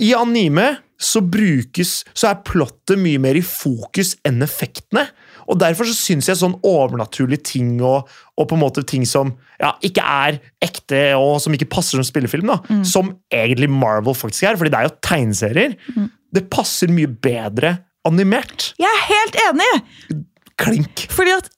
i 0.00 0.12
anime 0.14 0.78
så 1.02 1.20
brukes 1.20 2.04
Så 2.14 2.28
er 2.30 2.42
plottet 2.46 2.98
mye 2.98 3.18
mer 3.18 3.34
i 3.34 3.42
fokus 3.42 4.16
enn 4.24 4.42
effektene. 4.42 5.08
Og 5.52 5.60
derfor 5.60 5.88
så 5.88 5.94
syns 5.94 6.30
jeg 6.30 6.40
sånn 6.40 6.56
overnaturlige 6.64 7.44
ting 7.52 7.76
og, 7.84 8.08
og 8.40 8.48
på 8.48 8.56
en 8.56 8.62
måte 8.62 8.84
ting 8.88 9.04
som 9.08 9.34
ja, 9.60 9.74
ikke 9.84 10.02
er 10.02 10.40
ekte 10.64 11.02
og 11.18 11.36
som 11.44 11.52
ikke 11.52 11.68
passer 11.72 12.00
som 12.00 12.08
spillefilm, 12.08 12.48
da, 12.48 12.58
som 12.88 13.12
egentlig 13.32 13.68
Marvel 13.70 14.16
faktisk 14.16 14.48
er, 14.48 14.58
fordi 14.58 14.72
det 14.72 14.80
er 14.80 14.88
jo 14.88 14.94
tegneserier, 15.04 15.76
det 16.32 16.46
passer 16.52 16.92
mye 16.92 17.10
bedre 17.12 17.76
animert. 18.08 18.72
Jeg 18.80 18.88
er 18.88 19.02
helt 19.10 19.40
enig! 19.46 19.72
Klink. 20.62 21.04
Fordi 21.10 21.34
at, 21.34 21.50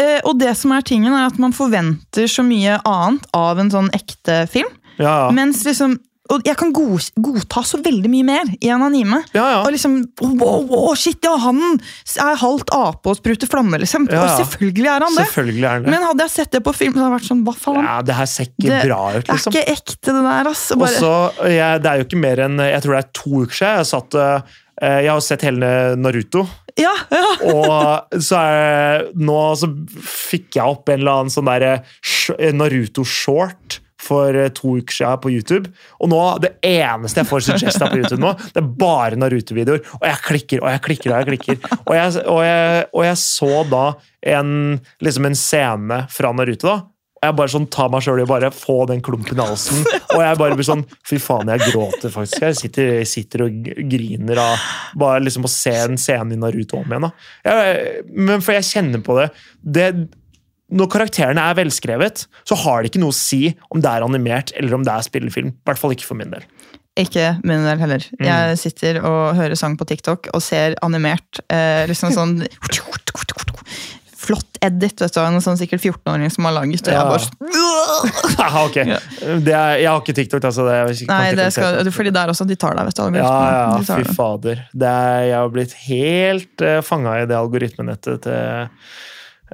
eh, 0.00 0.18
og 0.28 0.38
det 0.40 0.52
som 0.58 0.72
er 0.74 0.84
tingen, 0.86 1.12
er 1.12 1.28
at 1.28 1.38
man 1.42 1.54
forventer 1.56 2.28
så 2.30 2.44
mye 2.46 2.78
annet 2.88 3.28
av 3.36 3.60
en 3.60 3.72
sånn 3.72 3.90
ekte 3.96 4.42
film. 4.50 4.70
Ja, 4.98 5.26
ja. 5.26 5.28
Mens 5.34 5.62
liksom 5.66 5.98
Og 6.30 6.44
jeg 6.46 6.54
kan 6.56 6.70
god, 6.72 7.02
godta 7.18 7.64
så 7.66 7.80
veldig 7.82 8.08
mye 8.08 8.24
mer 8.24 8.50
i 8.62 8.68
en 8.70 8.80
anime. 8.86 9.18
ja, 9.34 9.42
ja. 9.50 9.56
Og 9.66 9.72
liksom 9.74 9.96
wow, 10.22 10.62
wow, 10.70 10.94
Shit, 10.94 11.18
ja, 11.26 11.32
han 11.42 11.58
er 12.22 12.36
halvt 12.38 12.70
ape 12.72 13.10
og 13.10 13.16
spruter 13.18 13.50
flamme, 13.50 13.80
liksom. 13.82 14.06
Ja. 14.08 14.22
Og 14.22 14.30
selvfølgelig 14.38 14.86
er 14.86 15.02
han 15.08 15.18
det. 15.18 15.26
Er 15.26 15.50
det 15.50 15.56
det. 15.82 15.90
Men 15.90 16.06
hadde 16.06 16.22
jeg 16.28 16.30
sett 16.36 16.52
det 16.54 16.62
på 16.64 16.72
film, 16.78 16.94
så 16.94 17.02
hadde 17.02 17.10
jeg 17.10 17.16
vært 17.18 17.28
sånn 17.32 17.42
Hva 17.48 17.56
faen? 17.58 17.82
Ja, 17.90 17.96
det 18.06 18.14
her 18.20 18.30
ser 18.30 18.46
ikke 18.48 18.68
Det- 18.70 18.80
bra 18.86 19.00
ut, 19.10 19.18
Det 19.18 19.28
er 19.28 19.34
liksom. 19.34 19.52
ikke 19.52 19.74
ekte, 19.74 20.06
det 20.06 20.22
der, 20.30 20.50
ass. 20.54 20.64
Bare, 20.72 20.88
Også, 20.88 21.12
jeg, 21.50 21.82
Det 21.82 21.90
er 21.90 21.96
jo 21.98 22.04
ikke 22.06 22.22
mer 22.22 22.44
enn 22.46 22.56
Jeg 22.70 22.82
tror 22.86 22.94
det 22.96 23.02
er 23.04 23.12
to 23.18 23.30
uker 23.42 23.54
siden 23.58 23.76
jeg 23.82 23.90
satt 23.92 24.14
uh, 24.14 24.40
Jeg 25.02 25.10
har 25.12 25.20
sett 25.20 25.42
hele 25.42 25.72
Naruto. 25.98 26.46
ja, 26.78 26.94
ja. 27.12 27.26
Og 27.52 28.22
så 28.22 28.38
er, 28.40 29.08
nå 29.18 29.40
så 29.58 29.68
fikk 30.00 30.54
jeg 30.56 30.64
opp 30.64 30.88
en 30.88 31.00
eller 31.02 31.18
annen 31.26 31.34
sånn 31.34 31.50
der 31.50 31.82
sh- 32.00 32.38
Naruto-short 32.56 33.81
for 34.02 34.36
eh, 34.38 34.50
to 34.56 34.76
uker 34.80 34.98
siden 34.98 35.22
på 35.22 35.32
YouTube. 35.32 35.72
Og 36.02 36.12
nå, 36.12 36.20
det 36.42 36.54
eneste 36.66 37.22
jeg 37.22 37.30
får 37.30 37.46
suggesta 37.48 37.90
på 37.90 38.00
YouTube 38.00 38.22
nå, 38.22 38.34
det 38.54 38.62
er 38.62 38.70
bare 38.82 39.18
Naruto-videoer. 39.20 39.84
Og 40.00 40.08
jeg 40.08 40.22
klikker 40.28 40.64
og 40.64 40.72
jeg 40.72 40.84
klikker 40.88 41.12
og 41.12 41.18
jeg 41.20 41.30
klikker. 41.32 41.76
Og 41.84 41.94
jeg, 41.98 42.24
og 42.26 42.40
jeg, 42.46 42.86
og 42.92 43.06
jeg 43.08 43.20
så 43.22 43.52
da 43.70 43.84
en, 44.38 44.56
liksom 45.02 45.28
en 45.28 45.38
scene 45.38 46.02
fra 46.12 46.32
Naruto. 46.36 46.68
da, 46.68 46.80
og 47.22 47.28
jeg 47.28 47.38
bare 47.38 47.50
sånn 47.52 47.66
tar 47.70 47.90
meg 47.92 48.02
sjøl 48.02 48.18
i 48.18 48.24
å 48.24 48.30
bare 48.32 48.48
få 48.50 48.80
den 48.90 49.02
klumpen 49.04 49.38
i 49.38 49.44
halsen. 49.46 49.84
Og 50.12 50.22
jeg 50.24 50.38
bare 50.40 50.56
blir 50.58 50.66
sånn 50.66 50.82
Fy 51.06 51.20
faen, 51.22 51.52
jeg 51.54 51.70
gråter 51.70 52.10
faktisk. 52.10 52.42
Jeg 52.42 52.56
sitter, 52.58 52.88
jeg 52.98 53.10
sitter 53.10 53.44
og 53.46 53.68
griner 53.92 54.40
av 54.42 54.64
bare 54.98 55.20
liksom 55.22 55.46
å 55.46 55.52
se 55.52 55.76
en 55.84 55.94
scene 56.00 56.34
i 56.34 56.40
Naruto 56.40 56.80
om 56.80 56.90
igjen. 56.90 57.06
da. 57.06 57.62
Men 58.10 58.42
for 58.42 58.58
jeg 58.58 58.66
kjenner 58.72 59.04
på 59.06 59.20
det. 59.20 59.28
det 59.62 59.86
når 60.72 60.88
karakterene 60.92 61.44
er 61.50 61.56
velskrevet, 61.58 62.26
så 62.48 62.56
har 62.64 62.82
det 62.82 62.92
ikke 62.92 63.02
noe 63.02 63.12
å 63.12 63.16
si 63.16 63.52
om 63.72 63.82
det 63.82 63.90
er 63.92 64.06
animert 64.06 64.54
eller 64.56 64.78
om 64.78 64.86
det 64.86 64.94
er 64.94 65.06
spillefilm. 65.06 65.52
I 65.52 65.68
hvert 65.68 65.80
fall 65.80 65.94
ikke 65.94 66.08
for 66.08 66.18
min 66.18 66.32
del. 66.32 66.46
Ikke 67.00 67.32
min 67.44 67.64
del 67.64 67.80
heller. 67.80 68.04
Mm. 68.18 68.26
Jeg 68.26 68.60
sitter 68.60 69.00
og 69.00 69.34
hører 69.38 69.56
sang 69.56 69.78
på 69.80 69.88
TikTok 69.88 70.28
og 70.32 70.44
ser 70.44 70.76
animert 70.84 71.40
eh, 71.48 71.84
liksom 71.90 72.14
sånn 72.18 72.38
Flott 74.22 74.58
edit, 74.62 75.00
vet 75.02 75.16
du, 75.16 75.18
en 75.18 75.42
sånn 75.42 75.56
sikkert 75.58 75.82
14-åring 75.82 76.30
som 76.30 76.46
har 76.46 76.52
laget, 76.54 76.86
og 76.86 76.94
jeg 76.94 77.06
bare 77.08 77.22
sånn 77.24 78.36
Aha, 78.44 78.60
ok. 78.68 78.76
Det 79.42 79.50
er, 79.50 79.80
jeg 79.82 79.88
har 79.88 79.98
ikke 79.98 80.14
TikTok, 80.14 80.44
altså. 80.46 80.66
Det, 80.68 80.76
jeg 80.78 81.08
kan 81.08 81.10
Nei, 81.10 81.32
det 81.40 81.48
skal, 81.56 81.90
fordi 81.90 82.12
der 82.14 82.30
også, 82.30 82.46
de 82.46 82.54
tar 82.54 82.78
deg, 82.78 82.86
vet 82.86 83.00
du. 83.00 83.18
Ja, 83.18 83.32
ja, 83.50 83.64
De 83.82 83.96
fy 83.98 84.14
fader. 84.14 84.62
Det 84.70 84.92
er, 84.92 85.24
jeg 85.26 85.34
har 85.40 85.50
blitt 85.56 85.74
helt 85.88 86.62
uh, 86.62 86.76
fanga 86.86 87.16
i 87.18 87.26
det 87.26 87.34
algoritmenettet 87.40 88.22
til 88.28 88.78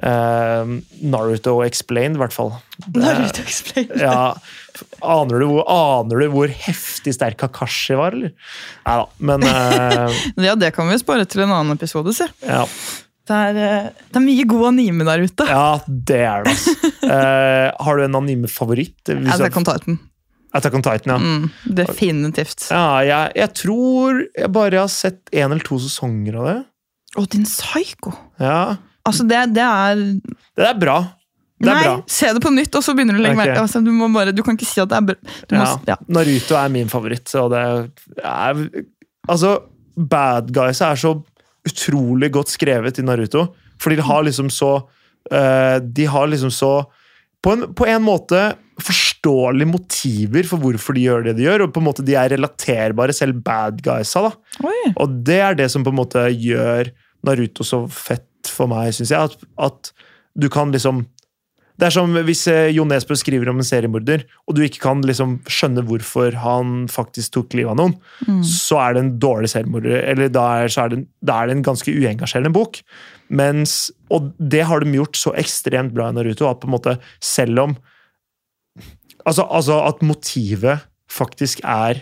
eh, 0.03 0.71
Naruto 1.11 1.57
Explained, 1.65 2.17
i 2.17 2.21
hvert 2.21 2.35
fall. 2.35 2.53
Naruto 2.95 3.43
Explained. 3.43 3.95
ja, 3.99 4.33
aner, 5.01 5.43
du, 5.43 5.59
aner 5.63 6.23
du 6.23 6.31
hvor 6.33 6.51
heftig 6.67 7.13
sterk 7.17 7.39
Kakashi 7.41 7.97
var, 7.99 8.15
eller? 8.17 8.33
Nei 8.87 8.97
da, 9.01 9.05
men 9.31 9.45
uh, 9.45 10.23
Ja, 10.49 10.55
det 10.59 10.73
kan 10.77 10.89
vi 10.91 10.99
spare 11.01 11.27
til 11.29 11.45
en 11.45 11.53
annen 11.55 11.77
episode, 11.79 12.15
si. 12.15 12.27
ja. 12.47 12.65
Det 13.29 13.37
er, 13.37 13.57
eh, 13.61 13.89
det 14.09 14.17
er 14.17 14.23
mye 14.25 14.43
god 14.49 14.63
anime 14.71 15.05
der 15.05 15.21
ute. 15.21 15.45
ja, 15.45 15.65
det 15.85 16.23
er 16.25 16.47
det. 16.49 16.55
Eh, 17.09 17.67
har 17.73 17.97
du 17.97 18.03
en 18.03 18.15
anime-favoritt? 18.19 19.09
Attack 19.33 19.55
on 19.57 19.63
Titan. 19.65 19.95
Attack 20.53 20.75
on 20.77 20.83
Titan, 20.85 21.09
ja. 21.09 21.15
Mm, 21.17 21.47
definitivt. 21.79 22.67
Ja, 22.69 22.99
jeg, 23.01 23.31
jeg 23.39 23.49
tror 23.57 24.19
jeg 24.37 24.51
bare 24.53 24.83
har 24.83 24.91
sett 24.93 25.31
én 25.33 25.47
eller 25.47 25.63
to 25.65 25.79
sesonger 25.81 26.37
av 26.37 26.45
det. 26.49 26.57
Å, 27.17 27.23
din 27.33 27.47
psycho! 27.49 28.13
Ja, 28.41 28.77
Altså, 29.09 29.25
det, 29.27 29.39
det 29.57 29.65
er 29.65 30.03
Det 30.57 30.67
er 30.69 30.77
bra. 30.79 30.99
Det 31.59 31.67
er 31.67 31.75
Nei, 31.75 31.87
bra. 31.89 31.95
se 32.07 32.29
det 32.35 32.41
på 32.43 32.51
nytt, 32.55 32.75
og 32.79 32.85
så 32.85 32.93
begynner 32.95 33.17
du 33.17 33.19
å 33.19 33.23
legge 33.25 33.35
okay. 33.35 33.49
merke 33.49 33.63
altså, 33.65 33.81
du, 33.83 33.89
må 33.91 34.07
bare, 34.13 34.31
du 34.35 34.39
kan 34.47 34.55
ikke 34.55 34.69
si 34.69 34.79
at 34.79 34.91
det 34.91 34.99
er 34.99 35.09
bra. 35.09 35.17
Du 35.43 35.57
må, 35.57 35.65
Ja. 35.65 35.73
ja. 35.91 35.97
Naruto 36.15 36.55
er 36.55 36.71
min 36.71 36.91
favoritt, 36.91 37.27
og 37.39 37.51
det 37.51 37.65
er 38.23 38.61
Altså, 39.29 39.57
bad 39.99 40.53
guys 40.55 40.79
er 40.81 40.95
så 40.97 41.17
utrolig 41.67 42.31
godt 42.33 42.53
skrevet 42.53 43.01
i 43.01 43.03
Naruto, 43.05 43.49
fordi 43.81 43.99
de 43.99 44.07
har 44.07 44.23
liksom 44.25 44.47
så 44.53 44.71
uh, 44.79 45.77
De 45.83 46.07
har 46.07 46.31
liksom 46.31 46.53
så 46.53 46.71
på 47.43 47.53
en, 47.55 47.67
på 47.75 47.85
en 47.87 48.03
måte 48.03 48.39
forståelige 48.83 49.67
motiver 49.69 50.47
for 50.47 50.59
hvorfor 50.59 50.95
de 50.95 51.05
gjør 51.05 51.27
det 51.27 51.37
de 51.37 51.45
gjør, 51.45 51.65
og 51.65 51.75
på 51.75 51.79
en 51.79 51.87
måte 51.87 52.03
de 52.07 52.15
er 52.19 52.31
relaterbare, 52.33 53.15
selv 53.15 53.39
bad 53.43 53.79
guysa. 53.83 54.25
da. 54.27 54.31
Oi. 54.67 54.93
Og 54.95 55.19
det 55.27 55.39
er 55.43 55.59
det 55.59 55.69
som 55.71 55.85
på 55.85 55.93
en 55.93 55.99
måte 55.99 56.25
gjør 56.35 56.91
Naruto 57.27 57.67
så 57.67 57.83
fett 57.91 58.28
for 58.59 58.71
meg, 58.71 58.91
syns 58.95 59.13
jeg. 59.15 59.31
At, 59.31 59.49
at 59.69 59.93
du 60.39 60.49
kan 60.51 60.71
liksom 60.75 61.05
Det 61.79 61.87
er 61.87 61.93
som 61.95 62.11
hvis 62.11 62.41
Jon 62.47 62.73
Jo 62.75 62.83
Nesbø 62.89 63.15
skriver 63.15 63.47
om 63.53 63.61
en 63.61 63.67
seriemorder, 63.67 64.25
og 64.47 64.57
du 64.57 64.65
ikke 64.65 64.81
kan 64.83 64.99
liksom 65.07 65.37
skjønne 65.47 65.85
hvorfor 65.87 66.35
han 66.43 66.89
faktisk 66.91 67.31
tok 67.37 67.55
livet 67.55 67.71
av 67.71 67.77
noen, 67.79 67.93
Mm. 68.27 68.41
så 68.43 68.81
er 68.83 68.93
det 68.97 69.03
en 69.05 69.13
dårlig 69.23 69.47
seriemorder. 69.53 70.03
Eller 70.11 70.27
da 70.27 70.43
er, 70.59 70.67
så 70.67 70.83
er, 70.83 70.89
det, 70.91 71.05
da 71.23 71.37
er 71.39 71.47
det 71.47 71.55
en 71.55 71.63
ganske 71.63 71.93
uengasjerende 71.93 72.51
bok. 72.51 72.81
Mens, 73.31 73.93
og 74.11 74.33
det 74.37 74.65
har 74.67 74.83
de 74.83 74.91
gjort 74.97 75.15
så 75.15 75.31
ekstremt 75.39 75.95
bra 75.95 76.09
i 76.09 76.17
Naruto, 76.17 76.49
at 76.49 76.59
på 76.59 76.67
en 76.67 76.75
måte 76.75 76.97
selv 77.23 77.63
om 77.63 77.77
Altså, 79.27 79.43
altså 79.51 79.75
at 79.85 79.99
motivet 80.01 80.85
faktisk 81.11 81.59
er 81.67 81.99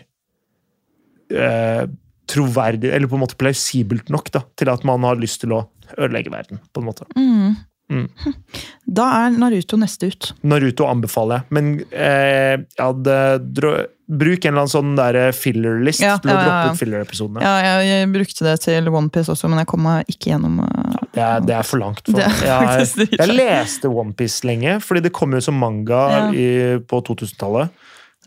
eh, 1.33 1.85
troverdig, 2.29 2.91
eller 2.93 3.09
på 3.09 3.17
en 3.17 3.23
måte 3.25 3.37
plausibelt 3.39 4.09
nok 4.13 4.29
da, 4.35 4.43
til 4.55 4.69
at 4.71 4.85
man 4.87 5.03
har 5.03 5.19
lyst 5.19 5.41
til 5.41 5.55
å 5.57 5.63
ødelegge 5.97 6.33
verden. 6.33 6.61
på 6.73 6.83
en 6.83 6.87
måte. 6.89 7.07
Mm. 7.15 7.55
Mm. 7.87 8.07
Da 8.97 9.05
er 9.21 9.35
Naruto 9.35 9.77
neste 9.79 10.09
ut. 10.11 10.31
Naruto 10.47 10.87
anbefaler 10.87 11.41
jeg, 11.41 11.55
men 11.55 11.69
eh, 11.91 12.55
ja, 12.79 12.87
bruk 12.91 14.45
en 14.45 14.53
eller 14.53 14.61
annen 14.63 14.71
sånn 14.71 14.93
der 14.97 15.17
filler-list 15.35 16.03
Ja, 16.03 16.15
til 16.23 16.31
å 16.31 16.35
ja, 16.35 16.39
ja, 16.39 16.45
droppe 16.47 16.71
ut 16.71 16.81
filler-episodene. 16.81 17.43
Ja, 17.43 17.81
jeg, 17.83 18.07
brukte 18.15 18.47
det 18.47 18.55
til 18.63 18.87
OnePiece 18.87 19.33
også, 19.35 19.51
men 19.51 19.61
jeg 19.61 19.69
kom 19.71 19.83
meg 19.87 20.11
ikke 20.11 20.31
gjennom 20.31 20.61
uh, 20.63 20.95
Det, 21.11 21.23
er, 21.23 21.43
det 21.43 21.57
er 21.59 21.67
for 21.67 21.83
langt. 21.83 22.03
For. 22.07 22.23
Er 22.47 22.81
jeg, 22.83 23.09
jeg 23.11 23.35
leste 23.35 23.91
OnePiece 23.91 24.47
lenge, 24.47 24.77
fordi 24.83 25.03
det 25.09 25.13
kom 25.15 25.35
jo 25.35 25.43
som 25.43 25.59
manga 25.59 26.31
i, 26.31 26.47
på 26.87 27.03
2000-tallet. 27.11 27.75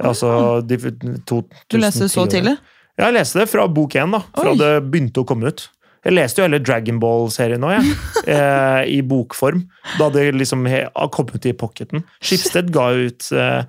Altså 0.00 0.30
de, 0.64 0.78
to, 1.28 1.42
Du 1.68 1.80
leste 1.80 2.06
det 2.06 2.12
så 2.12 2.24
tidlig? 2.30 2.56
Ja, 2.96 3.08
jeg 3.08 3.20
leste 3.20 3.42
det 3.42 3.48
fra 3.48 3.66
bok 3.68 3.96
én, 3.96 4.12
da. 4.12 4.22
Fra 4.36 4.52
Oi. 4.52 4.60
det 4.60 4.72
begynte 4.92 5.24
å 5.24 5.28
komme 5.28 5.52
ut. 5.52 5.66
Jeg 6.06 6.14
leste 6.16 6.40
jo 6.40 6.46
hele 6.46 6.62
Dragon 6.64 7.00
Ball-serien 7.02 7.60
nå, 7.60 7.72
jeg. 7.74 7.90
eh, 8.34 8.84
I 8.96 9.00
bokform. 9.04 9.66
Da 9.98 10.08
det 10.14 10.30
liksom 10.38 10.64
kommet 10.64 11.12
kom 11.12 11.34
ut 11.34 11.46
i 11.50 11.52
pocketen. 11.52 12.04
Skipsted 12.24 12.70
ga 12.72 12.86
ut 12.96 13.28
eh, 13.36 13.62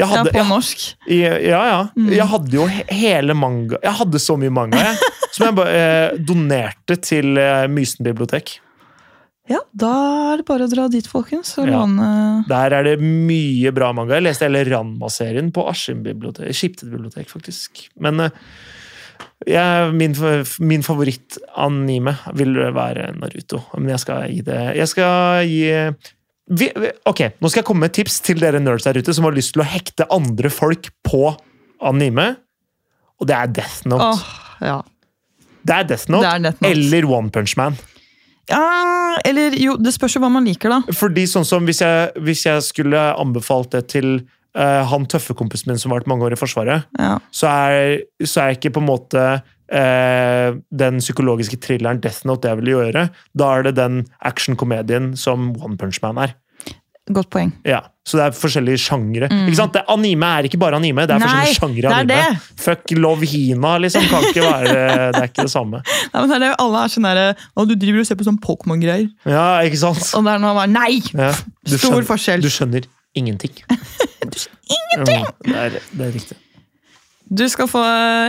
jeg 0.00 0.08
Ja, 0.08 0.24
på 0.24 0.46
norsk. 0.48 0.82
jeg, 1.10 1.42
ja, 1.50 1.60
ja. 1.68 1.80
Mm. 1.98 2.08
Jeg 2.14 2.26
hadde 2.30 2.54
jo 2.56 2.64
hele 2.70 3.34
manga 3.36 3.76
Jeg 3.82 3.92
hadde 3.98 4.20
så 4.22 4.36
mye 4.40 4.52
manga 4.54 4.80
jeg, 4.80 5.10
som 5.34 5.46
jeg 5.48 5.56
bare 5.58 5.74
eh, 5.84 6.18
donerte 6.24 6.96
til 7.04 7.36
eh, 7.38 7.66
Mysen 7.70 8.06
bibliotek. 8.06 8.56
Ja, 9.50 9.58
da 9.74 9.90
er 10.30 10.40
det 10.40 10.46
bare 10.46 10.66
å 10.68 10.70
dra 10.70 10.84
dit, 10.92 11.06
folkens. 11.10 11.52
Og 11.58 11.66
Ja. 11.66 11.80
låne 11.82 12.08
Der 12.48 12.74
er 12.78 12.86
det 12.86 12.96
mye 13.02 13.72
bra 13.74 13.90
manga. 13.96 14.14
Jeg 14.18 14.28
leste 14.28 14.46
hele 14.46 14.62
Ranma-serien 14.70 15.50
på 15.54 15.66
Askim 15.70 16.04
bibliotek. 16.06 16.54
Skiptet 16.54 16.90
bibliotek, 16.92 17.26
faktisk. 17.30 17.88
Men 17.98 18.20
eh, 18.28 18.36
jeg, 19.46 19.92
min, 19.96 20.14
min 20.68 20.82
favoritt-anime 20.86 22.14
vil 22.38 22.54
være 22.76 23.10
Naruto. 23.18 23.62
Men 23.78 23.88
jeg 23.94 24.02
skal 24.04 24.26
gi 24.30 24.40
det 24.46 24.58
Jeg 24.76 24.88
skal 24.88 25.46
gi 25.48 25.62
vi, 26.50 26.68
vi- 26.76 26.92
Ok, 27.06 27.20
nå 27.40 27.48
skal 27.50 27.60
jeg 27.62 27.66
komme 27.68 27.80
med 27.86 27.90
et 27.92 27.98
tips 28.00 28.20
til 28.26 28.40
dere 28.42 28.60
nerds 28.60 28.84
der 28.88 28.98
ute 28.98 29.14
som 29.14 29.24
har 29.28 29.32
lyst 29.36 29.54
til 29.54 29.62
å 29.62 29.68
hekte 29.70 30.06
andre 30.10 30.50
folk 30.50 30.90
på 31.06 31.36
anime. 31.80 32.36
Og 33.20 33.26
det 33.28 33.36
er 33.36 33.46
Death 33.60 33.86
Note. 33.86 34.02
Oh, 34.16 34.24
ja. 34.64 34.80
Det 35.64 35.76
er 35.76 35.84
Death 35.84 36.08
Note, 36.10 36.24
Det 36.24 36.34
er 36.34 36.44
Death 36.48 36.62
Note. 36.62 36.72
eller 36.72 37.06
One 37.10 37.30
Punch 37.30 37.56
Man. 37.60 37.76
ja. 38.50 39.16
Eller 39.26 39.50
jo, 39.58 39.76
det 39.76 39.92
spørs 39.94 40.14
jo 40.16 40.20
hva 40.22 40.30
man 40.32 40.44
liker, 40.46 40.70
da. 40.70 40.80
Fordi 40.96 41.24
sånn 41.28 41.44
som 41.44 41.66
hvis 41.66 41.80
jeg, 41.82 42.12
hvis 42.24 42.44
jeg 42.46 42.62
skulle 42.62 42.98
anbefalt 43.20 43.70
det 43.74 43.88
til 43.92 44.20
eh, 44.56 44.82
han 44.90 45.06
tøffe 45.06 45.34
kompisen 45.38 45.70
min 45.72 45.78
som 45.78 45.92
har 45.92 46.00
vært 46.00 46.10
mange 46.10 46.26
år 46.28 46.32
i 46.36 46.40
Forsvaret, 46.40 46.84
Ja. 46.98 47.18
så 47.30 47.46
er, 47.70 48.02
så 48.24 48.42
er 48.48 48.56
ikke 48.58 48.72
på 48.74 48.80
en 48.82 48.88
måte 48.90 49.24
uh, 49.70 50.58
den 50.74 50.98
psykologiske 50.98 51.60
thrilleren 51.62 52.00
Death 52.02 52.24
Note 52.26 52.42
det 52.48 52.50
jeg 52.54 52.60
vil 52.64 52.72
gjøre. 52.74 53.08
Da 53.38 53.50
er 53.58 53.62
det 53.68 53.76
den 53.78 54.04
action-komedien 54.26 55.12
som 55.16 55.52
One 55.62 55.76
Punch 55.78 56.00
Man 56.02 56.18
er. 56.18 56.34
Godt 57.10 57.30
poeng. 57.32 57.48
Ja, 57.66 57.80
Så 58.06 58.18
det 58.18 58.24
er 58.28 58.34
forskjellige 58.36 58.78
sjangre. 58.78 59.26
Ikke 59.30 59.56
sant? 59.58 59.72
Det, 59.74 59.80
anime 59.90 60.26
er 60.38 60.46
ikke 60.46 60.58
bare 60.62 60.76
anime, 60.78 61.06
det 61.06 61.14
er 61.16 61.18
Mm. 61.18 61.24
Nei, 61.24 61.30
forskjellige 61.46 61.58
sjangre 61.58 61.90
anime. 61.94 62.18
det. 62.34 62.60
Fuck 62.62 62.92
Love 62.98 63.26
Hina, 63.26 63.72
liksom. 63.82 64.02
Kan 64.10 64.22
ikke 64.28 64.42
være, 64.44 64.74
det 65.14 65.22
er 65.22 65.26
ikke 65.30 65.46
det 65.46 65.50
samme. 65.50 65.80
Nei, 66.12 66.20
men 66.20 66.28
det 66.30 66.36
er 66.36 66.44
det, 66.44 66.50
alle 66.62 66.84
er 66.84 66.92
sånn 66.94 67.06
derre 67.08 67.26
Å, 67.56 67.66
du 67.66 67.74
driver 67.74 68.00
og 68.04 68.06
ser 68.06 68.18
på 68.20 68.26
sånn 68.28 68.38
Pokémon-greier. 68.42 69.08
Ja, 69.26 69.46
ikke 69.66 69.80
sant? 69.82 70.02
Og 70.18 70.24
det 70.26 70.34
er 70.36 70.42
noe 70.42 70.54
bare 70.54 70.70
Nei! 70.70 71.00
Ja, 71.14 71.32
Stor 71.32 71.78
skjønner- 71.78 72.08
forskjell. 72.10 72.42
Du 72.46 72.50
skjønner 72.50 72.86
ingenting. 73.14 73.54
ingenting! 74.76 75.24
det, 75.46 75.56
er, 75.56 75.78
det 75.92 76.06
er 76.06 76.12
riktig. 76.14 76.36
Du 77.30 77.44
skal 77.48 77.68
få 77.70 77.80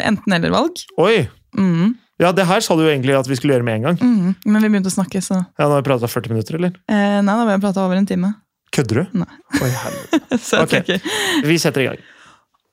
enten-eller-valg. 0.06 0.84
Oi! 1.02 1.28
Mm. 1.58 1.96
Ja, 2.22 2.30
det 2.38 2.46
her 2.46 2.62
sa 2.62 2.76
du 2.78 2.84
jo 2.86 2.92
egentlig 2.92 3.16
at 3.18 3.26
vi 3.28 3.36
skulle 3.40 3.56
gjøre 3.56 3.66
med 3.66 3.80
en 3.80 3.86
gang. 3.90 3.98
Mm. 3.98 4.36
Men 4.46 4.62
vi 4.62 4.70
begynte 4.70 4.92
å 4.92 4.94
snakke, 4.94 5.24
så 5.26 5.40
Ja, 5.58 5.66
Nå 5.66 5.72
har 5.74 5.82
vi 5.82 5.88
prata 5.90 6.08
40 6.12 6.30
minutter, 6.36 6.60
eller? 6.60 6.76
eh, 6.86 7.18
Nei, 7.22 7.26
da 7.34 7.40
har 7.42 7.50
vi 7.50 7.56
prata 7.64 7.82
over 7.86 7.98
en 7.98 8.06
time. 8.10 8.30
Kødder 8.72 9.02
du? 9.02 9.18
Nei. 9.20 9.40
Oi. 9.60 9.72
Så 10.40 10.62
jeg 10.62 10.64
Ok. 10.64 10.76
tenker 10.78 11.48
Vi 11.50 11.58
setter 11.60 11.82
i 11.84 11.88
gang. 11.90 12.04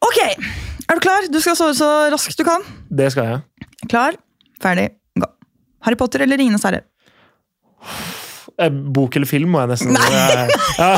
Ok! 0.04 0.20
Er 0.88 0.94
du 0.94 1.00
klar? 1.02 1.26
Du 1.32 1.40
skal 1.42 1.56
sove 1.58 1.72
så 1.74 1.88
raskt 2.12 2.38
du 2.38 2.44
kan. 2.46 2.62
Det 3.00 3.08
skal 3.12 3.32
jeg. 3.32 3.66
Klar, 3.90 4.14
ferdig, 4.62 4.84
gå. 5.18 5.26
Harry 5.88 5.98
Potter 5.98 6.22
eller 6.24 6.38
Ringenes 6.38 6.62
herre? 6.68 6.84
Eh, 8.62 8.70
Bok 8.70 9.16
eller 9.18 9.26
film, 9.30 9.50
må 9.56 9.64
jeg 9.64 9.72
nesten 9.74 9.96
Nei! 9.96 10.46
Ja. 10.78 10.92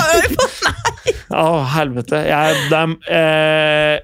Å, 1.31 1.45
helvete. 1.75 2.21
Jeg, 2.27 2.61
er, 2.71 2.95
eh, 3.17 3.97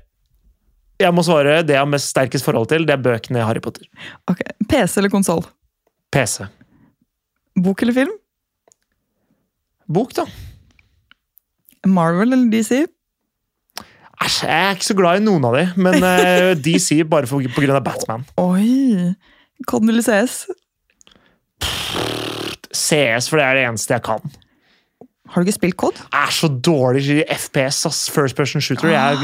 jeg 1.02 1.14
må 1.16 1.24
svare 1.26 1.60
det 1.66 1.76
jeg 1.76 1.82
har 1.82 1.90
mest 1.90 2.12
sterkest 2.12 2.46
forhold 2.46 2.70
til. 2.72 2.86
Det 2.88 2.96
er 2.96 3.04
bøkene 3.04 3.42
i 3.42 3.46
Harry 3.46 3.62
Potter. 3.64 3.86
Ok, 4.30 4.42
PC 4.70 5.00
eller 5.02 5.12
konsoll? 5.12 5.44
PC. 6.14 6.46
Bok 7.62 7.82
eller 7.84 7.96
film? 7.96 8.12
Bok, 9.86 10.12
da. 10.16 10.26
Marvel 11.86 12.34
eller 12.34 12.50
DC? 12.50 12.84
Æsj, 14.16 14.38
jeg 14.48 14.64
er 14.64 14.76
ikke 14.78 14.88
så 14.88 14.96
glad 14.96 15.20
i 15.20 15.24
noen 15.26 15.44
av 15.44 15.56
de, 15.58 15.64
men 15.76 16.00
eh, 16.00 16.52
DC 16.64 17.02
bare 17.08 17.28
for, 17.28 17.44
på 17.52 17.62
grunn 17.62 17.76
av 17.76 17.84
Batman. 17.84 18.24
Oi! 18.40 19.12
Codden 19.68 19.92
eller 19.92 20.04
CS? 20.04 20.46
CS, 22.76 23.28
for 23.28 23.40
det 23.40 23.46
er 23.46 23.58
det 23.58 23.66
eneste 23.68 23.96
jeg 23.96 24.04
kan. 24.06 24.36
Har 25.26 25.42
du 25.42 25.48
ikke 25.48 25.56
spilt 25.56 25.76
Cod? 25.80 25.98
er 26.14 26.32
så 26.34 26.48
dårlig 26.48 27.02
i 27.12 27.18
FPS, 27.34 27.82
ass. 27.88 28.00
First 28.12 28.38
person 28.38 28.62
shooter. 28.62 28.92
Jeg, 28.92 29.18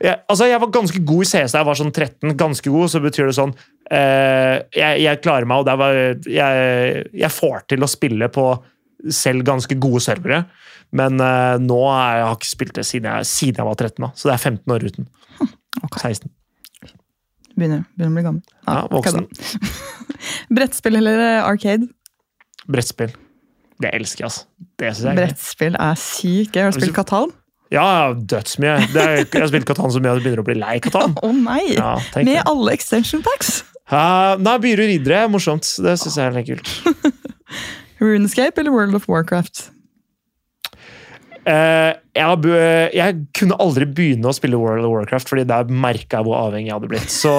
jeg, 0.00 0.18
altså, 0.28 0.48
jeg 0.48 0.60
var 0.62 0.72
ganske 0.74 1.02
god 1.06 1.24
i 1.26 1.28
CS 1.28 1.54
da 1.54 1.62
jeg 1.62 1.68
var 1.68 1.80
sånn 1.80 1.92
13. 1.92 2.34
Ganske 2.40 2.74
god, 2.74 2.92
så 2.92 3.02
betyr 3.04 3.28
det 3.28 3.36
sånn 3.36 3.54
eh, 3.92 4.58
jeg, 4.74 5.02
jeg 5.04 5.22
klarer 5.24 5.48
meg, 5.48 5.62
og 5.62 5.68
der 5.68 5.80
var, 5.80 6.02
jeg, 6.26 7.06
jeg 7.24 7.34
får 7.36 7.66
til 7.72 7.84
å 7.84 7.90
spille 7.90 8.28
på 8.32 8.46
selv 9.12 9.46
ganske 9.46 9.78
gode 9.82 10.02
servere. 10.04 10.44
Men 10.96 11.20
eh, 11.24 11.56
nå 11.62 11.80
er, 11.88 12.20
jeg 12.20 12.28
har 12.28 12.38
ikke 12.38 12.52
spilt 12.52 12.78
det 12.78 12.86
siden 12.88 13.10
jeg, 13.10 13.28
siden 13.30 13.62
jeg 13.62 13.68
var 13.68 13.80
13, 13.80 13.98
da. 14.04 14.12
så 14.16 14.28
det 14.28 14.36
er 14.36 14.46
15 14.52 14.76
år 14.76 14.86
uten. 14.92 15.10
Okay. 15.82 16.12
16. 16.12 16.32
Begynner, 17.52 17.84
begynner 17.96 18.12
å 18.12 18.16
bli 18.16 18.24
gammel. 18.24 18.42
Ja, 18.64 18.78
voksen. 18.92 19.28
Brettspill 20.56 21.00
eller 21.00 21.20
eh, 21.24 21.44
arcade? 21.44 21.88
Brettspill. 22.70 23.12
Det 23.82 23.90
elsker 23.98 24.22
jeg, 24.24 24.30
altså. 24.30 24.44
Det 24.78 24.90
synes 24.94 25.06
jeg. 25.08 25.18
Brettspill 25.20 25.78
er 25.82 25.98
sykt 25.98 26.54
gøy. 26.56 26.62
Har 26.66 26.74
du 26.74 26.78
spilt 26.80 26.96
Katan? 26.96 27.32
Ja, 27.72 27.86
dødsmye. 28.12 28.74
Jeg 28.94 29.26
har 29.32 29.48
spilt 29.48 29.66
Katan 29.68 29.92
så 29.94 30.00
mye 30.04 30.12
at 30.12 30.20
jeg 30.20 30.26
begynner 30.26 30.42
å 30.44 30.46
bli 30.46 30.56
lei 30.60 30.74
Katan. 30.84 31.14
Å 31.26 31.30
nei! 31.36 31.62
Ja, 31.78 31.94
Med 32.20 32.28
det. 32.34 32.42
alle 32.50 32.74
extension 32.76 33.24
packs! 33.24 33.62
Uh, 33.92 34.38
nei, 34.40 34.54
Byrud 34.62 34.86
riddere 34.88 35.24
er 35.26 35.30
morsomt. 35.32 35.66
Det 35.84 35.96
syns 36.00 36.16
jeg 36.20 36.28
er 36.30 36.36
litt 36.36 36.48
kult. 36.52 36.70
Runescape 38.02 38.60
eller 38.60 38.72
World 38.74 38.94
of 38.98 39.08
Warcraft? 39.08 39.70
Eh, 41.42 41.92
jeg, 42.14 42.92
jeg 42.94 43.16
kunne 43.34 43.56
aldri 43.62 43.86
begynne 43.88 44.30
å 44.30 44.36
spille 44.36 44.58
World 44.60 44.86
of 44.86 44.92
Warcraft, 44.92 45.30
fordi 45.32 45.46
der 45.48 45.72
merka 45.72 46.20
jeg 46.20 46.28
hvor 46.28 46.38
avhengig 46.38 46.70
jeg 46.70 46.76
hadde 46.76 46.90
blitt. 46.92 47.10
Så 47.10 47.32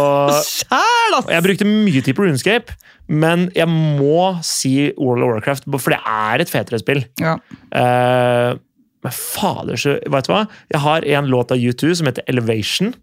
jeg 1.32 1.46
brukte 1.46 1.70
mye 1.70 2.04
tid 2.04 2.18
på 2.18 2.26
Runescape, 2.26 2.76
men 3.08 3.48
jeg 3.56 3.70
må 3.72 4.34
si 4.46 4.92
World 4.98 5.24
of 5.24 5.34
Warcraft, 5.38 5.70
for 5.78 5.96
det 5.96 6.02
er 6.04 6.44
et 6.44 6.52
fetere 6.52 6.82
spill. 6.82 7.04
Ja. 7.22 7.38
Uh, 7.72 8.60
men 9.04 9.16
fader, 9.16 9.80
så 9.80 9.98
Vet 10.00 10.28
du 10.28 10.32
hva? 10.32 10.46
Jeg 10.72 10.80
har 10.84 11.08
en 11.18 11.32
låt 11.32 11.52
av 11.52 11.60
U2 11.60 11.96
som 12.00 12.08
heter 12.08 12.24
Elevation. 12.32 12.94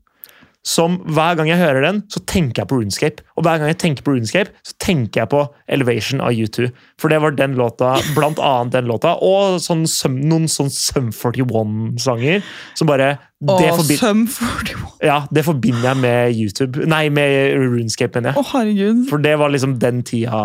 Som 0.66 0.98
Hver 1.08 1.38
gang 1.38 1.48
jeg 1.48 1.56
hører 1.56 1.80
den, 1.86 2.02
så 2.12 2.20
tenker 2.28 2.60
jeg 2.60 2.68
på 2.68 2.76
Runescape. 2.76 3.22
Og 3.38 3.46
hver 3.46 3.56
gang 3.62 3.70
jeg 3.70 3.78
tenker 3.80 4.04
på 4.04 4.12
Runescape, 4.12 4.52
så 4.66 4.74
tenker 4.82 5.22
jeg 5.22 5.30
på 5.32 5.40
Elevation 5.72 6.20
av 6.20 6.36
U2. 6.36 6.66
For 7.00 7.08
det 7.08 7.20
var 7.24 7.32
den 7.38 7.54
låta, 7.56 7.94
blant 8.12 8.38
annet 8.44 8.74
den 8.76 8.90
låta, 8.90 9.14
og 9.24 9.56
sånn, 9.64 9.86
noen 10.20 10.44
sånn 10.52 10.68
Sum 10.70 11.08
41-sanger. 11.16 12.44
Som 12.76 12.90
bare 12.92 13.14
det, 13.40 13.70
Åh, 13.72 13.80
Sum 13.96 14.26
41. 14.28 14.84
ja, 15.08 15.22
det 15.32 15.46
forbinder 15.48 15.86
jeg 15.94 16.00
med 16.02 16.36
YouTube. 16.36 16.84
Nei, 16.92 17.06
med 17.08 17.56
Runescape, 17.56 18.20
mener 18.20 18.36
Å, 18.36 18.44
Åh, 18.44 18.52
herregud. 18.58 19.06
For 19.08 19.24
det 19.24 19.38
var 19.40 19.52
liksom 19.56 19.78
den 19.80 20.04
tida 20.04 20.42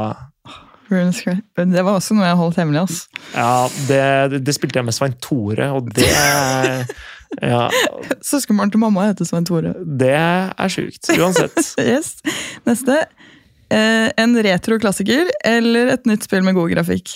Runescape. 0.88 1.66
Det 1.74 1.82
var 1.84 1.98
også 1.98 2.16
noe 2.16 2.28
jeg 2.30 2.38
holdt 2.40 2.60
hemmelig. 2.62 2.86
ass. 2.86 2.98
Ja, 3.34 3.68
det, 3.90 4.40
det 4.46 4.54
spilte 4.56 4.80
jeg 4.80 4.86
med 4.88 4.96
Svein 4.96 5.16
Tore, 5.24 5.72
og 5.76 5.90
det 5.98 6.08
Ja, 7.42 7.68
Søskenbarn 8.26 8.72
til 8.74 8.80
mamma 8.82 9.08
heter 9.10 9.28
Svein 9.28 9.46
Tore. 9.48 9.74
det 9.84 10.14
er 10.16 10.72
sjukt. 10.72 11.10
Uansett. 11.18 11.58
Yes. 11.86 12.16
Neste. 12.66 13.02
Eh, 13.74 14.10
en 14.22 14.36
retro-klassiker 14.46 15.30
eller 15.46 15.94
et 15.96 16.06
nytt 16.10 16.26
spill 16.28 16.44
med 16.46 16.56
god 16.58 16.72
grafikk? 16.76 17.16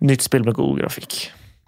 Nytt 0.00 0.24
spill 0.24 0.46
med 0.46 0.56
god 0.56 0.80
grafikk. 0.80 1.18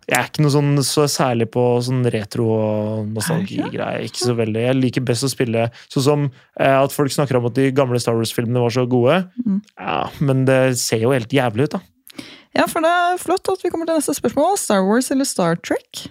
Jeg 0.08 0.18
er 0.18 0.26
ikke 0.28 0.42
noe 0.42 0.52
sånn 0.52 0.72
så 0.84 1.04
særlig 1.08 1.46
på 1.54 1.62
sånn 1.86 2.02
retro 2.10 2.48
og 2.52 3.12
nostalgigreier. 3.14 4.02
Ikke 4.08 4.24
så 4.24 4.34
veldig. 4.36 4.64
Jeg 4.66 4.78
liker 4.80 5.04
best 5.08 5.24
å 5.24 5.30
spille 5.30 5.68
sånn 5.92 6.04
som 6.04 6.24
eh, 6.26 6.74
at 6.74 6.92
folk 6.92 7.12
snakker 7.14 7.38
om 7.38 7.46
at 7.48 7.56
de 7.56 7.68
gamle 7.76 8.00
Star 8.02 8.18
Wars-filmene 8.18 8.64
var 8.64 8.74
så 8.74 8.84
gode. 8.90 9.20
Mm. 9.44 9.60
Ja, 9.78 10.00
Men 10.20 10.42
det 10.48 10.58
ser 10.82 11.04
jo 11.06 11.14
helt 11.14 11.32
jævlig 11.32 11.68
ut, 11.70 11.78
da. 11.78 12.24
Ja, 12.52 12.66
for 12.68 12.84
det 12.84 12.90
er 12.92 13.20
flott 13.22 13.48
at 13.48 13.62
vi 13.64 13.70
kommer 13.72 13.88
til 13.88 13.96
neste 13.96 14.12
spørsmål. 14.18 14.58
Star 14.60 14.82
Wars 14.84 15.08
eller 15.14 15.28
Star 15.28 15.56
Trek? 15.64 16.02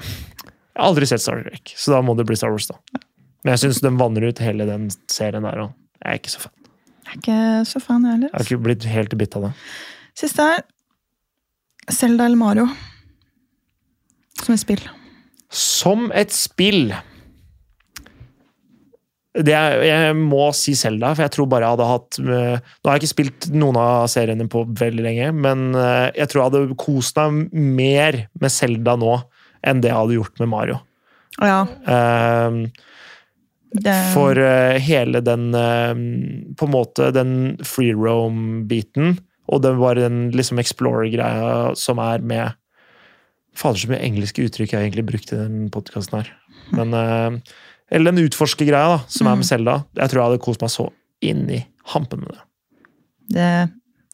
Jeg 0.00 0.82
har 0.82 0.88
aldri 0.90 1.06
sett 1.06 1.22
Star 1.22 1.42
Trek, 1.44 1.74
så 1.78 1.94
da 1.94 2.02
må 2.02 2.16
det 2.18 2.26
bli 2.26 2.36
Star 2.38 2.54
Wars, 2.54 2.66
da. 2.70 3.00
Men 3.44 3.54
jeg 3.54 3.66
syns 3.66 3.82
den 3.84 3.98
vanner 4.00 4.26
ut 4.26 4.42
hele 4.42 4.66
den 4.66 4.88
serien 5.12 5.46
der, 5.46 5.66
og 5.66 6.00
jeg 6.00 6.10
er 6.10 6.20
ikke 6.20 6.34
så 6.34 6.44
fan. 6.46 6.54
Jeg 7.04 7.12
er 7.12 7.20
ikke 7.20 7.40
så 7.70 7.82
fan, 7.84 8.06
jeg 8.08 8.22
Jeg 8.24 8.32
har 8.32 8.46
ikke 8.48 8.64
blitt 8.64 8.86
helt 8.90 9.16
bitt 9.20 9.36
av 9.38 9.48
det. 9.48 9.54
Siste 10.18 10.50
er 10.54 10.64
Selda 11.92 12.26
eller 12.26 12.40
Mario? 12.40 12.68
Som 14.40 14.54
et 14.54 14.62
spill. 14.62 14.80
Som 15.54 16.08
et 16.16 16.32
spill 16.34 16.94
det 19.34 19.50
er, 19.50 19.80
Jeg 19.82 20.14
må 20.16 20.46
si 20.54 20.76
Selda, 20.78 21.10
for 21.14 21.24
jeg 21.24 21.32
tror 21.34 21.48
bare 21.50 21.66
jeg 21.66 21.74
hadde 21.74 21.88
hatt 21.90 22.18
eh, 22.22 22.58
Nå 22.62 22.88
har 22.88 22.96
jeg 22.96 23.02
ikke 23.02 23.14
spilt 23.16 23.48
noen 23.54 23.78
av 23.82 24.06
seriene 24.12 24.46
på 24.50 24.62
veldig 24.78 25.02
lenge, 25.02 25.30
men 25.34 25.72
eh, 25.74 26.10
jeg 26.20 26.30
tror 26.30 26.40
jeg 26.40 26.52
hadde 26.52 26.78
kost 26.78 27.18
meg 27.18 27.56
mer 27.80 28.20
med 28.38 28.54
Selda 28.54 28.94
nå 29.00 29.16
enn 29.66 29.80
det 29.82 29.90
jeg 29.90 29.98
hadde 29.98 30.18
gjort 30.18 30.42
med 30.42 30.52
Mario. 30.52 30.80
Ja, 31.42 31.64
Um, 31.90 32.68
det, 33.74 33.94
For 34.14 34.38
uh, 34.38 34.76
hele 34.78 35.18
den 35.26 35.48
uh, 35.50 35.90
På 36.54 36.68
en 36.68 36.70
måte 36.70 37.08
den 37.10 37.32
free 37.66 37.90
roam-biten, 37.90 39.16
og 39.50 39.64
den 39.64 39.80
var 39.80 39.98
den 39.98 40.28
liksom 40.30 40.60
explorer-greia 40.62 41.74
som 41.74 41.98
er 41.98 42.22
med 42.22 42.54
Fader, 43.54 43.78
så 43.78 43.90
mye 43.90 44.02
engelske 44.02 44.46
uttrykk 44.46 44.72
jeg 44.72 44.78
har 44.78 44.86
egentlig 44.86 45.06
brukt 45.10 45.32
i 45.34 45.38
den 45.38 45.68
podkasten 45.74 46.20
her. 46.20 46.30
Men 46.74 46.94
uh, 46.94 47.56
Eller 47.90 48.12
den 48.14 48.24
utforskergreia 48.28 49.00
som 49.08 49.26
er 49.26 49.34
med 49.34 49.44
Mm. 49.44 49.50
Selda. 49.50 49.74
Jeg 49.98 50.10
tror 50.10 50.20
jeg 50.20 50.30
hadde 50.30 50.44
kost 50.46 50.62
meg 50.62 50.70
så 50.70 50.88
inn 51.22 51.44
i 51.50 51.64
hampen 51.92 52.22
med 52.22 52.30
det. 52.34 52.44
det 53.34 53.52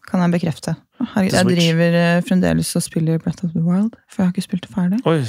kan 0.08 0.24
jeg 0.24 0.34
bekrefte. 0.40 0.74
Herregud, 1.00 1.36
jeg 1.38 1.46
driver 1.56 1.96
eh, 2.00 2.22
fremdeles 2.26 2.74
og 2.76 2.84
spiller 2.84 3.20
Breath 3.22 3.44
of 3.46 3.54
the 3.54 3.62
Wild, 3.64 3.94
for 4.10 4.22
jeg 4.22 4.28
har 4.28 4.34
ikke 4.34 4.46
spilt 4.48 4.66
det 4.66 4.74
ferdig. 4.74 5.00
Oi, 5.08 5.22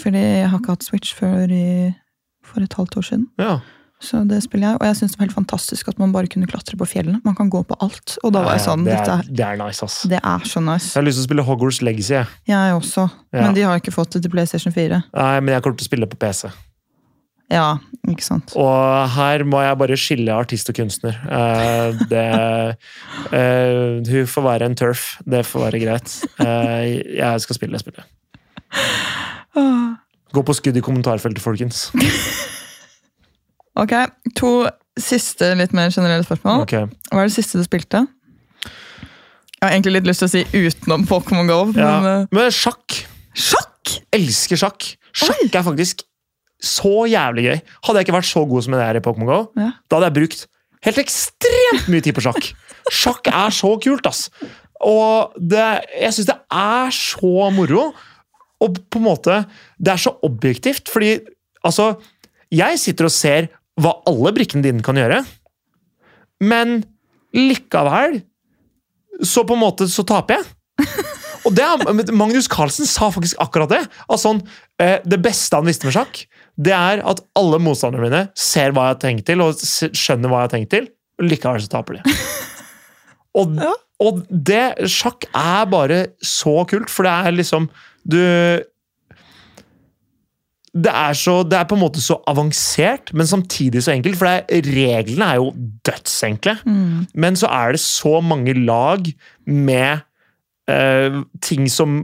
Fordi 0.00 0.24
jeg 0.24 0.50
har 0.50 0.60
ikke 0.60 0.74
hatt 0.76 0.84
Switch 0.84 1.14
før 1.16 1.48
i, 1.54 1.94
for 2.44 2.64
et 2.64 2.76
halvt 2.80 3.00
år 3.00 3.08
siden. 3.12 3.30
ja. 3.40 3.58
Så 4.04 4.20
det 4.28 4.42
spiller 4.44 4.68
jeg, 4.68 4.78
og 4.80 4.86
jeg 4.88 4.96
syns 4.98 5.14
det 5.14 5.18
var 5.20 5.24
helt 5.24 5.36
fantastisk 5.36 5.88
at 5.88 6.00
man 6.02 6.12
bare 6.12 6.28
kunne 6.28 6.48
klatre 6.50 6.76
på 6.76 6.86
fjellene. 6.88 7.22
Man 7.24 7.36
kan 7.38 7.48
gå 7.48 7.62
på 7.64 7.76
alt. 7.80 8.18
Og 8.26 8.34
da 8.34 8.42
var 8.44 8.58
jeg 8.58 8.64
sånn, 8.66 8.84
det, 8.84 8.98
er, 8.98 9.12
er, 9.14 9.30
det 9.30 9.46
er 9.46 9.56
nice, 9.60 9.86
ass. 9.86 10.02
det 10.10 10.18
er 10.18 10.44
så 10.50 10.60
Jeg 10.60 10.98
har 10.98 11.06
lyst 11.06 11.20
til 11.20 11.24
å 11.24 11.28
spille 11.30 11.46
Hogwarts 11.46 11.80
Legacy. 11.80 12.12
Jeg. 12.18 12.26
Jeg 12.50 12.74
også. 12.76 13.06
Ja. 13.32 13.46
Men 13.46 13.56
de 13.56 13.64
har 13.64 13.80
ikke 13.80 13.94
fått 13.94 14.12
det 14.16 14.24
til 14.26 14.34
PlayStation 14.34 14.74
4. 14.74 15.00
Nei, 15.14 15.32
men 15.40 15.54
jeg 15.54 15.64
kommer 15.64 15.80
til 15.80 15.86
å 15.86 15.90
spille 15.92 16.10
på 16.10 16.20
PC. 16.20 16.50
Ja, 17.52 17.76
ikke 18.08 18.24
sant. 18.24 18.54
Og 18.56 19.08
her 19.14 19.44
må 19.44 19.60
jeg 19.60 19.78
bare 19.78 19.98
skille 20.00 20.32
artist 20.32 20.70
og 20.72 20.78
kunstner. 20.78 21.18
Uh, 21.28 21.92
det 22.08 22.24
uh, 23.30 24.00
Hun 24.08 24.30
får 24.30 24.46
være 24.46 24.70
en 24.70 24.76
turf. 24.78 25.14
Det 25.28 25.44
får 25.46 25.66
være 25.66 25.82
greit. 25.84 26.16
Uh, 26.40 26.88
jeg 27.18 27.44
skal 27.44 27.58
spille 27.58 27.76
det 27.76 27.84
spillet. 27.84 28.06
Gå 30.34 30.42
på 30.42 30.56
skudd 30.56 30.76
i 30.76 30.82
kommentarfeltet, 30.84 31.42
folkens. 31.44 31.90
Ok, 33.74 33.90
to 34.38 34.48
siste 35.02 35.48
litt 35.58 35.72
mer 35.74 35.90
generelle 35.90 36.22
spørsmål. 36.22 36.60
Okay. 36.62 36.86
Hva 37.10 37.24
er 37.24 37.26
det 37.26 37.34
siste 37.34 37.58
du 37.58 37.64
spilte? 37.66 38.04
Jeg 38.62 39.64
har 39.64 39.72
egentlig 39.72 39.96
litt 39.96 40.06
lyst 40.06 40.22
til 40.22 40.28
å 40.28 40.30
si 40.30 40.68
utenom 40.68 41.06
Pokémon 41.10 41.50
GO. 41.50 41.56
Men, 41.72 42.06
ja. 42.06 42.14
Men 42.30 42.54
sjakk! 42.54 43.00
sjakk! 43.34 43.96
Elsker 44.14 44.60
sjakk. 44.60 44.86
Sjakk 45.10 45.58
er 45.58 45.66
faktisk 45.66 46.04
så 46.64 47.04
jævlig 47.10 47.44
gøy. 47.46 47.58
Hadde 47.86 48.00
jeg 48.00 48.06
ikke 48.08 48.16
vært 48.18 48.28
så 48.30 48.42
god 48.48 48.64
som 48.66 48.74
jeg 48.76 48.84
er 48.88 48.98
i 48.98 49.04
Pokémon 49.04 49.28
GO, 49.28 49.38
Ja. 49.60 49.70
da 49.88 49.96
hadde 50.00 50.08
jeg 50.10 50.16
brukt 50.20 50.46
helt 50.84 50.98
ekstremt 51.04 51.88
mye 51.92 52.04
tid 52.04 52.16
på 52.16 52.24
sjakk. 52.24 52.50
Sjakk 52.92 53.28
er 53.32 53.54
så 53.56 53.70
kult, 53.80 54.06
ass. 54.10 54.26
Og 54.84 55.32
det, 55.40 55.62
jeg 55.96 56.12
syns 56.12 56.28
det 56.28 56.36
er 56.52 56.90
så 56.92 57.50
moro. 57.54 57.86
Og 58.64 58.76
på 58.88 59.00
en 59.00 59.04
måte 59.04 59.38
Det 59.82 59.90
er 59.92 59.98
så 60.00 60.12
objektivt, 60.24 60.88
fordi 60.88 61.18
altså 61.64 61.96
Jeg 62.54 62.78
sitter 62.78 63.08
og 63.08 63.10
ser 63.12 63.48
hva 63.80 63.96
alle 64.06 64.30
brikkene 64.36 64.62
dine 64.62 64.82
kan 64.86 64.94
gjøre, 64.94 65.24
men 66.46 66.84
likevel 67.34 68.20
så 69.24 69.42
på 69.46 69.56
en 69.56 69.62
måte 69.64 69.88
så 69.90 70.04
taper 70.06 70.38
jeg. 70.38 70.46
Og 71.44 71.52
det 71.58 72.12
Magnus 72.14 72.46
Carlsen 72.50 72.86
sa 72.88 73.10
faktisk 73.12 73.36
akkurat 73.42 73.70
det. 73.72 73.80
At 74.08 74.22
sånn, 74.22 74.40
eh, 74.80 75.00
det 75.04 75.18
beste 75.22 75.58
han 75.58 75.66
visste 75.66 75.86
med 75.88 75.94
sjakk, 75.96 76.22
det 76.56 76.74
er 76.76 77.00
at 77.10 77.20
alle 77.34 77.58
motstanderne 77.58 78.06
mine 78.06 78.20
ser 78.38 78.70
hva 78.74 78.88
jeg 78.88 78.94
har 78.94 79.00
tenkt 79.02 79.26
til, 79.26 79.40
og 79.42 79.58
skjønner 79.58 80.30
hva 80.30 80.42
jeg 80.44 80.48
har 80.48 80.52
tenkt 80.58 80.70
til. 80.76 80.86
og 81.18 81.26
Likevel 81.30 81.64
så 81.64 81.72
taper 81.72 81.98
de. 82.00 82.14
Og, 83.34 83.50
Ja. 83.58 83.72
og 83.98 84.20
det 84.30 84.86
Sjakk 84.86 85.24
er 85.34 85.64
bare 85.66 85.96
så 86.22 86.52
kult, 86.70 86.86
for 86.92 87.02
det 87.02 87.10
er 87.26 87.34
liksom 87.34 87.64
Du 88.06 88.20
det 90.74 90.90
er, 90.90 91.12
så, 91.14 91.36
det 91.46 91.54
er 91.58 91.66
på 91.70 91.76
en 91.76 91.82
måte 91.84 92.00
så 92.02 92.16
avansert, 92.26 93.12
men 93.14 93.28
samtidig 93.30 93.82
så 93.86 93.92
enkelt. 93.92 94.16
For 94.18 94.26
det 94.26 94.56
er, 94.56 94.70
reglene 94.74 95.28
er 95.30 95.36
jo 95.38 95.52
dødsenkle. 95.86 96.56
Mm. 96.66 97.04
Men 97.14 97.36
så 97.38 97.46
er 97.46 97.76
det 97.76 97.80
så 97.84 98.16
mange 98.26 98.56
lag 98.58 99.06
med 99.46 100.02
eh, 100.66 101.20
ting 101.46 101.68
som 101.70 102.00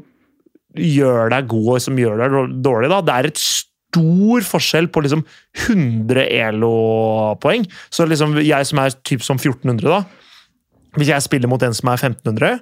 gjør 0.78 1.32
deg 1.34 1.48
god, 1.50 1.66
og 1.74 1.82
som 1.82 1.98
gjør 1.98 2.22
deg 2.22 2.36
dårlig. 2.62 2.92
Da. 2.94 3.00
Det 3.08 3.16
er 3.16 3.30
et 3.32 3.42
stor 3.90 4.46
forskjell 4.46 4.88
på 4.92 5.02
liksom 5.04 5.24
100 5.66 6.26
ELO-poeng. 6.26 7.66
Så 7.90 8.06
liksom 8.08 8.38
jeg 8.42 8.68
som 8.68 8.82
er 8.82 8.96
typ 9.06 9.24
som 9.26 9.38
1400, 9.40 9.88
da 9.90 10.98
Hvis 10.98 11.12
jeg 11.12 11.22
spiller 11.22 11.50
mot 11.50 11.62
en 11.62 11.74
som 11.74 11.88
er 11.92 11.98
1500 11.98 12.60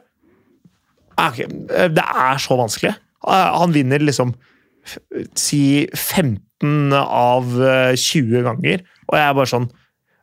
okay, 1.16 1.49
eh, 1.72 1.89
Det 1.89 2.05
er 2.05 2.39
så 2.43 2.57
vanskelig. 2.59 2.95
Eh, 3.26 3.51
Han 3.61 3.74
vinner 3.76 4.05
liksom 4.05 4.35
si 5.37 5.85
15 5.93 6.95
av 6.97 7.45
eh, 7.61 7.93
20 7.93 8.41
ganger, 8.47 8.81
og 9.05 9.16
jeg 9.18 9.24
er 9.26 9.35
bare 9.37 9.51
sånn 9.51 9.66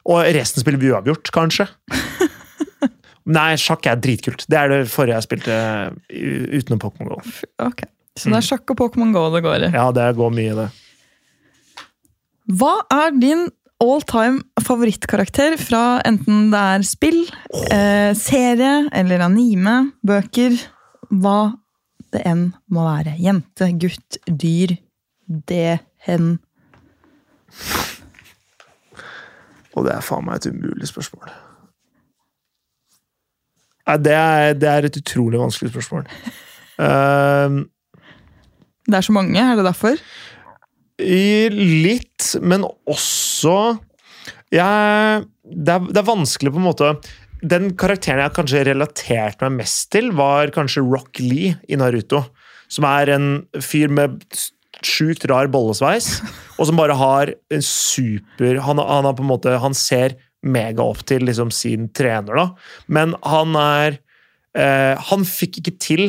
og 0.06 0.22
resten 0.36 0.62
spiller 0.62 0.82
vi 0.82 0.92
uavgjort, 0.94 1.32
kanskje. 1.34 1.66
Nei, 3.38 3.56
sjakk 3.58 3.88
er 3.90 3.98
dritkult. 3.98 4.46
Det 4.46 4.58
er 4.60 4.70
det 4.70 4.80
forrige 4.92 5.18
jeg 5.18 5.26
spilte 5.26 5.56
utenom 6.60 6.82
Pokémon 6.84 7.10
GO. 7.10 7.22
Okay. 7.66 7.90
Så 8.16 8.30
det 8.30 8.38
er 8.38 8.46
sjakk 8.46 8.70
og 8.76 8.78
Pokémon 8.84 9.16
GO 9.16 9.26
det 9.34 9.42
går 9.44 9.66
i. 9.66 9.72
Ja, 9.74 9.88
det 9.96 10.12
går 10.20 10.36
mye 10.36 10.52
i 10.52 10.58
det. 10.60 10.68
Hva 12.46 12.74
er 12.94 13.14
din 13.18 13.48
all 13.82 14.04
time 14.06 14.44
favorittkarakter 14.64 15.58
fra 15.60 16.00
enten 16.06 16.52
det 16.54 16.62
er 16.62 16.86
spill, 16.86 17.22
eh, 17.74 18.14
serie 18.16 18.88
eller 18.94 19.26
anime, 19.26 19.92
bøker, 20.06 20.56
hva 21.10 21.56
det 22.14 22.22
enn 22.26 22.54
må 22.72 22.86
være. 22.86 23.16
Jente, 23.20 23.72
gutt, 23.82 24.20
dyr, 24.30 24.78
det, 25.28 25.80
hen. 26.06 26.38
Og 29.76 29.88
det 29.88 29.98
er 29.98 30.06
faen 30.06 30.26
meg 30.26 30.40
et 30.40 30.54
umulig 30.54 30.88
spørsmål. 30.88 31.34
Nei, 33.86 33.98
det 34.02 34.14
er, 34.18 34.54
det 34.58 34.70
er 34.70 34.88
et 34.88 35.02
utrolig 35.02 35.42
vanskelig 35.42 35.74
spørsmål. 35.74 36.06
Uh, 36.80 37.66
Det 38.86 39.00
er 39.00 39.02
så 39.02 39.14
mange, 39.16 39.34
er 39.42 39.58
det 39.58 39.66
derfor? 39.66 39.98
Litt, 41.02 42.30
men 42.40 42.64
også 42.88 43.58
jeg, 44.54 45.26
det, 45.44 45.74
er, 45.74 45.88
det 45.90 46.00
er 46.00 46.08
vanskelig 46.08 46.54
på 46.54 46.62
en 46.62 46.68
måte 46.68 46.92
Den 47.44 47.74
karakteren 47.76 48.22
jeg 48.24 48.36
kanskje 48.38 48.62
relaterte 48.70 49.50
meg 49.50 49.66
mest 49.66 49.90
til, 49.92 50.14
var 50.16 50.54
kanskje 50.56 50.86
Rock 50.86 51.20
Lee 51.20 51.56
i 51.68 51.80
Naruto. 51.80 52.24
Som 52.72 52.88
er 52.88 53.12
en 53.14 53.28
fyr 53.62 53.92
med 53.94 54.22
sjukt 54.86 55.26
rar 55.30 55.50
bollesveis, 55.52 56.22
og 56.58 56.70
som 56.70 56.80
bare 56.80 56.96
har 56.98 57.34
en 57.54 57.66
super 57.66 58.62
Han, 58.66 58.80
han 58.80 59.08
har 59.08 59.18
på 59.18 59.26
en 59.26 59.32
måte 59.34 59.58
Han 59.62 59.76
ser 59.78 60.18
mega 60.46 60.84
opp 60.86 61.02
til 61.10 61.26
liksom 61.26 61.52
sin 61.54 61.90
trener, 61.96 62.38
da. 62.38 62.48
Men 62.88 63.16
han 63.26 63.56
er 63.60 63.98
eh, 64.58 64.94
Han 65.10 65.26
fikk 65.28 65.62
ikke 65.62 65.76
til 65.82 66.08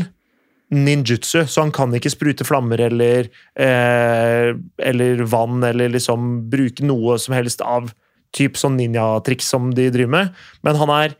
ninjutsu, 0.75 1.45
så 1.47 1.63
han 1.63 1.73
kan 1.75 1.95
ikke 1.95 2.11
sprute 2.11 2.47
flammer 2.47 2.81
eller 2.89 3.29
eh, 3.55 4.49
eller 4.83 5.23
vann, 5.31 5.63
eller 5.65 5.93
liksom 5.95 6.49
bruke 6.51 6.87
noe 6.87 7.19
som 7.23 7.37
helst 7.37 7.63
av 7.63 7.93
typ 8.37 8.59
sånn 8.59 8.77
ninjatriks 8.81 9.47
som 9.53 9.71
de 9.77 9.89
driver 9.95 10.13
med. 10.17 10.43
Men 10.67 10.81
han 10.81 10.93
er 10.93 11.15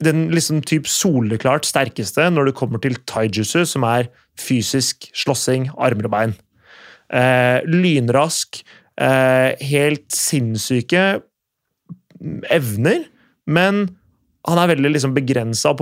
den 0.00 0.28
liksom 0.32 0.62
typ 0.64 0.88
soleklart 0.88 1.66
sterkeste 1.68 2.30
når 2.32 2.50
det 2.50 2.58
kommer 2.60 2.80
til 2.82 2.96
taijutsu, 3.10 3.64
som 3.68 3.84
er 3.84 4.08
fysisk 4.40 5.10
slåssing, 5.18 5.68
armer 5.76 6.08
og 6.08 6.14
bein. 6.14 6.36
Eh, 7.10 7.58
lynrask, 7.66 8.62
eh, 8.96 9.58
helt 9.66 10.06
sinnssyke 10.14 11.20
evner, 12.52 13.04
men 13.46 13.88
han 14.48 14.58
er 14.60 14.70
veldig 14.72 14.94
liksom 14.94 15.14
begrensa. 15.16 15.74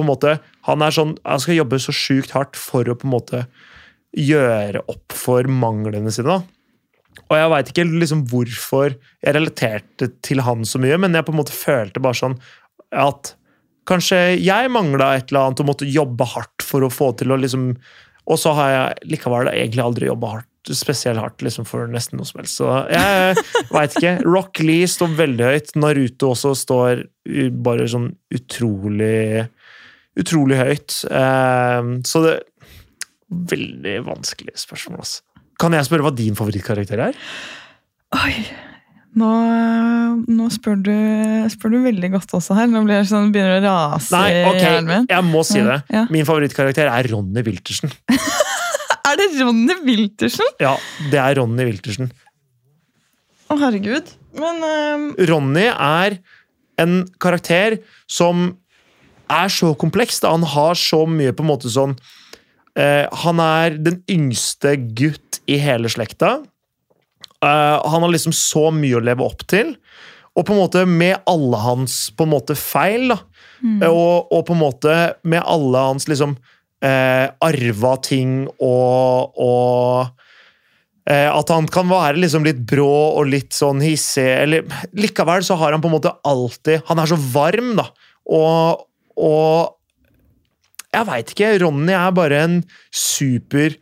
Han 0.66 0.82
er 0.84 0.94
sånn, 0.94 1.16
han 1.22 1.42
skal 1.42 1.60
jobbe 1.60 1.78
så 1.82 1.94
sjukt 1.94 2.34
hardt 2.34 2.58
for 2.58 2.88
å 2.88 2.96
på 2.98 3.06
en 3.06 3.14
måte 3.14 3.42
gjøre 4.16 4.82
opp 4.90 5.14
for 5.14 5.46
manglene 5.50 6.10
sine. 6.14 6.40
Og 7.28 7.34
jeg 7.36 7.50
veit 7.52 7.70
ikke 7.72 7.86
liksom 7.86 8.24
hvorfor 8.30 8.94
jeg 8.94 9.36
relaterte 9.36 10.10
til 10.24 10.42
han 10.46 10.64
så 10.66 10.80
mye, 10.82 10.98
men 11.00 11.14
jeg 11.16 11.26
på 11.26 11.34
en 11.34 11.40
måte 11.40 11.54
følte 11.54 12.02
bare 12.02 12.18
sånn 12.18 12.38
at 12.96 13.34
kanskje 13.88 14.20
jeg 14.40 14.72
mangla 14.72 15.14
et 15.16 15.30
eller 15.30 15.48
annet 15.48 15.62
og 15.62 15.70
måtte 15.70 15.88
jobbe 15.88 16.26
hardt 16.28 16.64
for 16.64 16.84
å 16.84 16.92
få 16.92 17.12
til 17.18 17.32
å 17.32 17.40
liksom 17.40 17.72
Og 18.28 18.36
så 18.36 18.52
har 18.52 18.70
jeg 18.70 19.12
likevel 19.14 19.48
egentlig 19.48 19.80
aldri 19.80 20.08
jobba 20.10 20.34
hardt, 20.34 20.48
spesielt 20.76 21.20
hardt 21.22 21.42
liksom 21.44 21.64
for 21.68 21.88
nesten 21.90 22.18
noe 22.20 22.26
som 22.28 22.40
helst. 22.42 22.58
Så 22.60 22.68
jeg 22.92 23.44
veit 23.72 23.96
ikke. 23.96 24.12
Rock 24.26 24.60
Lee 24.64 24.88
står 24.90 25.14
veldig 25.18 25.46
høyt. 25.48 25.72
Naruto 25.80 26.32
også 26.34 26.52
står 26.58 27.04
bare 27.64 27.88
sånn 27.88 28.10
utrolig 28.34 29.48
Utrolig 30.18 30.56
høyt. 30.58 30.94
Eh, 31.14 31.90
så 32.08 32.22
det 32.24 32.38
Veldig 33.28 33.98
vanskelig 34.06 34.54
spørsmål, 34.56 35.02
altså. 35.04 35.20
Kan 35.60 35.74
jeg 35.76 35.84
spørre 35.84 36.06
hva 36.06 36.12
din 36.16 36.34
favorittkarakter 36.38 37.02
er? 37.10 37.18
Oi, 38.16 38.32
nå, 39.20 39.28
nå 40.32 40.46
spør, 40.54 40.78
du, 40.86 40.94
spør 41.52 41.74
du 41.74 41.78
veldig 41.84 42.10
godt 42.14 42.32
også 42.38 42.56
her. 42.56 42.70
Nå 42.72 42.80
blir 42.86 43.02
jeg 43.02 43.10
sånn, 43.10 43.28
begynner 43.34 43.58
å 43.58 43.64
rase 43.66 44.14
Nei, 44.16 44.30
i 44.32 44.62
hjernen 44.62 44.88
min. 44.88 45.08
jeg 45.12 45.26
må 45.28 45.42
si 45.44 45.60
det. 45.60 45.76
Ja. 45.92 46.06
Min 46.14 46.24
favorittkarakter 46.28 46.88
er 46.88 47.10
Ronny 47.12 47.44
Wiltersen. 47.46 47.92
Er 49.06 49.18
det 49.20 49.28
Ronny 49.40 49.76
Wiltersen? 49.86 50.48
Ja, 50.62 50.74
det 51.12 51.20
er 51.22 51.38
Ronny 51.38 51.66
Wiltersen. 51.68 52.10
Å, 53.48 53.56
herregud. 53.56 54.10
Men 54.38 54.64
ehm, 54.66 55.06
Ronny 55.30 55.68
er 55.70 56.18
en 56.78 57.00
karakter 57.22 57.78
som 58.10 58.50
er 59.32 59.52
så 59.52 59.72
kompleks. 59.78 60.20
Da. 60.22 60.32
Han 60.34 60.46
har 60.46 60.78
så 60.78 61.04
mye 61.08 61.34
på 61.36 61.44
en 61.44 61.50
måte 61.50 61.72
sånn 61.72 61.96
uh, 62.78 63.06
Han 63.24 63.42
er 63.42 63.76
den 63.82 64.00
yngste 64.10 64.76
gutt 64.96 65.40
i 65.50 65.58
hele 65.60 65.90
slekta. 65.92 66.38
Uh, 67.42 67.78
han 67.82 68.04
har 68.04 68.12
liksom 68.12 68.34
så 68.36 68.68
mye 68.74 68.98
å 68.98 69.04
leve 69.04 69.26
opp 69.26 69.44
til. 69.50 69.74
Og 70.38 70.46
på 70.46 70.54
en 70.54 70.62
måte 70.62 70.84
med 70.86 71.18
alle 71.26 71.58
hans 71.64 72.08
på 72.14 72.26
en 72.26 72.34
måte 72.36 72.54
feil, 72.58 73.10
da. 73.10 73.18
Og, 73.88 74.28
og 74.30 74.44
på 74.46 74.54
en 74.54 74.60
måte 74.60 74.92
med 75.26 75.42
alle 75.42 75.80
hans 75.82 76.04
liksom 76.06 76.36
eh, 76.84 77.26
arva 77.48 77.96
ting 78.04 78.40
og, 78.58 79.34
og 79.38 80.14
Eh, 81.08 81.28
At 81.32 81.48
han 81.48 81.68
kan 81.72 81.88
være 81.88 82.20
liksom 82.20 82.44
litt 82.44 82.60
brå 82.68 82.90
og 83.16 83.30
litt 83.32 83.56
sånn 83.56 83.80
hissig. 83.80 84.26
eller 84.28 84.66
Likevel 84.98 85.44
så 85.46 85.56
har 85.56 85.72
han 85.72 85.80
på 85.80 85.88
en 85.88 85.96
måte 85.96 86.12
alltid 86.28 86.84
Han 86.90 87.00
er 87.00 87.08
så 87.08 87.16
varm, 87.32 87.74
da. 87.78 87.88
Og, 88.28 88.82
og 89.16 89.74
Jeg 90.92 91.08
veit 91.08 91.32
ikke. 91.32 91.54
Ronny 91.64 91.96
er 91.96 92.12
bare 92.16 92.42
en 92.44 92.58
super 92.92 93.76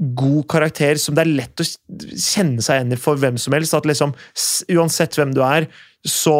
god 0.00 0.46
karakter 0.48 0.96
som 0.96 1.12
det 1.16 1.26
er 1.26 1.34
lett 1.42 1.60
å 1.60 1.66
kjenne 2.16 2.64
seg 2.64 2.78
igjen 2.78 2.96
i 2.96 3.00
for 3.00 3.20
hvem 3.20 3.36
som 3.40 3.52
helst. 3.52 3.76
At 3.76 3.88
liksom, 3.88 4.14
uansett 4.72 5.18
hvem 5.20 5.34
du 5.36 5.42
er, 5.44 5.68
så 6.08 6.38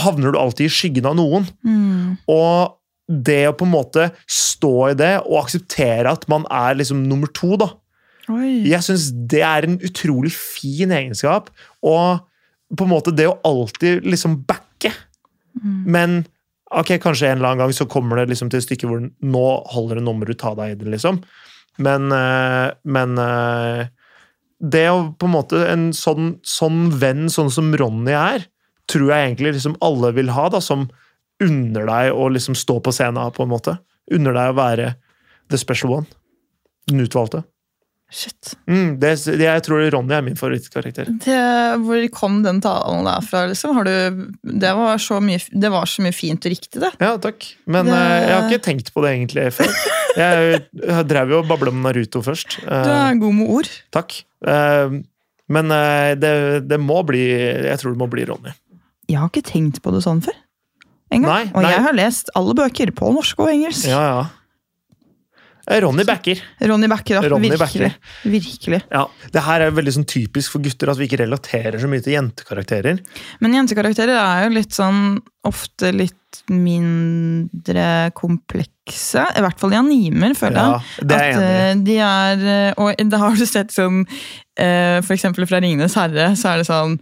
havner 0.00 0.32
du 0.32 0.38
alltid 0.40 0.70
i 0.70 0.72
skyggen 0.72 1.08
av 1.10 1.18
noen. 1.18 1.44
mm, 1.60 2.16
Og 2.32 2.75
det 3.06 3.42
å 3.48 3.56
på 3.56 3.66
en 3.66 3.74
måte 3.74 4.08
stå 4.30 4.74
i 4.90 4.96
det 4.98 5.12
og 5.24 5.44
akseptere 5.44 6.10
at 6.10 6.26
man 6.30 6.46
er 6.50 6.78
liksom 6.78 7.04
nummer 7.06 7.30
to, 7.36 7.54
da. 7.60 7.70
Oi. 8.32 8.66
Jeg 8.66 8.82
syns 8.82 9.10
det 9.30 9.42
er 9.46 9.66
en 9.66 9.76
utrolig 9.86 10.32
fin 10.34 10.90
egenskap. 10.94 11.52
Og 11.86 12.24
på 12.74 12.86
en 12.86 12.90
måte 12.90 13.14
det 13.14 13.28
å 13.30 13.38
alltid 13.46 14.06
liksom 14.08 14.40
backe. 14.48 14.90
Men 15.62 16.24
ok, 16.74 16.96
kanskje 17.02 17.30
en 17.30 17.38
eller 17.38 17.52
annen 17.52 17.64
gang 17.64 17.74
så 17.76 17.86
kommer 17.88 18.18
det 18.18 18.32
liksom 18.32 18.50
til 18.50 18.60
et 18.60 18.66
stykke 18.66 18.90
hvor 18.90 19.04
nå 19.06 19.46
holder 19.72 20.00
det, 20.00 20.06
nå 20.06 20.16
må 20.16 20.26
du 20.28 20.34
ta 20.34 20.52
deg 20.58 20.74
i 20.74 20.78
det, 20.80 20.90
liksom. 20.96 21.22
Men, 21.82 22.10
eh, 22.12 22.72
men 22.88 23.16
eh, 23.22 23.86
det 24.58 24.86
å 24.88 25.10
på 25.20 25.28
en 25.28 25.34
måte 25.34 25.58
En 25.68 25.90
sånn, 25.92 26.38
sånn 26.40 26.86
venn, 26.96 27.26
sånn 27.28 27.50
som 27.52 27.74
Ronny 27.76 28.14
er, 28.16 28.46
tror 28.88 29.10
jeg 29.12 29.26
egentlig 29.26 29.58
liksom 29.58 29.76
alle 29.84 30.14
vil 30.16 30.32
ha, 30.32 30.46
da, 30.52 30.62
som 30.64 30.86
unner 31.42 31.86
deg 31.88 32.12
å 32.16 32.28
liksom 32.32 32.54
stå 32.56 32.78
på 32.84 32.92
scenen, 32.94 33.32
på 33.36 33.42
en 33.44 33.52
måte. 33.52 33.78
Unner 34.14 34.32
deg 34.36 34.52
å 34.54 34.56
være 34.56 34.94
the 35.50 35.58
special 35.60 35.92
one. 36.00 36.06
Den 36.88 37.02
utvalgte. 37.04 37.42
Shit. 38.06 38.52
Mm, 38.70 39.00
det, 39.02 39.08
jeg 39.26 39.62
tror 39.66 39.80
Ronny 39.90 40.14
er 40.14 40.22
min 40.22 40.36
favorittkarakter. 40.38 41.08
Det, 41.24 41.38
hvor 41.82 42.04
kom 42.14 42.36
den 42.44 42.60
talen 42.62 43.02
der 43.08 43.24
fra? 43.26 43.40
Liksom? 43.50 43.72
Har 43.74 43.88
du, 43.88 44.20
det, 44.62 44.70
var 44.78 45.00
så 45.02 45.18
mye, 45.20 45.40
det 45.50 45.70
var 45.74 45.90
så 45.90 46.04
mye 46.06 46.14
fint 46.14 46.46
og 46.46 46.54
riktig, 46.54 46.78
det. 46.84 46.92
Ja, 47.02 47.16
takk. 47.18 47.48
Men 47.66 47.90
Det- 47.90 47.96
eh, 47.98 48.20
jeg 48.28 48.36
har 48.36 48.46
ikke 48.46 48.64
tenkt 48.68 48.92
på 48.94 49.02
det 49.02 49.10
egentlig 49.16 49.48
før. 49.58 49.74
Jeg, 50.16 50.62
jeg 50.80 51.04
drev 51.10 51.28
jo 51.28 51.38
og 51.42 51.48
babla 51.50 51.68
om 51.68 51.82
Naruto 51.84 52.22
først. 52.24 52.54
Du 52.62 52.70
Eh, 52.72 52.86
er 53.10 53.18
god 53.20 53.34
med 53.36 53.50
ord. 53.52 53.68
takk. 53.92 54.14
Eh, 54.48 54.94
men 55.52 55.68
det, 56.22 56.30
det 56.70 56.78
må 56.80 57.02
bli 57.04 57.20
Jeg 57.36 57.76
tror 57.82 57.92
det 57.92 58.00
må 58.00 58.06
bli 58.08 58.24
Ronny. 58.24 58.54
Jeg 59.12 59.18
har 59.20 59.28
ikke 59.28 59.42
tenkt 59.44 59.82
på 59.84 59.92
det 59.92 60.00
sånn 60.06 60.22
før. 60.24 60.38
En 61.14 61.22
gang. 61.22 61.30
Nei, 61.30 61.52
og 61.54 61.62
nei. 61.62 61.70
jeg 61.74 61.84
har 61.86 61.94
lest 61.96 62.32
alle 62.38 62.56
bøker 62.58 62.90
på 62.96 63.12
norsk 63.14 63.44
og 63.44 63.52
engelsk. 63.52 63.86
Ja, 63.90 64.02
ja. 64.10 64.24
Eh, 65.66 65.80
Ronny 65.80 66.04
backer. 66.06 66.42
Ronny 66.58 66.88
Backer, 66.88 67.20
da. 67.20 67.28
Ronny 67.28 67.50
virkelig. 67.50 67.90
Virkelig. 68.22 68.80
Ja, 68.90 69.08
det 69.34 69.42
her 69.42 69.64
er 69.64 69.74
veldig 69.74 69.96
sånn 69.96 70.06
typisk 70.06 70.54
for 70.54 70.62
gutter 70.62 70.92
at 70.92 71.00
vi 71.00 71.08
ikke 71.08 71.24
relaterer 71.24 71.78
så 71.82 71.90
mye 71.90 72.04
til 72.04 72.14
jentekarakterer. 72.14 73.00
Men 73.42 73.56
jentekarakterer 73.58 74.14
er 74.14 74.46
jo 74.46 74.54
litt 74.54 74.76
sånn 74.76 75.18
ofte 75.46 75.90
litt 75.94 76.42
mindre 76.52 78.12
komplekse. 78.14 79.24
I 79.26 79.42
hvert 79.42 79.58
fall 79.58 79.74
i 79.74 79.80
animer, 79.80 80.36
føler 80.38 80.60
jeg. 80.60 80.70
Ja, 80.70 81.06
det 81.10 81.18
er 81.18 81.26
At 81.26 81.46
enig 81.46 81.56
eh, 81.56 81.80
de 81.86 81.96
er 82.06 82.44
eh, 82.52 82.82
Og 82.82 83.08
da 83.10 83.22
har 83.24 83.34
du 83.34 83.46
sett 83.48 83.74
sånn 83.74 84.04
For 84.06 85.12
eksempel 85.12 85.44
fra 85.48 85.58
Ringenes 85.60 85.96
herre, 85.98 86.30
så 86.38 86.54
er 86.54 86.62
det 86.62 86.68
sånn 86.68 86.94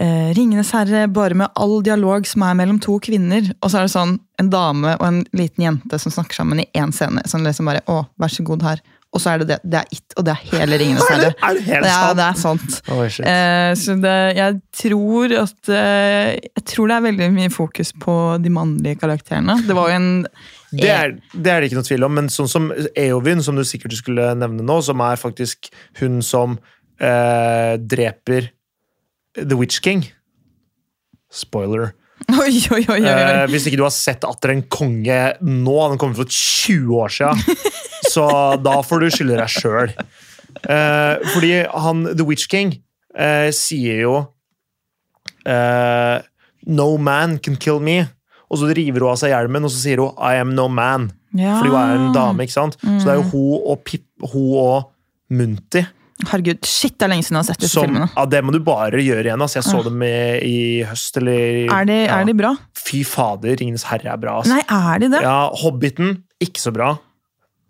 eh, 0.00 0.32
Ringenes 0.36 0.72
herre 0.74 1.06
bare 1.12 1.36
med 1.38 1.52
all 1.60 1.78
dialog 1.86 2.26
som 2.26 2.42
er 2.46 2.56
mellom 2.58 2.80
to 2.82 2.98
kvinner. 3.02 3.46
Og 3.60 3.70
så 3.70 3.80
er 3.80 3.88
det 3.88 3.94
sånn 3.94 4.18
en 4.42 4.50
dame 4.50 4.96
og 4.98 5.06
en 5.06 5.22
liten 5.36 5.64
jente 5.68 5.98
som 6.02 6.12
snakker 6.14 6.40
sammen 6.40 6.62
i 6.64 6.68
én 6.74 6.92
scene. 6.94 7.22
Sånn 7.30 7.46
liksom 7.46 7.70
bare, 7.70 7.84
å, 7.90 8.02
vær 8.20 8.32
så 8.32 8.46
god 8.46 8.66
her. 8.66 8.82
Og 9.14 9.22
så 9.22 9.30
er 9.30 9.44
det 9.44 9.46
det. 9.52 9.58
Det 9.70 9.78
er 9.78 9.92
it, 9.94 10.14
og 10.18 10.24
det 10.26 10.32
er 10.32 10.40
hele 10.58 10.78
Ringenes 10.80 11.04
Er 11.14 11.20
det, 11.22 11.28
er 11.38 11.54
det 11.54 11.62
helt 11.68 11.86
Ja, 11.86 11.98
sant? 12.00 12.16
det 12.18 12.24
er 12.26 12.40
sant. 12.42 13.28
Eh, 13.30 13.68
så 13.78 13.94
det, 14.02 14.14
jeg 14.40 14.56
tror 14.80 15.34
at 15.44 15.70
eh, 15.70 16.30
Jeg 16.48 16.64
tror 16.72 16.90
det 16.90 16.96
er 16.96 17.04
veldig 17.06 17.28
mye 17.36 17.52
fokus 17.54 17.92
på 18.02 18.16
de 18.42 18.50
mannlige 18.50 18.98
karakterene. 19.04 19.60
Det 19.68 19.76
var 19.78 19.92
jo 19.92 20.00
en 20.00 20.10
Det 20.74 20.90
er, 20.90 21.14
det 21.30 21.52
er 21.52 21.62
det 21.62 21.68
ikke 21.70 21.78
noe 21.78 21.86
tvil 21.86 22.08
om, 22.08 22.16
men 22.18 22.32
sånn 22.34 22.50
som 22.50 22.66
Eowyn, 22.98 23.44
som 23.46 23.54
du 23.54 23.62
sikkert 23.62 23.94
skulle 24.00 24.32
nevne 24.34 24.66
nå, 24.66 24.80
som 24.82 24.98
er 25.06 25.20
faktisk 25.22 25.70
hun 26.00 26.18
som 26.26 26.58
eh, 26.98 27.76
dreper 27.78 28.50
The 29.36 29.56
Witch 29.58 29.80
King. 29.82 30.04
Spoiler. 31.34 31.92
Oi, 32.30 32.54
oi, 32.72 32.84
oi! 32.94 33.00
Eh, 33.04 33.42
hvis 33.50 33.66
ikke 33.68 33.76
du 33.80 33.82
har 33.84 33.92
sett 33.92 34.22
Atter 34.24 34.52
en 34.54 34.62
konge 34.70 35.16
nå, 35.44 35.74
den 35.90 35.98
kommer 36.00 36.16
for 36.22 36.30
20 36.30 36.94
år 37.02 37.10
siden, 37.12 37.58
så 38.14 38.26
da 38.62 38.76
får 38.86 39.02
du 39.02 39.08
skylde 39.12 39.36
deg 39.40 39.50
sjøl. 39.50 39.90
fordi 41.34 41.50
han 41.68 42.04
The 42.14 42.24
Witch 42.24 42.46
King 42.48 42.70
eh, 43.18 43.50
sier 43.52 43.98
jo 44.06 44.14
eh, 45.44 46.22
No 46.70 46.86
man 46.96 47.38
can 47.42 47.56
kill 47.60 47.80
me. 47.84 47.98
Og 48.48 48.60
så 48.62 48.70
river 48.76 49.02
hun 49.02 49.10
av 49.10 49.18
seg 49.20 49.32
hjelmen 49.34 49.66
og 49.66 49.72
så 49.74 49.82
sier 49.82 50.00
hun 50.04 50.14
I 50.22 50.38
am 50.40 50.54
no 50.56 50.68
man. 50.72 51.10
Ja. 51.34 51.58
Fordi 51.58 51.74
hun 51.74 51.80
er 51.82 51.98
en 51.98 52.14
dame. 52.14 52.46
ikke 52.46 52.54
sant? 52.56 52.78
Så 52.80 53.02
det 53.02 53.12
er 53.16 53.20
jo 53.20 53.26
Mm. 53.26 53.32
hun 53.34 53.68
og, 53.74 53.82
Pip, 53.84 54.06
hun 54.22 54.50
og 54.62 54.90
Munti 55.34 55.82
Herregud, 56.22 56.60
shit, 56.62 56.94
det 56.94 57.08
er 57.08 57.10
lenge 57.10 57.24
siden 57.26 57.40
jeg 57.40 57.42
har 57.42 57.48
sett 57.50 57.64
disse 57.64 57.74
som 57.74 57.88
filmene. 57.88 58.06
ja, 58.14 58.24
Det 58.30 58.42
må 58.46 58.52
du 58.54 58.60
bare 58.64 59.00
gjøre 59.02 59.24
igjen. 59.26 59.42
Altså. 59.42 59.58
Jeg 59.58 59.66
så 59.66 59.80
dem 59.82 60.04
i, 60.06 60.12
i 60.46 60.58
høst. 60.86 61.18
Eller, 61.18 61.64
Er 61.66 61.88
de, 61.88 61.96
ja. 62.04 62.20
er 62.20 62.28
de 62.28 62.36
bra? 62.38 62.52
Fy 62.78 63.02
fader, 63.08 63.56
Ringenes 63.58 63.86
herre 63.90 64.12
er 64.14 64.20
bra. 64.22 64.36
Altså. 64.40 64.54
Nei, 64.54 64.62
er 64.94 65.02
de 65.02 65.10
det? 65.16 65.24
Ja, 65.26 65.40
Hobbiten, 65.64 66.20
ikke 66.44 66.62
så 66.62 66.70
bra. 66.74 66.92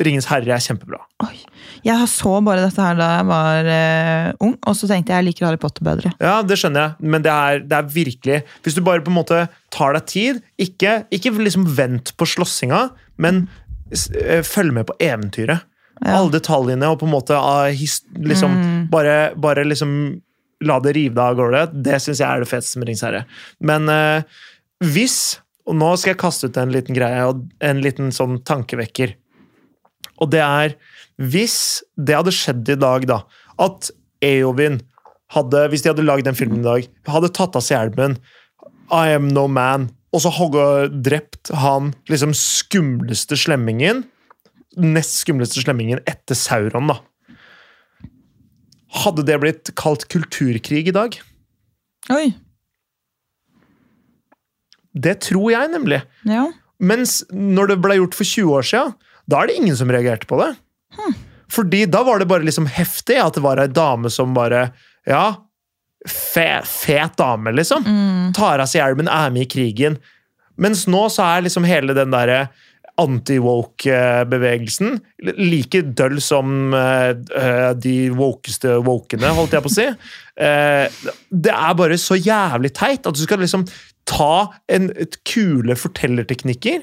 Ringens 0.04 0.26
herre 0.26 0.50
er 0.56 0.62
kjempebra. 0.62 0.98
Oi. 1.22 1.36
Jeg 1.86 2.08
så 2.10 2.32
bare 2.44 2.64
dette 2.64 2.82
her 2.82 2.96
da 2.98 3.08
jeg 3.12 3.26
var 3.28 3.68
uh, 3.70 4.44
ung, 4.44 4.54
og 4.66 4.74
så 4.76 4.88
tenkte 4.90 5.12
jeg 5.14 5.22
jeg 5.22 5.28
liker 5.28 5.46
Harry 5.46 5.60
Potter 5.62 5.84
bedre. 5.86 6.10
Ja, 6.18 6.40
det 6.42 6.56
skjønner 6.60 6.88
jeg, 6.88 7.10
men 7.14 7.22
det 7.24 7.30
er, 7.30 7.60
det 7.62 7.76
er 7.78 7.90
virkelig 7.94 8.38
Hvis 8.64 8.74
du 8.74 8.80
bare 8.84 9.04
på 9.04 9.12
en 9.12 9.18
måte 9.20 9.44
tar 9.74 9.94
deg 9.94 10.08
tid, 10.10 10.40
ikke, 10.60 10.96
ikke 11.14 11.32
liksom 11.38 11.68
vent 11.78 12.10
på 12.18 12.26
slåssinga, 12.26 12.88
men 13.22 13.44
eh, 13.92 14.42
følg 14.44 14.74
med 14.74 14.88
på 14.90 14.96
eventyret. 15.04 15.62
Ja. 16.00 16.18
Alle 16.18 16.34
detaljene, 16.34 16.90
og 16.90 17.00
på 17.00 17.06
en 17.06 17.14
måte 17.14 17.36
ah, 17.38 17.68
liksom, 17.70 18.54
bare, 18.92 19.32
bare 19.38 19.64
liksom 19.66 19.92
la 20.64 20.78
det 20.82 20.94
rive 20.96 21.14
deg 21.14 21.24
av 21.24 21.38
gårde. 21.38 21.62
Det 21.86 22.00
syns 22.02 22.22
jeg 22.22 22.28
er 22.28 22.42
det 22.42 22.50
feteste 22.50 22.80
med 22.80 22.88
Ringens 22.88 23.04
herre. 23.06 23.24
Men 23.60 23.90
eh, 23.92 24.44
hvis 24.84 25.40
Og 25.64 25.78
nå 25.80 25.94
skal 25.96 26.10
jeg 26.12 26.20
kaste 26.20 26.50
ut 26.50 26.58
en 26.60 26.72
liten 26.74 26.92
greie, 26.92 27.22
og 27.24 27.46
en 27.64 27.78
liten 27.80 28.10
sånn 28.12 28.34
tankevekker. 28.44 29.14
Og 30.20 30.28
det 30.34 30.42
er 30.44 30.74
Hvis 31.16 31.80
det 31.96 32.18
hadde 32.18 32.34
skjedd 32.34 32.68
i 32.68 32.76
dag, 32.76 33.06
da, 33.08 33.22
at 33.62 33.88
Eovin 34.24 34.80
hadde, 35.32 35.68
hvis 35.70 35.84
de 35.84 35.92
hadde 35.92 36.04
lagd 36.04 36.26
den 36.26 36.36
filmen 36.36 36.60
i 36.60 36.66
dag, 36.66 36.88
hadde 37.08 37.32
tatt 37.32 37.56
av 37.56 37.64
seg 37.64 37.78
hjelmen 37.78 38.18
I 38.92 39.14
am 39.14 39.28
no 39.30 39.46
man, 39.48 39.88
og 40.14 40.24
så 40.24 40.32
hadde 40.34 40.66
drept 41.06 41.52
han 41.54 41.92
liksom 42.10 42.34
skumleste 42.36 43.38
slemmingen 43.38 44.04
Nest 44.80 45.20
skumleste 45.22 45.60
slemmingen 45.62 46.00
etter 46.10 46.34
Sauron, 46.38 46.88
da. 46.90 46.98
Hadde 49.04 49.24
det 49.26 49.36
blitt 49.42 49.72
kalt 49.78 50.06
kulturkrig 50.12 50.88
i 50.90 50.94
dag? 50.94 51.16
Oi, 52.14 52.34
Det 54.94 55.16
tror 55.26 55.50
jeg 55.54 55.70
nemlig. 55.72 56.02
ja. 56.28 56.50
Mens 56.84 57.22
når 57.30 57.68
det 57.70 57.76
ble 57.80 57.94
gjort 57.96 58.16
for 58.18 58.26
20 58.26 58.50
år 58.58 58.64
siden, 58.66 58.94
da 59.30 59.38
er 59.40 59.46
det 59.48 59.54
ingen 59.60 59.76
som 59.78 59.88
reagerte 59.94 60.26
på 60.28 60.36
det. 60.40 60.50
Fordi 61.54 61.84
da 61.86 62.02
var 62.04 62.18
det 62.20 62.26
bare 62.28 62.44
liksom 62.44 62.66
heftig 62.66 63.16
at 63.22 63.34
det 63.38 63.42
var 63.44 63.60
ei 63.62 63.68
dame 63.70 64.10
som 64.10 64.34
bare 64.34 64.72
Ja, 65.06 65.36
fe, 66.06 66.60
fet 66.66 67.14
dame, 67.16 67.52
liksom. 67.54 67.86
Tar 68.36 68.58
av 68.58 68.66
seg 68.68 68.82
hjelmen, 68.82 69.08
er 69.08 69.30
med 69.30 69.46
i 69.46 69.50
krigen. 69.54 69.98
Mens 70.58 70.84
nå 70.90 71.06
så 71.14 71.22
er 71.38 71.46
liksom 71.46 71.64
hele 71.64 71.94
den 71.96 72.10
derre 72.12 72.48
anti-woke-bevegelsen 73.00 75.00
like 75.40 75.80
døll 75.98 76.20
som 76.22 76.74
eh, 76.78 77.10
de 77.74 77.94
wokeste 78.14 78.76
wokene, 78.86 79.32
holdt 79.34 79.56
jeg 79.56 79.64
på 79.64 79.72
å 79.72 79.74
si. 79.74 79.88
Uh, 80.34 80.90
det 81.30 81.52
er 81.54 81.74
bare 81.78 81.94
så 82.00 82.16
jævlig 82.18 82.72
teit 82.74 83.06
at 83.06 83.14
du 83.14 83.20
skal 83.22 83.38
liksom 83.38 83.62
ta 84.08 84.52
en, 84.72 84.90
et 85.00 85.16
kule 85.28 85.76
fortellerteknikker. 85.78 86.82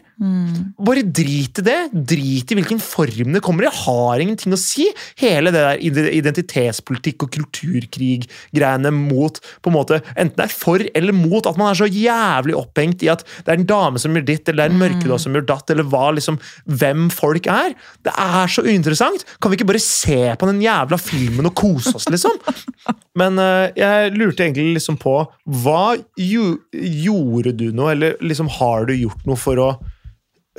Bare 0.81 1.03
drit 1.05 1.61
i 1.61 1.65
det. 1.65 1.77
Drit 1.93 2.51
i 2.51 2.57
hvilken 2.57 2.81
form 2.81 3.35
det 3.35 3.43
kommer 3.45 3.67
i. 3.67 3.73
Har 3.81 4.21
ingenting 4.23 4.55
å 4.55 4.59
si. 4.59 4.87
Hele 5.21 5.53
det 5.53 5.61
der 5.61 5.81
identitetspolitikk 5.81 7.27
og 7.27 7.33
kulturkrig-greiene 7.37 8.93
mot 8.95 9.37
på 9.61 9.71
en 9.71 9.77
måte, 9.77 10.01
Enten 10.15 10.37
det 10.37 10.47
er 10.47 10.53
for 10.53 10.81
eller 10.81 11.15
mot 11.15 11.45
at 11.47 11.57
man 11.59 11.71
er 11.71 11.77
så 11.77 11.87
jævlig 11.89 12.55
opphengt 12.57 13.03
i 13.05 13.11
at 13.11 13.23
det 13.45 13.53
er 13.53 13.59
en 13.59 13.69
dame 13.69 14.01
som 14.01 14.15
gjør 14.15 14.25
ditt, 14.27 14.47
eller 14.47 14.63
det 14.63 14.67
er 14.67 14.73
en 14.73 14.81
mørkeda 14.81 15.19
som 15.21 15.35
gjør 15.35 15.47
datt, 15.49 15.73
eller 15.73 15.87
hva 15.91 16.09
liksom, 16.17 16.39
hvem 16.81 17.07
folk 17.13 17.49
er. 17.51 17.75
Det 18.05 18.13
er 18.13 18.51
så 18.51 18.65
uinteressant. 18.65 19.25
Kan 19.41 19.53
vi 19.53 19.59
ikke 19.59 19.69
bare 19.71 19.83
se 19.83 20.19
på 20.39 20.49
den 20.49 20.61
jævla 20.63 20.99
filmen 21.01 21.49
og 21.49 21.55
kose 21.57 21.95
oss, 21.97 22.09
liksom? 22.11 22.37
Men 23.19 23.39
uh, 23.41 23.69
jeg 23.75 24.13
lurte 24.15 24.45
egentlig 24.45 24.77
liksom 24.77 24.95
på 25.01 25.17
Hva 25.61 25.97
jo, 26.19 26.45
gjorde 27.11 27.55
du 27.57 27.69
noe, 27.75 27.91
eller 27.95 28.17
liksom 28.23 28.49
har 28.59 28.87
du 28.89 28.95
gjort 28.95 29.25
noe 29.29 29.39
for 29.39 29.59
å 29.61 29.71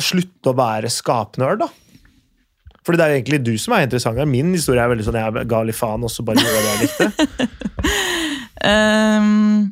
slutte 0.01 0.53
å 0.53 0.57
være 0.57 0.91
skapnerd, 0.93 1.65
da? 1.65 1.69
Fordi 2.83 2.99
det 2.99 3.05
er 3.05 3.17
egentlig 3.17 3.43
du 3.47 3.53
som 3.63 3.77
er 3.77 3.85
interessant. 3.87 4.19
her. 4.19 4.27
Min 4.27 4.51
historie 4.57 4.83
er 4.83 4.91
veldig 4.91 5.07
sånn 5.07 5.19
jeg 5.19 5.47
ga 5.51 5.63
litt 5.63 5.79
faen, 5.79 6.03
og 6.03 6.11
så 6.11 6.25
bare 6.27 6.43
gjorde 6.43 6.59
jeg 6.59 6.65
det 6.65 6.73
jeg 6.73 6.83
likte. 6.83 7.49
um... 8.73 9.71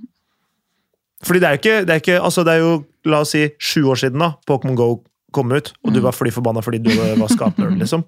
Fordi 1.21 1.41
det 1.43 1.49
er 1.49 1.57
jo 1.57 1.61
ikke, 1.61 1.79
det 1.85 1.93
er 1.93 2.01
ikke 2.01 2.21
altså 2.25 2.43
det 2.49 2.53
er 2.55 2.63
jo, 2.63 2.77
la 3.11 3.19
oss 3.25 3.35
si, 3.35 3.43
sju 3.61 3.83
år 3.93 3.99
siden 4.01 4.23
da 4.23 4.31
Pokémon 4.49 4.79
Go 4.79 4.87
kom 5.37 5.53
ut, 5.53 5.69
og 5.85 5.93
du 5.95 6.01
var 6.03 6.17
fly 6.17 6.33
forbanna 6.35 6.63
fordi 6.65 6.81
du 6.83 6.91
var 6.97 7.29
skapnerd, 7.31 7.77
liksom. 7.79 8.07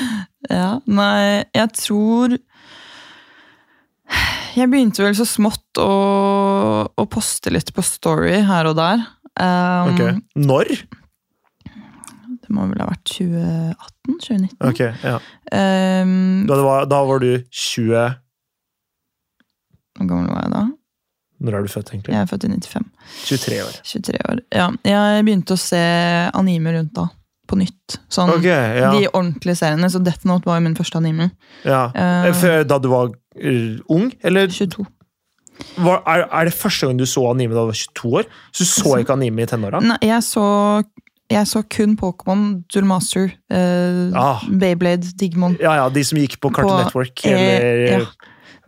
ja, 0.50 0.78
nei, 0.86 1.42
jeg 1.52 1.68
tror 1.76 2.36
Jeg 4.54 4.70
begynte 4.70 5.04
vel 5.04 5.16
så 5.16 5.26
smått 5.28 5.61
å, 5.80 5.90
å 6.92 7.04
poste 7.10 7.52
litt 7.54 7.72
på 7.74 7.84
Story 7.86 8.40
her 8.48 8.68
og 8.70 8.76
der. 8.80 9.04
Um, 9.40 9.92
Ok. 9.92 10.02
Når? 10.36 10.72
Det 12.42 12.50
må 12.52 12.66
vel 12.68 12.82
ha 12.82 12.88
vært 12.90 13.06
2018-2019. 13.14 14.58
Ok, 14.68 14.82
ja. 15.06 15.16
Um, 15.52 16.44
Da, 16.48 16.58
det 16.58 16.64
var, 16.66 16.86
da 16.90 17.00
var 17.08 17.22
du 17.22 17.30
20 17.48 18.18
hvor 19.98 20.08
gammel 20.08 20.30
var 20.32 20.46
jeg 20.46 20.52
da? 20.54 20.62
Når 21.42 21.56
er 21.58 21.64
du 21.66 21.70
født, 21.72 21.90
egentlig? 21.92 22.14
Jeg 22.14 22.22
er 22.22 22.28
født 22.30 22.44
i 22.46 22.50
95. 22.52 22.84
23 23.26 23.56
år. 23.64 23.74
23 23.90 24.20
år. 24.30 24.40
Ja, 24.54 24.68
jeg 24.86 25.24
begynte 25.26 25.56
å 25.56 25.60
se 25.60 25.80
anime 26.38 26.72
rundt 26.76 26.94
da. 26.96 27.08
På 27.50 27.58
nytt. 27.58 27.96
Sånn, 28.12 28.30
okay, 28.38 28.78
ja. 28.78 28.92
De 28.94 29.08
ordentlige 29.10 29.58
seriene. 29.58 29.90
Så 29.92 30.00
Death 30.00 30.24
Note 30.28 30.48
var 30.48 30.60
jo 30.60 30.64
min 30.68 30.76
første 30.78 31.00
anime. 31.02 31.30
ja. 31.66 31.88
Uh, 31.92 32.62
da 32.64 32.78
du 32.80 32.88
var 32.92 33.10
uh, 33.10 33.80
ung? 33.92 34.06
Eller 34.24 34.46
22. 34.48 34.86
var, 35.82 36.02
er, 36.06 36.26
er 36.28 36.48
det 36.48 36.54
første 36.56 36.88
gang 36.88 36.98
du 37.00 37.06
så 37.08 37.24
anime 37.30 37.54
da 37.54 37.64
du 37.64 37.70
var 37.72 37.78
22 37.78 38.12
år? 38.20 38.28
Så 38.52 38.66
du 38.66 38.70
så 38.70 38.96
ikke 39.00 39.16
anime 39.16 39.44
i 39.44 39.48
tenåra? 39.50 39.80
Nei, 39.84 39.98
jeg 40.06 40.24
så, 40.26 40.44
jeg 41.32 41.48
så 41.48 41.62
kun 41.76 41.96
Pokémon, 42.00 42.44
Duel 42.72 42.88
Master, 42.88 43.30
eh, 43.52 44.02
Ah. 44.18 44.42
Beyblade, 44.48 45.14
Digimon. 45.18 45.56
Ja, 45.62 45.76
ja, 45.80 45.88
de 45.92 46.04
som 46.04 46.20
gikk 46.20 46.38
på 46.42 46.52
Cartoon 46.52 46.76
På- 46.76 46.82
Network, 46.84 47.24
eh, 47.26 47.94
eller 47.96 48.12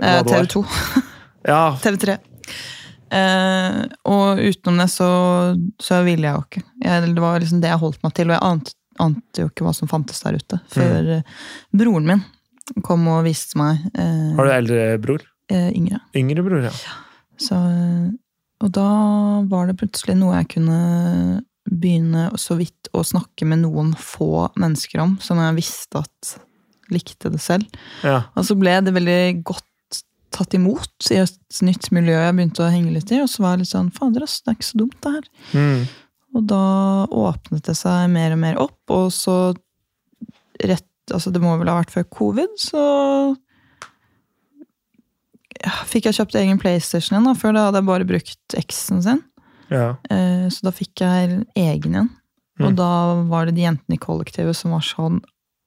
Eh, 0.02 0.14
ja. 0.16 0.22
TV2. 0.22 0.64
Ja, 1.44 1.76
TV3. 1.76 2.14
Eh, 3.12 3.82
og 4.08 4.38
utenom 4.40 4.78
det 4.80 4.86
så, 4.90 5.08
så 5.76 5.98
ville 6.06 6.24
jeg 6.24 6.34
jo 6.38 6.44
ikke. 6.46 6.62
Jeg, 6.80 7.10
det 7.14 7.20
var 7.22 7.42
liksom 7.42 7.60
det 7.60 7.68
jeg 7.68 7.82
holdt 7.82 8.00
meg 8.02 8.14
til, 8.16 8.30
og 8.30 8.34
jeg 8.34 8.48
ante, 8.48 8.72
ante 9.04 9.44
jo 9.44 9.50
ikke 9.50 9.66
hva 9.66 9.74
som 9.76 9.90
fantes 9.90 10.24
der 10.24 10.38
ute. 10.40 10.58
Før 10.72 11.10
mm. 11.10 11.34
broren 11.76 12.08
min 12.08 12.24
kom 12.86 13.04
og 13.12 13.26
viste 13.26 13.58
meg 13.60 13.82
eh, 13.92 14.32
Har 14.38 14.48
du 14.48 14.52
eldre 14.54 14.86
bror? 15.04 15.26
Eh, 15.52 15.70
yngre. 15.74 16.00
Yngre 16.16 16.44
bror, 16.46 16.68
ja. 16.68 16.72
Så, 17.40 17.58
og 18.62 18.72
da 18.76 18.88
var 19.50 19.68
det 19.68 19.78
plutselig 19.80 20.16
noe 20.20 20.38
jeg 20.38 20.52
kunne 20.56 20.78
begynne 21.64 22.28
så 22.38 22.58
vidt 22.58 22.90
å 22.94 23.02
snakke 23.06 23.46
med 23.48 23.64
noen 23.64 23.94
få 23.98 24.46
mennesker 24.60 25.02
om, 25.02 25.16
som 25.24 25.40
jeg 25.40 25.58
visste 25.58 26.04
at 26.04 26.34
likte 26.92 27.32
det 27.32 27.40
selv. 27.42 27.66
ja. 28.04 28.26
Og 28.36 28.46
så 28.46 28.56
ble 28.60 28.76
det 28.84 28.94
veldig 28.94 29.44
godt 29.46 29.64
tatt 30.34 30.54
imot 30.56 31.10
i 31.14 31.20
et 31.22 31.60
nytt 31.62 31.90
miljø 31.94 32.16
jeg 32.18 32.34
begynte 32.36 32.64
å 32.64 32.72
henge 32.72 32.94
litt 32.94 33.12
i, 33.14 33.20
og 33.22 33.30
så 33.30 33.44
var 33.44 33.54
jeg 33.54 33.64
litt 33.64 33.72
sånn 33.72 33.92
fader, 33.94 34.24
ass, 34.26 34.40
det 34.42 34.50
er 34.50 34.58
ikke 34.58 34.70
så 34.70 34.80
dumt, 34.80 34.96
det 35.04 35.12
her. 35.14 35.28
Mm. 35.54 35.84
Og 36.34 36.48
da 36.50 36.64
åpnet 37.06 37.68
det 37.68 37.76
seg 37.78 38.10
mer 38.12 38.34
og 38.34 38.40
mer 38.42 38.58
opp, 38.64 38.80
og 38.94 39.06
så 39.14 39.38
rett 40.62 40.90
Altså, 41.12 41.28
det 41.28 41.42
må 41.42 41.50
vel 41.60 41.68
ha 41.68 41.74
vært 41.76 41.90
før 41.92 42.06
covid, 42.16 42.54
så 42.56 42.82
ja, 45.64 45.72
fikk 45.88 46.04
jeg 46.10 46.18
kjøpt 46.18 46.34
egen 46.40 46.58
PlayStation 46.60 47.16
igjen. 47.16 47.24
da, 47.30 47.34
Før 47.40 47.54
da 47.56 47.66
hadde 47.68 47.80
jeg 47.80 47.88
bare 47.88 48.04
brukt 48.08 48.58
X-en 48.60 49.02
sin. 49.02 49.22
ja. 49.70 49.96
Eh, 50.10 50.48
Så 50.52 50.62
da 50.66 50.70
fikk 50.70 51.00
jeg 51.00 51.46
egen 51.56 51.92
igjen. 51.94 52.10
Og 52.60 52.70
Mm. 52.72 52.76
da 52.76 52.90
var 53.26 53.46
det 53.46 53.54
de 53.56 53.62
jentene 53.64 53.96
i 53.96 53.98
kollektivet 53.98 54.54
som 54.54 54.70
var 54.70 54.80
sånn 54.80 55.20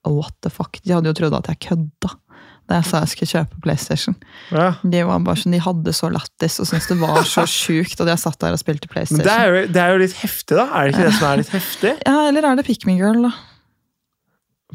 What 0.07 0.33
the 0.41 0.49
fuck? 0.49 0.79
De 0.85 0.93
hadde 0.93 1.09
jo 1.09 1.13
trodd 1.13 1.33
at 1.35 1.47
jeg 1.51 1.59
kødda 1.67 2.13
da 2.69 2.75
jeg 2.81 2.85
sa 2.85 2.99
jeg 2.99 3.09
skulle 3.09 3.31
kjøpe 3.31 3.61
PlayStation. 3.63 4.15
ja. 4.51 4.75
De 4.83 5.01
var 5.03 5.19
bare 5.19 5.35
sånn, 5.39 5.51
de 5.51 5.59
hadde 5.59 5.91
så 5.95 6.09
lættis 6.11 6.59
og 6.59 6.67
syntes 6.67 6.87
det 6.87 6.97
var 6.99 7.23
så 7.23 7.43
sjukt 7.59 7.99
at 8.01 8.07
jeg 8.07 8.19
satt 8.19 8.39
der 8.39 8.51
og 8.55 8.59
spilte 8.59 8.87
Men 8.87 8.93
PlayStation. 8.93 9.23
det 9.25 9.35
er, 9.35 9.47
jo, 9.47 9.67
det 9.71 9.81
er 9.83 9.91
jo 9.93 9.97
litt 10.03 10.13
heftig, 10.19 10.55
da. 10.57 10.65
Er 10.75 10.87
det 10.87 10.93
ikke 10.95 11.05
det 11.09 11.13
som 11.17 11.27
er 11.31 11.37
litt 11.37 11.49
heftig? 11.59 11.93
Ja, 12.05 12.27
Eller 12.27 12.43
er 12.47 12.55
det 12.55 12.65
Pick 12.67 12.85
Me 12.85 12.95
Girl, 12.97 13.21
da? 13.23 13.31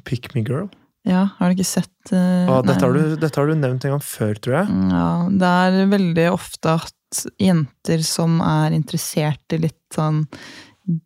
Pick 0.05 0.35
me 0.35 0.43
girl. 0.43 0.69
Ja, 1.09 1.25
Har 1.39 1.51
du 1.51 1.57
ikke 1.57 1.67
sett 1.67 2.13
uh, 2.15 2.47
ah, 2.47 2.61
dette, 2.63 2.85
har 2.85 2.95
du, 2.95 3.17
dette 3.19 3.41
har 3.41 3.49
du 3.51 3.57
nevnt 3.59 3.85
en 3.89 3.97
gang 3.97 4.05
før, 4.07 4.37
tror 4.39 4.59
jeg. 4.61 4.77
Ja, 4.93 5.07
Det 5.43 5.53
er 5.67 5.91
veldig 5.91 6.27
ofte 6.31 6.77
at 6.79 7.23
jenter 7.43 8.05
som 8.07 8.39
er 8.47 8.77
interessert 8.77 9.57
i 9.57 9.59
litt 9.65 9.83
sånn 9.95 10.23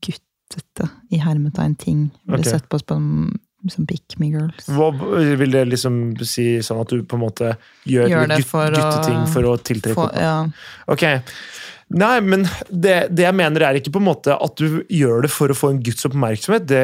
guttete, 0.05 0.91
i 1.11 1.21
hermetegn, 1.23 1.75
ting, 1.81 2.05
blir 2.29 2.45
okay. 2.45 2.59
sett 2.59 2.69
på 2.71 2.79
som, 2.85 3.09
som 3.73 3.89
Pick 3.89 4.19
Me 4.21 4.29
Girls. 4.35 4.69
Hva, 4.69 4.93
vil 5.41 5.57
det 5.57 5.65
liksom 5.73 5.99
si 6.29 6.47
sånn 6.65 6.85
at 6.85 6.93
du 6.93 7.03
på 7.09 7.19
en 7.19 7.25
måte 7.25 7.55
gjør, 7.89 8.13
Gjør 8.13 8.31
det 8.31 8.41
gutt, 8.43 8.51
for 8.53 8.69
å- 8.69 8.77
gutteting 8.77 9.25
for 9.33 9.51
å 9.51 9.57
tiltrekke 9.59 10.07
opp? 10.07 10.21
ja. 10.21 10.37
Ok. 10.93 11.09
Nei, 11.95 12.17
men 12.19 12.43
det, 12.67 12.95
det 13.15 13.23
jeg 13.23 13.37
mener 13.39 13.63
er 13.63 13.77
ikke 13.79 13.93
på 13.95 14.01
en 14.03 14.09
måte 14.09 14.35
at 14.35 14.59
du 14.59 14.81
gjør 14.91 15.23
det 15.23 15.31
for 15.31 15.53
å 15.53 15.55
få 15.55 15.71
en 15.71 15.83
guds 15.87 16.09
oppmerksomhet. 16.09 16.67
Det, 16.67 16.81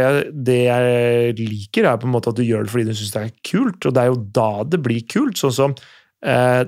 det 0.47 0.61
jeg 0.69 1.35
liker, 1.41 1.89
er 1.91 1.99
på 1.99 2.07
en 2.07 2.15
måte 2.15 2.31
at 2.31 2.39
du 2.39 2.45
gjør 2.47 2.69
det 2.69 2.71
fordi 2.71 2.87
du 2.87 2.95
syns 2.95 3.17
det 3.17 3.25
er 3.25 3.33
kult, 3.49 3.81
og 3.83 3.97
det 3.97 4.05
er 4.05 4.13
jo 4.13 4.21
da 4.39 4.51
det 4.71 4.79
blir 4.85 5.03
kult. 5.11 5.41
Sånn 5.41 5.57
som 5.57 5.75
eh, 6.23 6.63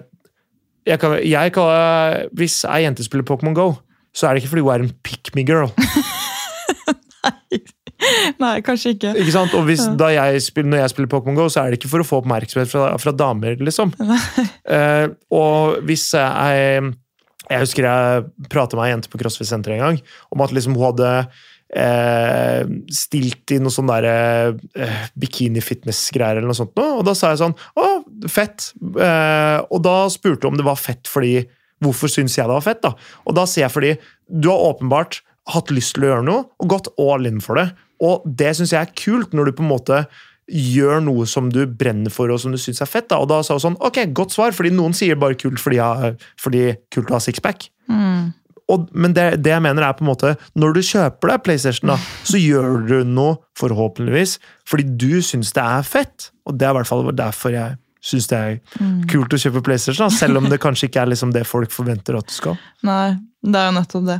jeg 0.85 1.01
kan, 1.01 1.15
jeg 1.23 1.55
kan, 1.55 2.27
Hvis 2.36 2.59
ei 2.69 2.82
jente 2.85 3.06
spiller 3.06 3.24
Pokémon 3.28 3.55
Go, 3.56 3.69
så 4.15 4.27
er 4.27 4.35
det 4.35 4.43
ikke 4.43 4.56
fordi 4.56 4.66
hun 4.66 4.74
er 4.74 4.85
en 4.89 4.97
pick 5.06 5.31
me 5.39 5.47
girl. 5.47 5.70
Nei, 8.43 8.59
kanskje 8.66 8.97
ikke. 8.97 9.15
Ikke 9.23 9.32
sant? 9.32 9.55
Og 9.56 9.65
hvis, 9.69 9.86
da 9.98 10.11
jeg 10.12 10.43
spiller, 10.43 10.70
når 10.74 10.82
jeg 10.82 10.93
spiller 10.93 11.11
Pokémon 11.15 11.39
Go, 11.39 11.47
så 11.48 11.62
er 11.62 11.70
det 11.70 11.78
ikke 11.78 11.93
for 11.94 12.02
å 12.02 12.09
få 12.09 12.20
oppmerksomhet 12.24 12.69
fra, 12.74 12.90
fra 13.01 13.15
damer, 13.15 13.56
liksom. 13.62 13.94
Eh, 14.65 15.06
og 15.35 15.78
hvis 15.86 16.11
jeg 16.16 16.90
Jeg 17.51 17.65
husker 17.65 17.89
jeg 17.89 18.47
prata 18.53 18.79
med 18.79 18.87
ei 18.87 18.95
jente 18.95 19.11
på 19.12 19.21
CrossFit-senteret 19.21 19.77
en 19.77 19.85
gang 19.85 19.99
om 20.33 20.45
at 20.45 20.55
liksom 20.57 20.77
hun 20.79 20.87
hadde 20.87 21.11
eh, 21.77 22.62
stilt 22.95 23.53
i 23.55 23.59
noe 23.62 23.75
sånn 23.75 23.91
eh, 23.99 25.03
bikini-fitness-greier 25.21 26.41
eller 26.41 26.49
noe 26.51 26.59
sånt 26.59 26.81
og 26.81 27.05
da 27.07 27.16
sa 27.19 27.35
jeg 27.35 27.43
sånn 27.43 27.57
Å, 27.81 27.91
fett! 28.33 28.71
Eh, 28.81 29.61
og 29.69 29.85
da 29.85 29.99
spurte 30.12 30.47
hun 30.47 30.55
om 30.55 30.62
det 30.62 30.69
var 30.69 30.81
fett 30.81 31.11
fordi 31.11 31.43
Hvorfor 31.85 32.09
syns 32.09 32.37
jeg 32.39 32.47
det 32.49 32.55
var 32.55 32.65
fett? 32.65 32.83
da? 32.85 32.95
Og 33.29 33.35
da 33.37 33.43
sier 33.51 33.66
jeg 33.66 33.75
fordi 33.75 33.95
du 34.31 34.49
har 34.49 34.62
åpenbart 34.71 35.19
hatt 35.53 35.73
lyst 35.75 35.97
til 35.97 36.07
å 36.07 36.12
gjøre 36.12 36.25
noe 36.25 36.45
og 36.62 36.71
gått 36.71 36.89
all 37.03 37.29
in 37.29 37.43
for 37.45 37.61
det. 37.61 37.66
Og 38.01 38.25
det 38.25 38.55
syns 38.57 38.73
jeg 38.73 38.81
er 38.81 38.95
kult, 38.97 39.35
når 39.37 39.51
du 39.51 39.59
på 39.59 39.65
en 39.66 39.73
måte 39.75 39.99
gjør 40.51 41.01
noe 41.07 41.25
som 41.31 41.49
du 41.53 41.62
brenner 41.66 42.12
for 42.12 42.29
og 42.35 42.41
som 42.43 42.53
du 42.53 42.59
syns 42.61 42.83
er 42.85 42.89
fett. 42.91 43.09
da. 43.09 43.19
Og 43.23 43.29
da 43.31 43.39
sa 43.43 43.55
hun 43.57 43.62
sånn 43.65 43.77
Ok, 43.81 44.01
godt 44.12 44.35
svar, 44.37 44.53
fordi 44.53 44.71
noen 44.75 44.93
sier 44.97 45.16
bare 45.16 45.35
kult 45.41 45.61
fordi, 45.62 45.79
jeg, 45.81 46.16
fordi 46.41 46.65
kult 46.93 47.11
å 47.12 47.16
ha 47.16 47.21
sixpack. 47.25 47.69
Mm. 47.89 48.33
Og, 48.73 48.87
men 48.97 49.12
det, 49.12 49.43
det 49.45 49.51
jeg 49.53 49.61
mener 49.61 49.85
er 49.85 49.93
på 49.93 50.01
en 50.07 50.09
måte 50.09 50.31
Når 50.57 50.71
du 50.73 50.79
kjøper 50.89 51.29
deg 51.35 51.43
PlayStation, 51.45 51.91
da, 51.93 51.99
så 52.31 52.41
gjør 52.41 52.79
du 52.89 52.95
noe, 53.05 53.39
forhåpentligvis, 53.61 54.39
fordi 54.69 54.87
du 55.01 55.21
syns 55.25 55.53
det 55.57 55.65
er 55.65 55.83
fett. 55.89 56.31
Og 56.49 56.57
det 56.59 56.69
er 56.69 56.73
i 56.73 56.79
hvert 56.81 56.89
fall 56.89 57.09
derfor 57.16 57.53
jeg 57.57 57.77
syns 58.05 58.27
det 58.29 58.39
er 58.39 58.57
Mm. 58.81 59.05
kult 59.09 59.33
å 59.33 59.39
kjøpe 59.41 59.62
PlayStation. 59.65 60.09
Da, 60.09 60.12
selv 60.16 60.37
om 60.43 60.49
det 60.51 60.59
kanskje 60.61 60.89
ikke 60.91 61.01
er 61.05 61.12
liksom 61.12 61.31
det 61.33 61.47
folk 61.49 61.71
forventer 61.73 62.16
at 62.19 62.27
du 62.29 62.35
skal. 62.37 62.57
Nei, 62.89 63.15
det 63.45 63.57
er 63.61 63.71
jo 63.71 63.77
nettopp 63.79 64.09
det. 64.11 64.19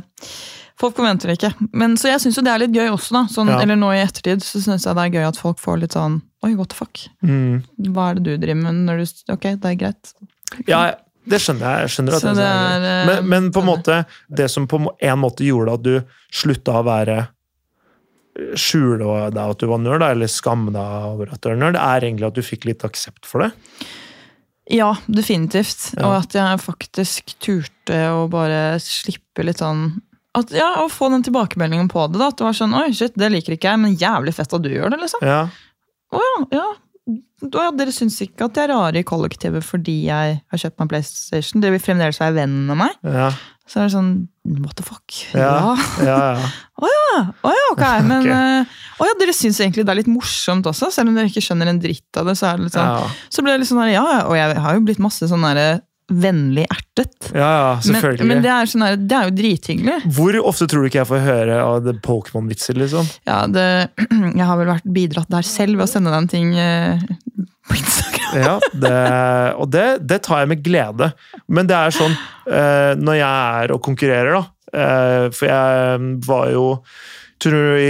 Folk 0.79 0.97
forventer 0.97 1.31
det 1.31 1.37
ikke. 1.37 1.67
Men, 1.71 1.95
så 1.99 2.09
jeg 2.09 2.19
syns 2.23 2.35
jo 2.35 2.43
det 2.43 2.51
er 2.51 2.61
litt 2.65 2.75
gøy 2.75 2.89
også, 2.91 3.15
da. 3.15 3.23
Sånn, 3.31 3.51
Ja. 3.53 3.61
Eller 3.63 3.79
nå 3.79 3.93
i 3.95 4.01
ettertid 4.03 4.43
så 4.43 4.59
syns 4.59 4.83
jeg 4.83 4.97
det 4.97 5.05
er 5.05 5.13
gøy 5.15 5.27
at 5.29 5.39
folk 5.39 5.61
får 5.61 5.81
litt 5.85 5.95
sånn 5.95 6.21
Oi, 6.45 6.51
what 6.59 6.69
the 6.69 6.77
fuck? 6.77 6.99
Mm. 7.25 7.63
Hva 7.95 8.09
er 8.11 8.19
det 8.19 8.25
du 8.25 8.33
driver 8.43 8.59
med 8.59 8.81
når 8.85 8.99
du 9.01 9.33
Ok, 9.33 9.47
det 9.55 9.71
er 9.71 9.77
greit. 9.79 10.11
Ja, 10.67 10.81
det 11.25 11.39
skjønner 11.41 11.65
jeg. 11.65 11.85
jeg 11.87 11.93
skjønner 11.95 12.19
det 12.19 12.33
er, 12.35 12.41
er, 12.43 12.89
eh, 12.89 13.07
men, 13.09 13.29
men 13.31 13.47
på 13.49 13.63
en 13.63 13.65
sånn 13.65 13.71
måte, 13.71 14.01
det 14.29 14.49
som 14.51 14.67
på 14.69 14.81
en 14.83 15.21
måte 15.23 15.47
gjorde 15.47 15.79
at 15.79 15.85
du 15.85 15.95
slutta 16.29 16.81
å 16.81 16.85
være 16.85 17.23
Skjule 18.59 19.29
deg 19.31 19.37
at 19.39 19.61
du 19.61 19.69
var 19.71 19.79
nerd, 19.79 20.03
eller 20.03 20.27
skamme 20.27 20.73
deg 20.75 21.05
over 21.07 21.29
at 21.31 21.39
du 21.39 21.53
er 21.53 21.59
nerd, 21.61 21.77
er 21.79 22.03
egentlig 22.03 22.27
at 22.27 22.35
du 22.35 22.43
fikk 22.43 22.65
litt 22.67 22.83
aksept 22.83 23.23
for 23.23 23.45
det. 23.45 23.53
Ja, 24.75 24.89
definitivt. 25.07 25.91
Ja. 25.93 26.07
Og 26.07 26.17
at 26.17 26.35
jeg 26.35 26.59
faktisk 26.59 27.35
turte 27.39 27.99
å 28.11 28.25
bare 28.27 28.75
slippe 28.83 29.45
litt 29.45 29.61
sånn 29.63 30.01
at, 30.35 30.55
ja, 30.55 30.71
Å 30.83 30.87
få 30.91 31.09
den 31.13 31.23
tilbakemeldingen 31.25 31.87
på 31.91 32.07
det. 32.11 32.19
da, 32.21 32.31
At 32.31 32.39
det 32.39 32.47
var 32.47 32.57
sånn 32.57 32.75
Oi, 32.77 32.89
shit, 32.95 33.15
det 33.19 33.31
liker 33.33 33.55
ikke 33.55 33.71
jeg, 33.71 33.81
men 33.81 33.95
jævlig 33.99 34.35
fett 34.35 34.55
at 34.57 34.65
du 34.65 34.71
gjør 34.71 34.93
det, 34.93 35.01
liksom. 35.05 35.23
Ja, 35.25 35.45
Å 36.15 36.25
ja, 36.25 36.35
ja. 36.59 36.67
Å 37.45 37.65
ja, 37.67 37.71
dere 37.75 37.91
syns 37.93 38.15
ikke 38.23 38.47
at 38.47 38.55
jeg 38.57 38.65
er 38.65 38.71
rare 38.73 39.01
i 39.01 39.05
kollektivet 39.05 39.61
fordi 39.65 40.07
jeg 40.07 40.37
har 40.41 40.61
kjøpt 40.61 40.79
meg 40.81 40.89
PlayStation? 40.93 41.61
Dere 41.61 41.75
vil 41.75 41.83
fremdeles 41.83 42.17
være 42.21 42.33
vennen 42.39 42.63
med 42.71 42.79
meg? 42.79 42.95
ja, 43.05 43.27
Så 43.69 43.81
er 43.81 43.89
det 43.89 43.93
sånn 43.93 44.13
What 44.63 44.77
the 44.79 44.85
fuck? 44.85 45.13
Ja. 45.35 45.75
ja. 46.05 46.17
ja. 46.33 46.41
Å 46.81 47.53
ja, 47.53 47.67
ok. 47.73 47.83
Men 48.09 48.25
okay. 48.25 48.61
eh, 48.63 48.79
å 48.99 49.09
ja, 49.09 49.17
dere 49.19 49.35
syns 49.35 49.59
egentlig 49.61 49.85
det 49.85 49.93
er 49.93 49.99
litt 50.01 50.09
morsomt 50.11 50.65
også, 50.69 50.89
selv 50.93 51.11
om 51.11 51.17
dere 51.17 51.29
ikke 51.29 51.43
skjønner 51.43 51.69
en 51.71 51.81
dritt 51.83 52.19
av 52.19 52.29
det. 52.29 52.37
Så 52.39 52.49
er 52.49 52.57
det 52.57 52.67
litt 52.67 52.77
sånn, 52.77 53.13
så 53.29 53.43
ble 53.45 53.53
det 53.53 53.63
litt 53.63 53.71
sånn 53.71 53.83
her, 53.83 53.93
ja, 53.97 54.05
og 54.25 54.35
jeg 54.39 54.59
har 54.65 54.77
jo 54.77 54.85
blitt 54.87 55.03
masse 55.03 55.29
sånn 55.29 55.45
der 55.45 55.81
vennlig 56.11 56.65
ertet. 56.69 57.31
ja, 57.33 57.39
ja 57.39 57.69
Men, 57.75 57.83
selvfølgelig. 57.87 58.27
men 58.29 58.41
det 58.43 58.51
er, 58.53 58.69
sånn 58.69 58.85
her, 58.85 58.97
det 58.99 59.17
er 59.17 59.29
jo 59.29 59.35
drithyggelig. 59.39 59.95
Hvor 60.17 60.37
ofte 60.51 60.67
tror 60.69 60.83
du 60.83 60.89
ikke 60.89 61.01
jeg 61.01 61.09
får 61.09 61.23
høre 61.25 61.61
av 61.63 61.89
Pokémon-vitser, 62.05 62.77
liksom? 62.77 63.07
Ja, 63.25 63.39
det, 63.49 63.65
jeg 64.39 64.45
har 64.45 64.59
vel 64.59 64.69
vært 64.69 64.89
bidratt 64.97 65.31
der 65.33 65.47
selv 65.47 65.79
ved 65.79 65.87
å 65.87 65.91
sende 65.91 66.13
deg 66.13 66.23
en 66.23 66.29
ting 66.31 66.51
eh, 66.61 67.05
på 67.69 67.79
Instagram. 67.79 68.35
Ja, 68.35 68.57
det, 68.73 68.97
og 69.61 69.71
det, 69.73 69.85
det 70.05 70.21
tar 70.27 70.43
jeg 70.43 70.51
med 70.53 70.65
glede. 70.65 71.11
Men 71.47 71.69
det 71.71 71.77
er 71.77 71.95
sånn 71.95 72.13
eh, 72.13 72.93
når 72.99 73.19
jeg 73.21 73.63
er 73.63 73.73
og 73.75 73.81
konkurrerer, 73.85 74.35
da 74.35 74.43
eh, 74.75 75.25
For 75.33 75.49
jeg 75.49 76.11
var 76.27 76.51
jo 76.53 76.67
i, 77.45 77.89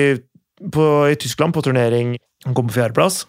på, 0.71 0.85
i 1.11 1.17
Tyskland 1.19 1.55
på 1.55 1.63
turnering. 1.65 2.15
Kom 2.53 2.69
på 2.69 2.77
fjerdeplass. 2.77 3.23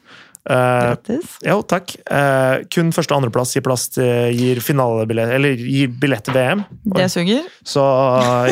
Grattis. 0.46 1.36
jo, 1.42 1.56
takk. 1.66 1.96
Uh, 2.06 2.62
kun 2.70 2.92
første- 2.94 3.14
og 3.14 3.20
andreplass 3.20 3.54
gir, 3.56 3.64
plass 3.66 3.88
til, 3.90 4.30
gir 4.36 4.60
finalebillett 4.62 5.34
Eller 5.34 5.58
gir 5.58 5.90
billett 5.90 6.24
til 6.28 6.36
VM. 6.36 6.64
Det 6.94 7.08
suger. 7.10 7.48
Så 7.66 7.82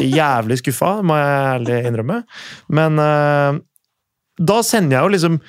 jævlig 0.02 0.58
skuffa, 0.58 0.96
må 1.06 1.18
jeg 1.20 1.44
ærlig 1.54 1.80
innrømme. 1.90 2.22
Men 2.74 3.02
da 4.34 4.62
sender 4.66 4.96
jeg 4.96 5.04
jo 5.04 5.12
liksom 5.14 5.42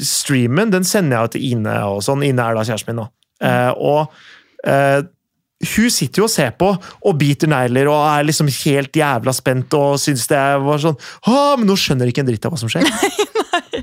Streamen 0.00 0.70
den 0.72 0.86
sender 0.88 1.18
jeg 1.18 1.26
jo 1.26 1.32
til 1.34 1.50
Ine 1.52 1.74
og 1.90 2.00
sånn. 2.02 2.24
Ine 2.24 2.42
er 2.42 2.56
da 2.56 2.64
kjæresten 2.64 2.96
min. 2.96 3.04
Eh, 3.44 3.72
og 3.76 4.08
hun 5.76 5.90
sitter 5.92 6.20
jo 6.20 6.26
og 6.26 6.32
ser 6.32 6.52
på 6.58 6.68
og 6.72 7.18
biter 7.20 7.48
negler 7.48 7.88
og 7.88 8.00
er 8.04 8.26
liksom 8.28 8.48
helt 8.64 8.96
jævla 8.96 9.32
spent 9.36 9.72
og 9.78 9.96
syns 10.00 10.26
det 10.28 10.40
var 10.60 10.82
sånn 10.82 10.98
Men 11.56 11.64
nå 11.70 11.76
skjønner 11.80 12.10
ikke 12.10 12.24
en 12.24 12.28
dritt 12.28 12.48
av 12.48 12.52
hva 12.52 12.60
som 12.60 12.72
skjer. 12.72 12.84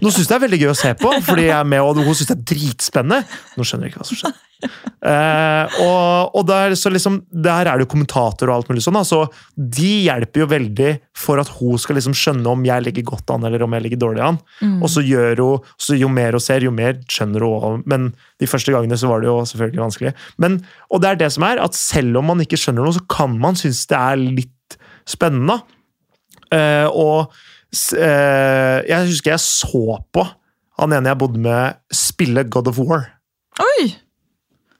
Nå 0.03 0.11
syns 0.13 0.29
det 0.29 0.37
er 0.37 0.43
veldig 0.45 0.61
gøy 0.63 0.71
å 0.71 0.77
se 0.77 0.93
på, 0.99 1.11
fordi 1.25 1.47
jeg 1.49 1.57
er 1.57 1.69
med, 1.69 1.83
og 1.83 2.01
hun 2.01 2.15
syns 2.17 2.31
det 2.31 2.37
er 2.37 2.47
dritspennende. 2.53 3.37
Nå 3.57 3.67
skjønner 3.67 3.87
jeg 3.87 3.93
ikke 3.93 4.03
hva 4.03 4.09
som 4.09 4.19
skjer. 4.19 4.41
Eh, 4.63 5.73
og, 5.83 6.35
og 6.39 6.45
der, 6.47 6.75
så 6.79 6.91
liksom, 6.93 7.17
der 7.27 7.67
er 7.67 7.75
det 7.75 7.83
jo 7.83 7.91
kommentatorer 7.91 8.51
og 8.51 8.61
alt 8.61 8.69
mulig 8.71 8.83
sånn. 8.85 8.99
så 9.03 9.25
de 9.57 9.89
hjelper 10.05 10.43
jo 10.43 10.47
veldig 10.53 10.91
for 11.19 11.41
at 11.41 11.51
hun 11.57 11.81
skal 11.81 11.99
liksom 11.99 12.15
skjønne 12.17 12.53
om 12.53 12.63
jeg 12.67 12.85
ligger 12.85 13.07
godt 13.11 13.33
an 13.35 13.43
eller 13.49 13.65
om 13.65 13.75
jeg 13.75 13.85
ligger 13.87 14.03
dårlig 14.05 14.23
an. 14.29 14.39
Mm. 14.61 14.77
Og 14.79 14.93
så 14.93 15.03
gjør 15.03 15.43
hun, 15.43 15.69
så 15.75 15.97
jo 15.99 16.11
mer 16.11 16.37
hun 16.37 16.45
ser, 16.45 16.65
jo 16.65 16.73
mer 16.75 16.97
skjønner 17.11 17.47
hun. 17.49 17.83
Men 17.89 18.11
de 18.41 18.49
første 18.49 18.73
gangene 18.73 18.99
så 18.99 19.11
var 19.11 19.23
det 19.23 19.31
jo 19.31 19.37
selvfølgelig 19.51 19.83
vanskelig. 19.83 20.15
Men, 20.43 20.61
og 20.89 21.03
det 21.03 21.11
er 21.11 21.23
det 21.23 21.31
som 21.35 21.47
er, 21.47 21.61
at 21.63 21.77
selv 21.77 22.21
om 22.21 22.31
man 22.31 22.43
ikke 22.43 22.59
skjønner 22.59 22.85
noe, 22.85 22.95
så 22.95 23.03
kan 23.11 23.35
man 23.39 23.59
synes 23.59 23.83
det 23.91 23.99
er 23.99 24.21
litt 24.23 24.77
spennende. 25.09 25.59
Eh, 26.53 26.87
og 26.87 27.33
jeg 27.73 29.07
husker 29.09 29.33
jeg 29.33 29.39
så 29.43 29.99
på 30.13 30.27
han 30.79 30.93
ene 30.97 31.11
jeg 31.11 31.19
bodde 31.21 31.37
med, 31.41 31.75
spille 31.93 32.43
God 32.49 32.67
of 32.71 32.79
War. 32.81 33.03
Oi! 33.61 33.91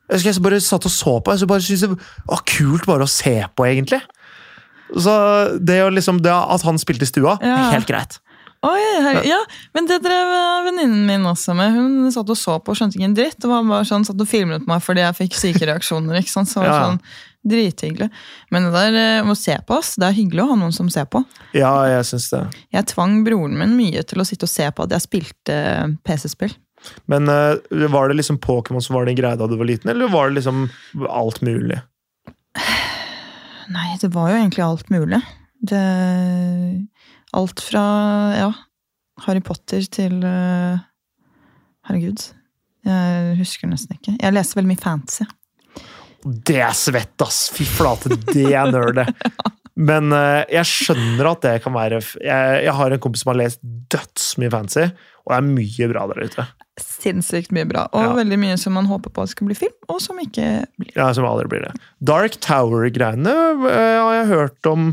Jeg 0.09 0.17
husker 0.17 0.31
jeg 0.31 0.41
bare 0.43 0.59
satt 0.65 0.87
og 0.89 0.91
så 0.93 1.13
på. 1.21 1.35
Jeg 1.37 1.47
bare 1.47 1.61
syntes 1.61 1.83
det 1.85 1.97
var 2.27 2.41
kult 2.49 2.87
bare 2.89 3.05
å 3.05 3.09
se 3.09 3.35
på, 3.55 3.65
egentlig. 3.69 3.99
Så 4.97 5.13
det, 5.61 5.77
liksom, 5.93 6.19
det 6.25 6.33
at 6.33 6.65
han 6.65 6.77
spilte 6.81 7.05
i 7.05 7.09
stua, 7.11 7.37
Ja. 7.45 7.69
helt 7.71 7.87
greit. 7.89 8.17
Oi, 8.63 8.81
her, 9.03 9.21
ja, 9.27 9.39
men 9.75 9.85
det 9.89 9.97
drev 10.05 10.29
eh, 10.33 10.63
venninnen 10.69 11.05
min 11.05 11.25
også 11.27 11.53
med. 11.57 11.73
Hun 11.75 12.11
satt 12.15 12.29
og 12.31 12.37
så 12.39 12.57
på 12.63 12.71
og 12.71 12.77
skjønte 12.79 12.95
ikke 12.97 13.09
en 13.09 13.15
dritt. 13.17 13.39
Og 13.43 13.51
var 13.51 13.65
bare 13.67 13.87
sånn, 13.89 14.05
satt 14.07 14.21
og 14.23 14.29
filmet 14.29 14.65
meg 14.69 14.79
fordi 14.85 15.03
jeg 15.03 15.17
fikk 15.17 15.35
syke 15.35 15.67
reaksjoner. 15.67 16.15
ikke 16.21 16.31
sant? 16.31 16.47
Så 16.47 16.61
var 16.63 16.69
Ja. 16.71 16.77
sånn 16.87 17.01
Drithyggelig. 17.43 18.07
Men 18.55 18.69
det 18.69 18.71
der 18.71 18.97
eh, 18.99 19.27
å 19.27 19.35
se 19.35 19.55
på 19.67 19.75
oss, 19.75 19.93
det 19.99 20.07
er 20.07 20.15
hyggelig 20.15 20.45
å 20.45 20.51
ha 20.53 20.59
noen 20.59 20.75
som 20.75 20.89
ser 20.91 21.09
på. 21.11 21.19
Ja, 21.51 21.73
jeg 21.91 22.05
synes 22.07 22.29
det. 22.31 22.43
Jeg 22.71 22.87
tvang 22.93 23.17
broren 23.25 23.57
min 23.59 23.75
mye 23.75 24.03
til 24.07 24.23
å 24.23 24.27
sitte 24.27 24.47
og 24.47 24.53
se 24.53 24.69
på 24.71 24.85
at 24.85 24.95
jeg 24.95 25.03
spilte 25.03 25.57
eh, 25.57 25.95
PC-spill. 26.07 26.55
Men 27.11 27.27
eh, 27.31 27.87
var 27.91 28.07
det 28.07 28.19
liksom 28.21 28.39
Pokémon 28.43 28.83
som 28.83 28.95
var 28.95 29.09
din 29.09 29.19
greie 29.19 29.39
da 29.39 29.47
du 29.49 29.57
var 29.59 29.67
liten, 29.67 29.91
eller 29.91 30.11
var 30.11 30.31
det 30.31 30.39
liksom 30.39 30.69
alt 31.11 31.41
mulig? 31.43 31.81
Nei, 33.73 33.89
det 33.99 34.11
var 34.15 34.31
jo 34.31 34.39
egentlig 34.39 34.63
alt 34.63 34.87
mulig. 34.93 35.19
Det, 35.63 35.83
alt 37.35 37.63
fra 37.63 37.83
ja, 38.35 38.49
Harry 39.27 39.43
Potter 39.43 39.83
til 39.91 40.19
Herregud. 41.87 42.27
Jeg 42.83 43.37
husker 43.39 43.71
nesten 43.71 43.95
ikke. 43.95 44.17
Jeg 44.19 44.35
leser 44.35 44.59
veldig 44.59 44.73
mye 44.73 44.83
fantasy. 44.83 45.27
Det 46.23 46.59
er 46.63 46.73
svett, 46.77 47.15
ass! 47.25 47.49
Fy 47.53 47.65
flate, 47.67 48.13
det 48.31 48.47
er 48.53 48.71
nerdet! 48.71 49.09
Men 49.73 50.11
uh, 50.13 50.43
jeg 50.53 50.69
skjønner 50.69 51.31
at 51.31 51.41
det 51.41 51.53
kan 51.63 51.73
være 51.73 51.97
Jeg, 52.21 52.57
jeg 52.67 52.73
har 52.77 52.93
en 52.93 52.99
kompis 53.01 53.23
som 53.23 53.31
har 53.33 53.39
lest 53.41 53.57
dødsmye 53.89 54.51
fancy, 54.53 54.83
og 55.25 55.31
det 55.33 55.39
er 55.39 55.47
mye 55.47 55.87
bra 55.89 56.03
der 56.11 56.27
ute. 56.27 56.45
Sinnssykt 56.79 57.51
mye 57.53 57.65
bra. 57.69 57.87
Og 57.93 58.03
Ja. 58.05 58.13
veldig 58.17 58.37
mye 58.41 58.57
som 58.61 58.73
man 58.77 58.85
håper 58.89 59.09
på 59.13 59.25
skal 59.29 59.49
bli 59.49 59.57
film, 59.57 59.73
og 59.89 59.99
som 60.01 60.17
ikke 60.21 60.65
blir. 60.77 60.91
Ja, 60.95 61.07
Som 61.13 61.25
aldri 61.25 61.49
blir 61.49 61.65
det. 61.65 61.73
Dark 62.05 62.37
Tower-greiene 62.45 63.33
uh, 63.63 63.67
har 63.67 64.13
jeg 64.19 64.29
hørt 64.31 64.69
om, 64.69 64.91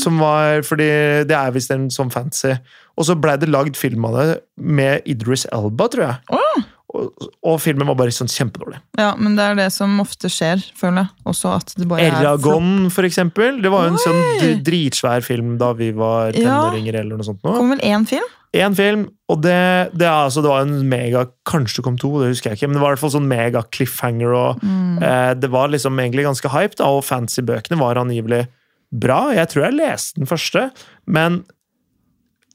som 0.00 0.20
var 0.22 0.62
Fordi 0.64 0.88
det 1.28 1.36
er 1.36 1.52
visst 1.54 1.72
en 1.74 1.90
sånn 1.92 2.12
fancy. 2.12 2.56
Og 2.96 3.08
så 3.08 3.16
blei 3.16 3.36
det 3.40 3.48
lagd 3.52 3.76
film 3.80 4.04
av 4.08 4.16
det 4.18 4.28
med 4.56 5.04
Idris 5.08 5.46
Elba, 5.52 5.88
tror 5.92 6.08
jeg. 6.08 6.16
Åh! 6.36 6.64
Og, 6.92 7.26
og 7.48 7.56
filmen 7.62 7.88
var 7.88 7.96
bare 7.96 8.12
sånn 8.12 8.28
kjempedårlig. 8.28 8.78
Ja, 9.00 9.14
men 9.16 9.34
det 9.38 9.44
er 9.48 9.54
det 9.56 9.68
som 9.72 9.94
ofte 10.02 10.28
skjer, 10.28 10.60
føler 10.76 11.06
jeg. 11.06 11.10
Også 11.32 11.54
at 11.56 11.72
det 11.78 11.86
bare 11.88 12.04
er. 12.04 12.18
Eragon, 12.20 12.90
for 12.92 13.08
eksempel. 13.08 13.62
Det 13.64 13.70
var 13.72 13.86
jo 13.88 13.94
en 13.94 14.02
sånn 14.02 14.60
dritsvær 14.66 15.24
film 15.24 15.54
da 15.60 15.72
vi 15.78 15.90
var 15.96 16.32
Ja. 16.36 16.66
eller 16.74 17.16
noe 17.16 17.24
sånt. 17.24 17.40
nå. 17.42 17.54
Kom 17.56 17.70
vel 17.72 17.80
én 17.80 18.04
film? 18.06 18.28
Én 18.52 18.74
film, 18.76 19.06
og 19.32 19.40
det, 19.40 19.56
det, 19.96 20.04
er, 20.04 20.26
altså, 20.26 20.42
det 20.44 20.50
var 20.52 20.60
en 20.66 20.82
mega 20.86 21.22
Kanskje 21.48 21.78
det 21.80 21.84
kom 21.86 21.96
to, 21.96 22.10
det 22.20 22.28
husker 22.34 22.50
jeg 22.50 22.58
ikke, 22.58 22.68
men 22.68 22.76
det 22.76 22.82
var 22.82 22.90
i 22.90 22.94
hvert 22.98 23.00
fall 23.06 23.14
sånn 23.14 23.28
mega 23.30 23.62
cliffhanger. 23.72 24.34
og 24.36 24.60
Mm. 24.62 25.02
eh, 25.02 25.32
Det 25.40 25.48
var 25.50 25.68
liksom 25.72 25.96
egentlig 25.98 26.26
ganske 26.28 26.50
hype, 26.52 26.76
da, 26.76 26.84
og 26.84 27.02
fancy-bøkene 27.08 27.78
var 27.80 27.96
angivelig 27.96 28.46
bra. 28.92 29.32
Jeg 29.32 29.48
tror 29.48 29.64
jeg 29.64 29.78
leste 29.80 30.20
den 30.20 30.26
første, 30.28 30.70
men 31.06 31.44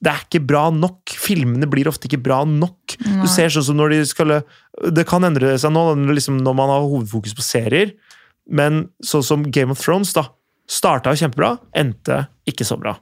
det 0.04 0.12
er 0.12 0.24
ikke 0.26 0.44
bra 0.46 0.68
nok. 0.74 1.10
Filmene 1.18 1.70
blir 1.70 1.90
ofte 1.90 2.10
ikke 2.10 2.22
bra 2.22 2.44
nok. 2.48 2.98
Nei. 3.02 3.22
Du 3.24 3.30
ser 3.32 3.54
sånn 3.54 3.66
som 3.66 3.80
når 3.80 3.96
de 3.96 4.02
skal 4.10 4.40
Det 4.94 5.06
kan 5.10 5.26
endre 5.26 5.56
seg 5.58 5.74
nå 5.74 5.90
liksom 6.14 6.38
når 6.46 6.58
man 6.58 6.74
har 6.74 6.86
hovedfokus 6.86 7.34
på 7.38 7.46
serier, 7.46 7.96
men 8.48 8.88
sånn 9.04 9.26
som 9.26 9.46
Game 9.52 9.74
of 9.74 9.82
Thrones, 9.82 10.14
da. 10.16 10.28
Starta 10.70 11.14
jo 11.14 11.22
kjempebra, 11.24 11.56
endte 11.76 12.26
ikke 12.48 12.68
så 12.68 12.78
bra. 12.80 12.98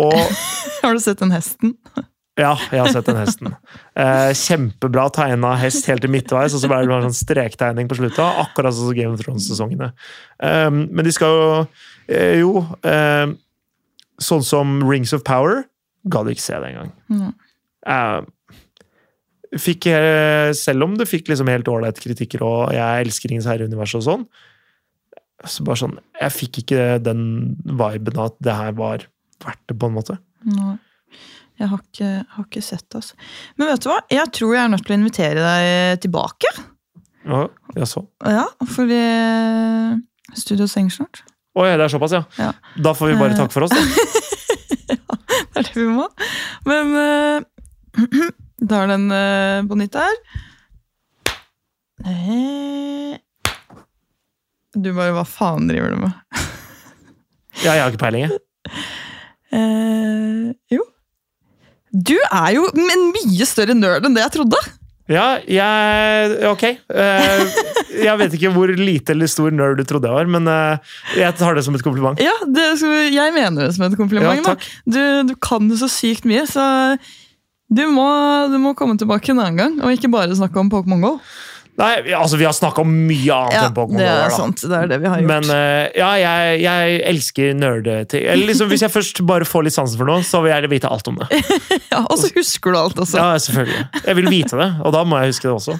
Og 0.00 0.14
Har 0.84 0.94
du 0.94 1.02
sett 1.02 1.18
den 1.18 1.32
hesten? 1.34 1.74
ja, 2.44 2.52
jeg 2.70 2.82
har 2.84 2.92
sett 2.94 3.08
den 3.08 3.18
hesten. 3.18 3.54
Eh, 3.98 4.30
kjempebra 4.38 5.08
tegna 5.16 5.54
hest 5.58 5.88
helt 5.90 6.04
til 6.04 6.12
midtveis, 6.12 6.54
og 6.54 6.62
så 6.62 6.70
ble 6.70 6.84
det 6.84 6.92
bare 6.92 7.08
sånn 7.08 7.16
strektegning 7.18 7.90
på 7.90 7.98
slutta. 7.98 8.28
Akkurat 8.44 8.76
sånn 8.76 8.92
som 8.92 8.98
Game 8.98 9.16
of 9.16 9.24
Thrones-sesongene. 9.24 9.90
Eh, 10.38 10.68
men 10.70 11.02
de 11.02 11.14
skal 11.16 11.34
jo 11.34 11.48
eh, 12.06 12.36
Jo 12.38 12.52
eh, 12.86 13.34
Sånn 14.22 14.44
som 14.46 14.78
Rings 14.86 15.10
of 15.12 15.26
Power 15.26 15.66
gadd 16.12 16.30
ikke 16.32 16.44
se 16.44 16.58
det 16.62 16.70
engang. 16.72 16.90
Mm. 17.10 17.32
Eh, 17.86 18.20
fikk, 19.62 19.86
selv 20.58 20.84
om 20.86 20.96
det 20.98 21.06
fikk 21.08 21.28
liksom 21.30 21.48
helt 21.50 21.68
ålreite 21.70 22.02
kritikker, 22.02 22.42
og 22.46 22.72
jeg 22.74 23.06
elsker 23.06 23.30
Ringens 23.32 23.46
herre-universet 23.48 24.00
og 24.02 24.06
sånn, 24.08 24.24
så 25.46 25.62
bare 25.66 25.76
sånn 25.78 25.98
Jeg 26.20 26.32
fikk 26.32 26.58
ikke 26.62 26.84
den 27.04 27.20
viben 27.62 28.16
at 28.24 28.34
det 28.42 28.54
her 28.56 28.72
var 28.78 29.04
verdt 29.44 29.60
det, 29.68 29.76
på 29.78 29.86
en 29.90 29.94
måte. 29.98 30.16
Nei. 30.48 30.74
Jeg 31.60 31.68
har 31.70 31.80
ikke, 31.80 32.08
har 32.34 32.44
ikke 32.48 32.62
sett 32.64 32.84
det. 32.90 32.98
Altså. 33.00 33.14
Men 33.56 33.70
vet 33.70 33.84
du 33.84 33.88
hva? 33.88 33.98
Jeg 34.12 34.32
tror 34.36 34.50
jeg 34.56 34.62
er 34.64 34.72
nødt 34.74 34.84
til 34.84 34.92
å 34.92 34.98
invitere 34.98 35.44
deg 35.44 36.00
tilbake. 36.04 36.50
Ja, 37.26 37.46
jeg 37.76 37.88
så. 37.88 38.02
Ja, 38.28 38.44
fordi 38.74 38.98
Studio 40.36 40.66
stenger 40.68 40.92
snart. 40.98 41.22
Oi, 41.56 41.70
det 41.72 41.86
er 41.86 41.92
såpass, 41.94 42.12
ja. 42.12 42.24
Ja. 42.36 42.50
Da 42.84 42.92
får 42.96 43.12
vi 43.12 43.16
bare 43.20 43.32
Eh. 43.32 43.38
takke 43.40 43.54
for 43.54 43.64
oss, 43.64 43.72
da. 43.72 43.80
Det 45.56 45.62
er 45.62 45.68
det 45.72 45.80
vi 45.80 45.88
må. 45.88 46.04
Men 46.68 46.90
uh, 46.92 48.00
da 48.68 48.82
er 48.84 48.90
den 48.92 49.06
uh, 49.08 49.64
på 49.70 49.78
nytt 49.80 49.96
her. 49.96 50.18
Eh, 52.04 53.16
Du 54.76 54.90
bare 54.92 55.14
Hva 55.16 55.24
faen 55.24 55.70
driver 55.70 55.94
du 55.94 56.02
med? 56.04 56.12
Ja, 57.64 57.72
jeg 57.72 57.80
har 57.86 57.88
ikke 57.88 58.02
peiling, 58.02 58.26
jeg. 58.26 58.36
Uh, 59.56 60.52
jo. 60.68 60.82
Du 61.96 62.12
er 62.20 62.50
jo 62.52 62.66
en 62.68 63.06
mye 63.14 63.46
større 63.48 63.72
nerd 63.78 64.04
enn 64.04 64.12
det 64.18 64.26
jeg 64.26 64.34
trodde! 64.34 64.60
Ja, 65.12 65.38
jeg 65.46 66.38
Ok. 66.50 66.64
Eh, 66.66 67.58
jeg 68.02 68.18
vet 68.20 68.34
ikke 68.36 68.50
hvor 68.54 68.70
lite 68.74 69.14
eller 69.14 69.30
stor 69.30 69.54
nerd 69.54 69.78
du 69.78 69.84
trodde 69.86 70.10
jeg 70.10 70.18
var, 70.18 70.30
men 70.30 70.50
eh, 70.50 70.96
jeg 71.20 71.36
tar 71.38 71.54
det 71.56 71.62
som 71.66 71.76
et 71.78 71.84
kompliment. 71.86 72.18
Ja, 72.22 72.34
det, 72.42 72.66
Jeg 73.14 73.34
mener 73.36 73.68
det 73.68 73.74
som 73.76 73.86
et 73.86 73.96
kompliment. 73.98 74.42
Ja. 74.42 74.56
Du, 74.84 75.00
du 75.30 75.34
kan 75.38 75.70
det 75.70 75.78
så 75.82 75.88
sykt 75.90 76.26
mye, 76.28 76.44
så 76.50 76.66
du 77.66 77.82
må, 77.90 78.06
du 78.50 78.58
må 78.62 78.74
komme 78.78 78.98
tilbake 78.98 79.32
en 79.32 79.42
annen 79.42 79.58
gang, 79.58 79.78
og 79.82 79.94
ikke 79.94 80.10
bare 80.12 80.36
snakke 80.38 80.58
om 80.62 80.70
Pokémon 80.70 81.02
GO. 81.02 81.16
Nei, 81.76 81.90
altså, 82.16 82.38
vi 82.40 82.46
har 82.48 82.54
snakka 82.56 82.80
om 82.80 82.92
mye 83.08 83.34
annet 83.36 83.56
Ja, 83.56 83.64
enn 83.68 83.74
Pokémon. 83.76 84.00
det 84.00 84.08
er 84.08 84.32
sant. 84.32 84.62
Det 84.64 84.78
er 84.78 84.88
det 84.90 84.98
vi 85.02 85.10
har 85.12 85.20
gjort. 85.20 85.28
Men 85.28 85.48
uh, 85.50 85.82
ja, 85.98 86.10
jeg, 86.22 86.60
jeg 86.62 87.00
elsker 87.10 87.58
nerdeting. 87.58 88.24
Eller 88.32 88.50
liksom, 88.50 88.70
hvis 88.72 88.84
jeg 88.86 88.94
først 88.94 89.20
bare 89.28 89.48
får 89.48 89.66
litt 89.66 89.76
sansen 89.76 90.00
for 90.00 90.08
noe, 90.08 90.24
så 90.26 90.40
vil 90.44 90.54
jeg 90.54 90.72
vite 90.72 90.90
alt 90.92 91.10
om 91.12 91.20
det. 91.20 91.28
ja, 91.92 92.00
og 92.00 92.16
så 92.22 92.30
husker 92.36 92.72
du 92.72 92.80
alt 92.80 93.02
også. 93.04 93.20
Ja, 93.20 93.34
selvfølgelig. 93.44 93.82
Jeg 94.06 94.20
vil 94.20 94.30
vite 94.32 94.60
det, 94.62 94.70
og 94.80 94.96
da 94.96 95.02
må 95.08 95.20
jeg 95.20 95.34
huske 95.34 95.50
det 95.50 95.56
også. 95.56 95.76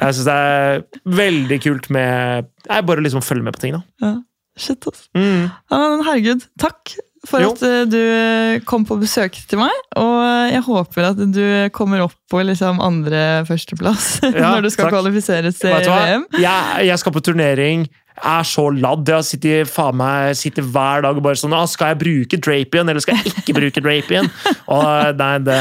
Jeg 0.00 0.16
syns 0.18 0.26
det 0.26 0.34
er 0.34 0.82
veldig 1.20 1.60
kult 1.62 1.86
med 1.94 2.50
Jeg 2.66 2.86
bare 2.88 3.04
liksom 3.04 3.22
følger 3.24 3.46
med 3.46 3.56
på 3.56 3.62
ting, 3.66 3.78
da. 3.78 3.84
Ja. 4.02 4.16
Shit, 4.60 4.82
altså. 4.82 5.06
Mm. 5.14 5.46
Ja, 5.70 5.78
herregud, 6.08 6.42
takk 6.60 6.96
for 7.28 7.42
Jo. 7.42 7.50
at 7.52 7.62
eh, 7.66 7.82
du 7.90 8.64
kom 8.68 8.84
på 8.88 8.96
besøk 9.00 9.34
til 9.50 9.60
meg. 9.60 9.74
Og 10.00 10.20
jeg 10.52 10.62
håper 10.66 11.08
at 11.10 11.20
du 11.34 11.42
kommer 11.76 12.06
opp 12.06 12.14
på 12.30 12.40
liksom 12.46 12.80
andre 12.80 13.42
førsteplass 13.48 14.20
Ja, 14.30 14.54
når 14.54 14.68
du 14.68 14.70
skal 14.72 14.88
takk. 14.88 14.94
kvalifiseres 14.98 15.58
til? 15.60 15.74
VM. 15.74 16.24
Jeg, 16.40 16.86
jeg 16.88 17.02
skal 17.02 17.12
på 17.16 17.20
turnering. 17.26 17.88
Er 18.26 18.46
så 18.46 18.66
ladd. 18.74 19.08
Jeg 19.08 19.28
sitter, 19.28 19.64
faen 19.68 19.98
meg, 20.00 20.36
sitter 20.38 20.66
hver 20.66 21.06
dag 21.06 21.18
og 21.18 21.24
bare 21.24 21.38
sånn 21.40 21.56
ah, 21.56 21.66
Skal 21.70 21.94
jeg 21.94 22.00
bruke 22.02 22.40
Drapion, 22.40 22.90
eller 22.90 23.02
skal 23.04 23.20
jeg 23.20 23.34
ikke 23.34 23.56
bruke 23.56 23.82
Drapion? 23.84 24.30
Og 24.70 25.18
nei, 25.20 25.32
det, 25.46 25.60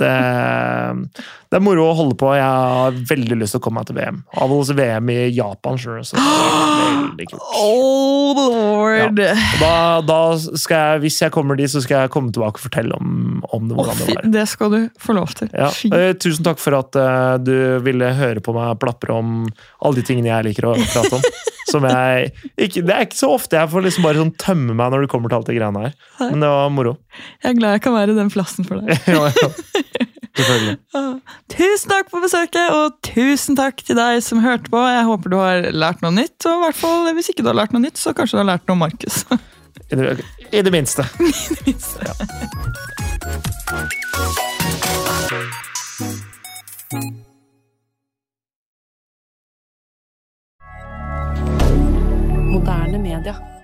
det, 0.00 0.14
det 1.50 1.58
er 1.58 1.64
moro 1.64 1.88
å 1.90 1.96
holde 1.98 2.16
på. 2.18 2.30
Jeg 2.38 2.46
har 2.46 2.98
veldig 3.10 3.40
lyst 3.40 3.56
til 3.56 3.62
å 3.62 3.64
komme 3.64 3.82
meg 3.82 3.90
til 3.90 3.98
VM. 3.98 4.22
Avholdes 4.38 4.72
VM 4.78 5.12
i 5.12 5.18
Japan, 5.34 5.80
sjøl. 5.80 6.02
Sure, 6.06 6.24
veldig 6.24 7.28
kult. 7.32 7.46
Oh 7.58 8.38
lord! 8.38 9.18
Ja. 9.18 9.34
Da, 9.60 9.74
da 10.06 10.20
skal 10.38 10.76
jeg, 10.78 11.04
hvis 11.06 11.20
jeg 11.24 11.34
kommer 11.34 11.58
dit, 11.58 11.70
så 11.72 11.82
skal 11.84 12.04
jeg 12.04 12.14
komme 12.14 12.32
tilbake 12.34 12.60
og 12.60 12.66
fortelle 12.68 12.96
om, 12.96 13.40
om 13.50 13.66
det. 13.68 13.78
Hvordan 13.78 13.98
fy, 13.98 14.06
det 14.06 14.18
var. 14.18 14.30
det 14.38 14.46
skal 14.52 14.74
du 14.74 14.80
få 15.02 15.16
lov 15.18 15.34
til. 15.38 15.50
Ja. 15.54 15.70
Eh, 15.98 16.12
tusen 16.20 16.46
takk 16.46 16.62
for 16.62 16.78
at 16.78 16.96
uh, 16.98 17.34
du 17.42 17.54
ville 17.84 18.14
høre 18.18 18.42
på 18.44 18.54
meg 18.56 18.78
plapre 18.82 19.16
om 19.18 19.40
alle 19.80 19.98
de 19.98 20.06
tingene 20.06 20.30
jeg 20.30 20.50
liker 20.50 20.70
å 20.70 20.76
prate 20.78 21.18
om. 21.18 21.24
Som 21.70 21.86
jeg, 21.88 22.30
ikke, 22.58 22.82
det 22.86 22.94
er 22.94 23.06
ikke 23.06 23.18
så 23.20 23.32
ofte 23.36 23.58
jeg 23.58 23.70
får 23.72 23.86
liksom 23.86 24.06
bare 24.06 24.22
sånn 24.22 24.36
tømme 24.40 24.76
meg 24.76 24.92
når 24.92 25.04
det 25.04 25.10
kommer 25.12 25.32
til 25.32 25.40
alt 25.40 25.50
det 25.50 25.56
greiene 25.58 25.84
her. 25.86 25.94
Men 26.20 26.44
det 26.44 26.50
var 26.52 26.72
moro. 26.74 26.96
Jeg 27.42 27.52
er 27.52 27.58
glad 27.58 27.76
jeg 27.76 27.84
kan 27.86 27.96
være 27.96 28.16
den 28.18 28.32
plassen 28.32 28.68
for 28.68 28.80
deg. 28.80 28.90
ja, 29.14 29.20
ja. 30.00 30.06
Tusen 31.50 31.90
takk 31.90 32.10
for 32.12 32.20
besøket, 32.24 32.68
og 32.72 32.98
tusen 33.06 33.58
takk 33.58 33.82
til 33.84 33.98
deg 33.98 34.20
som 34.24 34.42
hørte 34.44 34.72
på. 34.72 34.80
Jeg 34.90 35.08
håper 35.08 35.32
du 35.32 35.38
har 35.40 35.70
lært 35.74 36.04
noe 36.04 36.14
nytt, 36.16 36.38
og 36.46 36.52
i 36.54 36.62
hvert 36.66 36.80
fall 36.80 37.10
hvis 37.16 37.30
ikke 37.32 37.44
du 37.44 37.50
har 37.52 37.60
lært 37.62 37.74
noe 37.76 37.84
nytt, 37.84 37.98
så 38.00 38.14
kanskje 38.16 38.38
du 38.38 38.42
har 38.44 38.52
lært 38.54 38.66
noe 38.68 38.78
om 38.78 38.84
Markus. 38.86 39.24
I 39.90 39.94
det, 39.98 40.20
I 40.54 40.62
det 40.66 40.72
minste. 40.74 41.02
Moderne 52.50 52.98
media. 52.98 53.59